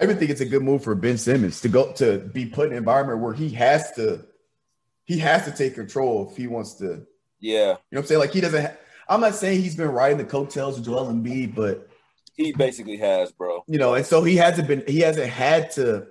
I 0.00 0.04
even 0.04 0.18
think 0.18 0.30
it's 0.30 0.40
a 0.40 0.46
good 0.46 0.62
move 0.62 0.82
for 0.82 0.94
Ben 0.94 1.18
Simmons 1.18 1.60
to 1.60 1.68
go 1.68 1.92
to 1.92 2.18
be 2.18 2.46
put 2.46 2.66
in 2.68 2.72
an 2.72 2.78
environment 2.78 3.20
where 3.20 3.34
he 3.34 3.50
has 3.50 3.92
to 3.92 4.24
he 5.04 5.18
has 5.18 5.44
to 5.44 5.50
take 5.52 5.74
control 5.74 6.30
if 6.30 6.36
he 6.36 6.46
wants 6.46 6.74
to 6.74 7.06
Yeah, 7.40 7.58
You 7.58 7.66
know 7.66 7.76
what 7.90 7.98
I'm 7.98 8.06
saying? 8.06 8.20
Like 8.20 8.32
he 8.32 8.40
doesn't. 8.40 8.62
Ha- 8.64 8.76
I'm 9.08 9.20
not 9.20 9.34
saying 9.34 9.60
he's 9.60 9.76
been 9.76 9.90
riding 9.90 10.16
the 10.16 10.24
coattails 10.24 10.78
of 10.78 10.84
Joel 10.84 11.06
Embiid, 11.12 11.54
but 11.54 11.88
he 12.34 12.52
basically 12.52 12.96
has, 12.96 13.30
bro. 13.32 13.62
you 13.66 13.78
know, 13.78 13.94
and 13.94 14.06
so 14.06 14.22
he 14.24 14.36
hasn't 14.36 14.66
been. 14.66 14.82
He 14.88 15.00
hasn't 15.00 15.28
had 15.28 15.70
to 15.72 16.06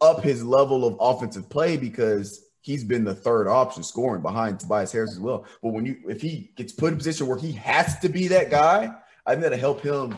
up 0.00 0.22
his 0.24 0.42
level 0.42 0.84
of 0.84 0.96
offensive 0.98 1.48
play 1.48 1.76
because 1.76 2.42
he's 2.62 2.84
been 2.84 3.04
the 3.04 3.14
third 3.14 3.48
option 3.48 3.82
scoring 3.82 4.22
behind 4.22 4.60
Tobias 4.60 4.92
Harris 4.92 5.12
as 5.12 5.20
well. 5.20 5.44
But 5.62 5.70
when 5.72 5.86
you 5.86 5.96
if 6.08 6.20
he 6.20 6.52
gets 6.56 6.72
put 6.72 6.88
in 6.88 6.94
a 6.94 6.96
position 6.96 7.26
where 7.26 7.38
he 7.38 7.52
has 7.52 7.98
to 8.00 8.08
be 8.08 8.28
that 8.28 8.50
guy, 8.50 8.90
I 9.26 9.30
think 9.32 9.42
that'll 9.42 9.58
help 9.58 9.80
him. 9.82 10.16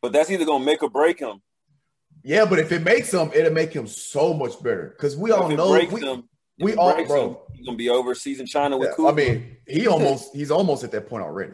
But 0.00 0.12
that's 0.12 0.30
either 0.30 0.44
gonna 0.44 0.64
make 0.64 0.82
or 0.82 0.90
break 0.90 1.18
him. 1.20 1.40
Yeah, 2.24 2.44
but 2.44 2.58
if 2.60 2.70
it 2.70 2.82
makes 2.82 3.12
him, 3.12 3.30
it'll 3.34 3.52
make 3.52 3.72
him 3.72 3.86
so 3.86 4.32
much 4.32 4.62
better 4.62 4.94
because 4.96 5.16
we 5.16 5.32
all 5.32 5.46
if 5.46 5.52
it 5.54 5.56
know 5.56 5.70
we, 5.72 5.86
him, 6.00 6.24
we 6.60 6.74
all- 6.74 7.04
bro. 7.06 7.28
him, 7.30 7.36
he's 7.54 7.66
gonna 7.66 7.76
be 7.76 7.88
overseas 7.90 8.38
in 8.40 8.46
China 8.46 8.76
with 8.78 8.94
Yeah. 8.98 9.06
I 9.06 9.12
mean, 9.12 9.56
he 9.66 9.86
almost 9.88 10.34
he's 10.34 10.50
almost 10.50 10.84
at 10.84 10.92
that 10.92 11.08
point 11.08 11.24
already. 11.24 11.52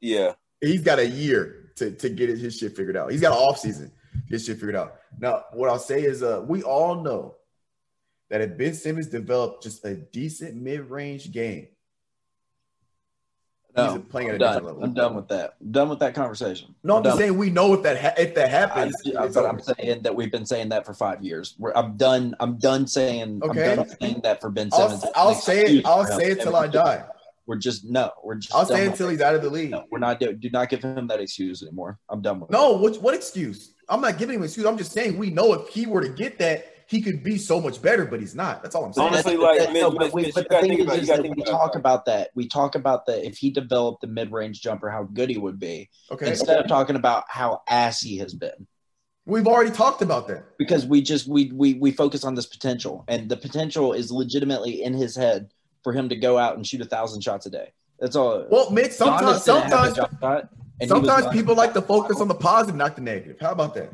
yeah, 0.00 0.32
he's 0.60 0.82
got 0.82 0.98
a 0.98 1.06
year 1.06 1.72
to, 1.76 1.90
to 1.90 2.08
get 2.08 2.28
his 2.30 2.56
shit 2.56 2.74
figured 2.76 2.96
out. 2.96 3.10
He's 3.12 3.20
got 3.20 3.32
an 3.32 3.38
off 3.38 3.58
season, 3.58 3.92
get 4.14 4.30
his 4.36 4.44
shit 4.46 4.56
figured 4.56 4.76
out. 4.76 4.96
Now, 5.18 5.44
what 5.52 5.68
I'll 5.68 5.78
say 5.78 6.02
is, 6.02 6.22
uh, 6.22 6.44
we 6.46 6.62
all 6.62 7.02
know 7.02 7.36
that 8.30 8.40
if 8.40 8.56
Ben 8.56 8.74
Simmons 8.74 9.06
developed 9.06 9.62
just 9.62 9.84
a 9.84 9.94
decent 9.94 10.56
mid 10.56 10.90
range 10.90 11.32
game, 11.32 11.68
No, 13.76 13.94
he's 13.94 14.02
playing 14.10 14.28
at 14.28 14.40
a 14.40 14.44
I'm 14.44 14.54
different 14.54 14.66
level. 14.66 14.84
I'm 14.84 14.94
done 14.94 15.14
with 15.14 15.28
that. 15.28 15.54
I'm 15.60 15.72
done 15.72 15.88
with 15.88 15.98
that 16.00 16.14
conversation. 16.14 16.74
No, 16.82 16.96
I'm 16.96 17.04
just 17.04 17.18
saying 17.18 17.36
we 17.36 17.50
know 17.50 17.74
if 17.74 17.82
that 17.82 18.00
ha- 18.00 18.14
if 18.18 18.34
that 18.34 18.46
I, 18.46 18.48
happens, 18.48 18.94
but 19.04 19.36
over. 19.36 19.48
I'm 19.48 19.60
saying 19.60 20.02
that 20.02 20.14
we've 20.14 20.32
been 20.32 20.46
saying 20.46 20.68
that 20.70 20.84
for 20.84 20.94
five 20.94 21.22
years. 21.22 21.54
We're, 21.58 21.72
I'm 21.74 21.96
done. 21.96 22.34
I'm 22.40 22.58
done 22.58 22.86
saying. 22.86 23.40
Okay. 23.42 23.70
I'm 23.70 23.76
done 23.76 23.96
saying 24.00 24.20
that 24.24 24.40
for 24.40 24.50
Ben 24.50 24.70
Simmons. 24.70 25.04
I'll, 25.14 25.28
I'll 25.28 25.34
say 25.34 25.64
it. 25.64 25.86
I'll 25.86 26.04
him. 26.04 26.18
say 26.18 26.30
it 26.32 26.40
till 26.40 26.56
I 26.56 26.66
die. 26.66 27.04
We're 27.46 27.56
just 27.56 27.86
no. 27.86 28.12
We're 28.22 28.34
just. 28.34 28.54
I'll 28.54 28.66
say 28.66 28.86
it 28.86 28.98
he's 28.98 29.22
out 29.22 29.34
of 29.34 29.40
the 29.40 29.48
league. 29.48 29.70
No, 29.70 29.86
we're 29.90 29.98
not. 29.98 30.20
Do, 30.20 30.34
do 30.34 30.50
not 30.50 30.68
give 30.68 30.82
him 30.82 31.06
that 31.06 31.18
excuse 31.18 31.62
anymore. 31.62 31.98
I'm 32.10 32.20
done 32.20 32.40
with. 32.40 32.50
it. 32.50 32.52
No, 32.52 32.72
what 32.72 33.00
what 33.00 33.14
excuse? 33.14 33.72
I'm 33.88 34.02
not 34.02 34.18
giving 34.18 34.34
him 34.34 34.42
an 34.42 34.44
excuse. 34.44 34.66
I'm 34.66 34.76
just 34.76 34.92
saying 34.92 35.16
we 35.16 35.30
know 35.30 35.54
if 35.54 35.68
he 35.68 35.86
were 35.86 36.02
to 36.02 36.10
get 36.10 36.38
that, 36.40 36.66
he 36.88 37.02
could 37.02 37.22
be 37.22 37.36
so 37.36 37.60
much 37.60 37.82
better, 37.82 38.06
but 38.06 38.18
he's 38.18 38.34
not. 38.34 38.62
That's 38.62 38.74
all 38.74 38.84
I'm 38.86 38.94
saying. 38.94 39.08
Honestly, 39.08 39.36
But 39.36 39.42
like, 39.42 39.58
that- 39.58 39.72
no, 39.74 39.90
but 39.90 40.12
we- 40.12 40.22
Mitch, 40.22 40.34
but 40.34 40.48
the 40.48 40.60
thing 40.60 40.70
think 40.70 40.80
is, 40.80 40.86
about 40.86 40.94
it. 40.94 40.96
You 40.96 41.02
is 41.02 41.08
that 41.08 41.22
we 41.22 41.30
about 41.30 41.46
talk 41.46 41.74
about 41.76 42.04
that. 42.06 42.30
We 42.34 42.48
talk 42.48 42.74
about 42.74 43.04
that 43.06 43.26
if 43.26 43.36
he 43.36 43.50
developed 43.50 44.00
the 44.00 44.06
mid-range 44.06 44.62
jumper, 44.62 44.88
how 44.88 45.02
good 45.04 45.28
he 45.28 45.36
would 45.36 45.58
be, 45.58 45.90
okay, 46.10 46.28
instead 46.28 46.58
of 46.58 46.66
talking 46.66 46.96
about 46.96 47.24
how 47.28 47.62
ass 47.68 48.00
he 48.00 48.16
has 48.18 48.32
been. 48.32 48.66
we've 49.26 49.46
already 49.46 49.70
talked 49.70 50.00
about 50.00 50.28
that. 50.28 50.56
Because 50.56 50.86
we 50.86 51.02
just 51.02 51.28
we 51.28 51.52
we 51.52 51.74
we 51.74 51.92
focus 51.92 52.24
on 52.24 52.34
this 52.34 52.46
potential, 52.46 53.04
and 53.06 53.28
the 53.28 53.36
potential 53.36 53.92
is 53.92 54.10
legitimately 54.10 54.82
in 54.82 54.94
his 54.94 55.14
head 55.14 55.50
for 55.84 55.92
him 55.92 56.08
to 56.08 56.16
go 56.16 56.38
out 56.38 56.56
and 56.56 56.66
shoot 56.66 56.80
a 56.80 56.86
thousand 56.86 57.20
shots 57.20 57.44
a 57.44 57.50
day. 57.50 57.72
That's 58.00 58.16
all. 58.16 58.46
Well, 58.50 58.70
Mitch, 58.70 58.92
sometimes 58.92 59.42
Giannis 59.42 59.44
didn't 59.44 59.60
have 59.60 59.72
a 59.72 59.94
sometimes 59.94 59.96
shot, 60.20 60.48
and 60.80 60.88
Sometimes 60.88 61.26
people 61.28 61.54
like 61.54 61.74
to 61.74 61.82
focus 61.82 62.20
on 62.20 62.28
the 62.28 62.34
positive, 62.34 62.76
not 62.76 62.96
the 62.96 63.02
negative. 63.02 63.36
How 63.40 63.52
about 63.52 63.74
that? 63.74 63.92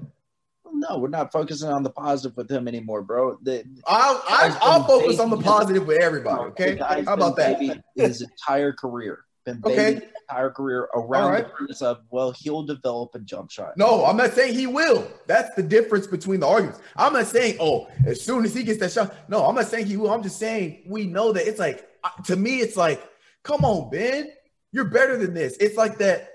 No, 0.75 0.99
we're 0.99 1.09
not 1.09 1.31
focusing 1.33 1.69
on 1.69 1.83
the 1.85 1.91
positive 1.91 2.37
with 2.37 2.51
him 2.51 2.67
anymore, 2.67 3.03
bro. 3.03 3.39
The, 3.43 3.65
I'll 3.87 4.23
I, 4.29 4.59
I'll 4.61 4.85
focus 4.85 5.21
on 5.21 5.31
the 5.31 5.37
positive 5.37 5.87
with 5.87 6.03
everybody. 6.03 6.43
Okay, 6.51 6.77
how 6.77 7.15
about 7.15 7.37
that? 7.37 7.61
His 7.95 8.23
entire 8.23 8.73
career, 8.73 9.21
been 9.45 9.63
Okay. 9.65 9.95
his 9.95 10.03
entire 10.29 10.51
career 10.51 10.89
around 10.95 11.31
right. 11.31 11.45
the 11.45 11.51
premise 11.51 11.81
of 11.81 12.01
well, 12.11 12.33
he'll 12.33 12.65
develop 12.65 13.15
a 13.15 13.21
jump 13.21 13.53
shot. 13.53 13.77
No, 13.77 14.05
I'm 14.05 14.17
not 14.17 14.33
saying 14.33 14.55
he 14.55 14.67
will. 14.67 15.07
That's 15.27 15.55
the 15.55 15.63
difference 15.63 16.09
between 16.09 16.41
the 16.41 16.49
arguments. 16.49 16.81
I'm 16.97 17.13
not 17.13 17.27
saying 17.27 17.59
oh, 17.61 17.89
as 18.05 18.21
soon 18.21 18.45
as 18.45 18.53
he 18.53 18.65
gets 18.65 18.81
that 18.81 18.91
shot. 18.91 19.15
No, 19.29 19.45
I'm 19.45 19.55
not 19.55 19.67
saying 19.67 19.87
he 19.87 19.97
will. 19.97 20.11
I'm 20.11 20.25
just 20.25 20.39
saying 20.39 20.83
we 20.87 21.07
know 21.07 21.33
that 21.33 21.47
it's 21.47 21.61
like 21.61 21.89
uh, 22.03 22.11
to 22.25 22.37
me, 22.37 22.59
it's 22.59 22.77
like, 22.77 23.01
come 23.45 23.65
on, 23.65 23.91
Ben, 23.91 24.31
you're 24.73 24.87
better 24.87 25.17
than 25.17 25.35
this. 25.35 25.57
It's 25.59 25.77
like 25.77 25.99
that. 25.99 26.31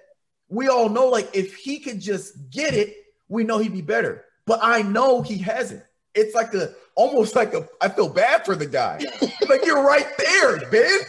We 0.48 0.68
all 0.68 0.90
know, 0.90 1.10
like 1.10 1.30
if 1.34 1.56
he 1.58 1.80
could 1.80 2.00
just 2.00 2.50
get 2.50 2.74
it, 2.74 2.96
we 3.28 3.44
know 3.44 3.60
he'd 3.60 3.74
be 3.74 3.82
better. 3.82 4.26
But 4.50 4.62
I 4.64 4.82
know 4.82 5.22
he 5.22 5.38
hasn't. 5.38 5.84
It's 6.16 6.34
like 6.34 6.56
a 6.56 6.72
almost 6.96 7.36
like 7.36 7.54
a. 7.54 7.70
I 7.80 7.88
feel 7.88 8.10
bad 8.10 8.46
for 8.46 8.56
the 8.56 8.66
guy. 8.66 9.00
like 9.48 9.64
you're 9.64 9.84
right 9.84 10.08
there, 10.18 10.68
Ben. 10.72 11.00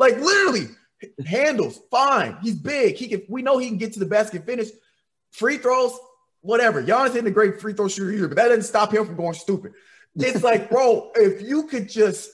Like 0.00 0.18
literally, 0.18 0.70
handles 1.24 1.80
fine. 1.92 2.36
He's 2.42 2.56
big. 2.56 2.96
He 2.96 3.06
can. 3.06 3.22
We 3.28 3.42
know 3.42 3.58
he 3.58 3.68
can 3.68 3.78
get 3.78 3.92
to 3.92 4.00
the 4.00 4.06
basket, 4.06 4.44
finish 4.44 4.66
free 5.30 5.58
throws, 5.58 5.96
whatever. 6.40 6.82
Giannis 6.82 7.10
isn't 7.10 7.26
a 7.28 7.30
great 7.30 7.60
free 7.60 7.72
throw 7.72 7.86
shooter 7.86 8.10
either, 8.10 8.26
but 8.26 8.36
that 8.36 8.48
doesn't 8.48 8.64
stop 8.64 8.92
him 8.92 9.06
from 9.06 9.14
going 9.14 9.34
stupid. 9.34 9.72
It's 10.16 10.42
like, 10.42 10.68
bro, 10.68 11.12
if 11.14 11.42
you 11.42 11.68
could 11.68 11.88
just, 11.88 12.30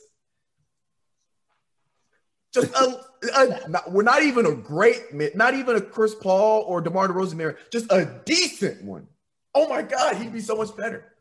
just 2.54 2.72
a, 2.74 3.00
a 3.34 3.68
not, 3.68 3.92
we're 3.92 4.02
not 4.02 4.22
even 4.22 4.46
a 4.46 4.54
great, 4.54 5.12
not 5.34 5.52
even 5.52 5.76
a 5.76 5.80
Chris 5.82 6.14
Paul 6.14 6.62
or 6.62 6.80
DeMar 6.80 7.08
DeRozan, 7.08 7.54
just 7.70 7.92
a 7.92 8.22
decent 8.24 8.82
one. 8.82 9.08
Oh 9.54 9.68
my 9.68 9.82
God, 9.82 10.16
he'd 10.16 10.32
be 10.32 10.40
so 10.40 10.56
much 10.56 10.76
better. 10.76 11.12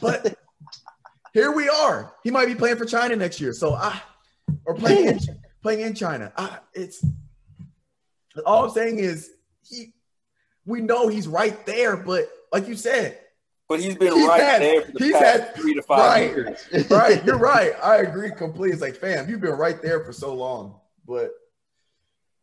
But 0.00 0.34
here 1.34 1.52
we 1.52 1.68
are. 1.68 2.14
He 2.24 2.30
might 2.30 2.46
be 2.46 2.54
playing 2.54 2.76
for 2.76 2.84
China 2.84 3.16
next 3.16 3.40
year, 3.40 3.52
so 3.52 3.74
I 3.74 4.00
or 4.64 4.74
playing 4.74 5.08
in, 5.08 5.18
playing 5.62 5.80
in 5.80 5.94
China. 5.94 6.32
I, 6.36 6.58
it's 6.74 7.04
all 8.46 8.64
I'm 8.64 8.70
saying 8.70 8.98
is 8.98 9.30
he. 9.68 9.92
We 10.64 10.80
know 10.80 11.08
he's 11.08 11.26
right 11.26 11.64
there, 11.66 11.96
but 11.96 12.28
like 12.52 12.68
you 12.68 12.76
said, 12.76 13.18
But 13.68 13.80
he's 13.80 13.96
been 13.96 14.14
He's 14.14 14.28
right 14.28 14.40
had- 14.40 14.62
there 14.62 14.82
for 14.82 14.92
the 14.92 15.04
he's 15.04 15.12
past 15.12 15.40
had- 15.40 15.54
three 15.56 15.74
to 15.74 15.82
five 15.82 16.00
right. 16.36 16.36
years. 16.72 16.90
right? 16.90 17.24
You're 17.24 17.36
right. 17.54 17.72
I 17.82 17.96
agree 17.96 18.30
completely. 18.30 18.74
It's 18.74 18.80
like, 18.80 18.94
fam, 18.94 19.28
you've 19.28 19.40
been 19.40 19.50
right 19.56 19.82
there 19.82 20.04
for 20.04 20.12
so 20.12 20.32
long, 20.34 20.76
but 21.06 21.32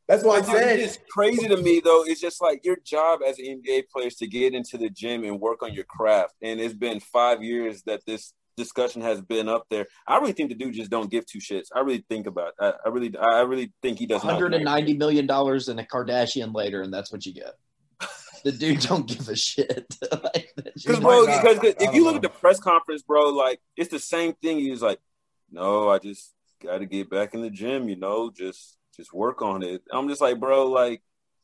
that's 0.09 0.23
why 0.25 0.37
I 0.37 0.41
But 0.41 0.47
dude, 0.47 0.55
said 0.57 0.79
it's 0.79 0.99
crazy 1.09 1.47
to 1.47 1.55
me 1.57 1.79
though. 1.81 2.03
It's 2.05 2.19
just 2.19 2.41
like 2.41 2.65
your 2.65 2.77
job 2.83 3.21
as 3.25 3.39
an 3.39 3.45
NBA 3.63 3.87
player 3.89 4.07
is 4.07 4.15
to 4.15 4.27
get 4.27 4.53
into 4.53 4.77
the 4.77 4.89
gym 4.89 5.23
and 5.23 5.39
work 5.39 5.63
on 5.63 5.73
your 5.73 5.85
craft. 5.85 6.33
And 6.41 6.59
it's 6.59 6.73
been 6.73 6.99
five 6.99 7.41
years 7.43 7.83
that 7.83 8.05
this 8.05 8.33
discussion 8.57 9.01
has 9.03 9.21
been 9.21 9.47
up 9.47 9.65
there. 9.69 9.87
I 10.07 10.17
really 10.17 10.33
think 10.33 10.49
the 10.49 10.55
dude 10.55 10.73
just 10.73 10.91
don't 10.91 11.09
give 11.09 11.25
two 11.25 11.39
shits. 11.39 11.67
I 11.73 11.79
really 11.79 12.03
think 12.09 12.27
about. 12.27 12.53
I, 12.59 12.73
I 12.85 12.89
really, 12.89 13.15
I 13.17 13.41
really 13.41 13.71
think 13.81 13.99
he 13.99 14.05
does. 14.05 14.21
not 14.23 14.33
Hundred 14.33 14.53
and 14.53 14.65
care. 14.65 14.75
ninety 14.75 14.95
million 14.97 15.25
dollars 15.27 15.69
and 15.69 15.79
a 15.79 15.85
Kardashian 15.85 16.53
later, 16.53 16.81
and 16.81 16.93
that's 16.93 17.11
what 17.11 17.25
you 17.25 17.33
get. 17.33 17.53
The 18.43 18.51
dude 18.53 18.79
don't 18.79 19.05
give 19.07 19.27
a 19.29 19.35
shit. 19.35 19.85
Like, 20.11 20.53
Because 20.55 20.99
bro, 21.01 21.23
not. 21.25 21.43
because 21.43 21.59
I 21.59 21.67
if 21.67 21.77
don't 21.77 21.93
you 21.93 22.03
look 22.03 22.13
know. 22.13 22.15
at 22.17 22.21
the 22.23 22.29
press 22.29 22.59
conference, 22.59 23.01
bro, 23.03 23.29
like 23.29 23.59
it's 23.77 23.91
the 23.91 23.99
same 23.99 24.33
thing. 24.41 24.59
He's 24.59 24.81
like, 24.81 24.99
"No, 25.51 25.89
I 25.89 25.99
just 25.99 26.33
got 26.63 26.79
to 26.79 26.85
get 26.85 27.09
back 27.09 27.33
in 27.33 27.41
the 27.41 27.49
gym. 27.49 27.89
You 27.89 27.97
know, 27.97 28.31
just 28.31 28.77
just 28.99 29.13
work 29.13 29.41
on 29.41 29.63
it." 29.63 29.81
I'm 29.91 30.07
just 30.07 30.21
like, 30.21 30.39
bro, 30.39 30.67
like, 30.67 31.01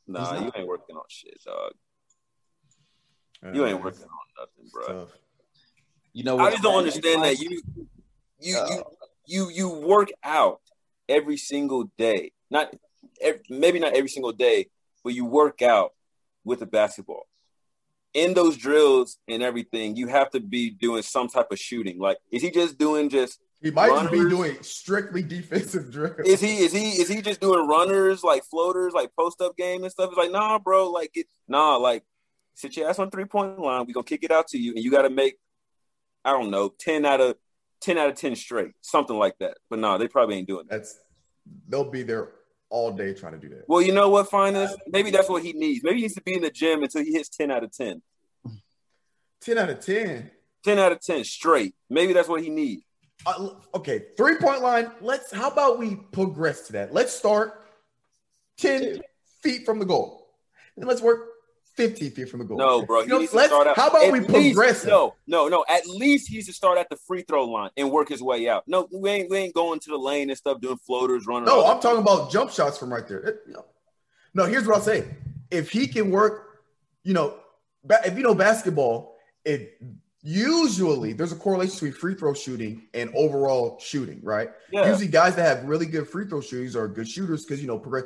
nah, 0.07 0.33
He's 0.33 0.43
you 0.43 0.51
ain't 0.55 0.67
working 0.67 0.95
on 0.95 1.03
shit, 1.07 1.41
dog. 1.43 1.71
Uh, 3.43 3.51
You 3.53 3.65
ain't 3.65 3.83
working 3.83 4.03
on 4.03 4.25
nothing, 4.39 4.69
bro. 4.71 5.05
tough. 5.05 5.17
you 6.13 6.23
know 6.23 6.37
I 6.39 6.51
just 6.51 6.63
don't 6.63 6.77
understand 6.77 7.23
that 7.23 7.39
you 7.39 7.61
you 8.39 8.57
Uh, 8.57 8.67
you 8.69 8.83
you 9.27 9.49
you 9.49 9.69
work 9.69 10.09
out 10.23 10.61
every 11.09 11.37
single 11.37 11.91
day. 11.97 12.31
Not 12.49 12.73
ev 13.21 13.41
maybe 13.49 13.79
not 13.79 13.93
every 13.93 14.09
single 14.09 14.31
day, 14.31 14.69
but 15.03 15.13
you 15.13 15.25
work 15.25 15.61
out 15.61 15.93
with 16.43 16.61
a 16.61 16.65
basketball. 16.65 17.27
In 18.13 18.33
those 18.33 18.55
drills 18.55 19.17
and 19.27 19.43
everything, 19.43 19.95
you 19.97 20.07
have 20.07 20.29
to 20.31 20.39
be 20.39 20.69
doing 20.69 21.01
some 21.03 21.27
type 21.27 21.51
of 21.51 21.59
shooting. 21.59 21.99
Like, 21.99 22.17
is 22.31 22.41
he 22.41 22.49
just 22.49 22.77
doing 22.77 23.09
just? 23.09 23.39
He 23.61 23.71
might 23.71 23.89
just 23.89 24.11
be 24.11 24.29
doing 24.29 24.57
strictly 24.61 25.23
defensive 25.23 25.91
drills. 25.91 26.19
Is 26.25 26.41
he 26.41 26.57
is 26.57 26.71
he 26.71 26.89
is 27.01 27.07
he 27.07 27.21
just 27.21 27.39
doing 27.39 27.67
runners 27.67 28.23
like 28.23 28.43
floaters 28.43 28.93
like 28.93 29.11
post 29.17 29.41
up 29.41 29.57
game 29.57 29.83
and 29.83 29.91
stuff? 29.91 30.09
It's 30.09 30.17
like, 30.17 30.31
nah, 30.31 30.59
bro. 30.59 30.91
Like, 30.91 31.11
it, 31.15 31.27
nah, 31.47 31.77
like 31.77 32.03
sit 32.53 32.77
your 32.77 32.89
ass 32.89 32.99
on 32.99 33.09
three 33.09 33.25
point 33.25 33.59
line. 33.59 33.85
We 33.87 33.93
gonna 33.93 34.03
kick 34.03 34.23
it 34.23 34.31
out 34.31 34.47
to 34.49 34.57
you, 34.57 34.73
and 34.73 34.83
you 34.83 34.91
got 34.91 35.03
to 35.03 35.09
make, 35.09 35.37
I 36.23 36.31
don't 36.31 36.51
know, 36.51 36.73
ten 36.77 37.05
out 37.05 37.21
of 37.21 37.37
ten 37.81 37.97
out 37.97 38.09
of 38.09 38.15
ten 38.15 38.35
straight, 38.35 38.73
something 38.81 39.17
like 39.17 39.37
that. 39.39 39.57
But 39.69 39.79
nah, 39.79 39.97
they 39.97 40.07
probably 40.07 40.35
ain't 40.35 40.47
doing 40.47 40.67
that. 40.67 40.77
That's 40.77 40.99
they'll 41.67 41.89
be 41.89 42.03
there 42.03 42.31
all 42.69 42.91
day 42.91 43.13
trying 43.13 43.33
to 43.33 43.39
do 43.39 43.49
that. 43.49 43.63
Well, 43.67 43.81
you 43.81 43.93
know 43.93 44.09
what, 44.09 44.29
Finest? 44.29 44.77
Maybe 44.87 45.11
that's 45.11 45.29
what 45.29 45.43
he 45.43 45.53
needs. 45.53 45.83
Maybe 45.83 45.97
he 45.97 46.01
needs 46.03 46.15
to 46.15 46.21
be 46.21 46.35
in 46.35 46.41
the 46.41 46.51
gym 46.51 46.83
until 46.83 47.03
he 47.03 47.13
hits 47.13 47.29
ten 47.29 47.51
out 47.51 47.63
of 47.63 47.71
ten. 47.71 48.01
10 49.45 49.59
out 49.59 49.69
of 49.69 49.79
10. 49.79 50.31
10 50.63 50.79
out 50.79 50.91
of 50.91 50.99
10 51.01 51.23
straight. 51.23 51.75
Maybe 51.87 52.13
that's 52.13 52.27
what 52.27 52.41
he 52.41 52.49
needs. 52.49 52.81
Uh, 53.25 53.49
okay, 53.73 54.03
three 54.17 54.37
point 54.37 54.61
line. 54.61 54.91
Let's. 55.01 55.31
How 55.31 55.49
about 55.49 55.79
we 55.79 55.95
progress 56.11 56.67
to 56.67 56.73
that? 56.73 56.93
Let's 56.93 57.13
start 57.13 57.63
ten 58.57 58.81
Dude. 58.81 59.01
feet 59.41 59.65
from 59.65 59.79
the 59.79 59.85
goal, 59.85 60.27
and 60.77 60.85
let's 60.87 61.01
work 61.01 61.29
fifteen 61.75 62.11
feet 62.11 62.29
from 62.29 62.39
the 62.39 62.45
goal. 62.45 62.57
No, 62.57 62.83
bro. 62.85 63.01
You 63.01 63.07
know, 63.07 63.15
he 63.15 63.19
needs 63.21 63.31
to 63.31 63.37
let's- 63.37 63.49
start 63.49 63.67
out. 63.67 63.75
how 63.77 63.87
about 63.89 64.11
we 64.11 64.19
least- 64.19 64.55
progress 64.55 64.83
him? 64.83 64.91
No, 64.91 65.15
no, 65.27 65.47
no. 65.47 65.65
At 65.67 65.87
least 65.87 66.29
he 66.29 66.41
should 66.41 66.53
start 66.55 66.77
at 66.77 66.87
the 66.89 66.97
free 66.97 67.23
throw 67.23 67.45
line 67.45 67.71
and 67.77 67.91
work 67.91 68.09
his 68.09 68.21
way 68.21 68.47
out. 68.47 68.63
No, 68.67 68.87
we 68.93 69.09
ain't 69.09 69.29
we 69.29 69.37
ain't 69.39 69.55
going 69.55 69.79
to 69.79 69.89
the 69.89 69.97
lane 69.97 70.29
and 70.29 70.37
stuff, 70.37 70.61
doing 70.61 70.77
floaters, 70.77 71.25
running. 71.25 71.45
No, 71.45 71.65
I'm 71.65 71.79
talking 71.81 72.01
about 72.01 72.31
jump 72.31 72.51
shots 72.51 72.77
from 72.77 72.93
right 72.93 73.07
there. 73.07 73.19
It- 73.19 73.39
you 73.47 73.53
know. 73.53 73.65
No, 74.33 74.45
here's 74.45 74.67
what 74.67 74.75
I'll 74.75 74.81
say. 74.81 75.05
If 75.49 75.69
he 75.71 75.87
can 75.87 76.11
work, 76.11 76.59
you 77.03 77.13
know, 77.13 77.37
ba- 77.83 78.01
if 78.05 78.17
you 78.17 78.23
know 78.23 78.35
basketball, 78.35 79.15
it 79.45 79.77
usually 80.25 81.13
there's 81.13 81.31
a 81.31 81.35
correlation 81.35 81.75
between 81.75 81.93
free 81.93 82.15
throw 82.15 82.33
shooting 82.33 82.87
and 82.95 83.11
overall 83.13 83.77
shooting, 83.79 84.19
right? 84.23 84.49
Yeah. 84.71 84.89
Usually 84.89 85.07
guys 85.07 85.35
that 85.35 85.43
have 85.43 85.65
really 85.65 85.85
good 85.85 86.09
free 86.09 86.25
throw 86.25 86.41
shootings 86.41 86.75
are 86.75 86.87
good 86.87 87.07
shooters 87.07 87.45
because 87.45 87.61
you 87.61 87.67
know 87.67 87.77
progress. 87.77 88.05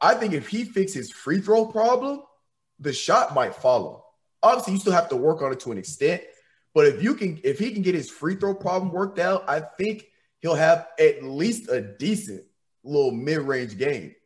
I 0.00 0.14
think 0.14 0.34
if 0.34 0.48
he 0.48 0.64
fixes 0.64 1.12
free 1.12 1.40
throw 1.40 1.66
problem, 1.66 2.22
the 2.80 2.92
shot 2.92 3.32
might 3.32 3.54
follow. 3.54 4.04
Obviously, 4.42 4.72
you 4.72 4.80
still 4.80 4.92
have 4.92 5.08
to 5.10 5.16
work 5.16 5.40
on 5.40 5.52
it 5.52 5.60
to 5.60 5.70
an 5.70 5.78
extent, 5.78 6.22
but 6.74 6.86
if 6.86 7.00
you 7.00 7.14
can, 7.14 7.40
if 7.44 7.60
he 7.60 7.70
can 7.70 7.82
get 7.82 7.94
his 7.94 8.10
free 8.10 8.34
throw 8.34 8.52
problem 8.54 8.90
worked 8.90 9.20
out, 9.20 9.44
I 9.48 9.60
think 9.60 10.06
he'll 10.40 10.56
have 10.56 10.88
at 10.98 11.22
least 11.22 11.68
a 11.70 11.80
decent 11.80 12.42
little 12.82 13.12
mid 13.12 13.38
range 13.38 13.78
game. 13.78 14.16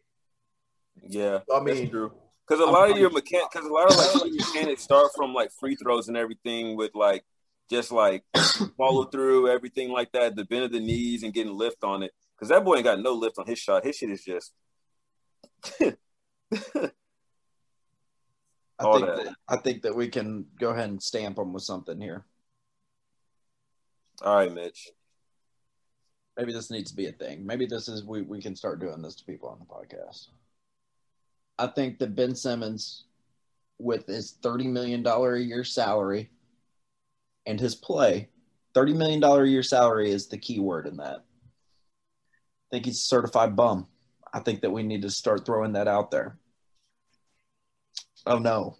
Yeah, 1.06 1.40
I 1.54 1.60
mean- 1.60 1.90
true. 1.90 2.12
Because 2.46 2.60
a 2.60 2.70
lot 2.70 2.90
of 2.90 2.98
your 2.98 3.10
mechan, 3.10 3.40
because 3.50 3.66
a 3.66 3.72
lot 3.72 3.90
of 3.90 4.22
like 4.22 4.32
mechanics 4.32 4.82
start 4.82 5.10
from 5.16 5.32
like 5.32 5.50
free 5.50 5.76
throws 5.76 6.08
and 6.08 6.16
everything 6.16 6.76
with 6.76 6.94
like 6.94 7.24
just 7.70 7.90
like 7.90 8.22
follow 8.76 9.04
through 9.04 9.48
everything 9.48 9.90
like 9.90 10.12
that, 10.12 10.36
the 10.36 10.44
bend 10.44 10.64
of 10.64 10.72
the 10.72 10.80
knees 10.80 11.22
and 11.22 11.32
getting 11.32 11.54
lift 11.54 11.82
on 11.82 12.02
it. 12.02 12.12
Because 12.36 12.50
that 12.50 12.64
boy 12.64 12.76
ain't 12.76 12.84
got 12.84 13.00
no 13.00 13.12
lift 13.12 13.38
on 13.38 13.46
his 13.46 13.58
shot. 13.58 13.84
His 13.84 13.96
shit 13.96 14.10
is 14.10 14.24
just 14.24 14.52
I 18.78 18.92
think 18.92 19.06
that. 19.06 19.24
that. 19.24 19.34
I 19.48 19.56
think 19.56 19.82
that 19.82 19.94
we 19.94 20.08
can 20.08 20.46
go 20.58 20.70
ahead 20.70 20.88
and 20.88 21.02
stamp 21.02 21.36
them 21.36 21.52
with 21.52 21.62
something 21.62 22.00
here. 22.00 22.24
all 24.22 24.36
right, 24.36 24.52
Mitch. 24.52 24.90
Maybe 26.36 26.52
this 26.52 26.70
needs 26.70 26.90
to 26.90 26.96
be 26.96 27.06
a 27.06 27.12
thing. 27.12 27.46
Maybe 27.46 27.66
this 27.66 27.88
is 27.88 28.04
we, 28.04 28.22
we 28.22 28.42
can 28.42 28.56
start 28.56 28.80
doing 28.80 29.00
this 29.00 29.14
to 29.16 29.24
people 29.24 29.48
on 29.48 29.60
the 29.60 29.64
podcast. 29.64 30.28
I 31.58 31.66
think 31.68 31.98
that 31.98 32.14
Ben 32.14 32.34
Simmons, 32.34 33.04
with 33.78 34.06
his 34.06 34.32
thirty 34.42 34.66
million 34.66 35.02
dollar 35.02 35.34
a 35.34 35.40
year 35.40 35.64
salary 35.64 36.30
and 37.46 37.58
his 37.60 37.74
play, 37.74 38.28
thirty 38.74 38.92
million 38.92 39.20
dollar 39.20 39.44
a 39.44 39.48
year 39.48 39.62
salary 39.62 40.10
is 40.10 40.28
the 40.28 40.38
key 40.38 40.58
word 40.60 40.86
in 40.86 40.96
that. 40.98 41.18
I 41.18 42.70
think 42.70 42.86
he's 42.86 42.98
a 42.98 43.04
certified 43.08 43.54
bum. 43.56 43.86
I 44.32 44.40
think 44.40 44.62
that 44.62 44.70
we 44.70 44.82
need 44.82 45.02
to 45.02 45.10
start 45.10 45.46
throwing 45.46 45.72
that 45.74 45.86
out 45.88 46.10
there. 46.10 46.38
Oh 48.26 48.38
no, 48.38 48.76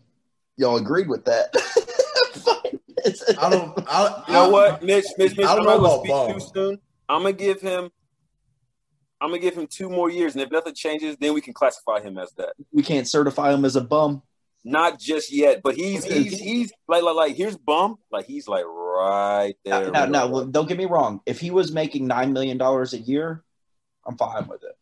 y'all 0.56 0.76
agreed 0.78 1.08
with 1.08 1.24
that. 1.26 1.54
I 3.38 3.50
don't. 3.50 3.78
I, 3.86 4.24
You 4.28 4.32
know 4.34 4.46
I- 4.46 4.50
what, 4.50 4.82
Mitch? 4.82 5.04
Mitch, 5.18 5.36
Mitch 5.36 5.46
I 5.46 5.54
don't 5.54 5.60
I'm 5.60 5.64
know 5.66 5.80
about 5.84 6.00
speak 6.00 6.10
Ball. 6.10 6.32
too 6.34 6.40
soon. 6.54 6.78
I'm 7.08 7.22
gonna 7.22 7.32
give 7.34 7.60
him. 7.60 7.90
I'm 9.24 9.30
gonna 9.30 9.40
give 9.40 9.56
him 9.56 9.66
two 9.66 9.88
more 9.88 10.10
years, 10.10 10.34
and 10.34 10.42
if 10.42 10.50
nothing 10.50 10.74
changes, 10.74 11.16
then 11.18 11.32
we 11.32 11.40
can 11.40 11.54
classify 11.54 12.00
him 12.00 12.18
as 12.18 12.30
that. 12.32 12.52
we 12.72 12.82
can't 12.82 13.08
certify 13.08 13.54
him 13.54 13.64
as 13.64 13.74
a 13.74 13.80
bum. 13.80 14.22
Not 14.64 15.00
just 15.00 15.32
yet, 15.32 15.62
but 15.62 15.74
he's 15.74 16.04
he's 16.12 16.38
he's 16.38 16.72
like 16.86 17.02
like 17.02 17.14
like 17.14 17.34
here's 17.34 17.56
bum, 17.56 17.96
like 18.12 18.26
he's 18.26 18.46
like 18.46 18.64
right 18.66 19.54
there. 19.64 19.90
No, 19.90 20.04
no, 20.04 20.28
now, 20.28 20.44
don't 20.44 20.68
get 20.68 20.76
me 20.76 20.84
wrong. 20.84 21.20
If 21.24 21.40
he 21.40 21.50
was 21.50 21.72
making 21.72 22.06
nine 22.06 22.34
million 22.34 22.58
dollars 22.58 22.92
a 22.92 22.98
year, 22.98 23.42
I'm 24.06 24.18
fine 24.18 24.46
with 24.46 24.62
it. 24.62 24.76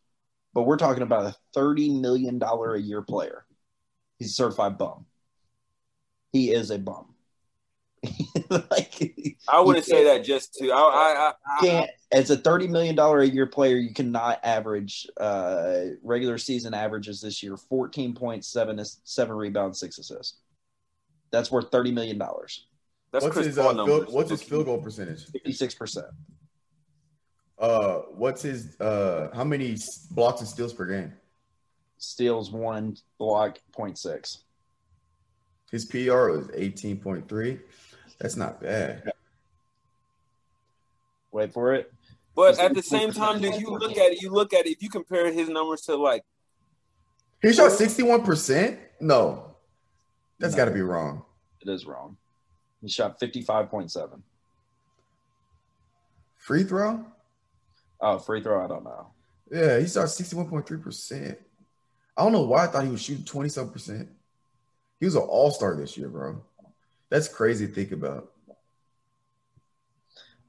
But 0.53 0.63
we're 0.63 0.77
talking 0.77 1.03
about 1.03 1.25
a 1.25 1.35
thirty 1.53 1.89
million 1.89 2.37
dollar 2.37 2.75
a 2.75 2.81
year 2.81 3.01
player. 3.01 3.45
He's 4.19 4.31
a 4.31 4.33
certified 4.33 4.77
bum. 4.77 5.05
He 6.33 6.51
is 6.51 6.69
a 6.69 6.79
bum. 6.79 7.12
like 8.49 9.37
I 9.47 9.61
wouldn't 9.61 9.85
say 9.85 10.03
that 10.05 10.23
just 10.23 10.53
to. 10.55 10.71
I, 10.71 10.77
I, 10.77 10.79
I, 10.79 11.33
I 11.57 11.65
can't 11.65 11.89
as 12.13 12.29
a 12.29 12.37
thirty 12.37 12.67
million 12.67 12.95
dollar 12.95 13.19
a 13.21 13.27
year 13.27 13.47
player, 13.47 13.77
you 13.77 13.93
cannot 13.93 14.39
average 14.43 15.07
uh, 15.19 15.81
regular 16.03 16.37
season 16.37 16.73
averages 16.73 17.21
this 17.21 17.41
year 17.41 17.57
fourteen 17.57 18.13
point 18.13 18.45
seven 18.45 18.79
seven 19.03 19.35
rebounds, 19.35 19.79
six 19.79 19.97
assists. 19.97 20.37
That's 21.31 21.51
worth 21.51 21.71
thirty 21.71 21.91
million 21.91 22.17
dollars, 22.17 22.67
that's 23.11 23.23
what's 23.23 23.35
Chris 23.35 23.47
his 23.47 23.59
uh, 23.59 23.71
numbers. 23.73 23.85
field, 23.85 24.13
what's 24.13 24.29
his 24.29 24.43
field 24.43 24.65
goal 24.65 24.79
percentage? 24.79 25.25
fifty 25.25 25.53
six 25.53 25.73
percent. 25.73 26.07
Uh, 27.57 27.99
what's 28.11 28.41
his 28.41 28.79
uh? 28.79 29.29
How 29.33 29.43
many 29.43 29.75
blocks 30.11 30.41
and 30.41 30.49
steals 30.49 30.73
per 30.73 30.85
game? 30.85 31.13
Steals 31.97 32.51
one 32.51 32.95
block 33.17 33.59
point 33.71 33.97
six. 33.97 34.43
His 35.71 35.85
PR 35.85 36.29
was 36.29 36.49
eighteen 36.53 36.99
point 36.99 37.27
three. 37.27 37.59
That's 38.23 38.37
not 38.37 38.61
bad. 38.61 39.11
Wait 41.33 41.51
for 41.51 41.73
it. 41.73 41.91
But 42.33 42.57
at 42.57 42.73
the 42.73 42.81
same 42.81 43.11
time, 43.11 43.41
dude, 43.41 43.59
you 43.59 43.67
look 43.67 43.97
at 43.97 44.13
it. 44.13 44.21
You 44.21 44.29
look 44.29 44.53
at 44.53 44.65
it. 44.65 44.71
If 44.71 44.81
you 44.81 44.89
compare 44.89 45.29
his 45.29 45.49
numbers 45.49 45.81
to 45.81 45.97
like, 45.97 46.23
He 47.41 47.51
shot 47.51 47.73
sixty 47.73 48.01
one 48.01 48.23
percent. 48.23 48.79
No, 49.01 49.57
that's 50.39 50.53
No. 50.53 50.57
got 50.57 50.65
to 50.65 50.71
be 50.71 50.81
wrong. 50.81 51.25
It 51.59 51.67
is 51.69 51.85
wrong. 51.85 52.15
He 52.81 52.87
shot 52.87 53.19
55.7. 53.19 54.21
Free 56.37 56.63
throw? 56.63 57.05
Oh, 57.99 58.19
free 58.19 58.41
throw, 58.41 58.63
I 58.63 58.67
don't 58.69 58.83
know. 58.85 59.07
Yeah, 59.51 59.79
he 59.79 59.87
shot 59.87 60.09
sixty 60.09 60.37
one 60.37 60.47
point 60.47 60.65
three 60.65 60.77
percent. 60.79 61.37
I 62.15 62.23
don't 62.23 62.31
know 62.31 62.43
why 62.43 62.63
I 62.63 62.67
thought 62.67 62.85
he 62.85 62.89
was 62.89 63.01
shooting 63.01 63.25
twenty 63.25 63.49
some 63.49 63.69
percent. 63.69 64.07
He 65.01 65.05
was 65.07 65.15
an 65.15 65.23
all 65.23 65.51
star 65.51 65.75
this 65.75 65.97
year, 65.97 66.07
bro. 66.07 66.41
That's 67.13 67.27
crazy 67.27 67.67
to 67.67 67.71
think 67.71 67.91
about. 67.91 68.31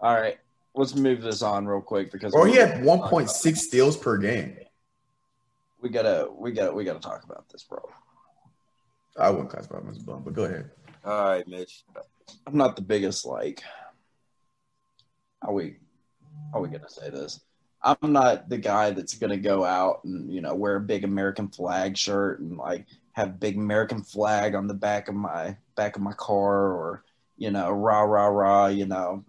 All 0.00 0.14
right, 0.14 0.38
let's 0.74 0.94
move 0.96 1.20
this 1.20 1.42
on 1.42 1.66
real 1.66 1.82
quick 1.82 2.10
because 2.10 2.32
Or 2.32 2.46
he 2.46 2.56
had 2.56 2.82
one 2.82 3.00
point 3.00 3.28
six 3.28 3.60
steals 3.60 3.98
per 3.98 4.16
game. 4.16 4.56
we 5.82 5.90
gotta 5.90 6.26
we 6.34 6.52
gotta 6.52 6.72
we 6.72 6.84
gotta 6.84 7.00
talk 7.00 7.22
about 7.22 7.50
this, 7.50 7.64
bro. 7.64 7.80
I 9.18 9.28
wouldn't 9.28 9.50
classify 9.50 9.76
him 9.76 9.90
as 9.90 9.98
a 9.98 10.04
bum, 10.04 10.22
but 10.24 10.32
go 10.32 10.44
ahead. 10.44 10.70
all 11.04 11.28
right, 11.28 11.46
Mitch. 11.46 11.84
I'm 12.46 12.56
not 12.56 12.76
the 12.76 12.82
biggest 12.82 13.26
like. 13.26 13.62
How 15.42 15.52
we 15.52 15.76
how 16.54 16.60
we 16.60 16.70
gonna 16.70 16.88
say 16.88 17.10
this? 17.10 17.40
I'm 17.82 18.10
not 18.10 18.48
the 18.48 18.56
guy 18.56 18.88
that's 18.92 19.18
gonna 19.18 19.36
go 19.36 19.64
out 19.64 20.02
and 20.04 20.32
you 20.32 20.40
know 20.40 20.54
wear 20.54 20.76
a 20.76 20.80
big 20.80 21.04
American 21.04 21.48
flag 21.48 21.98
shirt 21.98 22.40
and 22.40 22.56
like 22.56 22.86
have 23.14 23.40
big 23.40 23.56
American 23.56 24.02
flag 24.02 24.54
on 24.54 24.66
the 24.68 24.74
back 24.74 25.08
of 25.08 25.14
my 25.14 25.56
back 25.76 25.96
of 25.96 26.02
my 26.02 26.12
car 26.12 26.72
or 26.72 27.04
you 27.36 27.50
know 27.50 27.70
rah 27.70 28.02
rah 28.02 28.26
rah. 28.26 28.66
You 28.66 28.86
know, 28.86 29.24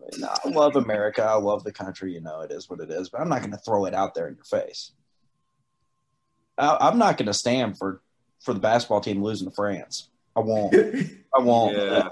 I 0.46 0.50
love 0.50 0.76
America. 0.76 1.24
I 1.24 1.36
love 1.36 1.64
the 1.64 1.72
country. 1.72 2.14
You 2.14 2.22
know, 2.22 2.42
it 2.42 2.52
is 2.52 2.70
what 2.70 2.80
it 2.80 2.92
is. 2.92 3.10
But 3.10 3.22
I'm 3.22 3.30
not 3.30 3.42
gonna 3.42 3.58
throw 3.58 3.86
it 3.86 3.94
out 3.94 4.14
there 4.14 4.28
in 4.28 4.36
your 4.36 4.44
face. 4.44 4.92
I, 6.58 6.78
I'm 6.82 6.98
not 6.98 7.18
gonna 7.18 7.34
stand 7.34 7.78
for 7.78 8.02
for 8.42 8.54
the 8.54 8.60
basketball 8.60 9.02
team 9.02 9.24
losing 9.24 9.50
to 9.50 9.56
France. 9.56 10.10
I 10.36 10.42
won't. 10.42 10.76
I 10.76 11.40
won't. 11.40 11.78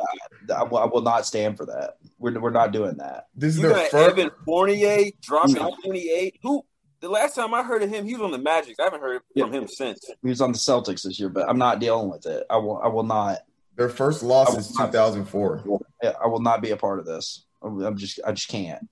Yeah. 0.50 0.58
I, 0.58 0.64
will- 0.64 0.78
I 0.80 0.86
will 0.86 1.02
not 1.02 1.26
stand 1.26 1.56
for 1.56 1.66
that. 1.68 1.96
We're, 2.20 2.38
we're 2.38 2.50
not 2.50 2.74
doing 2.74 2.98
that. 2.98 3.28
this 3.34 3.56
is 3.56 3.62
You 3.62 3.70
their 3.70 3.78
got 3.78 3.92
first. 3.92 4.10
Evan 4.20 4.32
Fournier 4.44 5.12
dropping 5.22 5.56
mm. 5.56 5.60
No. 5.62 5.76
28. 5.86 6.40
Who? 6.44 6.66
The 7.04 7.10
last 7.10 7.36
time 7.36 7.54
I 7.54 7.64
heard 7.64 7.84
of 7.84 7.90
him, 7.90 8.06
he 8.06 8.14
was 8.14 8.22
on 8.22 8.32
the 8.32 8.38
Magic. 8.38 8.78
I 8.80 8.84
haven't 8.84 9.02
heard 9.02 9.22
Yeah. 9.36 9.44
from 9.44 9.54
him 9.54 9.68
since. 9.68 10.00
He 10.22 10.30
was 10.30 10.40
on 10.40 10.54
the 10.54 10.58
Celtics 10.58 11.04
this 11.04 11.20
year, 11.20 11.28
but 11.28 11.50
I'm 11.50 11.58
not 11.58 11.80
dealing 11.80 12.10
with 12.10 12.26
it. 12.26 12.46
I 12.50 12.56
will. 12.56 12.78
I 12.78 12.88
will 12.88 13.04
not. 13.04 13.40
Their 13.76 13.90
first 13.90 14.24
loss 14.24 14.56
is 14.58 14.70
will 14.70 14.86
not- 14.86 14.94
2004. 14.94 15.64
I 16.02 16.28
will 16.28 16.40
not 16.40 16.62
be 16.62 16.72
a 16.72 16.78
part 16.78 17.00
of 17.00 17.06
this. 17.06 17.44
I'm 17.62 17.82
I'm 17.82 17.98
just. 17.98 18.22
I 18.26 18.32
just 18.32 18.48
can't. 18.48 18.88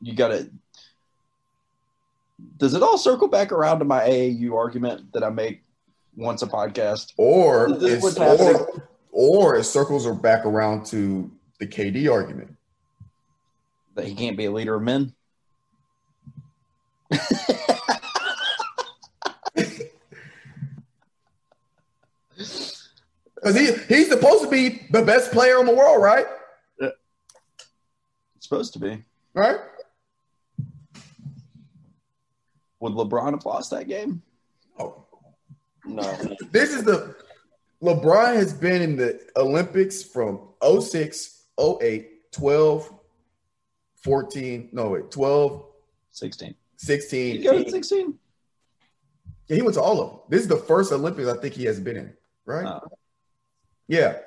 You 0.00 0.14
got 0.14 0.28
to. 0.28 0.50
Does 2.56 2.72
it 2.72 2.82
all 2.82 2.96
circle 2.96 3.28
back 3.28 3.52
around 3.52 3.80
to 3.80 3.84
my 3.84 4.00
AAU 4.08 4.56
argument 4.56 5.12
that 5.12 5.22
I 5.22 5.28
make 5.28 5.62
once 6.16 6.40
a 6.40 6.46
podcast? 6.46 7.12
Or 7.18 7.70
is 7.70 8.02
it's, 8.02 8.18
or, 8.18 8.82
or 9.12 9.56
it 9.56 9.64
circles 9.64 10.06
are 10.06 10.14
back 10.14 10.46
around 10.46 10.86
to 10.86 11.30
the 11.58 11.66
KD 11.66 12.10
argument. 12.10 12.56
That 13.94 14.06
he 14.06 14.14
can't 14.14 14.38
be 14.38 14.46
a 14.46 14.50
leader 14.50 14.74
of 14.76 14.82
men. 14.82 15.14
Because 23.42 23.58
he, 23.58 23.94
he's 23.94 24.08
supposed 24.08 24.44
to 24.44 24.50
be 24.50 24.86
the 24.90 25.02
best 25.02 25.32
player 25.32 25.58
in 25.58 25.66
the 25.66 25.74
world, 25.74 26.00
right? 26.00 26.26
It's 26.78 26.94
supposed 28.38 28.72
to 28.74 28.78
be. 28.78 29.02
Right? 29.34 29.58
Would 32.80 32.92
LeBron 32.92 33.32
have 33.32 33.44
lost 33.44 33.70
that 33.70 33.88
game? 33.88 34.22
Oh. 34.78 35.04
No. 35.84 36.02
This 36.52 36.72
is 36.72 36.84
the 36.84 37.16
LeBron 37.82 38.34
has 38.34 38.52
been 38.52 38.82
in 38.82 38.96
the 38.96 39.20
Olympics 39.36 40.02
from 40.02 40.48
06, 40.62 41.44
08, 41.58 42.32
12, 42.32 42.92
14, 43.96 44.68
no 44.72 44.90
wait, 44.90 45.10
12, 45.10 45.64
16. 46.12 46.54
16. 46.86 47.36
You 47.36 47.44
go 47.50 47.62
to 47.62 47.70
16? 47.70 48.18
Yeah, 49.48 49.56
he 49.56 49.62
went 49.62 49.74
to 49.74 49.80
all 49.82 50.00
of 50.00 50.10
them. 50.10 50.20
This 50.28 50.42
is 50.42 50.48
the 50.48 50.56
first 50.56 50.92
Olympics 50.92 51.28
I 51.28 51.36
think 51.36 51.54
he 51.54 51.64
has 51.64 51.78
been 51.80 51.96
in, 51.96 52.12
right? 52.44 52.64
Uh, 52.66 52.80
Yeah, 53.88 54.18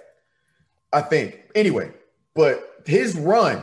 I 0.94 1.02
think. 1.02 1.50
Anyway, 1.56 1.92
but 2.34 2.82
his 2.86 3.18
run, 3.18 3.62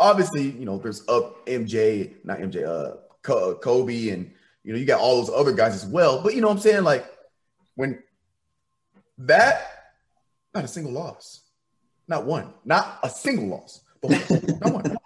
obviously, 0.00 0.50
you 0.50 0.64
know, 0.64 0.78
there's 0.78 1.06
up 1.08 1.46
MJ, 1.46 2.14
not 2.24 2.38
MJ, 2.38 2.64
uh, 2.66 2.96
Kobe, 3.22 4.08
and 4.10 4.30
you 4.64 4.72
know, 4.72 4.78
you 4.78 4.84
got 4.86 5.00
all 5.00 5.20
those 5.22 5.30
other 5.34 5.52
guys 5.52 5.74
as 5.74 5.86
well. 5.86 6.22
But 6.22 6.34
you 6.34 6.40
know 6.40 6.48
what 6.48 6.54
I'm 6.54 6.60
saying? 6.60 6.84
Like 6.84 7.06
when 7.76 8.02
that, 9.18 9.66
not 10.54 10.64
a 10.64 10.68
single 10.68 10.92
loss, 10.92 11.42
not 12.08 12.24
one, 12.24 12.52
not 12.64 12.98
a 13.02 13.10
single 13.10 13.46
loss, 13.48 13.82
whole- 14.02 14.10
not 14.60 14.72
one, 14.72 14.96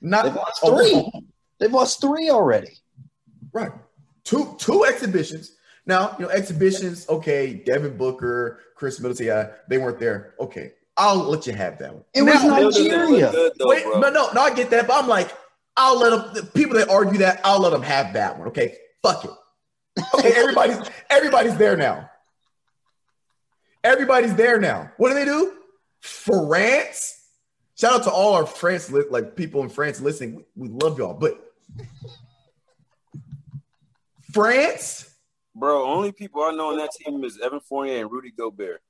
not 0.00 0.24
They've 0.24 0.34
lost 0.34 0.62
a- 0.64 0.66
three. 0.76 1.23
They've 1.64 1.72
lost 1.72 1.98
three 2.02 2.28
already. 2.28 2.72
Right. 3.54 3.72
Two 4.22 4.54
two 4.58 4.84
exhibitions. 4.84 5.56
Now, 5.86 6.14
you 6.18 6.26
know, 6.26 6.30
exhibitions, 6.30 7.08
okay, 7.08 7.54
Devin 7.54 7.96
Booker, 7.96 8.60
Khris 8.76 9.00
Middleton, 9.00 9.24
yeah, 9.26 9.48
they 9.66 9.78
weren't 9.78 9.98
there. 9.98 10.34
Okay. 10.38 10.72
I'll 10.98 11.16
let 11.16 11.46
you 11.46 11.54
have 11.54 11.78
that 11.78 11.94
one. 11.94 12.04
It 12.12 12.20
was 12.22 12.34
Now- 12.44 12.70
Still 12.70 12.84
Nigeria. 12.84 13.30
good, 13.32 13.52
though, 13.58 13.68
Wait, 13.68 13.82
bro. 13.84 13.98
no, 13.98 14.10
no, 14.10 14.30
no, 14.34 14.42
I 14.42 14.54
get 14.54 14.68
that, 14.70 14.86
but 14.86 15.02
I'm 15.02 15.08
like, 15.08 15.30
I'll 15.74 15.98
let 15.98 16.10
them 16.10 16.34
the 16.34 16.42
people 16.50 16.76
that 16.76 16.90
argue 16.90 17.18
that, 17.20 17.40
I'll 17.44 17.60
let 17.60 17.70
them 17.70 17.82
have 17.82 18.12
that 18.12 18.38
one. 18.38 18.48
Okay. 18.48 18.76
Fuck 19.02 19.24
it. 19.24 19.30
Okay, 20.16 20.32
everybody's 20.36 20.78
everybody's 21.08 21.56
there 21.56 21.78
now. 21.78 22.10
Everybody's 23.82 24.34
there 24.34 24.60
now. 24.60 24.90
What 24.98 25.08
do 25.08 25.14
they 25.14 25.24
do? 25.24 25.54
France. 26.00 27.20
Shout 27.76 27.92
out 27.94 28.02
to 28.04 28.10
all 28.10 28.34
our 28.34 28.46
France 28.46 28.90
li- 28.90 29.04
like 29.10 29.34
people 29.36 29.62
in 29.62 29.68
France 29.68 30.00
listening. 30.00 30.44
We, 30.56 30.68
we 30.68 30.68
love 30.68 30.98
y'all, 30.98 31.14
but 31.14 31.43
France. 34.32 35.10
Bro, 35.54 35.84
only 35.84 36.10
people 36.12 36.42
I 36.42 36.50
know 36.52 36.70
on 36.70 36.78
that 36.78 36.90
team 36.98 37.22
is 37.24 37.38
Evan 37.40 37.60
Fournier 37.60 38.00
and 38.00 38.10
Rudy 38.10 38.32
Gobert. 38.32 38.82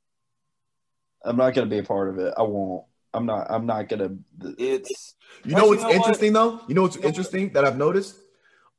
I'm 1.24 1.36
not 1.36 1.54
going 1.54 1.68
to 1.68 1.70
be 1.70 1.78
a 1.78 1.82
part 1.82 2.08
of 2.08 2.18
it. 2.18 2.32
I 2.36 2.42
won't. 2.42 2.84
I'm 3.12 3.26
not. 3.26 3.46
I'm 3.50 3.66
not 3.66 3.88
going 3.88 4.00
to. 4.00 4.54
It's 4.58 5.14
You 5.44 5.54
know 5.54 5.66
what's 5.66 5.82
you 5.82 5.88
know 5.88 5.88
what? 5.88 5.96
interesting 5.96 6.32
though? 6.32 6.60
You 6.68 6.74
know 6.74 6.82
what's 6.82 6.96
You 6.96 7.02
know 7.02 7.06
what? 7.06 7.16
interesting 7.16 7.52
that 7.52 7.64
I've 7.64 7.76
noticed? 7.78 8.16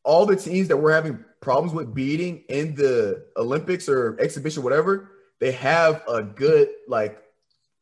All 0.03 0.25
the 0.25 0.35
teams 0.35 0.67
that 0.67 0.77
we're 0.77 0.93
having 0.93 1.23
problems 1.41 1.73
with 1.73 1.93
beating 1.93 2.43
in 2.49 2.75
the 2.75 3.25
Olympics 3.37 3.87
or 3.89 4.17
exhibition, 4.19 4.61
whatever, 4.63 5.11
they 5.39 5.51
have 5.51 6.03
a 6.07 6.21
good 6.23 6.69
like 6.87 7.21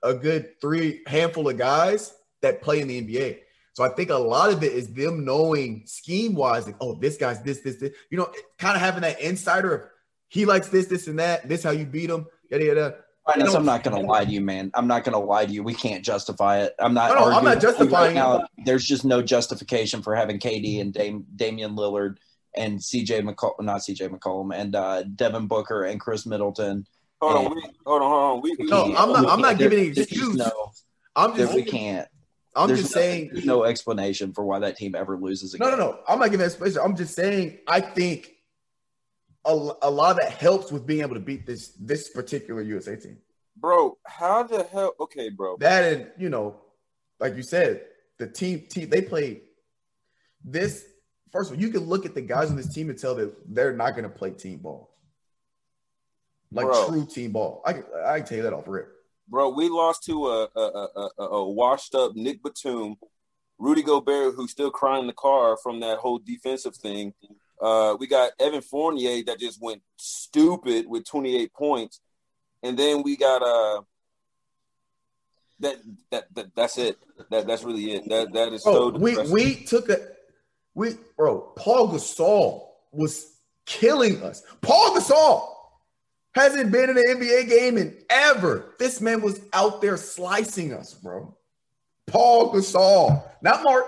a 0.03 0.13
good 0.13 0.59
three 0.61 1.01
handful 1.07 1.49
of 1.49 1.57
guys 1.57 2.13
that 2.41 2.61
play 2.61 2.81
in 2.81 2.87
the 2.87 3.01
NBA. 3.01 3.39
So 3.73 3.83
I 3.83 3.89
think 3.89 4.11
a 4.11 4.15
lot 4.15 4.53
of 4.53 4.63
it 4.63 4.71
is 4.71 4.93
them 4.93 5.25
knowing 5.25 5.83
scheme 5.85 6.35
wise, 6.35 6.65
like, 6.67 6.75
oh, 6.79 6.93
this 6.95 7.17
guy's 7.17 7.41
this, 7.41 7.61
this, 7.61 7.77
this, 7.77 7.91
you 8.11 8.17
know, 8.17 8.31
kind 8.59 8.75
of 8.75 8.81
having 8.81 9.01
that 9.01 9.19
insider 9.19 9.73
of 9.75 9.85
he 10.29 10.45
likes 10.45 10.67
this, 10.69 10.85
this, 10.87 11.07
and 11.07 11.19
that. 11.19 11.47
This 11.47 11.63
how 11.63 11.71
you 11.71 11.85
beat 11.85 12.09
him. 12.09 12.25
Yada 12.49 12.65
yada. 12.65 12.95
Finance, 13.31 13.53
know- 13.53 13.59
I'm 13.59 13.65
not 13.65 13.83
going 13.83 13.99
to 13.99 14.07
lie 14.07 14.25
to 14.25 14.31
you, 14.31 14.41
man. 14.41 14.69
I'm 14.73 14.87
not 14.87 15.03
going 15.03 15.13
to 15.13 15.19
lie 15.19 15.45
to 15.45 15.51
you. 15.51 15.63
We 15.63 15.73
can't 15.73 16.03
justify 16.03 16.59
it. 16.61 16.73
I'm 16.79 16.93
not. 16.93 17.09
No, 17.09 17.15
no, 17.15 17.21
I'm 17.27 17.33
arguing 17.35 17.53
not 17.53 17.61
justifying 17.61 18.15
right 18.15 18.15
now. 18.15 18.45
There's 18.65 18.83
just 18.83 19.05
no 19.05 19.21
justification 19.21 20.01
for 20.01 20.15
having 20.15 20.39
KD 20.39 20.81
and 20.81 20.93
Dame, 20.93 21.25
Damian 21.35 21.75
Lillard 21.75 22.17
and 22.55 22.79
CJ 22.79 23.21
McCollum, 23.27 23.61
not 23.63 23.81
CJ 23.81 24.09
McCollum, 24.09 24.53
and 24.55 24.75
uh, 24.75 25.03
Devin 25.15 25.47
Booker 25.47 25.85
and 25.85 25.99
Khris 25.99 26.25
Middleton. 26.25 26.85
hold 27.21 27.47
on, 27.47 27.55
we, 27.55 27.61
hold 27.85 28.01
on, 28.01 28.09
hold 28.11 28.23
on. 28.37 28.41
We, 28.41 28.55
we, 28.59 28.65
No, 28.67 28.83
I'm 28.95 29.11
not- 29.13 29.29
I'm 29.29 29.41
not 29.41 29.57
There- 29.57 29.69
giving 29.69 29.87
an 29.87 29.93
there's 29.93 30.07
excuse. 30.07 30.35
No, 30.35 30.51
I'm 31.15 31.35
there- 31.35 31.45
just 31.47 31.55
we 31.55 31.63
can't. 31.63 32.07
I'm 32.55 32.67
there's 32.67 32.81
just 32.81 32.95
no, 32.95 33.01
saying 33.01 33.29
there's 33.33 33.45
no 33.45 33.63
explanation 33.63 34.31
for 34.33 34.43
why 34.45 34.59
that 34.59 34.77
team 34.77 34.93
ever 34.95 35.17
loses 35.17 35.57
No, 35.57 35.67
again. 35.67 35.79
no, 35.79 35.91
no. 35.91 35.99
I'm 36.07 36.19
not 36.19 36.29
giving 36.31 36.45
explanation. 36.45 36.81
I'm 36.83 36.95
just 36.95 37.15
saying 37.15 37.59
I 37.67 37.81
think 37.81 38.31
a, 39.45 39.51
a 39.81 39.89
lot 39.91 40.11
of 40.11 40.17
that 40.17 40.31
helps 40.31 40.71
with 40.71 40.85
being 40.85 41.01
able 41.01 41.15
to 41.15 41.19
beat 41.19 41.45
this 41.45 41.69
this 41.79 42.09
particular 42.09 42.61
USA 42.61 42.95
team. 42.95 43.17
bro, 43.57 43.97
how 44.05 44.43
the 44.43 44.63
hell? 44.63 44.93
Okay, 44.99 45.29
bro. 45.29 45.57
That 45.57 45.91
and 45.93 46.07
you 46.17 46.29
know, 46.29 46.61
like 47.19 47.35
you 47.35 47.43
said, 47.43 47.85
the 48.19 48.27
team 48.27 48.65
team 48.69 48.89
they 48.89 49.01
played 49.01 49.41
this. 50.45 50.85
First 51.31 51.49
of 51.51 51.57
all, 51.57 51.61
you 51.63 51.69
can 51.69 51.81
look 51.81 52.05
at 52.05 52.13
the 52.13 52.21
guys 52.21 52.51
on 52.51 52.55
this 52.55 52.71
team 52.71 52.89
and 52.91 52.99
tell 52.99 53.15
that 53.15 53.33
they're 53.53 53.75
not 53.75 53.91
going 53.91 54.03
to 54.03 54.09
play 54.09 54.29
team 54.29 54.59
ball, 54.59 54.91
like 56.51 56.67
Bro. 56.67 56.87
true 56.89 57.05
team 57.07 57.31
ball. 57.31 57.63
I 57.65 57.73
can 57.73 57.83
I 58.05 58.19
can 58.19 58.27
tell 58.27 58.37
you 58.37 58.43
that 58.43 58.53
off 58.53 58.67
rip. 58.67 58.87
Bro, 59.27 59.49
we 59.49 59.69
lost 59.69 60.03
to 60.05 60.27
a 60.27 60.47
a, 60.55 60.87
a, 61.17 61.23
a, 61.23 61.49
washed 61.49 61.95
up 61.95 62.15
Nick 62.15 62.43
Batum, 62.43 62.97
Rudy 63.57 63.81
Gobert, 63.81 64.35
who's 64.35 64.51
still 64.51 64.71
crying 64.71 65.01
in 65.01 65.07
the 65.07 65.13
car 65.13 65.57
from 65.57 65.79
that 65.79 65.99
whole 65.99 66.19
defensive 66.19 66.75
thing. 66.75 67.13
Uh, 67.61 67.95
we 67.99 68.07
got 68.07 68.31
Evan 68.39 68.61
Fournier 68.61 69.23
that 69.23 69.39
just 69.39 69.61
went 69.61 69.81
stupid 69.95 70.85
with 70.87 71.05
28 71.05 71.53
points, 71.53 72.01
and 72.61 72.77
then 72.77 73.03
we 73.03 73.15
got 73.15 73.41
uh 73.41 73.81
that 75.59 75.77
that, 76.11 76.33
that 76.35 76.55
that's 76.55 76.77
it. 76.77 76.97
That 77.29 77.47
that's 77.47 77.63
really 77.63 77.93
it. 77.93 78.09
That 78.09 78.33
that 78.33 78.53
is 78.53 78.63
so. 78.63 78.91
Bro, 78.91 78.99
we 78.99 79.17
we 79.31 79.55
took 79.55 79.89
a 79.89 79.99
we 80.75 80.95
bro. 81.17 81.53
Paul 81.55 81.89
Gasol 81.89 82.67
was 82.91 83.37
killing 83.65 84.21
us. 84.21 84.43
Paul 84.61 84.95
Gasol 84.95 85.52
hasn't 86.35 86.71
been 86.71 86.89
in 86.89 86.97
an 86.97 87.03
NBA 87.03 87.49
game 87.49 87.77
in 87.77 87.97
ever. 88.09 88.73
This 88.79 89.01
man 89.01 89.21
was 89.21 89.39
out 89.53 89.81
there 89.81 89.97
slicing 89.97 90.73
us, 90.73 90.93
bro. 90.93 91.35
Paul 92.07 92.53
Gasol, 92.53 93.23
not 93.41 93.63
Marc. 93.63 93.87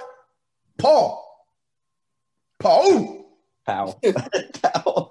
Paul. 0.78 1.22
Paul. 2.60 3.26
Pow. 3.66 4.00
Pow. 4.64 5.10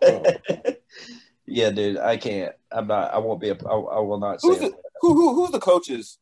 yeah, 1.46 1.70
dude, 1.70 1.98
I 1.98 2.16
can't. 2.16 2.54
I'm 2.70 2.86
not. 2.86 3.12
I 3.12 3.18
won't 3.18 3.40
be. 3.40 3.50
A, 3.50 3.54
I, 3.54 3.74
I 3.74 4.00
will 4.00 4.20
not 4.20 4.40
say 4.40 4.48
who's 4.48 4.58
the, 4.58 4.72
who, 5.00 5.14
who 5.14 5.34
who's 5.34 5.50
the 5.50 5.60
coaches? 5.60 6.18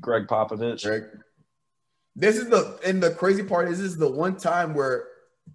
Gregg 0.00 0.26
Popovich. 0.26 0.84
Greg. 0.84 1.04
This 2.14 2.36
is 2.36 2.48
the 2.48 2.78
and 2.84 3.02
the 3.02 3.10
crazy 3.10 3.42
part 3.42 3.68
is 3.68 3.78
this 3.78 3.88
is 3.92 3.96
the 3.96 4.10
one 4.10 4.36
time 4.36 4.74
where 4.74 5.08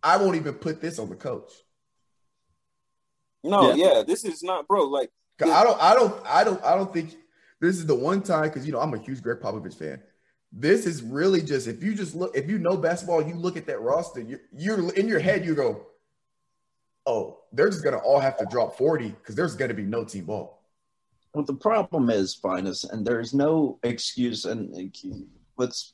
I 0.03 0.17
won't 0.17 0.35
even 0.35 0.55
put 0.55 0.81
this 0.81 0.99
on 0.99 1.09
the 1.09 1.15
coach. 1.15 1.51
No, 3.43 3.73
Yeah. 3.73 3.93
yeah, 3.97 4.03
this 4.03 4.26
is 4.26 4.43
not, 4.43 4.68
bro. 4.68 4.84
Like 4.85 5.11
'Cause 5.38 5.49
I 5.51 5.64
don't, 5.64 5.80
I 5.81 5.93
don't, 5.93 6.26
I 6.26 6.43
don't, 6.43 6.64
I 6.64 6.76
don't 6.76 6.91
think 6.91 7.15
this 7.59 7.77
is 7.77 7.85
the 7.85 7.95
one 7.95 8.22
time 8.22 8.43
because 8.43 8.65
you 8.65 8.72
know 8.72 8.80
I'm 8.80 8.93
a 8.93 8.97
huge 8.99 9.22
Gregg 9.22 9.39
Popovich 9.39 9.76
fan. 9.76 10.01
This 10.51 10.85
is 10.85 11.03
really 11.03 11.41
just 11.41 11.68
if 11.68 11.84
you 11.84 11.93
just 11.93 12.15
look, 12.15 12.35
if 12.35 12.49
you 12.49 12.57
know 12.57 12.77
basketball, 12.77 13.22
you 13.22 13.35
look 13.35 13.57
at 13.57 13.68
that 13.68 13.80
roster, 13.81 14.22
you, 14.22 14.39
you're 14.53 14.91
in 14.93 15.07
your 15.07 15.19
head, 15.19 15.45
you 15.45 15.53
go, 15.55 15.85
oh, 17.05 17.39
they're 17.51 17.69
just 17.69 17.84
gonna 17.84 17.97
all 17.97 18.19
have 18.19 18.38
to 18.38 18.45
drop 18.45 18.77
40 18.77 19.09
because 19.09 19.35
there's 19.35 19.55
gonna 19.55 19.73
be 19.73 19.84
no 19.84 20.03
team 20.03 20.26
ball. 20.26 20.64
Well, 21.34 21.43
the 21.45 21.53
problem 21.53 22.09
is, 22.09 22.34
Finest, 22.34 22.85
and 22.85 23.05
there's 23.05 23.34
no 23.34 23.77
excuse. 23.84 24.45
And 24.45 24.73
and 24.73 24.95
let's 25.57 25.93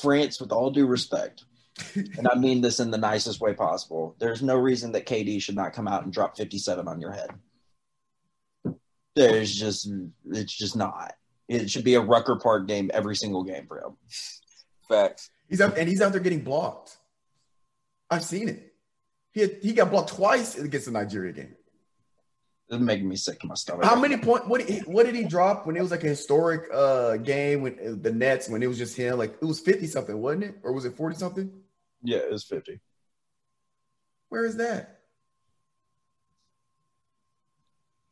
France, 0.00 0.40
with 0.40 0.52
all 0.52 0.70
due 0.70 0.86
respect, 0.86 1.44
and 1.94 2.28
I 2.28 2.36
mean 2.36 2.60
this 2.60 2.80
in 2.80 2.90
the 2.90 2.98
nicest 2.98 3.40
way 3.40 3.54
possible. 3.54 4.16
There's 4.18 4.42
no 4.42 4.56
reason 4.56 4.92
that 4.92 5.06
KD 5.06 5.42
should 5.42 5.56
not 5.56 5.72
come 5.72 5.88
out 5.88 6.04
and 6.04 6.12
drop 6.12 6.36
57 6.36 6.86
on 6.86 7.00
your 7.00 7.12
head. 7.12 7.30
There's 9.16 9.54
just, 9.54 9.90
it's 10.26 10.56
just 10.56 10.76
not. 10.76 11.14
It 11.48 11.68
should 11.70 11.84
be 11.84 11.94
a 11.94 12.00
Rucker 12.00 12.38
Park 12.40 12.68
game 12.68 12.90
every 12.94 13.16
single 13.16 13.42
game 13.42 13.66
for 13.66 13.78
him. 13.78 13.96
facts. 14.88 15.30
He's 15.48 15.60
out 15.60 15.76
and 15.76 15.88
he's 15.88 16.00
out 16.00 16.12
there 16.12 16.20
getting 16.20 16.44
blocked. 16.44 16.96
I've 18.08 18.24
seen 18.24 18.48
it. 18.48 18.72
He 19.32 19.40
had, 19.40 19.58
he 19.62 19.72
got 19.72 19.90
blocked 19.90 20.10
twice 20.10 20.56
against 20.56 20.86
the 20.86 20.92
Nigeria 20.92 21.32
game. 21.32 21.56
It's 22.68 22.80
making 22.80 23.08
me 23.08 23.16
sick 23.16 23.40
to 23.40 23.48
my 23.48 23.54
stomach. 23.54 23.84
How 23.84 23.96
many 23.96 24.16
point? 24.16 24.46
What 24.46 24.64
did 24.64 24.70
he, 24.70 24.78
what 24.80 25.04
did 25.06 25.16
he 25.16 25.24
drop 25.24 25.66
when 25.66 25.76
it 25.76 25.82
was 25.82 25.90
like 25.90 26.04
a 26.04 26.08
historic 26.08 26.72
uh 26.72 27.16
game 27.16 27.62
when 27.62 28.00
the 28.00 28.12
Nets 28.12 28.48
when 28.48 28.62
it 28.62 28.68
was 28.68 28.78
just 28.78 28.96
him? 28.96 29.18
Like 29.18 29.34
it 29.42 29.44
was 29.44 29.58
fifty 29.58 29.88
something, 29.88 30.16
wasn't 30.16 30.44
it, 30.44 30.54
or 30.62 30.72
was 30.72 30.84
it 30.84 30.96
forty 30.96 31.16
something? 31.16 31.50
Yeah, 32.02 32.18
it 32.18 32.30
was 32.30 32.44
50. 32.44 32.80
Where 34.28 34.44
is 34.44 34.56
that? 34.56 35.00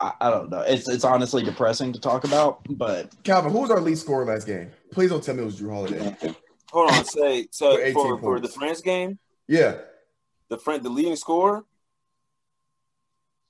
I, 0.00 0.12
I 0.20 0.30
don't 0.30 0.50
know. 0.50 0.60
It's 0.60 0.88
it's 0.88 1.04
honestly 1.04 1.42
depressing 1.42 1.92
to 1.92 2.00
talk 2.00 2.24
about, 2.24 2.60
but 2.70 3.10
Calvin, 3.24 3.50
who 3.52 3.60
was 3.60 3.70
our 3.70 3.80
lead 3.80 3.98
scorer 3.98 4.24
last 4.24 4.46
game? 4.46 4.70
Please 4.92 5.10
don't 5.10 5.22
tell 5.22 5.34
me 5.34 5.42
it 5.42 5.46
was 5.46 5.60
Jrue 5.60 5.70
Holiday. 5.72 6.16
Hold 6.70 6.90
on, 6.92 7.04
say 7.04 7.48
so 7.50 7.76
For 7.76 7.92
for, 7.92 8.18
for 8.20 8.40
the 8.40 8.46
points. 8.48 8.56
France 8.56 8.80
game, 8.80 9.18
Yeah, 9.48 9.78
the 10.50 10.58
friend 10.58 10.82
the 10.84 10.88
leading 10.90 11.16
scorer, 11.16 11.64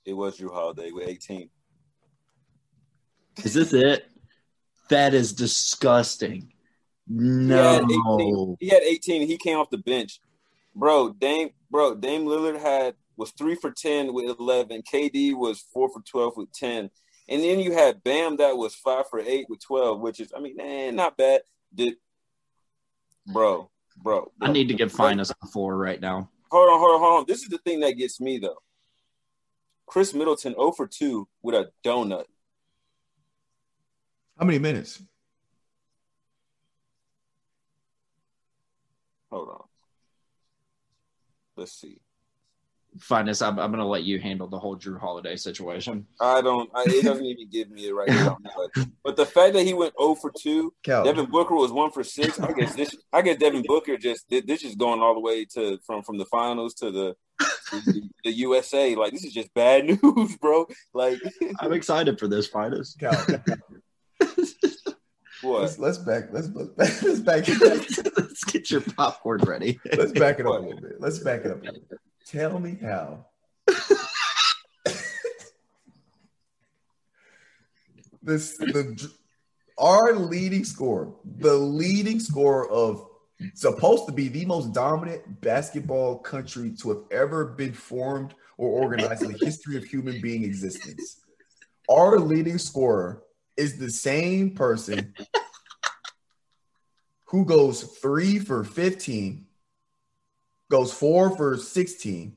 it 0.05 0.13
was 0.13 0.37
Jrue 0.39 0.51
Holiday 0.53 0.91
with 0.91 1.07
18. 1.07 1.49
is 3.43 3.53
this 3.53 3.73
it? 3.73 4.05
That 4.89 5.13
is 5.13 5.33
disgusting. 5.33 6.51
He 7.07 7.49
had 7.51 7.83
18. 7.83 7.87
No. 7.87 8.57
He 8.59 8.69
had 8.69 8.81
18. 8.81 9.27
He 9.27 9.37
came 9.37 9.57
off 9.57 9.69
the 9.69 9.77
bench, 9.77 10.19
bro. 10.75 11.09
Dame, 11.09 11.49
bro. 11.69 11.95
Dame 11.95 12.25
Lillard 12.25 12.59
had 12.59 12.95
was 13.17 13.31
three 13.31 13.55
for 13.55 13.71
10 13.71 14.13
with 14.13 14.39
11. 14.39 14.81
KD 14.81 15.35
was 15.35 15.59
four 15.73 15.89
for 15.89 16.01
12 16.01 16.37
with 16.37 16.51
10, 16.53 16.89
And 17.27 17.43
then 17.43 17.59
you 17.59 17.73
had 17.73 18.01
Bam 18.03 18.37
that 18.37 18.57
was 18.57 18.75
five 18.75 19.05
for 19.09 19.19
eight 19.19 19.45
with 19.49 19.61
12, 19.61 19.99
which 19.99 20.19
is, 20.19 20.31
I 20.35 20.39
mean, 20.39 20.59
eh, 20.59 20.91
not 20.91 21.17
bad. 21.17 21.41
Did 21.75 21.95
bro, 23.27 23.69
bro, 23.97 24.31
bro. 24.37 24.49
I 24.49 24.51
need 24.51 24.69
to 24.69 24.73
give 24.73 24.91
Finest 24.91 25.33
a 25.43 25.47
four 25.47 25.77
right 25.77 25.99
now. 25.99 26.29
Hold 26.51 26.69
on, 26.69 26.79
hold 26.79 26.95
on, 26.95 26.99
hold 26.99 27.19
on. 27.19 27.25
This 27.27 27.43
is 27.43 27.49
the 27.49 27.59
thing 27.59 27.81
that 27.81 27.93
gets 27.93 28.19
me 28.19 28.39
though. 28.39 28.57
Khris 29.85 30.13
Middleton 30.13 30.53
0 30.53 30.71
for 30.71 30.87
2 30.87 31.27
with 31.41 31.55
a 31.55 31.71
donut. 31.83 32.25
How 34.37 34.45
many 34.45 34.59
minutes? 34.59 35.01
Hold 39.31 39.49
on. 39.49 39.68
Let's 41.59 41.73
see. 41.73 41.99
Finest, 42.99 43.43
I'm, 43.43 43.59
I'm 43.59 43.69
going 43.69 43.83
to 43.83 43.85
let 43.85 44.03
you 44.03 44.17
handle 44.17 44.47
the 44.47 44.57
whole 44.57 44.77
Jrue 44.77 44.99
Holiday 44.99 45.35
situation. 45.35 46.07
I 46.21 46.41
don't. 46.41 46.69
I, 46.73 46.85
it 46.87 47.03
doesn't 47.03 47.25
even 47.25 47.49
give 47.49 47.69
me 47.69 47.87
it 47.87 47.93
right 47.93 48.07
now. 48.07 48.37
But, 48.55 48.87
but 49.03 49.15
the 49.17 49.25
fact 49.25 49.53
that 49.53 49.63
he 49.63 49.73
went 49.73 49.93
0 49.99 50.15
for 50.15 50.31
2, 50.35 50.73
Cal. 50.83 51.03
Devin 51.03 51.25
Booker 51.25 51.53
was 51.53 51.71
1 51.71 51.91
for 51.91 52.03
6. 52.03 52.39
I 52.39 52.51
guess 52.53 52.75
this. 52.75 52.95
I 53.11 53.21
guess 53.21 53.37
Devin 53.37 53.63
Booker 53.67 53.97
just 53.97 54.25
this 54.29 54.63
is 54.63 54.75
going 54.75 55.01
all 55.01 55.13
the 55.13 55.19
way 55.19 55.45
to 55.53 55.77
from 55.85 56.01
from 56.01 56.17
the 56.17 56.25
finals 56.25 56.73
to 56.75 56.89
the 56.89 57.15
the, 57.71 58.09
the 58.23 58.31
USA. 58.31 58.95
Like 58.95 59.11
this 59.11 59.25
is 59.25 59.33
just 59.33 59.53
bad 59.53 59.85
news, 60.03 60.37
bro. 60.37 60.65
Like 60.93 61.19
I'm 61.59 61.73
excited 61.73 62.17
for 62.17 62.27
this, 62.27 62.47
Finest. 62.47 62.99
What? 65.41 65.61
let's, 65.61 65.79
let's 65.79 65.97
back. 65.97 66.25
Let's 66.31 66.49
let's 66.49 66.69
back. 66.69 67.01
Let's 67.01 67.19
back. 67.21 67.47
Let's 68.17 68.43
get 68.43 68.69
your 68.69 68.81
popcorn 68.81 69.39
ready. 69.41 69.79
Let's 69.97 70.11
back 70.11 70.39
it 70.39 70.45
up 70.45 70.53
a 70.53 70.59
little 70.59 70.81
bit. 70.81 70.99
Let's 70.99 71.19
back 71.19 71.45
it 71.45 71.51
up. 71.51 71.61
A 71.61 71.65
little 71.65 71.81
bit. 71.89 71.99
Tell 72.25 72.59
me 72.59 72.77
how. 72.81 73.25
this 78.21 78.57
the 78.57 79.09
our 79.77 80.13
leading 80.13 80.65
scorer, 80.65 81.13
the 81.37 81.53
leading 81.53 82.19
scorer 82.19 82.69
of 82.69 83.07
supposed 83.53 84.05
to 84.07 84.11
be 84.11 84.27
the 84.27 84.45
most 84.45 84.73
dominant 84.73 85.39
basketball 85.41 86.17
country 86.19 86.71
to 86.81 86.89
have 86.89 87.03
ever 87.11 87.45
been 87.45 87.71
formed 87.73 88.33
or 88.57 88.69
organized 88.69 89.23
in 89.23 89.31
the 89.31 89.37
history 89.45 89.77
of 89.77 89.85
human 89.85 90.19
being 90.21 90.43
existence. 90.43 91.21
Our 91.89 92.19
leading 92.19 92.57
scorer 92.57 93.23
is 93.59 93.77
the 93.77 93.91
same 93.91 94.55
person 94.55 95.13
who 97.25 97.45
goes 97.45 97.83
three 97.83 98.39
for 98.39 98.63
15, 98.63 99.45
goes 100.71 100.93
four 100.93 101.35
for 101.35 101.57
16, 101.57 102.35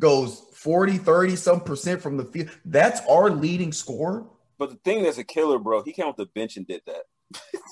goes 0.00 0.44
40, 0.52 0.98
30 0.98 1.36
some 1.36 1.60
percent 1.60 2.02
from 2.02 2.16
the 2.18 2.24
field. 2.24 2.50
That's 2.64 3.00
our 3.08 3.30
leading 3.30 3.72
scorer. 3.72 4.26
But 4.58 4.70
the 4.70 4.76
thing 4.76 5.02
that's 5.02 5.18
a 5.18 5.24
killer, 5.24 5.58
bro, 5.58 5.82
he 5.82 5.92
came 5.92 6.06
off 6.06 6.16
the 6.16 6.26
bench 6.26 6.56
and 6.56 6.66
did 6.66 6.82
that. 6.86 7.04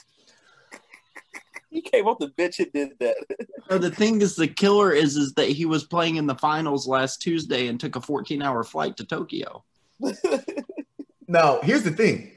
he 1.71 1.83
came 1.83 2.07
off 2.07 2.19
the 2.19 2.29
bench 2.29 2.61
and 2.61 2.73
did 2.73 2.93
that. 3.01 3.17
No, 3.71 3.79
the 3.79 3.91
thing 3.91 4.23
is, 4.23 4.37
the 4.37 4.49
killer 4.49 4.93
is 4.93 5.17
is 5.17 5.35
that 5.35 5.49
he 5.49 5.67
was 5.67 5.85
playing 5.85 6.17
in 6.17 6.27
the 6.27 6.35
finals 6.35 6.87
last 6.87 7.21
Tuesday 7.21 7.67
and 7.67 7.79
took 7.79 7.97
a 7.97 8.01
14 8.01 8.41
hour 8.41 8.65
flight 8.65 8.97
to 8.97 9.05
Tokyo. 9.05 9.65
Now, 11.29 11.61
here's 11.63 11.83
the 11.83 11.91
thing. 11.91 12.33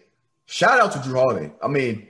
Shout 0.45 0.79
out 0.79 0.91
to 0.93 0.99
Jrue 0.99 1.15
Holiday. 1.15 1.51
I 1.61 1.67
mean, 1.67 2.07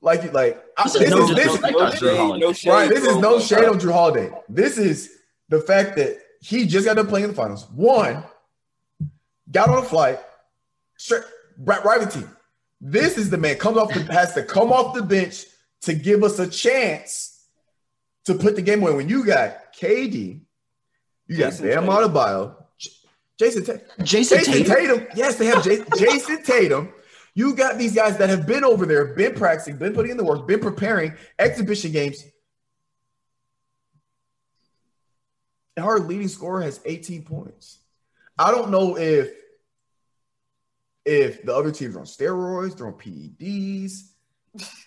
like, 0.00 0.32
like 0.32 0.62
I- 0.76 0.84
This 0.84 0.94
is 0.94 1.00
this 1.02 1.10
no 1.10 1.22
is 1.22 1.28
this, 1.28 1.36
disrespect 1.44 1.76
on 1.76 1.92
Jrue 1.92 2.16
Holiday. 2.16 2.52
shade, 2.52 2.70
right. 2.70 2.88
This 2.88 3.04
is 3.04 3.16
no 3.18 3.38
shade 3.40 3.64
on 3.66 3.78
Jrue 3.78 3.92
Holiday. 3.92 4.30
This 4.48 4.78
is 4.78 5.10
the 5.48 5.60
fact 5.60 5.96
that 5.96 6.18
he 6.40 6.66
just 6.66 6.84
got 6.86 6.96
done 6.96 7.06
playing 7.06 7.24
in 7.24 7.30
the 7.30 7.36
finals. 7.36 7.66
One, 7.74 8.24
got 9.50 9.68
on 9.68 9.78
a 9.78 9.82
flight, 9.82 10.20
straight 10.96 11.22
right, 11.58 11.84
right 11.84 12.00
with 12.00 12.12
the 12.12 12.20
team. 12.20 12.30
This 12.80 13.16
is 13.18 13.30
the 13.30 13.38
man 13.38 13.56
comes 13.56 13.76
off 13.78 13.92
the 13.94 14.00
has 14.12 14.34
to 14.34 14.42
come 14.42 14.72
off 14.72 14.94
the 14.94 15.02
bench 15.02 15.44
to 15.82 15.94
give 15.94 16.22
us 16.22 16.38
a 16.38 16.46
chance 16.48 17.44
to 18.24 18.34
put 18.34 18.56
the 18.56 18.62
game 18.62 18.82
away. 18.82 18.92
When 18.94 19.08
you 19.08 19.24
got 19.24 19.72
KD, 19.78 20.40
you 21.26 21.36
got 21.38 21.50
Jason 21.52 21.66
Bam 21.68 21.84
Adebayo, 21.86 22.54
J- 22.58 22.63
Jayson 23.40 23.64
Tatum. 23.64 23.80
Jason, 24.02 24.38
Jayson 24.38 24.64
Tatum. 24.64 24.98
Tatum. 24.98 25.06
Yes, 25.16 25.36
they 25.36 25.46
have 25.46 25.64
J- 25.64 25.78
Jayson 25.96 26.44
Tatum. 26.44 26.92
You 27.34 27.54
got 27.54 27.78
these 27.78 27.94
guys 27.94 28.16
that 28.18 28.30
have 28.30 28.46
been 28.46 28.62
over 28.62 28.86
there, 28.86 29.06
been 29.14 29.34
practicing, 29.34 29.76
been 29.76 29.92
putting 29.92 30.12
in 30.12 30.16
the 30.16 30.24
work, 30.24 30.46
been 30.46 30.60
preparing 30.60 31.14
exhibition 31.38 31.90
games. 31.90 32.24
Our 35.76 35.98
leading 35.98 36.28
scorer 36.28 36.62
has 36.62 36.80
18 36.84 37.24
points. 37.24 37.78
I 38.38 38.52
don't 38.52 38.70
know 38.70 38.96
if 38.96 39.32
if 41.04 41.42
the 41.42 41.54
other 41.54 41.70
teams 41.70 41.96
are 41.96 42.00
on 42.00 42.04
steroids, 42.06 42.76
they're 42.76 42.86
on 42.86 42.94
PEDs. 42.94 44.10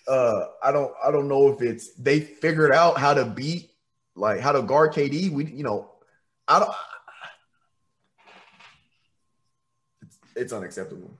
Uh, 0.08 0.46
I 0.62 0.72
don't 0.72 0.92
I 1.04 1.10
don't 1.10 1.28
know 1.28 1.48
if 1.48 1.60
it's 1.60 1.92
they 1.94 2.20
figured 2.20 2.72
out 2.72 2.98
how 2.98 3.12
to 3.12 3.26
beat 3.26 3.70
like 4.16 4.40
how 4.40 4.52
to 4.52 4.62
guard 4.62 4.94
KD. 4.94 5.30
We 5.30 5.44
you 5.44 5.62
know 5.62 5.92
I 6.46 6.60
don't 6.60 6.72
it's, 10.38 10.44
it's 10.44 10.52
unacceptable. 10.52 11.10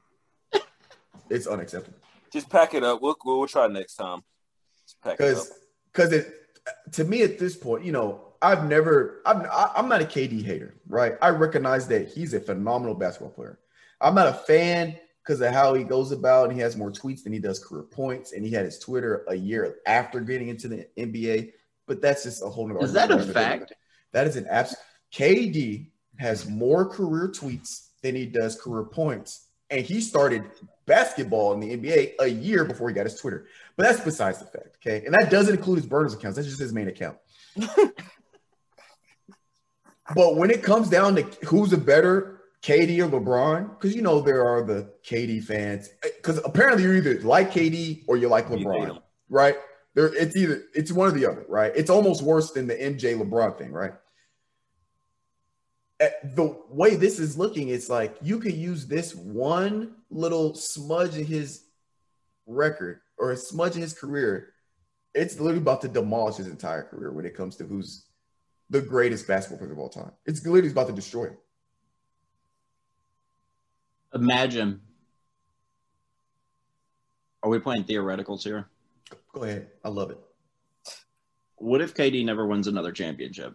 It's 1.31 1.47
unacceptable. 1.47 1.99
Just 2.33 2.49
pack 2.49 2.75
it 2.75 2.83
up. 2.83 3.03
We'll 3.03 3.17
we'll, 3.25 3.39
we'll 3.41 3.49
try 3.49 3.67
next 3.67 3.97
time. 3.97 4.23
Just 4.87 5.01
pack 5.03 5.21
it 5.21 5.37
up. 5.37 5.45
because 5.45 5.53
because 5.93 6.13
it 6.13 6.35
to 6.93 7.05
me 7.05 7.23
at 7.23 7.39
this 7.39 7.57
point, 7.57 7.85
you 7.85 7.93
know, 7.93 8.33
I've 8.41 8.69
never 8.69 9.21
I'm 9.27 9.43
I- 9.43 9.73
I'm 9.77 9.89
not 9.89 10.01
a 10.01 10.05
KD 10.05 10.45
hater, 10.45 10.75
right? 10.89 11.15
I 11.21 11.31
recognize 11.31 11.89
that 11.89 12.09
he's 12.09 12.35
a 12.35 12.41
phenomenal 12.41 12.95
basketball 12.95 13.31
player. 13.31 13.59
I'm 14.01 14.15
not 14.15 14.29
a 14.29 14.33
fan 14.33 14.97
because 15.23 15.41
of 15.41 15.53
how 15.53 15.75
he 15.75 15.85
goes 15.85 16.13
about 16.13 16.45
and 16.45 16.53
he 16.55 16.61
has 16.61 16.77
more 16.77 16.91
tweets 16.91 17.23
than 17.23 17.33
he 17.33 17.39
does 17.39 17.59
career 17.63 17.83
points, 17.83 18.33
and 18.33 18.45
he 18.45 18.51
had 18.51 18.65
his 18.65 18.79
Twitter 18.79 19.25
a 19.29 19.35
year 19.35 19.77
after 19.87 20.21
getting 20.21 20.49
into 20.49 20.69
the 20.69 20.87
NBA. 20.97 21.53
But 21.87 22.01
that's 22.01 22.23
just 22.23 22.43
a 22.43 22.47
whole 22.49 22.69
nother 22.69 22.85
Is 22.85 22.93
that 22.93 23.11
a 23.11 23.19
fact? 23.21 23.73
That 24.13 24.27
is 24.27 24.37
an 24.37 24.47
absolute. 24.49 24.79
KD 25.13 25.91
has 26.19 26.47
more 26.49 26.87
career 26.87 27.29
tweets 27.29 27.88
than 28.03 28.15
he 28.15 28.27
does 28.27 28.61
career 28.61 28.85
points, 28.85 29.47
and 29.71 29.85
he 29.85 30.01
started 30.01 30.45
basketball 30.87 31.53
in 31.53 31.61
the 31.61 31.77
NBA 31.77 32.15
a 32.21 32.27
year 32.27 32.65
before 32.65 32.89
he 32.89 32.95
got 32.95 33.05
his 33.05 33.21
Twitter. 33.21 33.47
But 33.77 33.85
that's 33.85 34.01
besides 34.01 34.39
the 34.39 34.47
fact, 34.47 34.77
okay? 34.77 35.05
And 35.05 35.15
that 35.15 35.31
doesn't 35.31 35.55
include 35.55 35.79
his 35.79 35.87
burners 35.87 36.15
accounts. 36.15 36.37
That's 36.37 36.49
just 36.49 36.61
his 36.61 36.73
main 36.73 36.89
account. 36.89 37.19
but 40.15 40.37
when 40.37 40.51
it 40.51 40.63
comes 40.63 40.89
down 40.89 41.17
to 41.17 41.23
who's 41.47 41.73
a 41.73 41.79
better 41.79 42.41
KD 42.63 42.99
or 43.01 43.09
LeBron, 43.09 43.71
because 43.71 43.95
you 43.95 44.03
know 44.03 44.21
there 44.21 44.45
are 44.45 44.65
the 44.65 44.91
KD 45.05 45.45
fans, 45.45 45.91
eh, 46.05 46.09
because 46.17 46.41
apparently 46.45 46.83
you're 46.83 46.97
either 46.97 47.21
like 47.21 47.53
KD 47.53 48.05
or 48.09 48.17
you 48.17 48.29
like 48.29 48.49
LeBron, 48.49 49.01
right? 49.29 49.57
There, 49.95 50.13
it's 50.15 50.37
either 50.37 50.63
it's 50.75 50.93
one 50.93 51.09
or 51.09 51.13
the 51.13 51.27
other, 51.27 51.45
right? 51.49 51.73
It's 51.75 51.91
almost 51.91 52.23
worse 52.23 52.51
than 52.53 52.67
the 52.67 52.75
MJ 52.75 53.21
LeBron 53.21 53.59
thing, 53.59 53.73
right? 53.73 53.93
Eh, 56.01 56.11
The 56.35 56.57
way 56.69 56.97
this 56.97 57.19
is 57.19 57.37
looking, 57.37 57.69
it's 57.69 57.89
like 57.89 58.17
you 58.23 58.39
could 58.39 58.55
use 58.55 58.87
this 58.87 59.15
one 59.15 59.97
little 60.11 60.55
smudge 60.55 61.17
in 61.17 61.25
his 61.27 61.65
record 62.47 63.01
or 63.19 63.33
a 63.33 63.37
smudge 63.37 63.75
in 63.75 63.83
his 63.83 63.93
career. 63.93 64.53
It's 65.15 65.41
literally 65.41 65.59
about 65.59 65.81
to 65.83 65.89
demolish 65.89 66.37
his 66.37 66.47
entire 66.47 66.85
career 66.85 67.13
when 67.13 67.25
it 67.25 67.35
comes 67.37 67.57
to 67.57 67.65
who's 67.65 68.05
the 68.71 68.81
greatest 68.81 69.27
basketball 69.27 69.59
player 69.59 69.73
of 69.73 69.79
all 69.79 69.89
time. 69.89 70.13
It's 70.27 70.45
literally 70.47 70.71
about 70.71 70.87
to 70.89 70.93
destroy 70.93 71.25
him. 71.27 71.39
Imagine. 74.15 74.81
Are 77.43 77.51
we 77.51 77.59
playing 77.59 77.85
theoreticals 77.85 78.43
here? 78.43 78.69
Go 79.33 79.43
ahead. 79.43 79.69
I 79.85 79.89
love 79.89 80.11
it. 80.11 80.19
What 81.57 81.81
if 81.81 81.95
KD 81.95 82.25
never 82.25 82.47
wins 82.47 82.69
another 82.69 82.93
championship? 82.93 83.55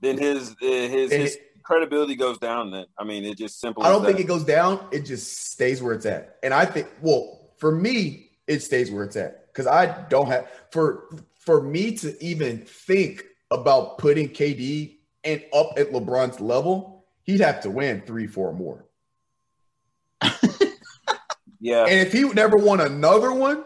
Then 0.00 0.18
his 0.18 0.50
uh, 0.50 0.54
his 0.60 1.12
his 1.12 1.34
it- 1.36 1.62
credibility 1.62 2.14
goes 2.16 2.38
down. 2.38 2.70
Then 2.70 2.86
I 2.98 3.04
mean, 3.04 3.24
it 3.24 3.38
just 3.38 3.60
simple. 3.60 3.82
I 3.82 3.88
don't 3.90 4.04
think 4.04 4.18
that. 4.18 4.24
it 4.24 4.28
goes 4.28 4.44
down. 4.44 4.86
It 4.92 5.02
just 5.04 5.52
stays 5.52 5.82
where 5.82 5.94
it's 5.94 6.06
at. 6.06 6.36
And 6.42 6.52
I 6.54 6.64
think, 6.64 6.88
well, 7.00 7.50
for 7.58 7.72
me, 7.72 8.30
it 8.46 8.60
stays 8.62 8.90
where 8.90 9.04
it's 9.04 9.16
at 9.16 9.46
because 9.52 9.66
I 9.66 10.06
don't 10.08 10.26
have 10.28 10.48
for 10.70 11.08
for 11.38 11.62
me 11.62 11.96
to 11.96 12.22
even 12.22 12.58
think 12.58 13.24
about 13.50 13.98
putting 13.98 14.28
KD 14.28 14.96
and 15.24 15.42
up 15.52 15.72
at 15.76 15.92
LeBron's 15.92 16.40
level, 16.40 17.04
he'd 17.24 17.40
have 17.40 17.60
to 17.62 17.70
win 17.70 18.02
three, 18.06 18.26
four 18.26 18.52
more. 18.52 18.86
Yeah, 21.58 21.84
And 21.84 22.06
if 22.06 22.12
he 22.12 22.22
never 22.28 22.58
won 22.58 22.80
another 22.80 23.32
one, 23.32 23.64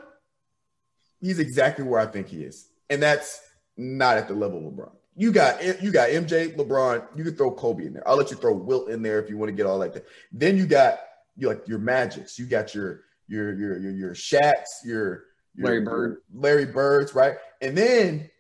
he's 1.21 1.39
exactly 1.41 1.85
where 1.85 2.01
I 2.01 2.07
think 2.07 2.29
he 2.29 2.45
is, 2.45 2.69
and 2.89 3.03
that's 3.03 3.41
not 3.77 4.17
at 4.17 4.29
the 4.29 4.35
level 4.35 4.67
of 4.67 4.73
LeBron. 4.73 4.93
You 5.17 5.33
got 5.33 5.83
you 5.83 5.91
got 5.91 6.11
MJ, 6.11 6.57
LeBron. 6.57 7.05
You 7.17 7.25
could 7.25 7.37
throw 7.37 7.51
Kobe 7.51 7.87
in 7.87 7.93
there. 7.93 8.09
I'll 8.09 8.17
let 8.17 8.31
you 8.31 8.37
throw 8.37 8.55
Wilt 8.55 8.91
in 8.91 9.03
there 9.03 9.21
if 9.23 9.29
you 9.29 9.37
want 9.37 9.51
to 9.51 9.55
get 9.55 9.67
all 9.67 9.79
like 9.79 9.93
that. 9.95 10.07
Then 10.33 10.57
you 10.57 10.67
got 10.67 11.01
you 11.37 11.49
like 11.49 11.67
your 11.67 11.79
Magics. 11.79 12.39
You 12.39 12.47
got 12.47 12.75
your 12.75 13.03
your 13.29 13.55
your 13.55 13.79
your 13.79 13.93
your 13.93 14.15
Shaqs. 14.15 14.85
Your, 14.85 15.25
your 15.55 15.67
Larry 15.67 15.81
Bird. 15.81 16.17
Larry 16.33 16.67
Birds, 16.67 17.15
right? 17.15 17.37
And 17.61 17.77
then 17.77 18.31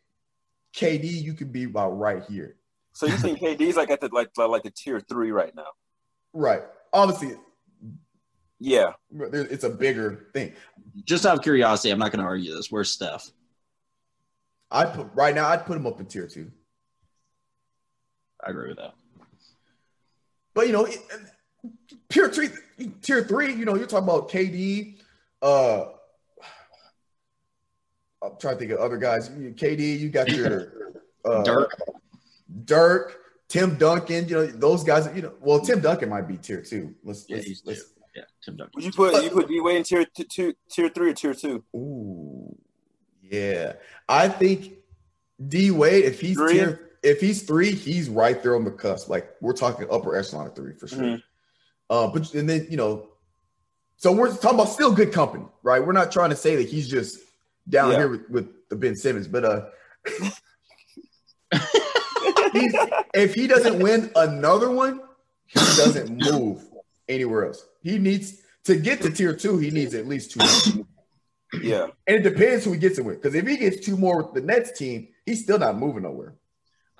KD, 0.74 1.05
you 1.05 1.34
could 1.34 1.52
be 1.52 1.64
about 1.64 1.98
right 1.98 2.22
here, 2.28 2.56
so 2.92 3.06
you 3.06 3.16
think 3.16 3.40
KD's 3.40 3.76
like 3.76 3.90
at 3.90 4.01
the 4.01 4.09
like 4.12 4.30
like 4.36 4.64
a 4.64 4.70
tier 4.70 5.01
three 5.01 5.32
right 5.32 5.55
now? 5.55 5.66
right? 6.32 6.62
Obviously, 6.92 7.36
Yeah, 8.59 8.92
It's 9.10 9.64
a 9.64 9.70
bigger 9.70 10.28
thing. 10.32 10.52
Just 11.05 11.24
out 11.24 11.36
of 11.36 11.42
curiosity, 11.42 11.90
I'm 11.90 11.98
not 11.98 12.12
going 12.12 12.20
to 12.20 12.26
argue 12.28 12.55
this. 12.55 12.70
Where's 12.70 12.90
Steph? 12.90 13.30
I 14.70 14.84
put 14.84 15.09
right 15.14 15.34
now. 15.34 15.48
I'd 15.48 15.66
put 15.66 15.76
him 15.76 15.86
up 15.86 15.98
in 16.01 16.06
tier 16.06 16.28
two. 16.28 16.51
I 18.44 18.50
agree 18.50 18.68
with 18.68 18.78
that. 18.78 18.94
But 20.54 20.66
you 20.66 20.72
know, 20.72 20.84
it, 20.84 20.98
tier 22.08 22.28
three, 22.28 22.48
tier 23.02 23.22
three. 23.22 23.54
You 23.54 23.64
know, 23.64 23.76
you're 23.76 23.86
talking 23.86 24.08
about 24.08 24.30
KD. 24.30 24.96
Uh, 25.42 25.84
I'm 28.22 28.32
trying 28.38 28.54
to 28.54 28.58
think 28.58 28.72
of 28.72 28.78
other 28.78 28.96
guys. 28.96 29.28
KD, 29.30 29.98
you 29.98 30.10
got 30.10 30.28
your 30.28 30.92
uh, 31.24 31.42
Dirk. 31.42 31.70
Dirk, 32.64 33.18
Tim 33.48 33.76
Duncan. 33.76 34.28
You 34.28 34.34
know, 34.34 34.46
those 34.46 34.84
guys. 34.84 35.08
You 35.14 35.22
know, 35.22 35.34
well, 35.40 35.60
Tim 35.60 35.80
Duncan 35.80 36.08
might 36.08 36.28
be 36.28 36.36
tier 36.36 36.62
two. 36.62 36.94
Let's 37.04 37.26
Yeah, 37.28 37.36
let's, 37.36 37.48
he's 37.48 37.62
let's 37.64 37.80
two. 37.80 37.86
Yeah, 38.16 38.22
Tim 38.44 38.56
Duncan. 38.56 38.72
would 38.74 38.84
you 38.84 38.92
put 38.92 39.22
you 39.22 39.30
put 39.30 39.48
D 39.48 39.60
Wade 39.60 39.76
in 39.76 39.82
tier 39.84 40.04
two, 40.04 40.24
two, 40.24 40.54
tier 40.70 40.88
three 40.88 41.10
or 41.10 41.14
tier 41.14 41.34
two? 41.34 41.64
Ooh, 41.74 42.56
yeah. 43.22 43.74
I 44.08 44.28
think 44.28 44.74
D 45.46 45.70
Wade, 45.70 46.04
if 46.04 46.20
he's 46.20 46.36
Three? 46.36 46.54
tier, 46.54 46.89
if 47.02 47.20
he's 47.20 47.43
three, 47.43 47.72
he's 47.72 48.09
right 48.09 48.43
there 48.43 48.56
on 48.56 48.64
the 48.64 48.70
cusp. 48.70 49.09
Like 49.09 49.31
we're 49.40 49.52
talking 49.55 49.86
upper 49.90 50.16
echelon 50.16 50.47
of 50.48 50.55
three 50.55 50.74
for 50.74 50.86
sure. 50.89 50.98
Mhm. 50.98 51.22
Uh, 51.89 52.09
but 52.09 52.32
and 52.35 52.48
then 52.48 52.66
you 52.70 52.77
know, 52.77 53.09
so 53.97 54.12
we're 54.12 54.35
talking 54.35 54.59
about 54.59 54.68
still 54.68 54.93
good 54.93 55.12
company, 55.12 55.44
right? 55.62 55.85
We're 55.85 55.93
not 55.93 56.12
trying 56.12 56.31
to 56.31 56.36
say 56.36 56.56
that 56.56 56.68
he's 56.68 56.89
just 56.89 57.18
down 57.68 57.90
Yeah. 57.93 57.98
here 57.98 58.09
with, 58.09 58.31
with 58.31 58.68
the 58.68 58.77
Ben 58.77 58.97
Simmons, 58.97 59.28
but 59.28 59.44
uh, 59.44 59.66
he's, 62.52 62.74
if 63.14 63.35
he 63.35 63.47
doesn't 63.47 63.78
win 63.81 64.10
another 64.16 64.70
one, 64.70 65.01
he 65.47 65.59
doesn't 65.77 66.10
move 66.10 66.64
anywhere 67.09 67.47
else. 67.47 67.66
He 67.82 67.98
needs 67.98 68.40
to 68.64 68.77
get 68.77 69.01
to 69.02 69.10
tier 69.10 69.35
two. 69.35 69.59
He 69.59 69.70
needs 69.70 69.94
at 69.94 70.06
least 70.06 70.32
two. 70.32 70.40
more. 70.77 70.86
Yeah, 71.60 71.89
And 72.06 72.16
it 72.16 72.22
depends 72.22 72.64
who 72.64 72.72
he 72.72 72.78
gets 72.78 72.98
it 72.98 73.05
with. 73.05 73.20
Because 73.20 73.35
if 73.35 73.44
he 73.47 73.56
gets 73.56 73.85
two 73.85 73.97
more 73.97 74.22
with 74.22 74.35
the 74.35 74.40
Nets 74.40 74.78
team, 74.78 75.09
he's 75.27 75.43
still 75.43 75.59
not 75.59 75.77
moving 75.77 76.05
nowhere. 76.05 76.35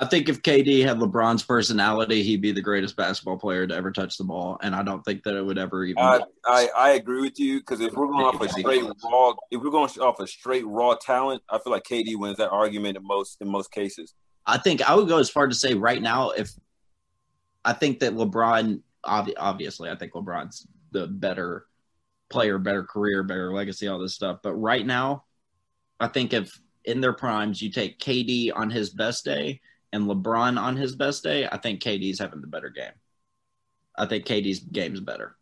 I 0.01 0.07
think 0.07 0.31
if 0.31 0.41
KD 0.41 0.83
had 0.83 0.97
LeBron's 0.97 1.43
personality, 1.43 2.23
he'd 2.23 2.41
be 2.41 2.53
the 2.53 2.63
greatest 2.63 2.97
basketball 2.97 3.37
player 3.37 3.67
to 3.67 3.75
ever 3.75 3.93
touch 3.93 4.17
the 4.17 4.25
ball, 4.25 4.59
and 4.63 4.75
I 4.75 4.83
don't 4.83 5.03
think 5.03 5.23
that 5.25 5.37
it 5.37 5.45
would 5.45 5.59
ever 5.59 5.85
even. 5.85 6.03
I, 6.03 6.21
I 6.47 6.69
I 6.75 6.91
agree 6.93 7.21
with 7.21 7.39
you 7.39 7.61
because 7.61 7.83
if 7.83 7.93
we're 7.93 8.07
going 8.07 8.25
off 8.25 8.41
a 8.41 8.49
straight 8.49 8.83
raw, 9.05 9.35
if 9.51 9.61
we're 9.61 9.71
going 9.71 9.91
off 10.01 10.19
a 10.19 10.27
straight 10.27 10.67
raw 10.67 10.95
talent, 10.95 11.43
I 11.51 11.59
feel 11.59 11.71
like 11.71 11.83
KD 11.85 12.17
wins 12.17 12.39
that 12.39 12.49
argument 12.49 12.97
in 12.97 13.07
most 13.07 13.43
in 13.43 13.49
most 13.51 13.73
cases. 13.73 14.15
I 14.47 14.57
think 14.57 14.89
I 14.89 14.95
would 14.95 15.07
go 15.07 15.19
as 15.19 15.29
far 15.29 15.47
to 15.47 15.55
say 15.55 15.75
right 15.75 16.01
now, 16.01 16.31
if 16.31 16.51
I 17.63 17.75
think 17.75 18.01
that 18.01 18.15
LeBron, 18.15 18.81
obvi- 19.05 19.35
obviously, 19.37 19.91
I 19.91 19.97
think 19.97 20.15
LeBron's 20.15 20.67
the 20.93 21.09
better 21.09 21.67
player, 22.31 22.57
better 22.57 22.85
career, 22.85 23.23
better 23.23 23.53
legacy, 23.53 23.87
all 23.87 23.99
this 23.99 24.15
stuff. 24.15 24.39
But 24.43 24.55
right 24.55 24.87
now, 24.87 25.25
I 26.01 26.09
think 26.09 26.33
if 26.33 26.51
in 26.87 27.03
their 27.03 27.13
primes 27.13 27.61
you 27.61 27.71
take 27.71 27.99
KD 27.99 28.51
on 28.55 28.71
his 28.71 28.89
best 28.89 29.27
day 29.27 29.61
and 29.93 30.07
LeBron 30.07 30.61
on 30.61 30.77
his 30.77 30.95
best 30.95 31.23
day, 31.23 31.49
I 31.51 31.57
think 31.57 31.83
KD's 31.83 32.19
having 32.19 32.41
the 32.41 32.47
better 32.47 32.71
game. 32.71 32.93
I 33.97 34.07
think 34.07 34.25
KD's 34.25 34.61
game's 34.61 35.01
better. 35.01 35.37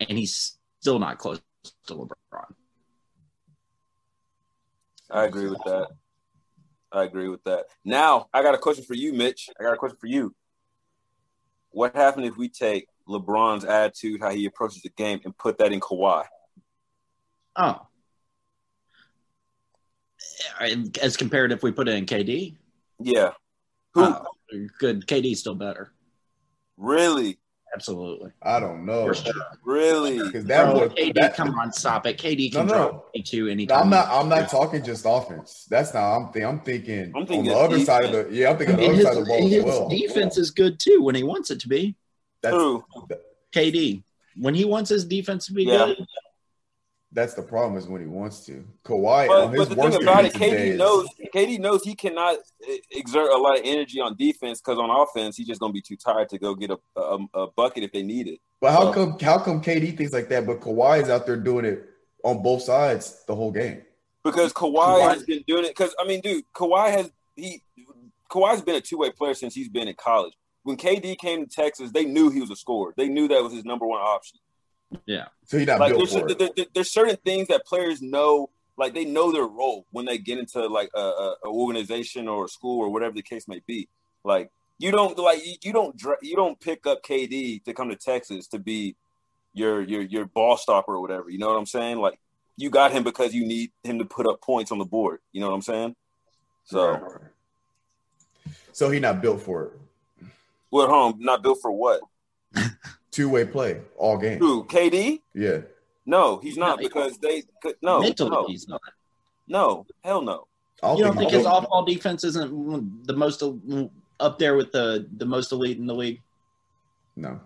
And 0.00 0.18
he's 0.18 0.58
still 0.80 0.98
not 0.98 1.18
close 1.18 1.40
to 1.86 1.94
LeBron. 1.94 2.54
I 5.10 5.24
agree 5.24 5.48
with 5.48 5.62
that. 5.64 5.88
I 6.92 7.04
agree 7.04 7.28
with 7.28 7.42
that. 7.44 7.66
Now 7.84 8.28
I 8.32 8.42
got 8.42 8.54
a 8.54 8.58
question 8.58 8.84
for 8.84 8.94
you, 8.94 9.12
Mitch. 9.12 9.48
I 9.58 9.62
got 9.62 9.74
a 9.74 9.76
question 9.76 9.98
for 10.00 10.06
you. 10.06 10.34
What 11.70 11.94
happened 11.94 12.26
if 12.26 12.36
we 12.36 12.48
take 12.48 12.88
LeBron's 13.08 13.64
attitude, 13.64 14.20
how 14.20 14.30
he 14.30 14.46
approaches 14.46 14.82
the 14.82 14.88
game, 14.90 15.20
and 15.24 15.36
put 15.36 15.58
that 15.58 15.72
in 15.72 15.80
Kawhi? 15.80 16.24
Oh. 17.56 17.86
As 21.02 21.16
compared 21.16 21.52
if 21.52 21.62
we 21.62 21.72
put 21.72 21.88
it 21.88 21.94
in 21.94 22.06
KD, 22.06 22.56
Yeah. 22.98 23.32
Who 23.94 24.04
oh, 24.04 24.26
good. 24.78 25.06
KD's 25.06 25.40
still 25.40 25.54
better. 25.54 25.92
really, 26.76 27.38
Absolutely. 27.74 28.30
I 28.42 28.58
don't 28.58 28.86
know. 28.86 29.12
Sure. 29.12 29.34
really? 29.62 30.18
Because 30.18 30.44
that 30.46 30.64
Bro, 30.64 30.88
boy, 30.88 30.94
KD, 30.94 31.14
that- 31.16 31.36
come 31.36 31.58
on, 31.58 31.72
stop 31.72 32.06
it. 32.06 32.16
KD 32.16 32.50
can 32.52 32.66
no. 32.66 32.72
drop 32.72 33.12
22 33.12 33.44
No, 33.44 33.50
anytime. 33.50 33.82
I'm 33.82 33.90
not. 33.90 34.08
I'm 34.08 34.28
not 34.28 34.48
talking 34.48 34.82
just 34.82 35.04
offense. 35.06 35.66
That's 35.68 35.92
not. 35.92 36.16
I'm. 36.16 36.32
Think, 36.32 36.44
I'm 36.46 36.60
thinking. 36.60 37.12
I'm 37.14 37.26
thinking 37.26 37.38
on 37.40 37.44
the 37.44 37.54
other 37.54 37.78
defense. 37.78 37.86
side 37.86 38.04
of 38.06 38.12
the. 38.30 38.34
Yeah, 38.34 38.50
I'm 38.50 38.56
thinking 38.58 38.76
on 38.76 38.80
the 38.80 38.86
other 38.86 38.94
his, 38.94 39.04
side 39.04 39.16
of 39.18 39.24
the 39.24 39.28
ball 39.28 39.48
his 39.48 39.58
as 39.58 39.64
well. 39.64 39.88
defense 39.88 40.38
is 40.38 40.50
good 40.52 40.78
too 40.80 41.02
when 41.02 41.14
he 41.14 41.22
wants 41.22 41.50
it 41.50 41.60
to 41.60 41.68
be. 41.68 41.96
That's 42.40 42.54
Who? 42.54 42.84
KD, 43.54 44.02
when 44.36 44.54
he 44.54 44.64
wants 44.64 44.88
his 44.88 45.04
defense 45.04 45.46
to 45.46 45.52
be 45.52 45.64
Yeah. 45.64 45.86
good, 45.86 46.06
that's 47.12 47.34
the 47.34 47.42
problem 47.42 47.78
is 47.78 47.86
when 47.88 48.00
he 48.00 48.06
wants 48.06 48.44
to. 48.46 48.64
Kawhi 48.84 49.28
But, 49.28 49.40
on 49.44 49.52
his 49.52 49.58
but 49.60 49.68
the 49.70 49.74
worst 49.80 49.96
thing 49.98 50.02
about 50.08 50.24
it, 50.24 50.32
KD 50.34 50.50
days- 50.50 50.78
knows 50.78 51.08
KD 51.34 51.58
knows 51.60 51.82
he 51.84 51.94
cannot 51.94 52.38
exert 52.90 53.30
a 53.30 53.36
lot 53.36 53.58
of 53.58 53.62
energy 53.64 54.00
on 54.00 54.16
defense 54.16 54.60
because 54.60 54.78
on 54.78 54.90
offense 54.90 55.36
he's 55.36 55.46
just 55.46 55.60
gonna 55.60 55.72
be 55.72 55.80
too 55.80 55.96
tired 55.96 56.28
to 56.30 56.38
go 56.38 56.54
get 56.54 56.70
a, 56.70 56.78
a, 56.96 57.14
um, 57.14 57.28
a 57.34 57.46
bucket 57.46 57.84
if 57.84 57.92
they 57.92 58.02
need 58.02 58.26
it. 58.28 58.40
But 58.60 58.72
how 58.72 58.84
So- 58.86 58.92
come? 58.92 59.18
How 59.20 59.38
come 59.38 59.62
KD 59.62 59.96
thinks 59.96 60.12
like 60.12 60.28
that? 60.30 60.46
But 60.46 60.60
Kawhi 60.60 61.02
is 61.02 61.08
out 61.08 61.26
there 61.26 61.36
doing 61.36 61.64
it 61.64 61.84
on 62.24 62.42
both 62.42 62.62
sides 62.62 63.24
the 63.26 63.34
whole 63.34 63.52
game. 63.52 63.82
Because 64.24 64.52
Kawhi, 64.52 64.74
Kawhi- 64.74 65.14
has 65.14 65.22
been 65.22 65.44
doing 65.46 65.64
it. 65.64 65.68
Because 65.68 65.94
I 66.00 66.04
mean, 66.06 66.20
dude, 66.20 66.44
Kawhi 66.54 66.90
has 66.90 67.10
he 67.36 67.62
Kawhi's 68.30 68.62
been 68.62 68.74
a 68.76 68.80
two 68.80 68.98
way 68.98 69.10
player 69.10 69.34
since 69.34 69.54
he's 69.54 69.68
been 69.68 69.86
in 69.88 69.94
college. 69.94 70.32
When 70.64 70.76
KD 70.76 71.16
came 71.16 71.46
to 71.46 71.50
Texas, 71.50 71.92
they 71.92 72.04
knew 72.04 72.28
he 72.30 72.40
was 72.40 72.50
a 72.50 72.56
scorer. 72.56 72.92
They 72.96 73.08
knew 73.08 73.28
that 73.28 73.40
was 73.42 73.52
his 73.52 73.64
number 73.64 73.86
one 73.86 74.00
option. 74.00 74.38
So 75.44 75.58
he's 75.58 75.66
not 75.66 75.80
Like 75.80 75.90
built 75.92 76.08
there's, 76.10 76.12
for 76.12 76.30
it. 76.30 76.38
there- 76.38 76.50
there- 76.56 76.66
there's 76.74 76.92
certain 76.92 77.16
things 77.24 77.48
that 77.48 77.64
players 77.66 78.02
know, 78.02 78.50
like 78.76 78.94
they 78.94 79.04
know 79.04 79.32
their 79.32 79.46
role 79.46 79.86
when 79.90 80.04
they 80.06 80.18
get 80.18 80.38
into 80.38 80.66
like 80.66 80.90
a, 80.94 81.00
a, 81.00 81.36
a 81.44 81.48
organization 81.48 82.28
or 82.28 82.44
a 82.44 82.48
school 82.48 82.80
or 82.80 82.88
whatever 82.90 83.14
the 83.14 83.22
case 83.22 83.46
may 83.48 83.60
be. 83.66 83.88
Like 84.24 84.50
you 84.78 84.90
don't 84.90 85.16
like 85.18 85.44
you- 85.46 85.56
you 85.62 85.72
don't 85.72 86.00
you 86.22 86.36
don't 86.36 86.58
pick 86.60 86.86
up 86.86 87.02
KD 87.02 87.64
to 87.64 87.72
come 87.74 87.88
to 87.90 87.96
Texas 87.96 88.46
to 88.48 88.58
be 88.58 88.96
your 89.54 89.80
your 89.82 90.02
your 90.02 90.24
ball 90.26 90.56
stopper 90.56 90.94
or 90.94 91.00
whatever. 91.00 91.30
You 91.30 91.38
know 91.38 91.48
what 91.48 91.56
I'm 91.56 91.66
saying? 91.66 91.98
Like 91.98 92.18
you 92.56 92.68
got 92.70 92.92
him 92.92 93.04
because 93.04 93.32
you 93.34 93.46
need 93.46 93.70
him 93.84 93.98
to 93.98 94.04
put 94.04 94.26
up 94.26 94.40
points 94.42 94.72
on 94.72 94.78
the 94.78 94.84
board. 94.84 95.20
You 95.32 95.40
know 95.40 95.48
what 95.48 95.54
I'm 95.54 95.62
saying? 95.62 95.96
So 96.64 96.92
Right. 96.92 97.20
So 98.72 98.90
he 98.90 99.00
not 99.00 99.22
built 99.22 99.40
for 99.40 99.62
it. 99.64 99.72
we're 100.70 100.88
home, 100.88 101.16
not 101.20 101.42
built 101.42 101.58
for 101.62 101.70
what? 101.72 102.00
Two 103.16 103.30
way 103.30 103.46
play 103.46 103.80
all 103.96 104.18
game. 104.18 104.38
Who? 104.38 104.64
KD? 104.64 105.22
Yeah. 105.34 105.60
No, 106.04 106.36
he's 106.42 106.58
not 106.58 106.78
No, 106.78 106.86
because 106.86 107.16
they 107.16 107.44
could 107.62 107.76
no 107.80 107.98
mentally 108.00 108.28
no 108.30 108.46
he's 108.46 108.68
not. 108.68 108.82
no 109.48 109.86
hell 110.04 110.20
no. 110.20 110.46
I 110.82 110.92
You 110.92 111.04
don't 111.04 111.14
he 111.14 111.20
think 111.20 111.30
his 111.30 111.46
off-ball 111.46 111.86
defense 111.86 112.24
isn't 112.24 113.06
the 113.06 113.14
most 113.14 113.42
up 114.20 114.38
there 114.38 114.54
with 114.54 114.70
the 114.70 115.08
the 115.16 115.24
most 115.24 115.50
elite 115.50 115.78
in 115.78 115.86
the 115.86 115.94
league? 115.94 116.20
No. 117.16 117.40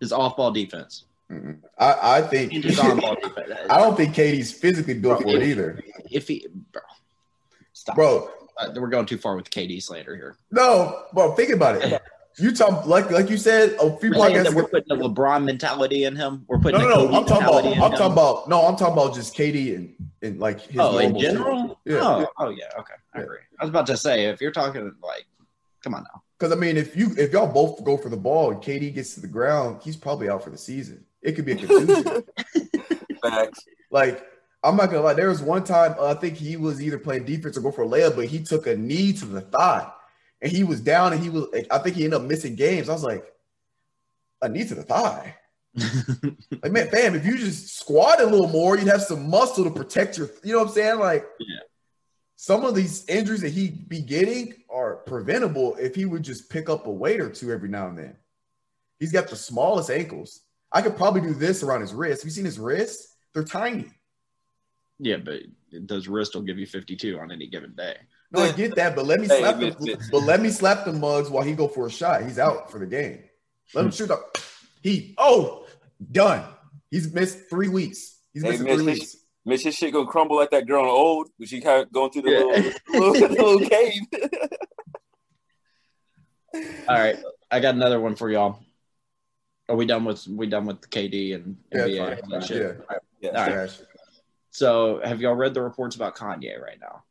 His 0.00 0.12
off-ball 0.12 0.50
defense 0.50 1.04
Mm-mm. 1.30 1.58
I, 1.78 2.16
I 2.18 2.22
think 2.22 2.50
his 2.52 2.80
on-ball 2.80 3.14
defense. 3.22 3.52
I 3.70 3.78
don't 3.78 3.96
think 3.96 4.16
KD's 4.16 4.50
physically 4.52 4.94
built 4.94 5.22
Bro, 5.22 5.30
for 5.30 5.36
it 5.38 5.44
either. 5.44 5.80
If 6.10 6.26
he, 6.26 6.44
bro, 6.72 6.82
stop. 7.72 7.94
Bro, 7.94 8.30
Uh, 8.58 8.70
we're 8.76 8.88
going 8.88 9.06
too 9.06 9.16
far 9.16 9.36
with 9.36 9.48
KD 9.48 9.80
slander 9.80 10.16
here. 10.16 10.36
no, 10.50 11.04
bro, 11.14 11.34
think 11.36 11.50
about 11.50 11.76
it. 11.76 12.02
You 12.38 12.52
talk 12.54 12.86
like 12.86 13.10
like 13.10 13.28
you 13.28 13.36
said 13.36 13.72
a 13.80 13.96
few 13.98 14.10
We're 14.10 14.16
podcasts 14.16 14.44
that 14.44 14.54
we're 14.54 14.62
ago. 14.62 14.80
putting 14.80 14.90
a 14.92 15.08
LeBron 15.08 15.44
mentality 15.44 16.04
in 16.04 16.16
him. 16.16 16.44
We're 16.48 16.56
No, 16.56 16.62
putting 16.62 16.80
no, 16.80 16.86
a 16.86 16.88
no. 16.88 16.96
Kobe 17.06 17.16
I'm 17.16 17.24
talking 17.26 17.46
about. 17.48 17.64
I'm 17.66 17.72
him. 17.72 17.98
talking 17.98 18.12
about. 18.12 18.48
No, 18.48 18.62
I'm 18.66 18.76
talking 18.76 18.92
about 18.94 19.14
just 19.14 19.36
KD 19.36 19.74
and 19.76 19.94
and 20.22 20.40
like 20.40 20.60
his 20.60 20.80
oh, 20.80 20.98
in 20.98 21.18
general? 21.18 21.78
Yeah. 21.84 21.98
Oh, 22.00 22.26
oh, 22.38 22.48
yeah. 22.50 22.64
Okay. 22.78 22.94
I 23.14 23.18
Yeah. 23.18 23.24
agree. 23.24 23.38
I 23.60 23.64
was 23.64 23.70
about 23.70 23.86
to 23.88 23.96
say, 23.96 24.26
if 24.26 24.40
you're 24.40 24.50
talking 24.52 24.82
like, 25.02 25.26
come 25.84 25.94
on 25.94 26.04
now. 26.04 26.22
Because 26.38 26.52
I 26.56 26.58
mean, 26.58 26.76
if 26.76 26.96
you 26.96 27.14
if 27.18 27.32
y'all 27.32 27.52
both 27.52 27.84
go 27.84 27.96
for 27.96 28.08
the 28.08 28.16
ball 28.16 28.50
and 28.50 28.62
KD 28.62 28.94
gets 28.94 29.14
to 29.14 29.20
the 29.20 29.26
ground, 29.28 29.80
he's 29.82 29.96
probably 29.96 30.28
out 30.28 30.42
for 30.42 30.50
the 30.50 30.58
season. 30.58 31.04
It 31.20 31.32
could 31.32 31.44
be 31.44 31.52
a 31.52 31.56
contusion. 31.56 32.24
Facts. 33.22 33.60
like 33.90 34.26
I'm 34.64 34.76
not 34.76 34.86
gonna 34.86 35.02
lie. 35.02 35.14
There 35.14 35.28
was 35.28 35.42
one 35.42 35.64
time 35.64 35.94
uh, 35.98 36.06
I 36.06 36.14
think 36.14 36.36
he 36.36 36.56
was 36.56 36.80
either 36.82 36.98
playing 36.98 37.24
defense 37.24 37.56
or 37.56 37.60
go 37.60 37.70
for 37.72 37.82
a 37.82 37.86
layup, 37.86 38.16
but 38.16 38.26
he 38.26 38.40
took 38.42 38.66
a 38.66 38.76
knee 38.76 39.12
to 39.14 39.24
the 39.26 39.40
thigh, 39.40 39.88
and 40.42 40.52
he 40.52 40.64
was 40.64 40.80
down, 40.82 41.12
and 41.14 41.22
he 41.22 41.30
was. 41.30 41.46
I 41.70 41.78
think 41.78 41.96
he 41.96 42.04
ended 42.04 42.20
up 42.20 42.26
missing 42.26 42.54
games. 42.56 42.88
I 42.90 42.92
was 42.92 43.04
like, 43.04 43.24
a 44.42 44.48
knee 44.48 44.66
to 44.66 44.74
the 44.74 44.82
thigh. 44.82 45.36
Like 46.62 46.70
man, 46.70 46.88
fam, 46.90 47.14
if 47.16 47.24
you 47.26 47.36
just 47.38 47.76
squat 47.78 48.20
a 48.20 48.26
little 48.26 48.46
more, 48.48 48.76
you'd 48.78 48.86
have 48.88 49.02
some 49.02 49.28
muscle 49.30 49.64
to 49.64 49.70
protect 49.70 50.18
your. 50.18 50.28
You 50.44 50.52
know 50.52 50.58
what 50.60 50.68
I'm 50.68 50.74
saying? 50.74 50.98
Like, 51.00 51.26
Yeah. 51.40 51.60
some 52.36 52.64
of 52.64 52.74
these 52.74 53.04
injuries 53.08 53.40
that 53.40 53.52
he 53.52 53.70
be 53.70 54.00
getting 54.00 54.54
are 54.70 54.96
preventable 54.96 55.74
if 55.80 55.94
he 55.96 56.04
would 56.04 56.22
just 56.22 56.50
pick 56.50 56.68
up 56.68 56.86
a 56.86 56.90
weight 56.90 57.20
or 57.20 57.30
two 57.30 57.50
every 57.50 57.68
now 57.68 57.88
and 57.88 57.98
then. 57.98 58.16
He's 59.00 59.10
got 59.12 59.28
the 59.28 59.34
smallest 59.36 59.90
ankles. 59.90 60.42
I 60.70 60.82
could 60.82 60.96
probably 60.96 61.22
do 61.22 61.34
this 61.34 61.62
around 61.64 61.80
his 61.80 61.92
wrist. 61.94 62.22
Have 62.22 62.26
you 62.28 62.32
seen 62.34 62.44
his 62.44 62.58
wrists? 62.60 63.16
They're 63.34 63.42
tiny. 63.44 63.86
yeah, 65.00 65.16
but 65.16 65.40
those 65.72 66.06
wrists 66.06 66.34
will 66.34 66.42
give 66.42 66.58
you 66.58 66.66
52 66.66 67.18
on 67.18 67.32
any 67.32 67.48
given 67.48 67.74
day. 67.74 67.96
No, 68.32 68.42
I 68.42 68.52
get 68.52 68.74
that, 68.76 68.96
but 68.96 69.04
let 69.04 69.20
me 69.20 69.26
Hey, 69.28 69.40
slap 69.40 69.58
Mitch, 69.58 69.76
the, 69.76 69.86
Mitch. 69.86 70.00
but 70.10 70.22
let 70.22 70.40
me 70.40 70.48
slap 70.50 70.84
the 70.84 70.92
mugs 70.92 71.28
while 71.28 71.44
he 71.44 71.52
go 71.52 71.68
for 71.68 71.86
a 71.86 71.90
shot. 71.90 72.22
He's 72.22 72.38
out 72.38 72.70
for 72.70 72.78
the 72.78 72.86
game. 72.86 73.22
Let 73.74 73.84
him 73.84 73.90
hmm. 73.90 73.94
shoot 73.94 74.10
up. 74.10 74.38
He 74.82 75.14
oh 75.18 75.66
Done. 76.10 76.44
He's 76.90 77.12
missed 77.12 77.48
three 77.48 77.68
weeks. 77.68 78.18
He's 78.32 78.42
Hey, 78.42 78.56
three 78.56 78.76
this- 78.76 78.82
weeks. 78.82 79.16
Mitch, 79.44 79.64
his 79.64 79.74
shit 79.74 79.92
gonna 79.92 80.06
crumble 80.06 80.36
like 80.36 80.50
that 80.50 80.68
girl 80.68 80.84
in 80.84 80.88
old 80.88 81.28
when 81.36 81.48
she 81.48 81.60
kind 81.60 81.82
of 81.82 81.92
going 81.92 82.12
through 82.12 82.22
the 82.22 82.30
Yeah. 82.30 82.44
little, 82.96 83.10
little, 83.30 83.56
little 83.58 83.68
cave. 83.68 84.00
All 86.88 86.98
right, 86.98 87.18
I 87.50 87.58
got 87.58 87.74
another 87.74 87.98
one 87.98 88.14
for 88.14 88.30
y'all. 88.30 88.60
Are 89.68 89.74
we 89.74 89.84
done 89.86 90.04
with 90.04 90.26
we 90.28 90.46
done 90.46 90.66
with 90.66 90.80
KD 90.90 91.34
and 91.34 91.56
NBA 91.72 91.98
fine, 91.98 92.18
and 92.22 92.32
that 92.32 92.44
shit? 92.44 92.62
yeah. 92.62 92.68
All 92.68 92.86
right. 92.88 93.00
Yeah. 93.20 93.30
All 93.30 93.56
right. 93.56 93.82
So, 94.50 95.00
have 95.02 95.20
y'all 95.20 95.34
read 95.34 95.54
the 95.54 95.62
reports 95.62 95.96
about 95.96 96.14
Kanye 96.14 96.60
right 96.60 96.78
now? 96.78 97.02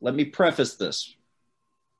Let 0.00 0.14
me 0.14 0.24
preface 0.24 0.74
this. 0.76 1.14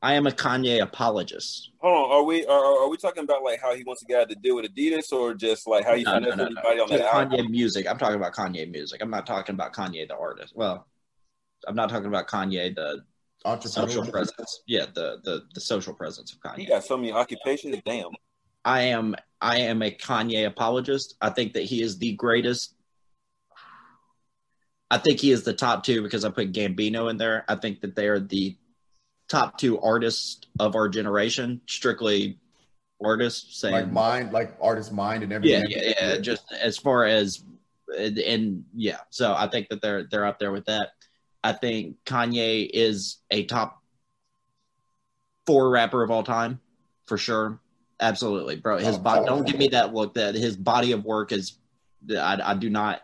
I 0.00 0.14
am 0.14 0.28
a 0.28 0.30
Kanye 0.30 0.80
apologist. 0.80 1.70
Hold 1.80 2.10
on, 2.10 2.16
are 2.18 2.22
we 2.22 2.46
are, 2.46 2.52
are 2.84 2.88
we 2.88 2.96
talking 2.96 3.24
about 3.24 3.42
like 3.42 3.60
how 3.60 3.74
he 3.74 3.82
wants 3.82 4.02
a 4.02 4.06
guy 4.06 4.24
to 4.24 4.34
deal 4.36 4.54
with 4.54 4.72
Adidas 4.72 5.12
or 5.12 5.34
just 5.34 5.66
like 5.66 5.84
how 5.84 5.96
he 5.96 6.04
No, 6.04 6.20
no, 6.20 6.30
finessed 6.30 6.36
no, 6.38 6.44
no. 6.44 6.50
everybody 6.60 6.80
on 6.80 6.88
that 6.90 6.98
Just 6.98 7.14
album? 7.14 7.38
Kanye 7.38 7.50
music. 7.50 7.86
I'm 7.90 7.98
talking 7.98 8.14
about 8.14 8.32
Kanye 8.32 8.70
music. 8.70 9.02
I'm 9.02 9.10
not 9.10 9.26
talking 9.26 9.54
about 9.56 9.72
Kanye 9.74 10.06
the 10.06 10.16
artist. 10.16 10.52
Well, 10.54 10.86
I'm 11.66 11.74
not 11.74 11.90
talking 11.90 12.06
about 12.06 12.28
Kanye 12.28 12.74
the 12.76 13.02
social 13.68 14.06
presence. 14.06 14.62
Yeah, 14.68 14.86
the 14.94 15.18
the 15.24 15.42
the 15.54 15.60
social 15.60 15.94
presence 15.94 16.32
of 16.32 16.38
He 16.56 16.64
Kanye. 16.64 16.68
got 16.68 16.84
so 16.84 16.96
many 16.96 17.10
occupations. 17.10 17.76
Damn. 17.84 18.10
I 18.64 18.82
am 18.82 19.16
I 19.40 19.58
am 19.58 19.82
a 19.82 19.90
Kanye 19.90 20.46
apologist. 20.46 21.16
I 21.20 21.30
think 21.30 21.54
that 21.54 21.64
he 21.64 21.82
is 21.82 21.98
the 21.98 22.12
greatest. 22.12 22.74
I 24.90 24.98
think 24.98 25.20
he 25.20 25.30
is 25.32 25.42
the 25.42 25.52
top 25.52 25.84
two 25.84 26.02
because 26.02 26.24
I 26.24 26.30
put 26.30 26.52
Gambino 26.52 27.10
in 27.10 27.16
there. 27.18 27.44
I 27.48 27.56
think 27.56 27.80
that 27.82 27.94
they 27.94 28.08
are 28.08 28.18
the 28.20 28.56
top 29.28 29.58
two 29.58 29.78
artists 29.80 30.40
of 30.58 30.74
our 30.76 30.88
generation, 30.88 31.60
strictly 31.66 32.38
artists. 33.04 33.60
Saying, 33.60 33.74
Like 33.74 33.92
mind, 33.92 34.32
like 34.32 34.56
artist 34.60 34.92
mind 34.92 35.22
and 35.22 35.32
everything. 35.32 35.66
yeah, 35.68 35.92
yeah. 36.00 36.16
Just 36.18 36.50
as 36.52 36.78
far 36.78 37.04
as 37.04 37.44
and, 37.96 38.18
and 38.18 38.64
yeah, 38.74 38.98
so 39.10 39.34
I 39.34 39.48
think 39.48 39.68
that 39.68 39.82
they're 39.82 40.04
they're 40.04 40.26
up 40.26 40.38
there 40.38 40.52
with 40.52 40.66
that. 40.66 40.90
I 41.44 41.52
think 41.52 41.96
Kanye 42.06 42.68
is 42.72 43.18
a 43.30 43.44
top 43.44 43.82
four 45.46 45.70
rapper 45.70 46.02
of 46.02 46.10
all 46.10 46.22
time 46.22 46.60
for 47.06 47.16
sure. 47.18 47.60
Absolutely, 48.00 48.56
bro. 48.56 48.78
His 48.78 48.96
Oh, 48.96 49.00
body. 49.00 49.20
oh. 49.22 49.26
Don't 49.26 49.46
give 49.46 49.58
me 49.58 49.68
that 49.68 49.92
look. 49.94 50.14
That 50.14 50.34
his 50.34 50.56
body 50.56 50.92
of 50.92 51.04
work 51.04 51.32
is. 51.32 51.58
I, 52.10 52.38
I 52.44 52.54
do 52.54 52.70
not 52.70 53.00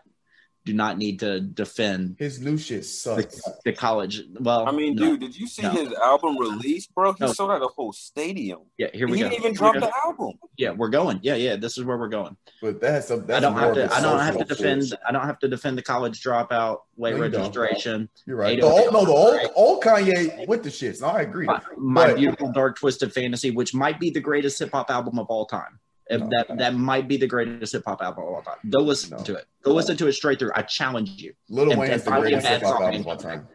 do 0.65 0.73
not 0.73 0.97
need 0.97 1.19
to 1.19 1.39
defend 1.39 2.15
His 2.17 2.41
new 2.41 2.57
shit 2.57 2.81
the, 2.81 2.87
sucks. 2.87 3.39
the 3.63 3.71
college. 3.71 4.23
Well, 4.39 4.67
I 4.67 4.71
mean, 4.71 4.95
no. 4.95 5.11
dude, 5.11 5.19
did 5.21 5.37
you 5.39 5.47
see 5.47 5.61
No. 5.61 5.69
his 5.69 5.93
album 5.93 6.37
release, 6.39 6.87
bro? 6.87 7.13
He 7.13 7.23
No. 7.23 7.31
sold 7.33 7.51
out 7.51 7.61
a 7.61 7.67
whole 7.67 7.93
stadium. 7.93 8.61
Yeah, 8.77 8.87
here 8.91 9.05
he 9.05 9.13
we 9.13 9.19
go. 9.19 9.29
didn't 9.29 9.39
even 9.39 9.51
Here 9.51 9.57
drop 9.57 9.75
the 9.75 9.91
album. 10.03 10.33
Yeah, 10.57 10.71
we're 10.71 10.89
going. 10.89 11.19
Yeah, 11.21 11.35
yeah. 11.35 11.55
This 11.55 11.77
is 11.77 11.83
where 11.83 11.97
we're 11.97 12.09
going. 12.09 12.35
But 12.63 12.81
that's 12.81 12.95
has 12.95 13.07
some. 13.09 13.19
I 13.21 13.25
That's 13.27 13.41
don't 13.43 13.53
have 13.53 13.69
of 13.69 13.75
to. 13.75 13.91
a 13.93 13.95
I 13.95 14.01
don't 14.01 14.19
have 14.19 14.37
to 14.39 14.43
defend. 14.45 14.81
force. 14.89 15.01
I 15.07 15.11
don't 15.11 15.25
have 15.25 15.39
to 15.39 15.47
defend 15.47 15.77
the 15.77 15.83
college 15.83 16.23
dropout, 16.23 16.79
late 16.97 17.11
No, 17.11 17.17
you 17.17 17.21
registration. 17.31 18.09
You're 18.25 18.37
right. 18.37 18.59
The 18.59 18.65
old, 18.65 18.91
no, 18.91 19.05
the 19.05 19.11
old, 19.11 19.39
old 19.55 19.83
Kanye 19.83 20.47
with 20.47 20.63
the 20.63 20.69
shits. 20.69 20.99
No, 21.01 21.07
I 21.07 21.21
agree. 21.21 21.45
My, 21.45 21.61
my 21.77 22.07
But- 22.07 22.17
beautiful 22.17 22.51
dark 22.51 22.79
twisted 22.79 23.13
fantasy, 23.13 23.51
which 23.51 23.75
might 23.75 23.99
be 23.99 24.09
the 24.09 24.19
greatest 24.19 24.57
hip 24.57 24.71
hop 24.71 24.89
album 24.89 25.19
of 25.19 25.27
all 25.27 25.45
time. 25.45 25.79
If 26.07 26.21
No. 26.21 26.29
that 26.29 26.57
that 26.57 26.75
might 26.75 27.07
be 27.07 27.17
the 27.17 27.27
greatest 27.27 27.73
hip 27.73 27.83
hop 27.85 28.01
album 28.01 28.25
of 28.25 28.29
all 28.29 28.41
time. 28.41 28.57
Go 28.69 28.79
listen 28.79 29.17
No. 29.17 29.23
to 29.23 29.35
it. 29.35 29.45
Go 29.63 29.73
listen 29.73 29.97
to 29.97 30.07
it 30.07 30.13
straight 30.13 30.39
through. 30.39 30.51
I 30.55 30.61
challenge 30.61 31.09
you. 31.21 31.33
Lil 31.49 31.77
Wayne 31.77 31.91
is 31.91 32.03
the 32.03 32.11
greatest 32.11 32.47
hip 32.47 32.61
hop 32.61 32.81
album 32.81 33.01
of 33.01 33.07
all 33.07 33.17
time. 33.17 33.47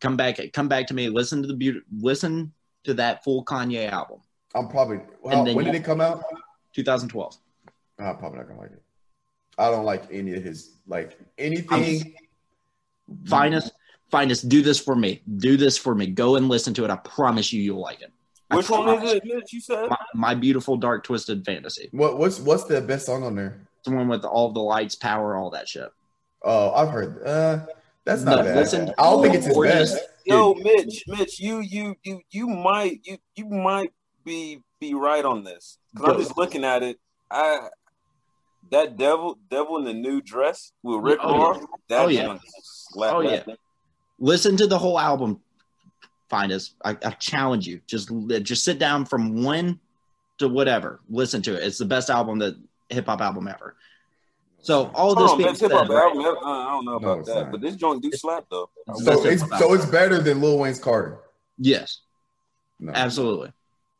Come 0.00 0.16
back. 0.16 0.38
Come 0.52 0.68
back 0.68 0.86
to 0.86 0.94
me. 0.94 1.08
Listen 1.08 1.42
to 1.42 1.48
the 1.48 1.54
beauty. 1.54 1.80
Listen 1.98 2.52
to 2.84 2.94
that 2.94 3.22
full 3.24 3.44
Kanye 3.44 3.90
album, 3.90 4.20
I'm 4.54 4.68
probably. 4.68 4.98
When 5.20 5.44
did 5.44 5.74
it 5.74 5.84
come 5.84 6.00
out? 6.00 6.24
2012. 6.74 7.36
I'm 7.98 8.06
uh, 8.06 8.14
probably 8.14 8.38
not 8.38 8.48
gonna 8.48 8.60
like 8.60 8.72
it. 8.72 8.82
I 9.58 9.70
don't 9.70 9.84
like 9.84 10.04
any 10.10 10.34
of 10.34 10.42
his 10.42 10.76
like 10.86 11.18
anything. 11.36 12.14
Finest, 13.26 13.72
finest. 14.10 14.48
Do 14.48 14.62
this 14.62 14.80
for 14.80 14.96
me. 14.96 15.22
Do 15.36 15.56
this 15.56 15.76
for 15.76 15.94
me. 15.94 16.06
Go 16.06 16.36
and 16.36 16.48
listen 16.48 16.72
to 16.74 16.84
it. 16.84 16.90
I 16.90 16.96
promise 16.96 17.52
you, 17.52 17.60
you'll 17.60 17.80
like 17.80 18.00
it. 18.00 18.12
I 18.50 18.56
Which 18.56 18.68
one 18.70 18.84
promise. 18.84 19.10
is 19.10 19.16
it, 19.16 19.24
Mitch? 19.24 19.52
You 19.52 19.60
said? 19.60 19.88
My, 19.88 19.96
my 20.14 20.34
beautiful 20.34 20.76
dark 20.76 21.04
twisted 21.04 21.44
fantasy. 21.44 21.88
What 21.92 22.18
what's 22.18 22.40
what's 22.40 22.64
the 22.64 22.80
best 22.80 23.06
song 23.06 23.22
on 23.22 23.36
there? 23.36 23.60
The 23.84 23.92
one 23.92 24.08
with 24.08 24.24
all 24.24 24.52
the 24.52 24.60
lights, 24.60 24.94
power, 24.94 25.36
all 25.36 25.50
that 25.50 25.68
shit. 25.68 25.88
Oh, 26.42 26.72
I've 26.72 26.90
heard. 26.90 27.22
Uh, 27.24 27.66
that's 28.04 28.22
not 28.22 28.38
No, 28.38 28.44
bad. 28.44 28.56
listen- 28.56 28.92
I 28.98 29.02
don't 29.04 29.22
think 29.22 29.34
it's 29.34 29.46
his 29.46 29.56
Or 29.56 29.64
best. 29.64 29.94
just- 29.94 30.06
Yo, 30.26 30.54
Mitch, 30.54 31.04
Mitch, 31.06 31.40
you 31.40 31.60
you 31.60 31.96
you 32.02 32.20
you 32.30 32.46
might 32.46 33.00
you 33.04 33.16
you 33.36 33.46
might 33.46 33.92
be 34.24 34.60
be 34.78 34.94
right 34.94 35.24
on 35.24 35.44
this. 35.44 35.78
Cause 35.96 36.08
I'm 36.14 36.20
just 36.20 36.36
looking 36.36 36.62
at 36.64 36.82
it. 36.82 36.98
I 37.30 37.68
that 38.70 38.96
devil 38.96 39.38
devil 39.48 39.78
in 39.78 39.84
the 39.84 39.94
new 39.94 40.20
dress 40.20 40.72
with 40.82 41.00
Rick 41.02 41.20
Oh, 41.22 41.34
yeah. 41.36 41.42
Ross. 41.44 41.64
That 41.88 42.04
Oh, 42.04 42.08
yeah. 42.08 42.38
slap 42.62 43.14
Oh, 43.14 43.22
that 43.22 43.46
yeah. 43.48 43.54
Listen 44.18 44.56
to 44.58 44.66
the 44.66 44.78
whole 44.78 44.98
album. 45.00 45.40
Find 46.30 46.52
us. 46.52 46.74
I, 46.84 46.90
I 47.04 47.10
challenge 47.10 47.66
you. 47.66 47.80
Just 47.88 48.10
just 48.42 48.62
sit 48.64 48.78
down 48.78 49.04
from 49.04 49.42
when 49.44 49.80
to 50.38 50.48
whatever. 50.48 51.00
Listen 51.10 51.42
to 51.42 51.54
it. 51.56 51.64
It's 51.64 51.78
the 51.78 51.84
best 51.84 52.08
album 52.08 52.38
that 52.38 52.56
hip 52.88 53.06
hop 53.06 53.20
album 53.20 53.48
ever. 53.48 53.74
So 54.62 54.90
all 54.94 55.14
Hold 55.16 55.40
this 55.40 55.44
being 55.44 55.54
said, 55.56 55.70
hip 55.72 55.78
hop 55.80 55.88
right? 55.88 56.02
album. 56.04 56.20
Uh, 56.24 56.48
I 56.48 56.70
don't 56.70 56.84
know 56.84 56.94
about 56.96 57.18
it's 57.20 57.28
that, 57.28 57.42
not. 57.42 57.50
but 57.50 57.60
this 57.60 57.74
joint 57.74 58.02
do 58.02 58.12
slap 58.12 58.44
though. 58.48 58.70
It's 58.88 59.04
So 59.04 59.24
it's 59.26 59.58
so 59.58 59.74
it's 59.74 59.86
better 59.86 60.20
than 60.22 60.40
Lil 60.40 60.56
Wayne's 60.58 60.78
Carter. 60.78 61.18
yes, 61.58 62.00
No. 62.78 62.92
absolutely, 62.94 63.52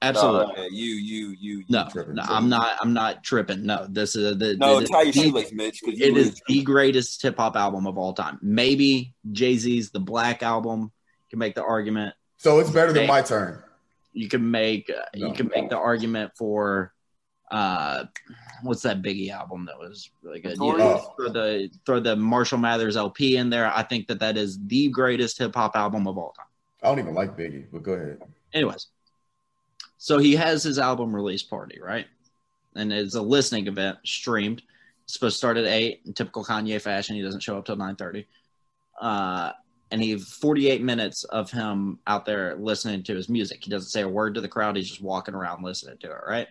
absolutely. 0.02 0.54
No, 0.56 0.62
you 0.70 0.84
you 0.94 1.34
you 1.40 1.58
you 1.58 1.64
No, 1.68 1.88
tripping, 1.90 2.14
no, 2.14 2.22
tripping. 2.22 2.36
I'm 2.36 2.48
not. 2.48 2.76
I'm 2.80 2.92
not 2.92 3.24
tripping. 3.24 3.66
No, 3.66 3.86
this 3.90 4.14
is 4.14 4.38
the. 4.38 4.56
No, 4.56 4.78
the- 4.80 4.86
tie 4.86 5.02
your 5.02 5.12
the- 5.12 5.20
shoelace, 5.20 5.52
Mitch. 5.52 5.80
Because 5.84 6.00
It 6.00 6.16
is 6.16 6.40
the 6.46 6.62
greatest 6.62 7.20
hip 7.22 7.38
hop 7.38 7.56
album 7.56 7.88
of 7.88 7.98
all 7.98 8.12
time. 8.12 8.38
Maybe 8.40 9.14
Jay 9.32 9.56
Z's 9.56 9.90
The 9.90 9.98
Black 10.00 10.44
Album. 10.44 10.92
Can 11.30 11.38
make 11.38 11.54
the 11.54 11.62
argument. 11.64 12.14
So 12.40 12.58
it's 12.58 12.70
better 12.70 12.90
than 12.90 13.06
my 13.06 13.20
turn. 13.20 13.62
You 14.14 14.26
can 14.26 14.50
make 14.50 14.88
uh, 14.90 15.02
No. 15.14 15.26
you 15.28 15.34
can 15.34 15.50
make 15.54 15.68
the 15.68 15.76
argument 15.76 16.32
for 16.38 16.94
uh 17.50 18.04
what's 18.62 18.80
that 18.80 19.02
Biggie 19.02 19.30
album 19.30 19.66
that 19.66 19.78
was 19.78 20.08
really 20.22 20.40
good? 20.40 20.52
You 20.52 20.72
know, 20.72 20.76
Notorious? 20.78 21.06
throw 21.18 21.28
the 21.28 21.70
throw 21.84 22.00
the 22.00 22.16
Marshall 22.16 22.56
Mathers 22.56 22.96
LP 22.96 23.36
in 23.36 23.50
there. 23.50 23.70
I 23.70 23.82
think 23.82 24.06
that 24.08 24.20
that 24.20 24.38
is 24.38 24.58
the 24.68 24.88
greatest 24.88 25.36
hip 25.36 25.54
hop 25.54 25.76
album 25.76 26.06
of 26.08 26.16
all 26.16 26.32
time. 26.32 26.46
I 26.82 26.88
don't 26.88 26.98
even 26.98 27.14
like 27.14 27.36
Biggie, 27.36 27.66
but 27.70 27.82
go 27.82 27.92
ahead. 27.92 28.22
Anyways, 28.54 28.86
so 29.98 30.16
he 30.16 30.34
has 30.36 30.62
his 30.62 30.78
album 30.78 31.14
release 31.14 31.42
party, 31.42 31.78
right? 31.78 32.06
And 32.74 32.90
it's 32.90 33.16
a 33.16 33.22
listening 33.22 33.66
event 33.66 33.98
streamed. 34.06 34.62
It's 35.04 35.12
supposed 35.12 35.34
to 35.34 35.38
start 35.38 35.58
at 35.58 35.66
eight. 35.66 36.00
In 36.06 36.14
typical 36.14 36.42
Kanye 36.42 36.80
fashion, 36.80 37.16
he 37.16 37.22
doesn't 37.22 37.42
show 37.42 37.58
up 37.58 37.66
till 37.66 37.76
nine 37.76 37.96
thirty. 37.96 38.26
Uh, 38.98 39.52
and 39.90 40.02
he 40.02 40.16
48 40.18 40.82
minutes 40.82 41.24
of 41.24 41.50
him 41.50 41.98
out 42.06 42.24
there 42.24 42.56
listening 42.56 43.02
to 43.04 43.14
his 43.14 43.28
music. 43.28 43.64
He 43.64 43.70
doesn't 43.70 43.90
say 43.90 44.02
a 44.02 44.08
word 44.08 44.34
to 44.34 44.40
the 44.40 44.48
crowd. 44.48 44.76
He's 44.76 44.88
just 44.88 45.02
walking 45.02 45.34
around 45.34 45.64
listening 45.64 45.98
to 45.98 46.10
it, 46.10 46.20
right? 46.26 46.48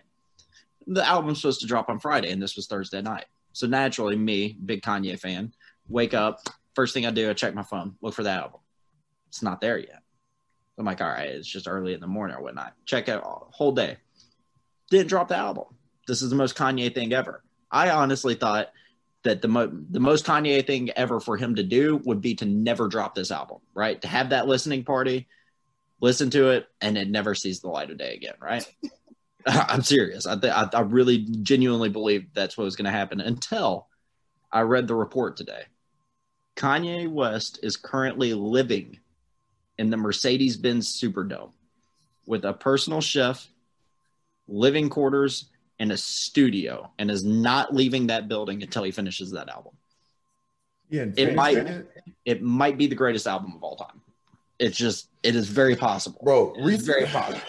The 0.86 1.06
album's 1.06 1.40
supposed 1.40 1.60
to 1.60 1.66
drop 1.66 1.88
on 1.88 1.98
Friday, 1.98 2.30
and 2.30 2.42
this 2.42 2.56
was 2.56 2.66
Thursday 2.66 3.00
night. 3.00 3.26
So 3.52 3.66
naturally, 3.66 4.16
me, 4.16 4.56
big 4.64 4.82
Kanye 4.82 5.18
fan, 5.18 5.52
wake 5.88 6.14
up. 6.14 6.40
First 6.74 6.94
thing 6.94 7.06
I 7.06 7.10
do, 7.10 7.30
I 7.30 7.32
check 7.32 7.54
my 7.54 7.62
phone, 7.62 7.96
look 8.00 8.14
for 8.14 8.22
the 8.22 8.30
album. 8.30 8.60
It's 9.28 9.42
not 9.42 9.60
there 9.60 9.78
yet. 9.78 10.02
I'm 10.78 10.86
like, 10.86 11.00
all 11.00 11.08
right, 11.08 11.28
it's 11.28 11.48
just 11.48 11.68
early 11.68 11.94
in 11.94 12.00
the 12.00 12.06
morning 12.06 12.36
or 12.36 12.42
whatnot. 12.42 12.74
Check 12.86 13.08
out 13.08 13.22
all, 13.22 13.50
whole 13.52 13.72
day. 13.72 13.98
Didn't 14.90 15.08
drop 15.08 15.28
the 15.28 15.36
album. 15.36 15.64
This 16.06 16.22
is 16.22 16.30
the 16.30 16.36
most 16.36 16.56
Kanye 16.56 16.94
thing 16.94 17.12
ever. 17.12 17.42
I 17.70 17.90
honestly 17.90 18.34
thought 18.34 18.70
that 19.22 19.42
the 19.42 19.48
mo- 19.48 19.72
the 19.90 20.00
most 20.00 20.24
Kanye 20.24 20.66
thing 20.66 20.90
ever 20.90 21.20
for 21.20 21.36
him 21.36 21.54
to 21.56 21.62
do 21.62 22.00
would 22.04 22.20
be 22.20 22.34
to 22.36 22.46
never 22.46 22.88
drop 22.88 23.14
this 23.14 23.30
album, 23.30 23.58
right? 23.74 24.00
To 24.02 24.08
have 24.08 24.30
that 24.30 24.48
listening 24.48 24.84
party, 24.84 25.28
listen 26.00 26.30
to 26.30 26.50
it, 26.50 26.66
and 26.80 26.96
it 26.96 27.08
never 27.08 27.34
sees 27.34 27.60
the 27.60 27.68
light 27.68 27.90
of 27.90 27.98
day 27.98 28.14
again, 28.14 28.34
right? 28.40 28.66
I'm 29.46 29.82
serious. 29.82 30.26
I, 30.26 30.36
th- 30.36 30.52
I 30.52 30.68
I 30.72 30.80
really 30.80 31.26
genuinely 31.42 31.88
believe 31.88 32.32
that's 32.34 32.56
what 32.56 32.64
was 32.64 32.76
going 32.76 32.86
to 32.86 32.90
happen 32.90 33.20
until 33.20 33.88
I 34.52 34.62
read 34.62 34.88
the 34.88 34.94
report 34.94 35.36
today. 35.36 35.62
Kanye 36.56 37.10
West 37.10 37.60
is 37.62 37.76
currently 37.76 38.34
living 38.34 38.98
in 39.78 39.90
the 39.90 39.96
Mercedes 39.96 40.56
Benz 40.56 41.00
Superdome 41.00 41.52
with 42.26 42.44
a 42.44 42.52
personal 42.52 43.00
chef, 43.00 43.48
living 44.46 44.90
quarters, 44.90 45.49
and 45.80 45.90
a 45.90 45.96
studio, 45.96 46.88
and 46.98 47.10
is 47.10 47.24
not 47.24 47.74
leaving 47.74 48.06
that 48.08 48.28
building 48.28 48.62
until 48.62 48.84
he 48.84 48.90
finishes 48.92 49.32
that 49.32 49.48
album. 49.48 49.72
Yeah, 50.90 51.06
It 51.16 51.34
might- 51.34 51.56
it. 51.56 51.86
It 52.24 52.42
might 52.42 52.76
be 52.78 52.86
the 52.86 52.94
greatest 52.94 53.26
album 53.26 53.54
of 53.56 53.62
all 53.64 53.76
time. 53.76 54.00
It's 54.58 54.76
just, 54.76 55.08
it 55.22 55.34
is 55.34 55.48
very 55.48 55.74
possible. 55.74 56.20
bro. 56.22 56.52
It 56.56 56.66
is 56.74 56.86
very 56.86 57.06
possible. 57.06 57.40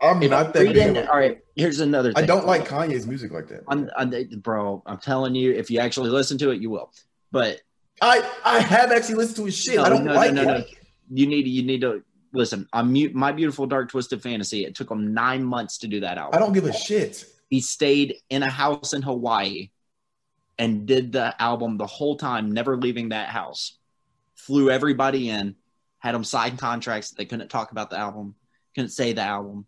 I'm 0.00 0.22
If 0.22 0.30
not 0.30 0.52
that 0.54 0.72
big. 0.72 0.96
Of 0.96 1.08
all 1.08 1.16
right, 1.18 1.42
here's 1.56 1.80
another 1.80 2.12
thing. 2.12 2.22
I 2.22 2.26
don't 2.26 2.46
like 2.46 2.68
Kanye's 2.68 3.06
music 3.06 3.32
like 3.32 3.48
that. 3.48 3.64
I'm, 3.66 3.90
I'm, 3.96 4.10
bro, 4.40 4.82
I'm 4.86 4.98
telling 4.98 5.34
you, 5.34 5.52
if 5.52 5.70
you 5.70 5.80
actually 5.80 6.10
listen 6.10 6.38
to 6.38 6.50
it, 6.50 6.60
you 6.60 6.70
will. 6.70 6.92
But 7.32 7.62
I 8.00 8.30
I 8.44 8.60
have 8.60 8.92
actually 8.92 9.16
listened 9.16 9.36
to 9.38 9.44
his 9.46 9.56
shit. 9.56 9.78
I 9.80 9.88
don't 9.88 10.04
no, 10.04 10.12
like 10.14 10.32
no, 10.34 10.44
no, 10.44 10.54
it. 10.56 10.58
no. 10.58 10.64
You 11.10 11.26
need 11.26 11.46
you 11.48 11.62
need 11.62 11.80
to 11.80 12.02
listen. 12.32 12.68
I'm 12.74 12.92
mute. 12.92 13.14
My 13.14 13.32
beautiful 13.32 13.66
dark 13.66 13.90
twisted 13.90 14.22
fantasy. 14.22 14.66
It 14.66 14.74
took 14.74 14.90
them 14.90 15.14
nine 15.14 15.42
months 15.42 15.78
to 15.78 15.88
do 15.88 16.00
that 16.00 16.18
album. 16.18 16.36
I 16.36 16.38
don't 16.38 16.52
give 16.52 16.66
a 16.66 16.72
shit. 16.74 17.24
He 17.48 17.60
stayed 17.60 18.16
in 18.28 18.42
a 18.42 18.50
house 18.50 18.92
in 18.92 19.02
Hawaii 19.02 19.70
and 20.58 20.86
did 20.86 21.12
the 21.12 21.40
album 21.40 21.76
the 21.76 21.86
whole 21.86 22.16
time, 22.16 22.50
never 22.52 22.76
leaving 22.76 23.10
that 23.10 23.28
house. 23.28 23.78
Flew 24.34 24.70
everybody 24.70 25.28
in, 25.28 25.54
had 25.98 26.14
them 26.14 26.24
sign 26.24 26.56
contracts. 26.56 27.10
They 27.10 27.24
couldn't 27.24 27.48
talk 27.48 27.70
about 27.72 27.90
the 27.90 27.98
album, 27.98 28.34
couldn't 28.74 28.90
say 28.90 29.12
the 29.12 29.22
album, 29.22 29.66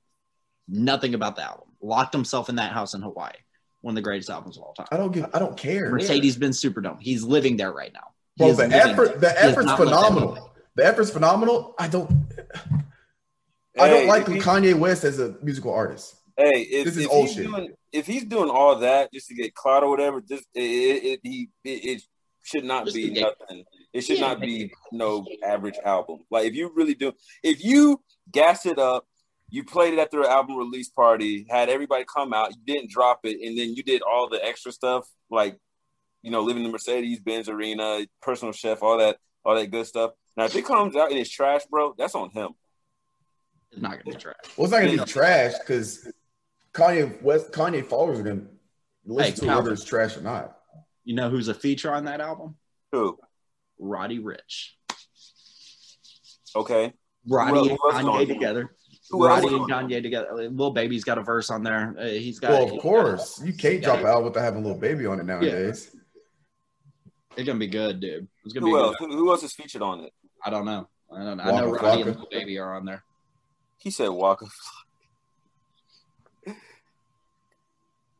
nothing 0.68 1.14
about 1.14 1.36
the 1.36 1.42
album. 1.42 1.68
Locked 1.80 2.12
himself 2.12 2.48
in 2.48 2.56
that 2.56 2.72
house 2.72 2.94
in 2.94 3.02
Hawaii. 3.02 3.32
One 3.80 3.92
of 3.92 3.96
the 3.96 4.02
greatest 4.02 4.28
albums 4.28 4.56
of 4.56 4.64
all 4.64 4.74
time. 4.74 4.88
I 4.90 4.96
don't 4.96 5.12
give. 5.12 5.26
I 5.32 5.38
don't 5.38 5.56
care. 5.56 5.90
Mercedes 5.90 6.36
Benz 6.36 6.60
Superdome. 6.60 7.00
He's 7.00 7.22
living 7.22 7.56
there 7.56 7.72
right 7.72 7.92
now. 7.92 8.08
He 8.34 8.44
Bro, 8.44 8.54
the 8.54 8.74
effort, 8.74 9.20
there. 9.20 9.32
the 9.32 9.40
effort's 9.42 9.66
not 9.66 9.78
left 9.78 9.90
that 9.90 10.06
phenomenal. 10.08 10.50
The 10.74 10.84
effort's 10.84 11.10
phenomenal. 11.10 11.74
I 11.78 11.86
don't. 11.86 12.10
I 13.78 13.88
don't 13.88 14.08
like 14.08 14.26
he- 14.26 14.40
Kanye 14.40 14.74
West 14.74 15.04
as 15.04 15.20
a 15.20 15.36
musical 15.42 15.72
artist. 15.72 16.16
Hey, 16.38 16.60
if, 16.62 16.84
This 16.84 16.96
is 16.96 17.04
if 17.06 17.10
old 17.10 17.26
he's 17.26 17.34
shit. 17.36 17.46
doing 17.46 17.74
if 17.90 18.06
he's 18.06 18.24
doing 18.24 18.48
all 18.48 18.76
that 18.78 19.12
just 19.12 19.26
to 19.28 19.34
get 19.34 19.54
clout 19.54 19.82
or 19.82 19.90
whatever, 19.90 20.20
just 20.20 20.44
it, 20.54 20.60
it, 20.62 21.04
it 21.04 21.20
he 21.24 21.48
it, 21.64 21.84
it 21.84 22.02
should 22.44 22.64
not 22.64 22.84
Just 22.84 22.96
be 22.96 23.10
nothing. 23.10 23.64
It 23.92 24.02
should 24.02 24.18
Yeah. 24.18 24.28
not 24.28 24.40
be 24.40 24.72
no 24.92 25.26
average 25.44 25.78
album. 25.84 26.20
Like 26.30 26.46
if 26.46 26.54
you 26.54 26.70
really 26.74 26.94
do, 26.94 27.12
if 27.42 27.64
you 27.64 28.00
gas 28.30 28.66
it 28.66 28.78
up, 28.78 29.04
you 29.50 29.64
played 29.64 29.94
it 29.94 29.98
at 29.98 30.10
their 30.12 30.24
album 30.24 30.56
release 30.56 30.90
party, 30.90 31.44
had 31.50 31.68
everybody 31.70 32.04
come 32.04 32.32
out, 32.32 32.50
you 32.54 32.62
didn't 32.64 32.90
drop 32.90 33.20
it, 33.24 33.38
and 33.44 33.58
then 33.58 33.74
you 33.74 33.82
did 33.82 34.02
all 34.02 34.28
the 34.28 34.42
extra 34.44 34.70
stuff 34.70 35.08
like 35.30 35.58
you 36.22 36.30
know 36.30 36.42
living 36.42 36.62
in 36.62 36.68
the 36.68 36.72
Mercedes 36.72 37.18
Benz 37.18 37.48
Arena, 37.48 38.06
personal 38.22 38.52
chef, 38.52 38.80
all 38.82 38.98
that, 38.98 39.16
all 39.44 39.56
that 39.56 39.72
good 39.72 39.86
stuff. 39.88 40.12
Now 40.36 40.44
if 40.44 40.54
it 40.54 40.64
comes 40.66 40.94
out 40.94 41.10
and 41.10 41.18
it's 41.18 41.30
trash, 41.30 41.62
bro, 41.68 41.94
that's 41.98 42.14
on 42.14 42.30
him. 42.30 42.50
It's 43.72 43.82
not 43.82 43.92
gonna 43.92 44.04
be 44.04 44.12
trash. 44.14 44.36
Well, 44.56 44.66
it's 44.66 44.72
not 44.72 44.80
gonna 44.82 45.04
be 45.04 45.10
trash 45.10 45.58
because 45.58 46.06
Kanye 46.78 47.20
West, 47.22 47.52
Kanye 47.52 47.84
followers 47.84 48.20
are 48.20 48.22
gonna 48.22 48.42
listen 49.04 49.32
Hey, 49.34 49.40
to 49.40 49.52
it 49.52 49.56
whether 49.56 49.72
it's 49.72 49.84
trash 49.84 50.16
or 50.16 50.20
not. 50.22 50.56
You 51.04 51.14
know 51.14 51.28
who's 51.30 51.48
a 51.48 51.54
feature 51.54 51.92
on 51.92 52.04
that 52.04 52.20
album? 52.20 52.56
Who? 52.92 53.18
Roddy 53.78 54.18
Ricch. 54.20 54.70
Okay. 56.56 56.92
Roddy 57.26 57.56
else- 57.58 57.68
and 57.68 57.78
who 57.80 57.90
else 57.90 58.00
is 58.00 58.06
on 58.06 58.14
Kanye 58.14 58.22
it? 58.22 58.26
together. 58.26 58.74
Who 59.10 59.26
Roddy 59.26 59.46
is 59.46 59.52
and 59.54 59.62
on 59.62 59.68
Kanye 59.88 60.02
together. 60.02 60.50
Lil 60.50 60.70
Baby's 60.70 61.04
got 61.04 61.18
a 61.18 61.22
verse 61.22 61.50
on 61.50 61.62
there. 61.62 61.94
Uh, 61.98 62.04
he's 62.06 62.38
got. 62.38 62.50
Well, 62.50 62.74
of 62.74 62.80
course, 62.82 63.40
you 63.42 63.52
can't 63.52 63.74
Yeah. 63.82 63.96
drop 63.96 64.04
out 64.04 64.24
without 64.24 64.42
having 64.42 64.64
a 64.64 64.68
Lil 64.68 64.78
Baby 64.78 65.06
on 65.06 65.18
it 65.20 65.24
nowadays. 65.24 65.94
It's 67.36 67.46
gonna 67.46 67.58
be 67.58 67.68
good, 67.68 68.00
dude. 68.00 68.28
It's 68.44 68.52
gonna 68.52 68.66
Who 68.66 68.72
be 68.74 68.78
else? 68.80 68.96
good. 68.98 69.10
Who, 69.10 69.16
who 69.16 69.30
else 69.30 69.42
is 69.44 69.52
featured 69.54 69.82
on 69.82 70.00
it? 70.00 70.12
I 70.44 70.50
don't 70.50 70.64
know. 70.64 70.88
I 71.14 71.24
don't 71.24 71.36
know. 71.38 71.42
I 71.44 71.50
know 71.52 71.70
Roddy 71.70 72.02
Flocka. 72.02 72.06
and 72.08 72.16
Lil 72.16 72.28
Baby 72.30 72.58
are 72.58 72.74
on 72.74 72.84
there. 72.84 73.04
He 73.78 73.90
said 73.90 74.08
Walker. 74.08 74.46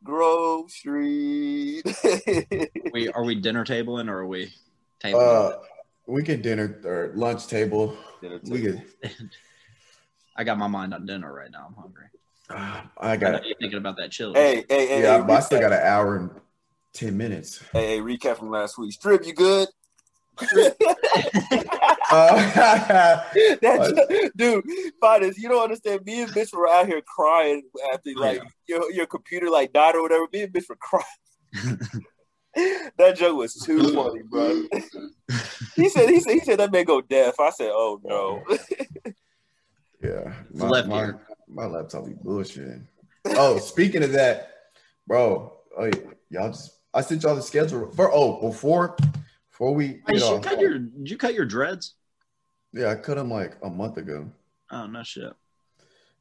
Grove 0.08 0.70
Street. 0.70 1.82
We 2.94 3.08
are 3.10 3.22
we 3.22 3.34
dinner 3.34 3.62
tabling 3.66 4.08
or 4.08 4.20
are 4.20 4.26
we 4.26 4.50
tabling? 5.04 5.52
Uh, 5.52 5.58
we 6.06 6.22
could 6.22 6.40
dinner 6.40 6.80
or 6.84 7.12
lunch 7.14 7.46
table. 7.46 7.94
We 8.44 8.62
could. 8.62 8.82
I 10.36 10.44
got 10.44 10.56
my 10.56 10.66
mind 10.66 10.94
on 10.94 11.04
dinner 11.04 11.30
right 11.30 11.50
now. 11.50 11.66
I'm 11.68 11.74
hungry. 11.74 12.06
Uh, 12.48 12.80
I 12.98 13.12
I 13.12 13.16
got 13.18 13.32
know 13.32 13.40
you're 13.44 13.58
thinking 13.60 13.76
about 13.78 13.98
that 13.98 14.10
chili. 14.10 14.32
hey, 14.34 14.64
hey, 14.70 14.86
hey, 14.86 15.02
Yeah, 15.02 15.26
hey, 15.26 15.32
I 15.34 15.40
still 15.40 15.60
got 15.60 15.74
an 15.74 15.82
hour 15.82 16.16
and 16.16 16.30
ten 16.94 17.14
minutes. 17.14 17.62
Hey, 17.74 17.96
hey, 17.96 18.00
recap 18.00 18.38
from 18.38 18.48
last 18.50 18.78
week. 18.78 18.92
Strip, 18.94 19.26
you 19.26 19.34
good? 19.34 19.68
Uh, 22.10 23.22
that, 23.60 24.30
dude, 24.36 24.64
Fighters, 25.00 25.38
you 25.38 25.48
don't 25.48 25.62
understand. 25.62 26.04
Me 26.04 26.22
and 26.22 26.32
bitch 26.32 26.54
were 26.54 26.68
out 26.68 26.86
here 26.86 27.02
crying 27.02 27.62
after 27.92 28.10
like 28.16 28.42
your, 28.66 28.90
your 28.92 29.06
computer 29.06 29.50
like 29.50 29.72
died 29.72 29.94
or 29.94 30.02
whatever. 30.02 30.24
Me 30.32 30.42
and 30.42 30.52
bitch 30.52 30.68
were 30.68 30.76
crying. 30.76 31.04
that 32.98 33.16
joke 33.16 33.36
was 33.36 33.54
too 33.54 33.94
funny, 33.94 34.22
bro. 34.22 34.64
he 35.76 35.88
said 35.88 36.08
he 36.08 36.20
said 36.20 36.32
he 36.32 36.40
said 36.40 36.58
that 36.58 36.72
man 36.72 36.84
go 36.84 37.00
deaf. 37.00 37.38
I 37.40 37.50
said, 37.50 37.70
oh 37.72 38.00
no. 38.04 38.42
yeah, 40.02 40.32
my, 40.52 40.68
left 40.68 40.88
my, 40.88 41.00
ear. 41.00 41.26
my 41.46 41.66
laptop 41.66 42.06
be 42.06 42.12
bullshitting. 42.12 42.86
Oh, 43.26 43.58
speaking 43.58 44.02
of 44.02 44.12
that, 44.12 44.52
bro, 45.06 45.52
oh, 45.78 45.84
yeah, 45.84 45.92
y'all 46.30 46.48
just 46.48 46.78
I 46.94 47.00
sent 47.02 47.22
y'all 47.22 47.36
the 47.36 47.42
schedule 47.42 47.90
for. 47.92 48.10
Oh, 48.12 48.40
before 48.40 48.96
before 49.50 49.74
we 49.74 49.86
Hey, 50.06 50.14
get 50.14 50.20
did 50.20 50.22
you 50.22 50.40
cut 50.40 50.60
your 50.60 50.78
did 50.78 51.10
you 51.10 51.16
cut 51.16 51.34
your 51.34 51.46
dreads? 51.46 51.94
Yeah, 52.72 52.90
I 52.90 52.94
cut 52.96 53.16
them 53.16 53.30
like 53.30 53.56
a 53.62 53.70
month 53.70 53.96
ago. 53.96 54.30
Oh 54.70 54.86
no 54.86 55.02
shit. 55.02 55.32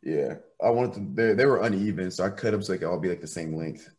Yeah, 0.03 0.35
I 0.63 0.69
wanted 0.69 0.93
them. 0.93 1.15
They 1.15 1.33
they 1.33 1.45
were 1.45 1.61
uneven, 1.61 2.11
so 2.11 2.23
I 2.23 2.29
cut 2.29 2.51
them 2.51 2.61
so 2.61 2.71
they 2.71 2.79
could 2.79 2.87
all 2.87 2.99
be 2.99 3.09
like 3.09 3.21
the 3.21 3.27
same 3.27 3.55
length. 3.55 3.89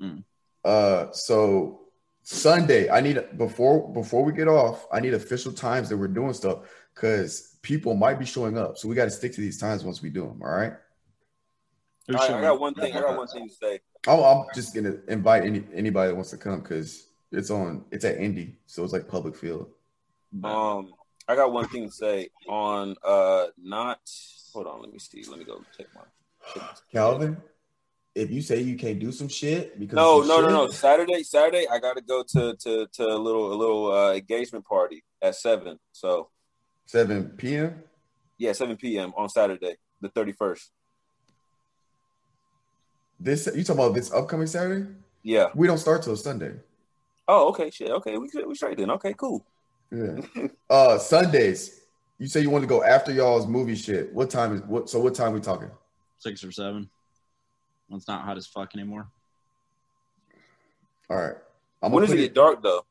Mm. 0.00 0.24
Uh, 0.64 1.12
so 1.12 1.80
Sunday, 2.22 2.90
I 2.90 3.00
need 3.00 3.22
before 3.36 3.92
before 3.92 4.24
we 4.24 4.32
get 4.32 4.48
off, 4.48 4.86
I 4.92 5.00
need 5.00 5.14
official 5.14 5.52
times 5.52 5.88
that 5.88 5.96
we're 5.96 6.08
doing 6.08 6.32
stuff 6.32 6.60
because 6.94 7.58
people 7.62 7.94
might 7.94 8.18
be 8.18 8.26
showing 8.26 8.58
up. 8.58 8.78
So 8.78 8.88
we 8.88 8.94
got 8.94 9.04
to 9.04 9.10
stick 9.10 9.32
to 9.34 9.40
these 9.40 9.58
times 9.58 9.84
once 9.84 10.02
we 10.02 10.10
do 10.10 10.22
them. 10.22 10.40
All 10.42 10.50
right. 10.50 10.72
All 12.08 12.16
right 12.16 12.30
I 12.30 12.40
got 12.40 12.60
one 12.60 12.74
thing. 12.74 12.94
I 12.94 13.00
got 13.00 13.16
one 13.16 13.26
thing 13.28 13.48
to 13.48 13.54
say. 13.54 13.80
I'm, 14.06 14.20
I'm 14.20 14.44
just 14.54 14.74
gonna 14.74 14.96
invite 15.08 15.44
any 15.44 15.64
anybody 15.74 16.08
that 16.08 16.14
wants 16.14 16.30
to 16.30 16.36
come 16.36 16.60
because 16.60 17.08
it's 17.32 17.50
on. 17.50 17.84
It's 17.90 18.04
at 18.04 18.18
Indy, 18.18 18.56
so 18.66 18.84
it's 18.84 18.92
like 18.92 19.08
public 19.08 19.36
field. 19.36 19.70
Um, 20.42 20.92
I 21.26 21.34
got 21.36 21.52
one 21.52 21.68
thing 21.68 21.86
to 21.86 21.90
say 21.90 22.28
on 22.48 22.96
uh 23.04 23.46
not. 23.62 24.00
Hold 24.52 24.66
on, 24.66 24.82
let 24.82 24.92
me 24.92 24.98
see. 24.98 25.24
Let 25.28 25.38
me 25.38 25.44
go 25.44 25.62
check 25.76 25.86
my. 25.94 26.02
Calvin, 26.92 27.36
if 28.14 28.30
you 28.30 28.42
say 28.42 28.60
you 28.60 28.76
can't 28.76 28.98
do 28.98 29.10
some 29.10 29.28
shit 29.28 29.78
because 29.78 29.96
No, 29.96 30.22
no, 30.22 30.40
no, 30.40 30.50
no. 30.50 30.68
Saturday, 30.68 31.22
Saturday, 31.22 31.66
I 31.70 31.78
got 31.78 31.96
to 31.96 32.02
go 32.02 32.22
to 32.22 32.54
to 32.56 32.86
to 32.92 33.06
a 33.06 33.16
little 33.16 33.52
a 33.52 33.56
little 33.56 33.92
uh, 33.92 34.12
engagement 34.12 34.64
party 34.66 35.02
at 35.22 35.34
seven. 35.34 35.78
So 35.92 36.28
seven 36.86 37.30
p.m. 37.30 37.82
yeah, 38.38 38.52
seven 38.52 38.76
p.m. 38.76 39.12
on 39.16 39.28
Saturday, 39.28 39.76
the 40.00 40.10
thirty 40.10 40.32
first. 40.32 40.70
This 43.18 43.48
you 43.54 43.64
talking 43.64 43.82
about 43.82 43.94
this 43.94 44.12
upcoming 44.12 44.46
Saturday? 44.46 44.90
Yeah. 45.22 45.48
We 45.54 45.66
don't 45.66 45.78
start 45.78 46.02
till 46.02 46.16
Sunday. 46.16 46.52
Oh, 47.26 47.48
okay, 47.48 47.70
shit. 47.70 47.90
Okay, 47.90 48.18
we 48.18 48.28
we 48.46 48.54
straight 48.54 48.76
then. 48.76 48.90
Okay, 48.90 49.14
cool. 49.14 49.46
Yeah. 49.94 50.46
uh 50.70 50.98
Sundays. 50.98 51.80
You 52.18 52.26
say 52.26 52.40
you 52.40 52.50
want 52.50 52.62
to 52.62 52.68
go 52.68 52.82
after 52.82 53.12
y'all's 53.12 53.46
movie 53.46 53.74
shit. 53.74 54.12
What 54.12 54.30
time 54.30 54.54
is 54.54 54.62
what 54.62 54.88
so 54.88 54.98
what 55.00 55.14
time 55.14 55.32
we 55.32 55.40
talking? 55.40 55.70
six 56.18 56.42
or 56.42 56.50
seven. 56.52 56.88
When 57.88 57.98
it's 57.98 58.08
not 58.08 58.22
hot 58.22 58.36
as 58.38 58.46
fuck 58.46 58.74
anymore. 58.74 59.06
All 61.10 61.16
right. 61.16 61.34
I'm 61.82 61.92
When 61.92 62.02
does 62.02 62.12
it 62.12 62.16
get 62.16 62.34
dark 62.34 62.62
though? 62.62 62.84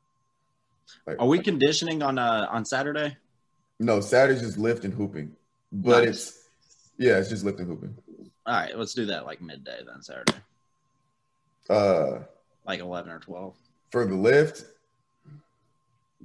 like- 1.07 1.19
Are 1.19 1.27
we 1.27 1.39
conditioning 1.39 2.03
on 2.03 2.17
uh 2.19 2.47
on 2.51 2.63
Saturday? 2.65 3.17
No, 3.79 3.99
Saturday's 4.01 4.41
just 4.41 4.57
lift 4.57 4.85
and 4.85 4.93
hooping. 4.93 5.35
But 5.71 6.05
Nice. 6.05 6.07
it's 6.09 6.39
yeah, 6.99 7.17
it's 7.17 7.29
just 7.29 7.43
lift 7.43 7.59
and 7.59 7.67
hooping. 7.67 7.97
All 8.45 8.53
right, 8.53 8.77
let's 8.77 8.93
do 8.93 9.05
that 9.07 9.25
like 9.25 9.41
midday 9.41 9.79
then 9.85 10.01
Saturday, 10.03 10.33
Uh 11.69 12.19
like 12.67 12.79
eleven 12.81 13.11
or 13.11 13.19
twelve. 13.19 13.55
for 13.91 14.05
the 14.05 14.15
lift, 14.15 14.65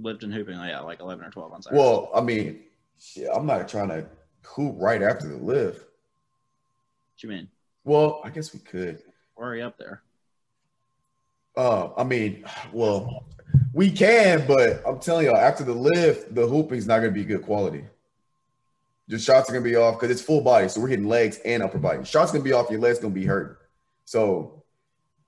Lift 0.01 0.23
and 0.23 0.33
hooping, 0.33 0.55
yeah, 0.55 0.81
like 0.81 1.01
eleven 1.01 1.25
or 1.25 1.31
twelve 1.31 1.53
on 1.53 1.61
Saturday. 1.63 1.81
well, 1.83 2.11
I 2.15 2.21
mean, 2.21 2.61
shit, 3.01 3.29
I'm 3.35 3.47
not 3.47 3.69
trying 3.69 3.89
to 3.89 4.07
hoop 4.47 4.77
right 4.79 5.03
after 5.03 5.29
the 5.29 5.37
lift. 5.37 5.81
what 5.81 7.23
you 7.23 7.29
mean? 7.29 7.49
Well, 7.85 8.21
I 8.25 8.31
guess 8.31 8.55
we 8.55 8.61
could. 8.61 9.03
We're 9.37 9.47
already 9.47 9.63
up 9.63 9.77
there. 9.79 10.03
Uh, 11.57 11.91
I 11.97 12.05
mean, 12.05 12.45
well, 12.73 13.27
we 13.73 13.91
can, 13.91 14.47
but 14.47 14.83
I'm 14.87 15.01
telling 15.01 15.27
y'all, 15.27 15.37
after 15.37 15.65
the 15.65 15.73
lift, 15.73 16.33
the 16.35 16.47
hooping's 16.47 16.87
not 16.87 17.01
gonna 17.01 17.11
be 17.11 17.25
good 17.25 17.43
quality. 17.43 17.85
Your 19.09 19.19
shots 19.19 19.51
are 19.51 19.53
gonna 19.53 19.65
be 19.65 19.75
off 19.75 19.99
because 19.99 20.11
it's 20.11 20.23
full 20.23 20.43
body, 20.43 20.69
so 20.69 20.81
we're 20.81 20.89
hitting 20.89 21.09
legs 21.09 21.39
and 21.45 21.63
upper 21.63 21.79
body. 21.79 22.05
Shots 22.05 22.31
gonna 22.31 22.45
be 22.45 22.53
off, 22.53 22.71
your 22.71 22.81
legs 22.81 23.01
gonna 23.01 23.15
be 23.15 23.25
hurt. 23.25 23.59
So, 24.05 24.63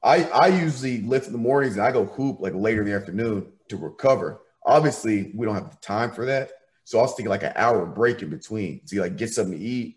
I 0.02 0.24
I 0.24 0.48
usually 0.48 1.01
lift 1.01 1.26
in 1.26 1.32
the 1.32 1.38
mornings 1.38 1.76
and 1.76 1.84
I 1.84 1.90
go 1.90 2.05
hoop 2.05 2.40
like 2.40 2.55
later 2.55 2.82
in 2.82 2.88
the 2.88 2.94
afternoon 2.94 3.52
to 3.68 3.76
recover. 3.76 4.42
Obviously, 4.70 5.32
we 5.34 5.44
don't 5.47 5.55
have 5.56 5.70
the 5.70 5.76
time 5.78 6.12
for 6.12 6.24
that, 6.26 6.51
so 6.84 6.98
I 6.98 7.02
was 7.02 7.14
thinking 7.14 7.28
like 7.30 7.42
an 7.42 7.52
hour 7.56 7.84
break 7.84 8.22
in 8.22 8.30
between 8.30 8.80
to 8.86 9.01
like 9.01 9.16
get 9.16 9.32
something 9.32 9.59
to 9.59 9.64
eat 9.64 9.97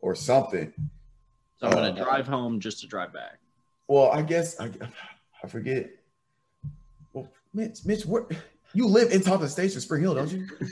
or 0.00 0.14
something. 0.14 0.72
So 1.60 1.68
I'm 1.68 1.72
gonna 1.72 2.00
Uh, 2.00 2.04
drive 2.04 2.26
home 2.26 2.58
just 2.58 2.80
to 2.80 2.86
drive 2.88 3.12
back. 3.12 3.38
Well, 3.86 4.10
I 4.10 4.22
guess 4.22 4.58
I, 4.60 4.70
I 5.42 5.46
forget. 5.46 5.90
Well, 7.12 7.28
Mitch, 7.54 7.84
Mitch, 7.84 8.04
where 8.06 8.26
you 8.74 8.86
live 8.86 9.12
in 9.12 9.20
top 9.22 9.36
of 9.36 9.40
the 9.42 9.48
station, 9.48 9.80
Spring 9.80 10.02
Hill, 10.02 10.14
don't 10.14 10.30
you? 10.32 10.46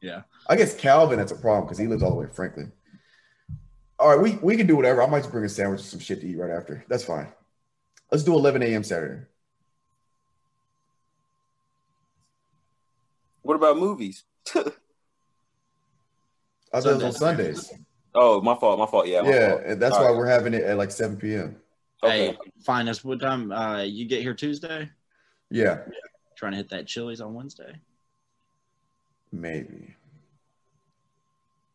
Yeah. 0.00 0.22
I 0.48 0.54
guess 0.54 0.76
Calvin 0.76 1.18
that's 1.18 1.32
a 1.32 1.34
problem 1.34 1.64
because 1.64 1.76
he 1.76 1.88
lives 1.88 2.04
all 2.04 2.10
the 2.10 2.16
way 2.16 2.26
in 2.26 2.30
Franklin. 2.30 2.70
All 3.98 4.08
right, 4.08 4.22
we, 4.22 4.36
we 4.40 4.56
can 4.56 4.68
do 4.68 4.76
whatever. 4.76 5.02
I 5.02 5.06
might 5.06 5.18
just 5.20 5.32
bring 5.32 5.44
a 5.44 5.48
sandwich 5.48 5.80
or 5.80 5.82
some 5.82 5.98
shit 5.98 6.20
to 6.20 6.26
eat 6.28 6.36
right 6.38 6.52
after. 6.52 6.84
That's 6.86 7.02
fine. 7.02 7.26
Let's 8.12 8.22
do 8.22 8.32
11 8.34 8.62
a.m. 8.62 8.84
Saturday. 8.84 9.24
What 13.48 13.54
about 13.54 13.78
movies? 13.78 14.24
I 14.54 14.60
thought 16.82 16.84
it 16.84 16.94
was 16.96 17.02
on 17.02 17.12
Sundays. 17.14 17.72
Oh, 18.14 18.42
my 18.42 18.54
fault. 18.54 18.78
My 18.78 18.84
fault. 18.84 19.06
Yeah. 19.06 19.22
my 19.22 19.30
Yeah, 19.30 19.48
fault. 19.48 19.62
and 19.64 19.80
that's 19.80 19.94
All 19.96 20.02
why 20.02 20.08
right. 20.10 20.16
we're 20.18 20.26
having 20.26 20.52
it 20.52 20.64
at 20.64 20.76
like 20.76 20.90
7 20.90 21.16
p.m. 21.16 21.56
Okay. 22.04 22.26
Hey, 22.26 22.38
finest. 22.62 23.06
What 23.06 23.20
time? 23.20 23.50
Uh, 23.50 23.84
you 23.84 24.04
get 24.04 24.20
here 24.20 24.34
Tuesday? 24.34 24.90
Yeah, 25.50 25.78
Trying 26.36 26.52
to 26.52 26.56
hit 26.58 26.68
that 26.68 26.86
Chili's 26.86 27.22
on 27.22 27.32
Wednesday. 27.32 27.72
maybe. 29.32 29.94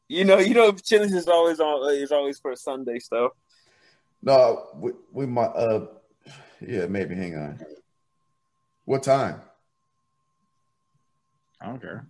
You 0.10 0.26
know, 0.26 0.38
you 0.38 0.54
know, 0.54 0.74
Chili's 0.74 1.12
is 1.14 1.28
always 1.28 1.60
on. 1.60 1.92
Is 1.96 2.12
always 2.12 2.38
for 2.38 2.56
Sunday 2.56 3.00
stuff. 3.00 3.32
No, 4.22 4.68
we, 4.76 4.92
we 5.12 5.26
might. 5.26 5.48
Uh, 5.56 5.88
yeah, 6.62 6.86
maybe. 6.86 7.16
Hang 7.16 7.36
on. 7.36 7.60
What 8.86 9.02
time? 9.02 9.42
I 11.64 11.68
don't 11.68 11.82
care. 11.82 12.06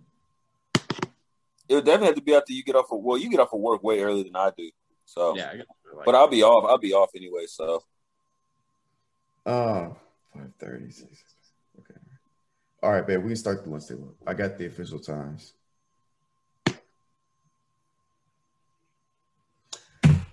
It 1.68 1.76
would 1.76 1.84
definitely 1.84 2.08
have 2.08 2.16
to 2.16 2.22
be 2.22 2.34
after 2.34 2.52
you 2.52 2.64
get 2.64 2.74
off 2.74 2.90
of. 2.90 3.00
Well, 3.00 3.16
you 3.16 3.30
get 3.30 3.40
off 3.40 3.52
of 3.52 3.60
work 3.60 3.82
way 3.82 4.00
earlier 4.00 4.24
than 4.24 4.36
I 4.36 4.50
do. 4.56 4.70
So, 5.06 5.36
Yeah, 5.36 5.50
I 5.52 5.56
like, 5.96 6.04
but 6.04 6.14
I'll 6.14 6.28
be 6.28 6.42
off. 6.42 6.64
I'll 6.68 6.78
be 6.78 6.92
off 6.92 7.10
anyway. 7.14 7.46
So, 7.46 7.82
Uh, 9.46 9.90
five 10.34 10.52
thirty 10.58 10.90
six. 10.90 11.22
Okay. 11.78 12.00
All 12.82 12.90
right, 12.90 13.06
babe. 13.06 13.22
We 13.22 13.28
can 13.28 13.36
start 13.36 13.62
the 13.64 13.70
lunch 13.70 13.86
table. 13.86 14.14
I 14.26 14.34
got 14.34 14.58
the 14.58 14.66
official 14.66 14.98
times. 14.98 15.52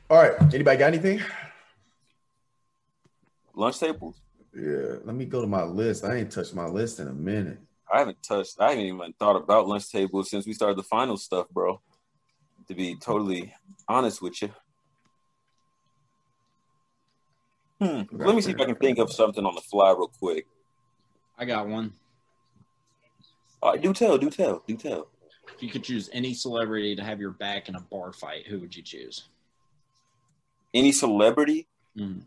All 0.10 0.18
right. 0.18 0.34
Anybody 0.54 0.78
got 0.78 0.88
anything? 0.88 1.22
lunch 3.54 3.80
tables. 3.80 4.20
Yeah. 4.54 4.98
Let 5.04 5.16
me 5.16 5.26
go 5.26 5.42
to 5.42 5.48
my 5.48 5.64
list. 5.64 6.04
I 6.04 6.16
ain't 6.16 6.32
touched 6.32 6.56
my 6.56 6.66
list 6.66 7.00
in 7.00 7.08
a 7.08 7.14
minute. 7.14 7.60
I 7.92 8.00
haven't 8.00 8.24
touched. 8.24 8.56
I 8.60 8.70
haven't 8.72 8.86
even 8.86 9.14
thought 9.20 9.36
about 9.36 9.68
lunch 9.68 9.92
tables 9.92 10.30
since 10.30 10.46
we 10.48 10.54
started 10.54 10.78
the 10.78 10.84
final 10.84 11.18
stuff, 11.18 11.48
bro. 11.50 11.82
To 12.68 12.74
be 12.76 12.96
totally 12.96 13.54
honest 13.88 14.22
with 14.22 14.42
you. 14.42 14.50
Hmm. 17.80 18.02
Let 18.12 18.36
me 18.36 18.42
see 18.42 18.52
if 18.52 18.60
I 18.62 18.66
can 18.66 18.76
think 18.76 19.00
of 19.00 19.12
something 19.12 19.44
on 19.46 19.56
the 19.56 19.62
fly 19.62 19.90
real 19.90 20.08
quick. 20.08 20.46
I 21.38 21.46
got 21.46 21.68
one. 21.68 21.94
All 23.62 23.72
right, 23.72 23.82
do 23.82 23.94
tell, 23.94 24.18
do 24.18 24.30
tell, 24.30 24.64
do 24.68 24.76
tell. 24.78 25.08
If 25.56 25.62
you 25.64 25.70
could 25.70 25.84
choose 25.84 26.10
any 26.14 26.34
celebrity 26.34 26.96
to 26.96 27.04
have 27.04 27.20
your 27.20 27.32
back 27.32 27.68
in 27.70 27.76
a 27.76 27.80
bar 27.82 28.14
fight, 28.14 28.48
who 28.48 28.60
would 28.60 28.76
you 28.76 28.84
choose? 28.84 29.28
Any 30.74 30.92
celebrity? 30.92 31.68
Mm, 31.98 32.22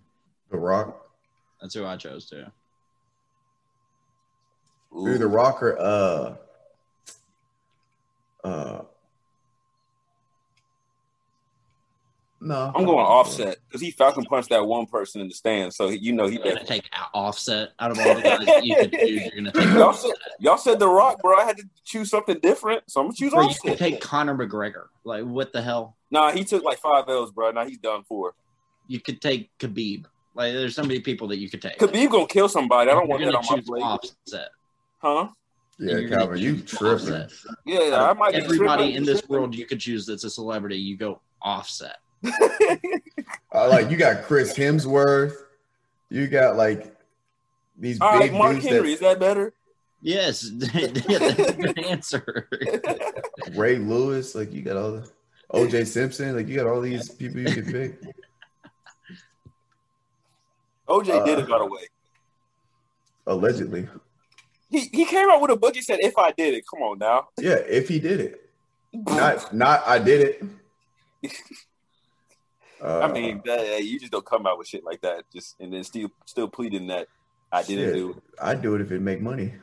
The 0.50 0.58
Rock. 0.58 1.06
that's 1.60 1.74
who 1.74 1.86
I 1.86 1.96
chose 1.96 2.28
too. 2.28 2.44
Ooh. 4.96 5.08
Either 5.08 5.18
The 5.18 5.26
Rock 5.28 5.62
or 5.62 5.78
uh 5.78 6.36
uh 8.44 8.82
no. 12.40 12.72
I'm 12.74 12.84
going 12.84 12.98
offset 12.98 13.56
because 13.66 13.80
he 13.80 13.90
Falcon 13.90 14.24
punched 14.24 14.50
that 14.50 14.66
one 14.66 14.84
person 14.84 15.22
in 15.22 15.28
the 15.28 15.34
stand, 15.34 15.72
so 15.72 15.88
he- 15.88 15.96
you 15.98 16.12
know 16.12 16.26
he. 16.26 16.34
You're 16.36 16.44
gonna 16.54 16.64
take 16.66 16.84
a- 16.92 17.16
offset 17.16 17.70
out 17.78 17.90
of 17.90 17.98
all 17.98 18.14
the 18.14 18.20
guys 18.22 18.52
you 18.62 18.74
could 18.76 18.92
choose. 18.92 19.24
You're 19.32 19.36
gonna 19.36 19.52
take 19.52 19.68
Y'all 19.78 19.92
said, 19.94 20.12
y'all 20.38 20.58
said 20.58 20.78
The 20.78 20.86
Rock, 20.88 21.22
bro. 21.22 21.38
I 21.38 21.44
had 21.44 21.56
to 21.56 21.64
choose 21.84 22.10
something 22.10 22.38
different, 22.40 22.82
so 22.90 23.00
I'm 23.00 23.06
gonna 23.06 23.16
choose 23.16 23.32
Or 23.32 23.42
you 23.44 23.54
could 23.62 23.78
take 23.78 24.00
Conor 24.00 24.34
McGregor. 24.36 24.86
Like 25.04 25.24
what 25.24 25.52
the 25.54 25.62
hell? 25.62 25.96
Nah, 26.10 26.32
he 26.32 26.44
took 26.44 26.62
like 26.62 26.78
five 26.80 27.08
L's, 27.08 27.32
bro. 27.32 27.50
Now 27.50 27.64
he's 27.64 27.78
done 27.78 28.02
for. 28.06 28.34
You 28.86 29.00
could 29.00 29.22
take 29.22 29.50
Khabib. 29.58 30.04
Like 30.34 30.52
there's 30.52 30.74
so 30.74 30.82
many 30.82 31.00
people 31.00 31.28
that 31.28 31.38
you 31.38 31.48
could 31.48 31.62
take. 31.62 31.78
Khabib 31.78 32.10
gonna 32.10 32.26
kill 32.26 32.48
somebody. 32.50 32.90
I 32.90 32.94
don't 32.94 33.08
want 33.08 33.22
that 33.22 33.32
gonna 33.32 33.38
on 33.38 33.46
my 33.46 33.56
choose 33.56 33.66
plate, 33.66 33.82
offset. 33.82 34.48
Huh? 35.04 35.28
Yeah, 35.78 35.96
And 35.96 36.08
you're 36.08 36.18
Calvin, 36.18 36.38
you 36.38 36.60
tripping. 36.62 37.14
Offset. 37.14 37.30
Yeah, 37.66 38.08
I 38.08 38.12
might. 38.14 38.34
Everybody 38.34 38.94
in 38.94 39.04
this 39.04 39.28
world 39.28 39.54
you 39.54 39.66
could 39.66 39.80
choose 39.80 40.06
that's 40.06 40.24
a 40.24 40.30
celebrity. 40.30 40.76
You 40.76 40.96
go 40.96 41.20
offset. 41.42 41.96
I 42.24 42.78
like 43.66 43.90
you 43.90 43.96
got 43.96 44.24
Chris 44.24 44.56
Hemsworth. 44.56 45.34
You 46.10 46.26
got 46.26 46.56
like 46.56 46.94
these 47.76 48.00
All 48.00 48.12
right, 48.12 48.30
big 48.30 48.32
Mark 48.38 48.52
dudes 48.54 48.66
Henry, 48.66 48.88
that 48.88 48.94
is 48.94 49.00
that 49.00 49.20
better? 49.20 49.52
Yes, 50.00 50.48
yeah, 50.74 50.86
that's 51.18 51.38
a 51.50 51.52
good 51.54 51.78
answer. 51.80 52.48
Ray 53.54 53.76
Lewis, 53.78 54.34
like 54.34 54.52
you 54.52 54.62
got 54.62 54.76
all 54.76 54.92
the 54.92 55.10
OJ 55.52 55.86
Simpson, 55.86 56.36
like 56.36 56.46
you 56.46 56.56
got 56.56 56.66
all 56.66 56.80
these 56.80 57.10
people 57.10 57.40
you 57.40 57.52
can 57.52 57.64
pick. 57.70 58.00
OJ 60.88 61.24
did 61.24 61.38
Uh, 61.38 61.42
it, 61.42 61.48
by 61.48 61.58
the 61.58 61.66
way. 61.66 61.80
Allegedly. 63.26 63.88
He 64.70 64.88
he 64.92 65.04
came 65.04 65.30
out 65.30 65.40
with 65.40 65.50
a 65.50 65.56
book. 65.56 65.74
He 65.74 65.82
said, 65.82 65.98
"If 66.00 66.18
I 66.18 66.32
did 66.32 66.54
it, 66.54 66.64
come 66.72 66.82
on 66.82 66.98
now." 66.98 67.28
Yeah, 67.38 67.54
if 67.54 67.88
he 67.88 67.98
did 67.98 68.20
it. 68.20 68.40
Not 68.92 69.52
not 69.52 69.82
I 69.86 69.98
did 69.98 70.20
it. 70.20 71.32
Uh, 72.80 73.00
I 73.02 73.12
mean, 73.12 73.42
that, 73.44 73.82
you 73.82 73.98
just 73.98 74.12
don't 74.12 74.24
come 74.24 74.46
out 74.46 74.56
with 74.56 74.68
shit 74.68 74.84
like 74.84 75.00
that, 75.00 75.24
just 75.34 75.56
and 75.58 75.72
then 75.72 75.82
still 75.82 76.10
still 76.26 76.46
pleading 76.46 76.86
that 76.88 77.08
I 77.50 77.62
didn't 77.64 77.86
shit, 77.86 77.94
do 77.94 78.10
it. 78.10 78.16
I'd 78.40 78.62
do 78.62 78.76
it 78.76 78.80
if 78.80 78.92
it 78.92 79.00
make 79.00 79.20
money. 79.20 79.54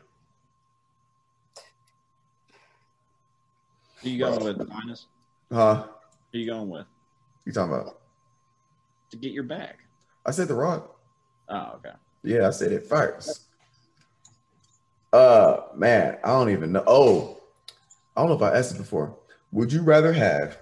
Who 4.02 4.10
you 4.10 4.19
going 4.19 4.44
with, 4.44 4.57
Linus? 4.57 5.07
Huh? 5.52 5.88
Who 6.34 6.40
you 6.40 6.49
going 6.49 6.69
with 6.69 6.88
You 7.45 7.53
talking 7.53 7.73
about? 7.73 7.99
to 9.11 9.18
get 9.18 9.32
your 9.32 9.44
back? 9.44 9.78
I 10.26 10.32
said 10.32 10.48
the 10.48 10.56
rock. 10.56 10.99
Oh, 11.49 11.73
okay. 11.76 11.95
Yeah, 12.23 12.48
I 12.48 12.52
said 12.52 12.72
it 12.72 12.88
first. 12.88 13.41
Uh 15.13 15.61
man, 15.75 16.17
I 16.23 16.27
don't 16.27 16.51
even 16.51 16.71
know. 16.71 16.83
Oh, 16.88 17.41
I 18.15 18.21
don't 18.21 18.29
know 18.29 18.35
if 18.35 18.53
I 18.53 18.57
asked 18.57 18.75
it 18.75 18.77
before. 18.77 19.17
Would 19.51 19.73
you 19.73 19.81
rather 19.81 20.13
have 20.13 20.57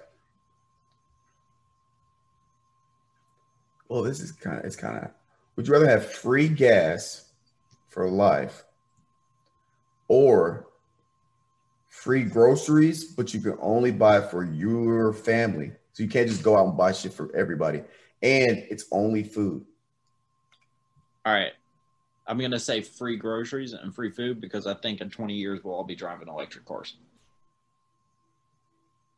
well, 3.88 4.04
this 4.04 4.20
is 4.20 4.32
kind 4.32 4.60
of 4.60 4.66
it's 4.66 4.76
kind 4.76 4.98
of 4.98 5.12
would 5.56 5.68
you 5.68 5.74
rather 5.74 5.90
have 5.90 6.12
free 6.12 6.48
gas 6.48 7.32
for 7.90 8.10
life 8.10 8.64
or 10.08 10.68
free 11.90 12.24
groceries, 12.24 13.14
but 13.14 13.34
you 13.34 13.42
can 13.42 13.58
only 13.60 13.92
buy 13.92 14.22
for 14.22 14.44
your 14.46 15.12
family? 15.12 15.72
So 15.94 16.04
you 16.04 16.10
can't 16.10 16.30
just 16.30 16.44
go 16.44 16.56
out 16.56 16.68
and 16.68 16.78
buy 16.78 16.94
shit 16.94 17.14
for 17.14 17.36
everybody. 17.36 17.80
And 18.22 18.58
it's 18.70 18.86
only 18.92 19.24
food. 19.24 19.66
All 21.26 21.34
right. 21.34 21.52
I'm 22.30 22.38
going 22.38 22.52
to 22.52 22.60
say 22.60 22.82
free 22.82 23.18
groceries 23.18 23.74
and 23.74 23.94
free 23.94 24.12
food 24.12 24.40
because 24.40 24.68
I 24.68 24.76
think 24.76 25.02
in 25.02 25.10
20 25.10 25.34
years 25.34 25.64
we'll 25.64 25.74
all 25.74 25.84
be 25.84 25.96
driving 25.96 26.28
electric 26.28 26.64
cars. 26.64 26.96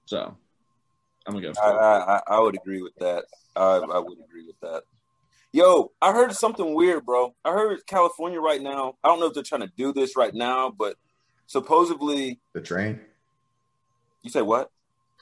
So 0.06 0.36
I'm 1.28 1.34
going 1.34 1.44
to 1.44 1.52
go 1.52 1.60
I, 1.62 1.72
for 1.72 1.82
I 1.82 2.16
I- 2.16 2.36
I 2.38 2.40
would 2.40 2.56
agree 2.56 2.82
with 2.82 2.96
that. 3.00 3.26
I 3.56 3.62
I 3.62 4.00
would 4.00 4.18
agree 4.24 4.46
with 4.48 4.60
that. 4.62 4.84
Yo, 5.52 5.92
I 6.02 6.14
heard 6.14 6.32
something 6.34 6.74
weird, 6.74 7.06
bro. 7.06 7.36
I 7.44 7.52
heard 7.52 7.86
California 7.86 8.40
right 8.40 8.62
now. 8.62 8.96
I 9.04 9.10
don't 9.10 9.20
know 9.20 9.26
if 9.26 9.34
they're 9.34 9.44
trying 9.44 9.62
to 9.62 9.72
do 9.76 9.92
this 9.92 10.16
right 10.16 10.34
now, 10.34 10.70
but 10.72 10.96
supposedly, 11.48 12.40
The 12.54 12.62
train. 12.62 13.02
you 14.24 14.30
say 14.32 14.42
what? 14.42 14.72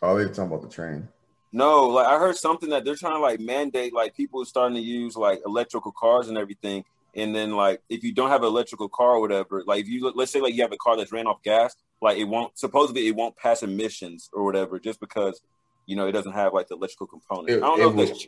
Oh, 0.04 0.16
they're 0.16 0.28
talking 0.28 0.44
about 0.44 0.62
the 0.62 0.70
train. 0.70 1.08
No, 1.52 1.88
like 1.88 2.06
I 2.06 2.20
heard 2.20 2.38
something 2.38 2.70
that 2.70 2.86
they're 2.86 2.96
trying 2.96 3.16
to 3.16 3.20
like 3.20 3.40
mandate 3.40 3.92
like 3.96 4.16
people 4.16 4.46
starting 4.46 4.76
to 4.76 4.82
use 4.84 5.16
like 5.18 5.42
electrical 5.44 5.92
cars 5.92 6.28
and 6.30 6.38
everything. 6.38 6.86
And 7.16 7.36
then 7.36 7.52
like 7.52 7.82
if 7.90 8.04
you 8.04 8.14
don't 8.14 8.30
have 8.30 8.42
an 8.44 8.48
electrical 8.48 8.90
car 8.90 9.12
or 9.12 9.22
whatever, 9.22 9.64
like 9.66 9.82
if 9.82 9.88
you 9.90 10.12
let's 10.16 10.32
say 10.32 10.42
like 10.42 10.54
you 10.54 10.62
have 10.62 10.72
a 10.72 10.78
car 10.78 10.96
that's 10.98 11.12
ran 11.12 11.28
off 11.28 11.42
gas, 11.44 11.76
like 12.02 12.18
it 12.18 12.26
won't 12.26 12.58
supposedly 12.58 13.08
it 13.08 13.16
won't 13.16 13.36
pass 13.36 13.64
emissions 13.64 14.30
or 14.34 14.44
whatever 14.44 14.80
just 14.80 15.00
because 15.00 15.42
you 15.86 15.96
know 15.96 16.08
it 16.08 16.12
doesn't 16.12 16.34
have 16.34 16.54
like 16.54 16.68
the 16.68 16.76
electrical 16.76 17.08
component. 17.08 17.50
It- 17.50 17.64
I 17.64 17.66
don't 17.78 17.96
know 17.96 18.02
if 18.04 18.10
that's 18.10 18.28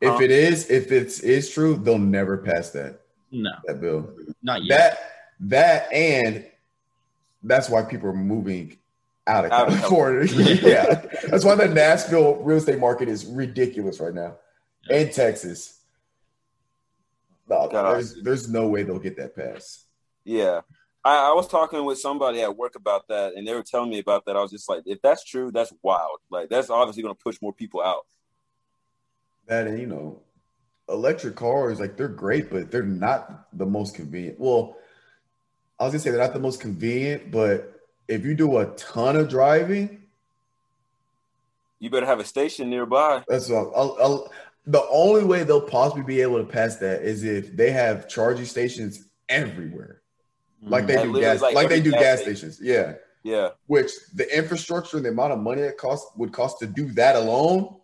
if 0.00 0.12
Huh? 0.14 0.18
it 0.22 0.30
is, 0.30 0.70
if 0.70 0.92
it's 0.92 1.20
is 1.20 1.50
true, 1.50 1.76
they'll 1.76 1.98
never 1.98 2.38
pass 2.38 2.70
that 2.70 3.00
No, 3.32 3.50
that 3.66 3.80
bill. 3.80 4.10
not 4.42 4.62
yet. 4.64 4.78
That 4.78 4.98
that 5.40 5.92
and 5.92 6.44
that's 7.42 7.68
why 7.68 7.82
people 7.82 8.08
are 8.08 8.12
moving 8.12 8.78
out 9.26 9.44
of 9.44 9.52
Out 9.52 9.68
of 9.68 9.74
California. 9.78 10.32
yeah, 10.62 11.04
that's 11.28 11.44
why 11.44 11.54
the 11.54 11.68
Nashville 11.68 12.36
real 12.36 12.56
estate 12.58 12.78
market 12.78 13.08
is 13.08 13.26
ridiculous 13.26 14.00
right 14.00 14.14
now, 14.14 14.36
and 14.90 15.12
Texas. 15.12 15.77
No, 17.48 17.68
God. 17.68 17.94
there's 17.94 18.14
there's 18.22 18.48
no 18.48 18.68
way 18.68 18.82
they'll 18.82 18.98
get 18.98 19.16
that 19.16 19.34
pass. 19.34 19.86
Yeah. 20.24 20.60
I, 21.04 21.30
I 21.30 21.32
was 21.32 21.48
talking 21.48 21.84
with 21.84 21.98
somebody 21.98 22.42
at 22.42 22.56
work 22.56 22.74
about 22.74 23.08
that, 23.08 23.34
and 23.34 23.46
they 23.46 23.54
were 23.54 23.62
telling 23.62 23.88
me 23.88 23.98
about 24.00 24.26
that. 24.26 24.36
I 24.36 24.40
was 24.42 24.50
just 24.50 24.68
like, 24.68 24.82
if 24.84 25.00
that's 25.00 25.24
true, 25.24 25.50
that's 25.52 25.72
wild. 25.82 26.18
Like, 26.28 26.48
that's 26.50 26.68
obviously 26.70 27.02
going 27.02 27.14
to 27.14 27.22
push 27.22 27.40
more 27.40 27.52
people 27.52 27.80
out. 27.82 28.04
That 29.46 29.66
and 29.68 29.78
you 29.80 29.86
know, 29.86 30.20
electric 30.88 31.36
cars 31.36 31.80
like 31.80 31.96
they're 31.96 32.08
great, 32.08 32.50
but 32.50 32.70
they're 32.70 32.82
not 32.82 33.46
the 33.56 33.64
most 33.64 33.94
convenient. 33.94 34.38
Well, 34.38 34.76
I 35.80 35.84
was 35.84 35.92
gonna 35.92 36.00
say 36.00 36.10
they're 36.10 36.20
not 36.20 36.34
the 36.34 36.40
most 36.40 36.60
convenient, 36.60 37.30
but 37.30 37.80
if 38.08 38.24
you 38.26 38.34
do 38.34 38.58
a 38.58 38.66
ton 38.76 39.16
of 39.16 39.28
driving, 39.30 40.02
You 41.78 41.88
better 41.88 42.06
have 42.06 42.20
a 42.20 42.24
station 42.24 42.68
nearby. 42.68 43.22
that's 43.28 43.48
what 43.48 43.70
I'll, 43.74 43.96
I'll, 44.00 44.32
the 44.68 44.86
only 44.90 45.24
way 45.24 45.42
they'll 45.42 45.60
possibly 45.60 46.04
be 46.04 46.20
able 46.20 46.38
to 46.38 46.44
pass 46.44 46.76
that 46.76 47.02
is 47.02 47.24
if 47.24 47.56
they 47.56 47.70
have 47.70 48.08
charging 48.08 48.44
stations 48.44 49.08
everywhere, 49.28 50.02
like 50.62 50.86
they 50.86 50.94
mm-hmm. 50.94 51.12
Like, 51.12 51.14
do 51.14 51.20
gas, 51.20 51.40
like 51.40 51.54
like, 51.54 51.68
they 51.68 51.80
do 51.80 51.90
gas 51.90 52.20
station. 52.20 52.52
stations. 52.52 52.60
Yeah, 52.62 52.94
Yeah. 53.24 53.50
which 53.66 53.90
the 54.14 54.36
infrastructure 54.36 54.98
and 54.98 55.06
the 55.06 55.10
amount 55.10 55.32
of 55.32 55.40
money 55.40 55.62
it 55.62 55.78
costs 55.78 56.10
would 56.16 56.32
cost 56.32 56.58
to 56.60 56.66
do 56.66 56.92
that 56.92 57.16
alone 57.16 57.78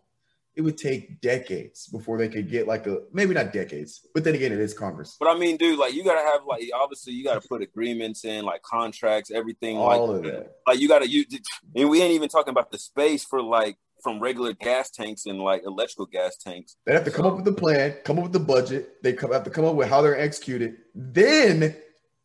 it 0.57 0.63
would 0.63 0.79
take 0.79 1.21
decades 1.21 1.89
before 1.89 2.17
they 2.17 2.29
could 2.29 2.49
get 2.49 2.69
like 2.69 2.87
a 2.87 2.99
maybe 3.13 3.35
not 3.35 3.53
decades, 3.53 4.07
but 4.15 4.23
then 4.23 4.35
again, 4.35 4.53
it 4.53 4.61
is 4.61 4.73
Congress. 4.73 5.17
But 5.19 5.29
I 5.29 5.39
mean, 5.39 5.57
dude, 5.57 5.79
like 5.79 5.95
you 5.95 6.05
gotta 6.05 6.25
have 6.25 6.45
like 6.47 6.71
obviously 6.73 7.13
you 7.13 7.25
gotta 7.25 7.41
put 7.41 7.61
agreements 7.61 8.25
in, 8.25 8.45
like 8.45 8.63
contracts, 8.63 9.33
everything. 9.33 9.77
All 9.77 10.07
like, 10.07 10.17
of 10.17 10.23
that. 10.23 10.57
Like 10.67 10.79
you 10.79 10.87
gotta 10.87 11.09
use, 11.09 11.27
and 11.75 11.89
we 11.89 12.01
ain't 12.03 12.13
even 12.13 12.29
talking 12.29 12.53
about 12.53 12.71
the 12.71 12.79
space 12.79 13.25
for 13.25 13.43
like 13.43 13.77
from 14.05 14.21
regular 14.21 14.53
gas 14.53 14.91
tanks 14.91 15.25
and 15.25 15.41
like 15.41 15.63
electrical 15.65 16.05
gas 16.05 16.37
tanks. 16.37 16.77
They 16.85 16.93
have 16.93 17.05
to 17.05 17.11
come 17.11 17.25
up 17.25 17.37
with 17.37 17.47
the 17.47 17.53
plan, 17.53 17.97
come 18.05 18.19
up 18.19 18.25
with 18.25 18.33
the 18.35 18.39
budget. 18.39 19.03
They 19.03 19.15
come 19.15 19.33
have 19.33 19.45
to 19.45 19.51
come 19.51 19.65
up 19.65 19.75
with 19.75 19.89
how 19.89 20.03
they're 20.03 20.21
executed. 20.21 20.77
Then 20.95 21.75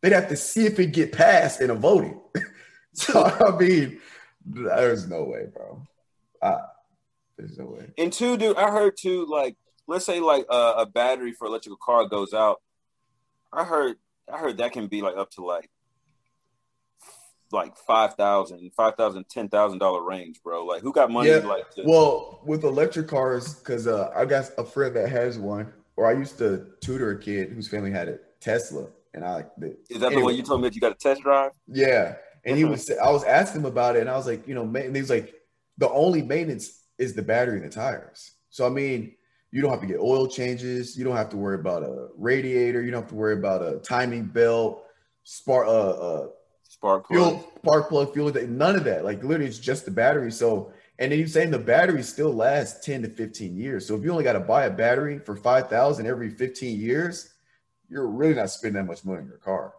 they'd 0.00 0.12
have 0.12 0.28
to 0.28 0.36
see 0.36 0.66
if 0.66 0.78
it 0.78 0.92
get 0.92 1.10
passed 1.10 1.62
in 1.62 1.70
a 1.70 1.74
voting. 1.74 2.20
so 2.92 3.24
I 3.24 3.56
mean, 3.56 3.98
there's 4.44 5.08
no 5.08 5.24
way, 5.24 5.46
bro. 5.52 5.82
I, 6.42 6.58
there's 7.38 7.58
no 7.58 7.64
way. 7.64 7.90
And 7.96 8.12
two, 8.12 8.36
dude, 8.36 8.58
I 8.58 8.70
heard 8.70 8.96
too, 8.98 9.26
like, 9.26 9.56
let's 9.86 10.04
say 10.04 10.20
like 10.20 10.44
uh, 10.50 10.74
a 10.76 10.86
battery 10.86 11.32
for 11.32 11.46
electrical 11.46 11.78
car 11.82 12.06
goes 12.06 12.34
out. 12.34 12.60
I 13.52 13.64
heard, 13.64 13.96
I 14.32 14.38
heard 14.38 14.58
that 14.58 14.72
can 14.72 14.86
be 14.86 15.00
like 15.00 15.16
up 15.16 15.30
to 15.32 15.44
like, 15.44 15.70
like 17.52 17.76
five 17.76 18.14
thousand, 18.14 18.72
five 18.74 18.94
thousand, 18.96 19.28
ten 19.28 19.48
thousand 19.48 19.78
dollar 19.78 20.02
range, 20.02 20.42
bro. 20.42 20.64
Like, 20.64 20.82
who 20.82 20.92
got 20.92 21.10
money? 21.10 21.30
Yeah, 21.30 21.38
Like, 21.38 21.70
to, 21.72 21.82
Well, 21.84 22.40
with 22.44 22.64
electric 22.64 23.08
cars, 23.08 23.54
because 23.54 23.86
uh, 23.86 24.12
I 24.14 24.24
got 24.24 24.50
a 24.58 24.64
friend 24.64 24.94
that 24.96 25.08
has 25.08 25.38
one, 25.38 25.72
or 25.96 26.06
I 26.06 26.12
used 26.12 26.38
to 26.38 26.66
tutor 26.80 27.12
a 27.12 27.18
kid 27.18 27.50
whose 27.50 27.68
family 27.68 27.90
had 27.90 28.08
a 28.08 28.18
Tesla, 28.40 28.88
and 29.14 29.24
I 29.24 29.44
the, 29.58 29.76
is 29.88 30.00
that 30.00 30.00
the 30.00 30.06
anyway. 30.06 30.22
one 30.22 30.36
you 30.36 30.42
told 30.42 30.60
me 30.62 30.68
that 30.68 30.74
you 30.74 30.80
got 30.80 30.92
a 30.92 30.96
test 30.96 31.22
drive? 31.22 31.52
Yeah, 31.66 32.16
and 32.44 32.56
he 32.56 32.64
was. 32.64 32.90
I 32.90 33.10
was 33.10 33.24
asking 33.24 33.62
him 33.62 33.66
about 33.66 33.96
it, 33.96 34.00
and 34.00 34.10
I 34.10 34.16
was 34.16 34.26
like, 34.26 34.46
you 34.46 34.54
know, 34.54 34.64
ma- 34.64 34.80
and 34.80 34.94
he 34.94 35.02
was 35.02 35.10
like, 35.10 35.34
the 35.78 35.90
only 35.90 36.22
maintenance 36.22 36.84
is 36.98 37.14
the 37.14 37.22
battery 37.22 37.56
and 37.56 37.64
the 37.64 37.74
tires. 37.74 38.32
So 38.50 38.66
I 38.66 38.70
mean, 38.70 39.14
you 39.52 39.62
don't 39.62 39.70
have 39.70 39.80
to 39.80 39.86
get 39.86 39.98
oil 39.98 40.26
changes. 40.26 40.96
You 40.96 41.04
don't 41.04 41.16
have 41.16 41.28
to 41.30 41.36
worry 41.36 41.56
about 41.56 41.82
a 41.82 42.08
radiator. 42.16 42.82
You 42.82 42.90
don't 42.90 43.02
have 43.02 43.10
to 43.10 43.16
worry 43.16 43.34
about 43.34 43.62
a 43.62 43.78
timing 43.78 44.24
belt, 44.24 44.84
spark, 45.24 45.66
uh, 45.66 45.70
uh, 45.70 46.28
Spark 46.80 47.06
plug. 47.08 47.18
fuel, 47.18 47.52
spark 47.62 47.88
plug, 47.90 48.12
fuel. 48.14 48.32
None 48.48 48.74
of 48.76 48.84
that. 48.84 49.04
Like 49.04 49.22
literally, 49.22 49.46
it's 49.46 49.58
just 49.58 49.84
the 49.84 49.90
battery. 49.90 50.32
So, 50.32 50.72
and 50.98 51.12
then 51.12 51.18
you're 51.18 51.28
saying 51.28 51.50
the 51.50 51.58
battery 51.58 52.02
still 52.02 52.32
lasts 52.32 52.84
ten 52.84 53.02
to 53.02 53.08
fifteen 53.08 53.54
years. 53.56 53.86
So 53.86 53.94
if 53.96 54.02
you 54.02 54.10
only 54.10 54.24
got 54.24 54.32
to 54.32 54.40
buy 54.40 54.64
a 54.64 54.70
battery 54.70 55.18
for 55.18 55.36
five 55.36 55.68
thousand 55.68 56.06
every 56.06 56.30
fifteen 56.30 56.80
years, 56.80 57.34
you're 57.90 58.06
really 58.06 58.34
not 58.34 58.48
spending 58.50 58.82
that 58.82 58.90
much 58.90 59.04
money 59.04 59.18
on 59.20 59.26
your 59.26 59.36
car 59.38 59.74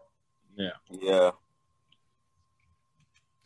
Yeah, 0.56 0.70
Yeah. 0.92 1.32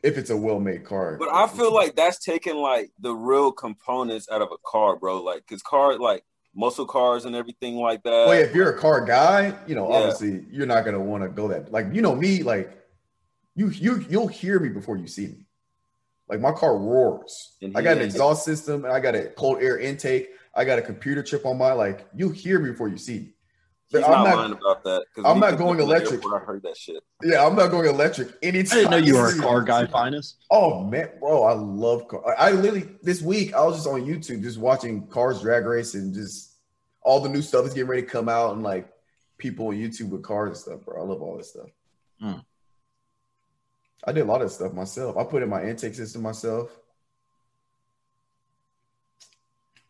if 0.03 0.17
it's 0.17 0.29
a 0.31 0.37
well-made 0.37 0.83
car. 0.83 1.15
but 1.17 1.29
I 1.33 1.47
feel 1.47 1.73
like 1.73 1.95
that's 1.95 2.19
taking 2.19 2.55
like 2.57 2.91
the 2.99 3.13
real 3.13 3.51
components 3.53 4.27
out 4.29 4.41
of 4.41 4.49
a 4.51 4.57
car, 4.69 4.97
bro. 4.97 5.21
Like, 5.23 5.47
cause 5.47 5.61
car, 5.61 5.97
like 5.97 6.23
muscle 6.53 6.85
cars 6.85 7.25
and 7.25 7.35
everything 7.35 7.75
like 7.75 8.03
that. 8.03 8.27
Well, 8.27 8.33
if 8.39 8.53
you're 8.53 8.71
a 8.71 8.77
car 8.77 9.03
guy, 9.05 9.53
you 9.65 9.75
know, 9.75 9.89
Yeah. 9.89 9.95
obviously 9.97 10.45
you're 10.51 10.65
not 10.67 10.83
gonna 10.83 10.99
want 10.99 11.23
to 11.23 11.29
go 11.29 11.47
that. 11.47 11.71
Like, 11.71 11.87
you 11.93 12.01
know 12.01 12.15
me, 12.15 12.43
like 12.43 12.81
you 13.55 13.69
you 13.69 14.05
you'll 14.09 14.27
hear 14.27 14.59
me 14.59 14.69
before 14.69 14.97
you 14.97 15.07
see 15.07 15.27
me. 15.27 15.45
Like 16.27 16.39
my 16.41 16.51
car 16.51 16.77
roars. 16.77 17.55
And 17.61 17.77
I 17.77 17.81
got 17.81 17.97
an 17.97 18.03
exhaust 18.03 18.43
system 18.45 18.83
and 18.85 18.93
I 18.93 18.99
got 18.99 19.15
a 19.15 19.25
cold 19.37 19.61
air 19.61 19.77
intake. 19.77 20.29
I 20.55 20.65
got 20.65 20.79
a 20.79 20.81
computer 20.81 21.21
chip 21.21 21.45
on 21.45 21.57
my 21.57 21.71
like. 21.73 22.07
You 22.15 22.29
hear 22.29 22.59
me 22.59 22.71
before 22.71 22.87
you 22.89 22.97
see 22.97 23.19
me. 23.19 23.31
He's 23.89 24.03
I'm 24.03 24.11
not, 24.11 24.23
not- 24.23 24.35
lying 24.37 24.51
about 24.53 24.83
that. 24.85 25.05
'cause 25.13 25.23
I'm 25.27 25.39
not 25.39 25.57
going 25.59 25.77
took 25.77 25.87
me 25.87 25.93
to 25.93 25.99
the 26.01 26.09
electric. 26.09 26.33
I 26.33 26.39
heard 26.43 26.63
that 26.63 26.75
shit. 26.75 27.03
Yeah, 27.23 27.45
I'm 27.45 27.55
not 27.55 27.69
going 27.69 27.87
electric 27.87 28.29
I 28.29 28.33
anytime. 28.47 28.77
didn't 28.79 28.91
know 28.91 28.97
you 28.97 29.13
were 29.15 29.29
a 29.29 29.37
car 29.37 29.61
guy, 29.61 29.85
finest. 29.85 30.37
Oh 30.49 30.83
man, 30.83 31.09
bro, 31.19 31.43
I 31.43 31.53
love 31.53 32.07
car. 32.07 32.21
I 32.37 32.49
I 32.49 32.51
literally 32.51 32.89
this 33.03 33.21
week 33.21 33.53
I 33.53 33.63
was 33.63 33.75
just 33.75 33.87
on 33.87 34.01
YouTube 34.01 34.41
just 34.41 34.57
watching 34.57 35.05
cars 35.07 35.41
drag 35.41 35.65
race 35.65 35.93
and 35.93 36.13
just 36.13 36.53
all 37.03 37.19
the 37.19 37.29
new 37.29 37.43
stuff 37.43 37.65
is 37.67 37.73
getting 37.75 37.87
ready 37.89 38.01
to 38.01 38.07
come 38.07 38.27
out 38.27 38.53
and 38.53 38.63
like 38.63 38.91
people 39.37 39.67
on 39.67 39.75
YouTube 39.75 40.09
with 40.09 40.23
cars 40.23 40.49
and 40.49 40.57
stuff, 40.57 40.83
bro. 40.85 41.03
I 41.03 41.05
love 41.05 41.21
all 41.21 41.37
this 41.37 41.51
stuff. 41.51 41.69
Hmm. 42.19 42.39
I 44.07 44.11
did 44.11 44.21
a 44.21 44.25
lot 44.25 44.41
of 44.41 44.51
stuff 44.51 44.73
myself. 44.73 45.17
I 45.17 45.23
put 45.23 45.41
in 45.43 45.49
my 45.49 45.63
intake 45.63 45.95
system 45.95 46.21
myself. 46.21 46.69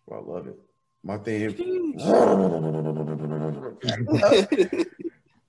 Bro, 0.08 0.20
I 0.20 0.32
love 0.38 0.48
it. 0.48 0.60
My 1.04 1.18
thing. 1.18 1.54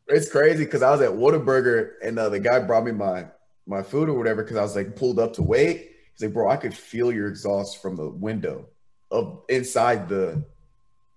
It's 0.09 0.31
crazy 0.31 0.65
because 0.65 0.83
I 0.83 0.91
was 0.91 1.01
at 1.01 1.11
Whataburger 1.11 1.93
and 2.03 2.19
uh, 2.19 2.29
the 2.29 2.39
guy 2.39 2.61
brought 2.61 2.85
me 2.85 2.93
my 2.93 3.27
my 3.67 3.83
food 3.83 4.09
or 4.09 4.15
whatever 4.15 4.43
because 4.45 4.57
I 4.57 4.63
was 4.63 4.77
like 4.77 4.95
pulled 4.95 5.19
up 5.19 5.33
to 5.35 5.43
wait. 5.43 5.91
He's 6.13 6.23
like, 6.23 6.33
bro, 6.33 6.49
I 6.49 6.57
could 6.57 6.75
feel 6.75 7.11
your 7.13 7.27
exhaust 7.29 7.83
from 7.83 7.97
the 7.97 8.09
window 8.09 8.67
of 9.11 9.43
inside 9.49 10.09
the 10.09 10.45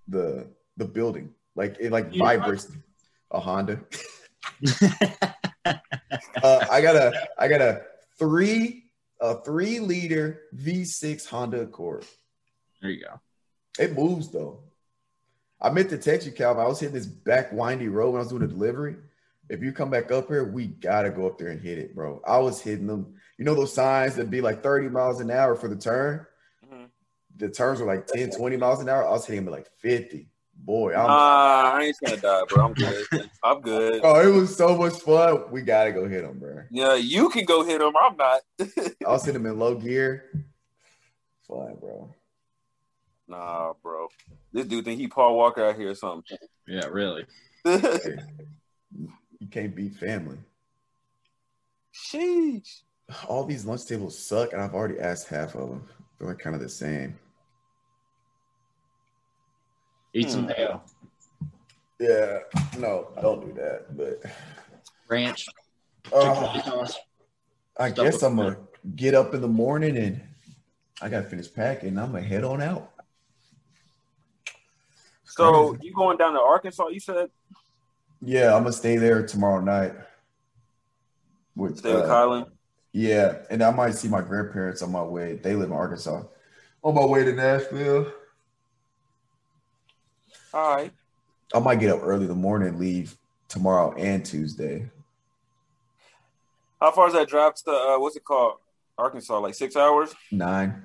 the 0.07 0.47
the 0.77 0.85
building. 0.85 1.33
Like 1.55 1.77
it 1.79 1.91
like 1.91 2.13
You- 2.13 2.19
vibrates. 2.19 2.71
A 3.31 3.39
Honda. 3.39 3.79
uh, 5.65 6.65
I 6.71 6.81
got 6.81 6.95
a 6.95 7.27
I 7.37 7.47
got 7.47 7.61
a 7.61 7.83
three 8.17 8.85
a 9.21 9.41
three 9.41 9.79
liter 9.79 10.43
V6 10.55 11.27
Honda 11.27 11.61
Accord. 11.61 12.05
There 12.81 12.91
you 12.91 13.03
go. 13.03 13.19
It 13.77 13.95
moves 13.95 14.29
though. 14.29 14.61
I 15.61 15.69
meant 15.69 15.89
to 15.89 15.97
text 15.97 16.25
you, 16.25 16.31
Calvin. 16.31 16.63
I 16.63 16.67
was 16.67 16.79
hitting 16.79 16.95
this 16.95 17.05
back 17.05 17.51
windy 17.51 17.89
road 17.89 18.11
when 18.11 18.19
I 18.19 18.23
was 18.23 18.29
doing 18.29 18.41
the 18.41 18.47
delivery. 18.47 18.95
If 19.49 19.61
you 19.61 19.73
come 19.73 19.89
back 19.89 20.11
up 20.11 20.27
here, 20.27 20.43
we 20.43 20.67
gotta 20.67 21.09
go 21.09 21.25
up 21.27 21.37
there 21.37 21.49
and 21.49 21.59
hit 21.59 21.79
it, 21.79 21.95
bro. 21.95 22.21
I 22.25 22.37
was 22.37 22.61
hitting 22.61 22.87
them. 22.87 23.15
You 23.37 23.45
know 23.45 23.55
those 23.55 23.73
signs 23.73 24.15
that 24.15 24.29
be 24.29 24.41
like 24.41 24.63
30 24.63 24.89
miles 24.89 25.19
an 25.21 25.31
hour 25.31 25.55
for 25.55 25.67
the 25.67 25.75
turn? 25.75 26.25
Mhm. 26.65 26.89
The 27.37 27.49
turns 27.49 27.79
were 27.79 27.87
like 27.87 28.07
10, 28.07 28.31
20 28.31 28.57
miles 28.57 28.79
an 28.79 28.89
hour. 28.89 29.05
I 29.05 29.11
was 29.11 29.25
hitting 29.25 29.45
them 29.45 29.53
at 29.53 29.57
like 29.57 29.69
50. 29.79 30.29
Boy, 30.65 30.93
I'm 30.93 31.07
Nah, 31.07 31.71
I 31.73 31.83
ain't 31.83 31.97
trying 31.97 32.15
to 32.15 32.21
die, 32.21 32.41
bro. 32.47 32.65
I'm 32.65 32.73
good. 32.73 33.05
I'm 33.43 33.61
good. 33.61 34.01
oh, 34.03 34.21
it 34.21 34.33
was 34.33 34.55
so 34.55 34.77
much 34.77 34.93
fun. 35.01 35.51
We 35.51 35.61
gotta 35.61 35.91
go 35.91 36.07
hit 36.07 36.23
him, 36.23 36.39
bro. 36.39 36.63
Yeah, 36.69 36.95
you 36.95 37.29
can 37.29 37.45
go 37.45 37.63
hit 37.63 37.81
him. 37.81 37.93
I'm 38.01 38.17
not. 38.17 38.41
I'll 39.07 39.19
hitting 39.19 39.35
him 39.35 39.45
in 39.45 39.57
low 39.57 39.75
gear. 39.75 40.25
Fun, 41.47 41.75
bro. 41.79 42.13
nah, 43.27 43.73
bro. 43.81 44.07
This 44.51 44.65
dude 44.65 44.85
think 44.85 44.99
he 44.99 45.07
Paul 45.07 45.37
Walker 45.37 45.65
out 45.65 45.75
here 45.75 45.91
or 45.91 45.95
something. 45.95 46.37
Yeah, 46.67 46.85
really. 46.85 47.25
You 49.39 49.47
can't 49.47 49.73
beat 49.73 49.95
family. 49.95 50.37
Sheesh. 51.93 52.81
All 53.27 53.45
these 53.45 53.65
lunch 53.65 53.85
tables 53.85 54.19
suck, 54.19 54.53
and 54.53 54.61
I've 54.61 54.73
already 54.73 54.99
asked 54.99 55.29
half 55.29 55.55
of 55.55 55.69
them. 55.69 55.87
They're 56.17 56.27
like 56.27 56.39
kind 56.39 56.55
of 56.55 56.61
the 56.61 56.69
same. 56.69 57.17
Eat 60.13 60.29
some 60.29 60.41
Hmm. 60.41 60.47
mayo. 60.47 60.81
Yeah, 61.99 62.39
no, 62.77 63.09
don't 63.21 63.45
do 63.45 63.53
that. 63.61 63.95
But 63.95 64.21
Ranch. 65.07 65.47
uh, 66.13 66.61
sauce. 66.63 66.97
I 67.77 67.89
guess 67.91 68.23
I'm 68.23 68.35
gonna 68.37 68.57
get 68.95 69.13
up 69.13 69.33
in 69.33 69.41
the 69.41 69.47
morning 69.47 69.97
and 69.97 70.21
I 71.01 71.09
gotta 71.09 71.27
finish 71.27 71.53
packing. 71.53 71.97
I'm 71.97 72.11
gonna 72.13 72.23
head 72.23 72.43
on 72.43 72.61
out. 72.61 72.91
So 75.25 75.75
you 75.81 75.93
going 75.93 76.17
down 76.17 76.33
to 76.33 76.39
Arkansas? 76.39 76.87
You 76.87 76.99
said 76.99 77.29
Yeah, 78.21 78.55
I'm 78.55 78.63
gonna 78.63 78.73
stay 78.73 78.97
there 78.97 79.25
tomorrow 79.25 79.61
night. 79.61 79.93
With, 81.55 81.77
stay 81.77 81.93
with 81.93 82.05
uh, 82.05 82.07
Kylan. 82.07 82.45
Yeah, 82.91 83.39
and 83.49 83.61
I 83.61 83.71
might 83.71 83.93
see 83.93 84.07
my 84.07 84.21
grandparents 84.21 84.81
on 84.81 84.91
my 84.91 85.03
way. 85.03 85.35
They 85.35 85.53
live 85.55 85.69
in 85.69 85.75
Arkansas. 85.75 86.23
On 86.83 86.95
my 86.95 87.05
way 87.05 87.23
to 87.23 87.33
Nashville. 87.33 88.11
All 90.53 90.75
right. 90.75 90.91
I 91.53 91.59
might 91.59 91.79
get 91.79 91.91
up 91.91 92.01
early 92.03 92.23
in 92.23 92.29
the 92.29 92.35
morning 92.35 92.79
leave 92.79 93.17
tomorrow 93.47 93.93
and 93.95 94.25
Tuesday. 94.25 94.89
How 96.79 96.91
far 96.91 97.07
is 97.07 97.13
that 97.13 97.27
drive 97.27 97.55
to 97.55 97.71
uh, 97.71 97.99
what's 97.99 98.15
it 98.15 98.23
called? 98.23 98.57
Arkansas, 98.97 99.39
like 99.39 99.55
six 99.55 99.75
hours. 99.75 100.13
Nine. 100.31 100.83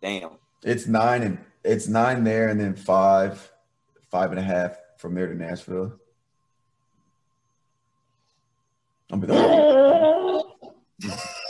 Damn. 0.00 0.32
It's 0.62 0.86
nine 0.86 1.22
and 1.22 1.38
it's 1.62 1.88
nine 1.88 2.24
there 2.24 2.48
and 2.48 2.60
then 2.60 2.74
five, 2.74 3.50
five 4.10 4.30
and 4.30 4.38
a 4.38 4.42
half 4.42 4.76
from 4.98 5.14
there 5.14 5.26
to 5.26 5.34
Nashville. 5.34 5.98
I'm 9.10 9.20
be 9.20 9.26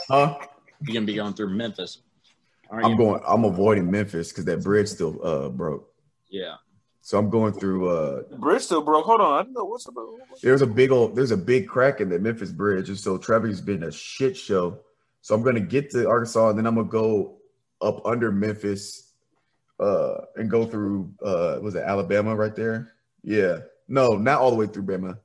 huh? 0.09 0.37
You're 0.81 0.93
gonna 0.93 1.05
be 1.05 1.15
going 1.15 1.33
through 1.33 1.49
Memphis. 1.49 2.01
Aren't 2.69 2.85
I'm 2.85 2.91
you? 2.91 2.97
going. 2.97 3.21
I'm 3.27 3.45
avoiding 3.45 3.89
Memphis 3.89 4.29
because 4.29 4.45
that 4.45 4.63
bridge 4.63 4.87
still 4.87 5.19
uh 5.25 5.49
broke. 5.49 5.89
Yeah. 6.29 6.55
So 7.05 7.19
I'm 7.19 7.29
going 7.29 7.53
through. 7.53 7.87
uh 7.87 8.57
still 8.57 8.81
broke. 8.81 9.05
Hold 9.05 9.21
on. 9.21 9.33
I 9.39 9.43
don't 9.43 9.53
know 9.53 9.65
what's 9.65 9.87
about. 9.87 10.07
There's 10.41 10.63
a 10.63 10.67
big 10.67 10.91
old. 10.91 11.15
There's 11.15 11.29
a 11.29 11.37
big 11.37 11.67
crack 11.67 12.01
in 12.01 12.09
the 12.09 12.17
Memphis 12.17 12.51
bridge, 12.51 12.89
and 12.89 12.97
so 12.97 13.19
traffic's 13.19 13.61
been 13.61 13.83
a 13.83 13.91
shit 13.91 14.35
show. 14.35 14.79
So 15.21 15.35
I'm 15.35 15.43
gonna 15.43 15.59
get 15.59 15.91
to 15.91 16.09
Arkansas, 16.09 16.49
and 16.49 16.57
then 16.57 16.65
I'm 16.65 16.73
gonna 16.73 16.87
go 16.87 17.37
up 17.79 18.03
under 18.07 18.31
Memphis, 18.31 19.11
uh, 19.79 20.15
and 20.35 20.49
go 20.49 20.65
through. 20.65 21.13
uh 21.23 21.59
Was 21.61 21.75
it 21.75 21.83
Alabama 21.83 22.35
right 22.35 22.55
there? 22.55 22.93
Yeah. 23.21 23.59
No, 23.87 24.17
not 24.17 24.41
all 24.41 24.49
the 24.49 24.57
way 24.57 24.65
through 24.65 24.87
Bama. 24.87 25.19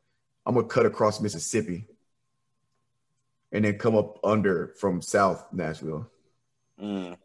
I'm 0.44 0.57
gonna 0.57 0.66
cut 0.66 0.85
across 0.85 1.19
Mississippi, 1.19 1.86
and 3.52 3.65
then 3.65 3.78
come 3.78 3.97
up 3.97 4.19
under 4.23 4.74
from 4.78 5.01
South 5.01 5.51
Nashville. 5.51 6.11
Mm. 6.78 7.16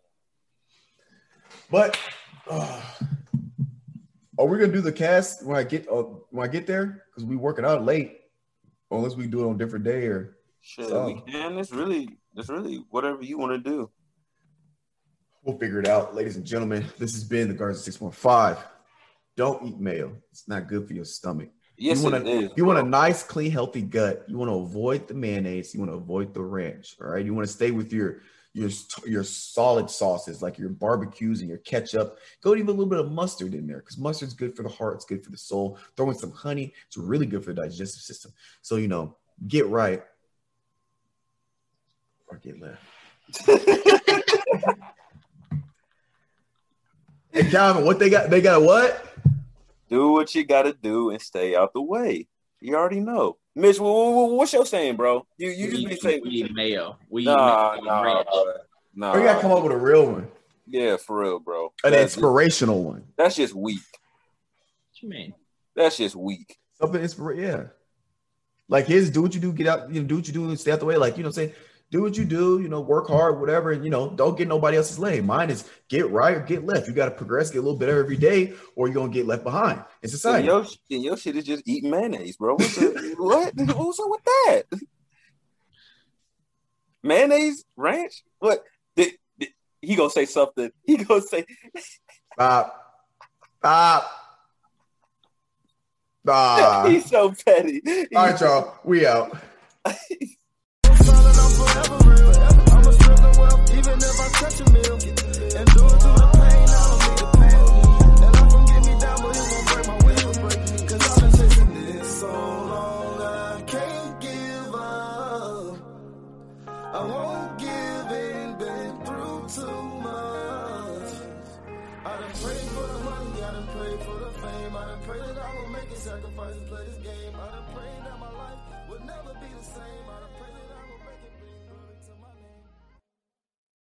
But 1.69 1.99
Are 4.37 4.45
we 4.45 4.57
gonna 4.57 4.71
do 4.71 4.81
the 4.81 4.91
cast 4.91 5.45
when 5.45 5.57
I 5.57 5.63
get 5.63 5.87
uh, 5.89 6.03
when 6.31 6.47
I 6.47 6.51
get 6.51 6.67
there? 6.67 7.03
Because 7.09 7.23
we 7.25 7.35
working 7.35 7.65
out 7.65 7.85
late, 7.85 8.19
unless 8.91 9.15
we 9.15 9.27
do 9.27 9.43
it 9.43 9.47
on 9.49 9.55
a 9.55 9.57
different 9.57 9.85
day 9.85 10.07
or. 10.07 10.37
Shit, 10.61 10.87
So- 10.89 11.05
we 11.05 11.21
can. 11.31 11.57
It's 11.59 11.71
really, 11.71 12.17
it's 12.35 12.49
really 12.49 12.83
whatever 12.89 13.21
you 13.23 13.37
want 13.37 13.51
to 13.51 13.69
do. 13.69 13.89
We'll 15.43 15.59
figure 15.59 15.79
it 15.79 15.87
out, 15.87 16.15
ladies 16.15 16.37
and 16.37 16.45
gentlemen. 16.45 16.85
This 16.97 17.13
has 17.13 17.23
been 17.23 17.49
the 17.49 17.53
Guardian 17.53 17.79
Six 17.79 17.97
Point 17.97 18.15
Five. 18.15 18.57
Don't 19.37 19.63
eat 19.67 19.79
mayo; 19.79 20.17
it's 20.31 20.47
not 20.47 20.67
good 20.67 20.87
for 20.87 20.93
your 20.93 21.05
stomach. 21.05 21.49
Yes, 21.77 21.97
you 21.97 22.03
want 22.09 22.15
it 22.15 22.27
a 22.27 22.29
is, 22.29 22.51
you 22.55 22.65
want 22.65 22.79
a 22.79 22.83
nice, 22.83 23.21
clean, 23.21 23.51
healthy 23.51 23.81
gut. 23.81 24.25
You 24.27 24.37
want 24.37 24.49
to 24.49 24.55
avoid 24.55 25.07
the 25.07 25.13
mayonnaise. 25.13 25.73
You 25.73 25.81
want 25.81 25.91
to 25.91 25.97
avoid 25.97 26.33
the 26.33 26.41
ranch. 26.41 26.95
All 27.01 27.07
right. 27.09 27.23
You 27.23 27.33
want 27.33 27.47
to 27.47 27.53
stay 27.53 27.71
with 27.71 27.93
your 27.93 28.21
your 28.55 28.69
your 29.05 29.23
solid 29.23 29.89
sauces 29.89 30.41
like 30.41 30.57
your 30.57 30.69
barbecues 30.69 31.41
and 31.41 31.49
your 31.49 31.59
ketchup. 31.59 32.17
Go 32.41 32.55
even 32.55 32.67
a 32.67 32.71
little 32.71 32.85
bit 32.85 32.99
of 32.99 33.11
mustard 33.11 33.53
in 33.53 33.67
there 33.67 33.79
because 33.79 33.97
mustard's 33.97 34.33
good 34.33 34.55
for 34.55 34.63
the 34.63 34.69
heart. 34.69 34.95
It's 34.95 35.05
good 35.05 35.23
for 35.23 35.29
the 35.29 35.37
soul. 35.37 35.77
Throw 35.95 36.09
in 36.09 36.15
some 36.15 36.31
honey. 36.31 36.73
It's 36.87 36.97
really 36.97 37.25
good 37.25 37.43
for 37.43 37.53
the 37.53 37.61
digestive 37.61 38.01
system. 38.01 38.31
So 38.61 38.77
you 38.77 38.87
know, 38.87 39.17
get 39.47 39.67
right 39.67 40.01
or 42.27 42.37
get 42.37 42.59
left. 42.59 42.81
Hey 47.31 47.49
Calvin, 47.51 47.83
what 47.83 47.99
they 47.99 48.09
got? 48.09 48.29
They 48.29 48.39
got 48.39 48.61
what? 48.61 49.05
do 49.89 50.11
what 50.11 50.33
you 50.33 50.45
got 50.45 50.63
to 50.63 50.73
do 50.73 51.09
and 51.09 51.21
stay 51.21 51.55
out 51.55 51.73
the 51.73 51.81
way. 51.81 52.27
You 52.59 52.75
already 52.75 52.99
know, 52.99 53.37
Mitch. 53.55 53.79
wha- 53.79 53.89
wha- 53.91 54.11
wha- 54.11 54.33
What's 54.35 54.53
your 54.53 54.65
saying, 54.65 54.95
bro? 54.97 55.25
You 55.37 55.49
you 55.49 55.71
just 55.71 55.83
we, 55.83 55.89
be 55.89 55.95
saying, 55.95 56.21
we 56.23 56.29
eat 56.29 56.53
mayo. 56.53 56.97
We 57.09 57.21
eat 57.23 57.25
nah, 57.25 57.77
nah, 57.81 58.01
ranch. 58.01 58.27
bro. 58.31 58.53
nah. 58.95 59.15
We 59.15 59.23
gotta 59.23 59.39
come 59.41 59.51
up 59.51 59.63
with 59.63 59.71
a 59.71 59.77
real 59.77 60.05
one, 60.11 60.27
Yeah, 60.67 60.97
for 60.97 61.21
real, 61.21 61.39
bro. 61.39 61.71
an 61.83 61.91
That's 61.91 61.95
just, 62.13 62.17
inspirational 62.17 62.83
one. 62.83 63.05
that's 63.17 63.35
just 63.35 63.53
weak. 63.53 63.79
What 64.91 65.01
you 65.01 65.09
mean? 65.09 65.33
That's 65.75 65.97
just 65.97 66.15
weak. 66.15 66.57
Something 66.73 67.01
inspira- 67.01 67.39
yeah. 67.41 67.63
Like 68.67 68.87
his 68.87 69.09
do 69.11 69.21
what 69.21 69.33
you 69.35 69.39
do, 69.39 69.53
get 69.53 69.67
out, 69.67 69.93
you 69.93 70.01
know, 70.01 70.07
do 70.07 70.15
what 70.15 70.27
you 70.27 70.33
do 70.33 70.49
and 70.49 70.59
stay 70.59 70.71
out 70.71 70.79
the 70.79 70.85
way. 70.85 70.97
Like, 70.97 71.17
you 71.17 71.23
know 71.23 71.27
what 71.29 71.37
I'm 71.37 71.49
saying? 71.49 71.53
Do 71.95 72.01
what 72.01 72.17
you 72.17 72.25
do, 72.25 72.59
you 72.59 72.67
know, 72.67 72.81
work 72.81 73.07
hard, 73.07 73.39
whatever, 73.39 73.71
and 73.71 73.81
you 73.85 73.89
know, 73.89 74.09
don't 74.09 74.37
get 74.37 74.49
nobody 74.49 74.75
else's 74.75 74.99
lane. 74.99 75.25
Mine 75.25 75.49
is 75.49 75.63
get 75.87 76.09
right 76.11 76.35
or 76.35 76.41
get 76.41 76.65
left. 76.65 76.89
You 76.89 76.93
gotta 76.93 77.11
progress, 77.11 77.51
get 77.51 77.59
a 77.59 77.61
little 77.61 77.79
better 77.79 77.97
every 78.03 78.17
day, 78.17 78.51
or 78.75 78.87
you're 78.87 78.95
gonna 78.95 79.13
get 79.13 79.25
left 79.25 79.45
behind 79.45 79.79
in 79.79 79.85
And 80.03 80.11
society. 80.11 80.45
your, 80.45 80.65
and 80.91 81.01
your 81.01 81.15
shit 81.15 81.37
is 81.37 81.45
just 81.45 81.63
eating 81.65 81.89
mayonnaise, 81.89 82.35
bro. 82.35 82.55
What's 82.55 82.75
the, 82.75 83.15
what? 83.17 83.53
What's 83.55 83.99
up 84.01 84.09
with 84.09 84.23
that? 84.25 84.63
Mayonnaise 87.01 87.63
ranch? 87.77 88.25
What? 88.39 88.61
Did, 88.97 89.13
did- 89.39 89.53
he 89.81 89.95
gonna 89.95 90.09
say 90.09 90.25
something? 90.25 90.71
He 90.83 90.97
gonna 90.97 91.21
say, 91.21 91.45
Stop. 92.33 92.75
Stop. 93.59 94.11
Stop. 96.25 96.87
he's 96.89 97.05
so 97.05 97.33
petty. 97.45 97.81
All 98.13 98.25
right, 98.25 98.41
y'all. 98.41 98.75
We 98.83 99.07
out. 99.07 99.37
Solid, 101.25 101.39
I'm 101.39 101.51
forever 101.51 101.97
real. 102.09 102.29
I'ma 102.75 102.91
strip 102.91 103.17
the 103.17 103.31
wealth, 103.39 103.73
even 103.77 103.97
if 103.97 104.19
I 104.19 104.27
touch 104.39 104.59
a 104.61 104.65
meal. 104.71 104.97
And 105.57 105.67
do 105.73 105.85
it 105.85 106.04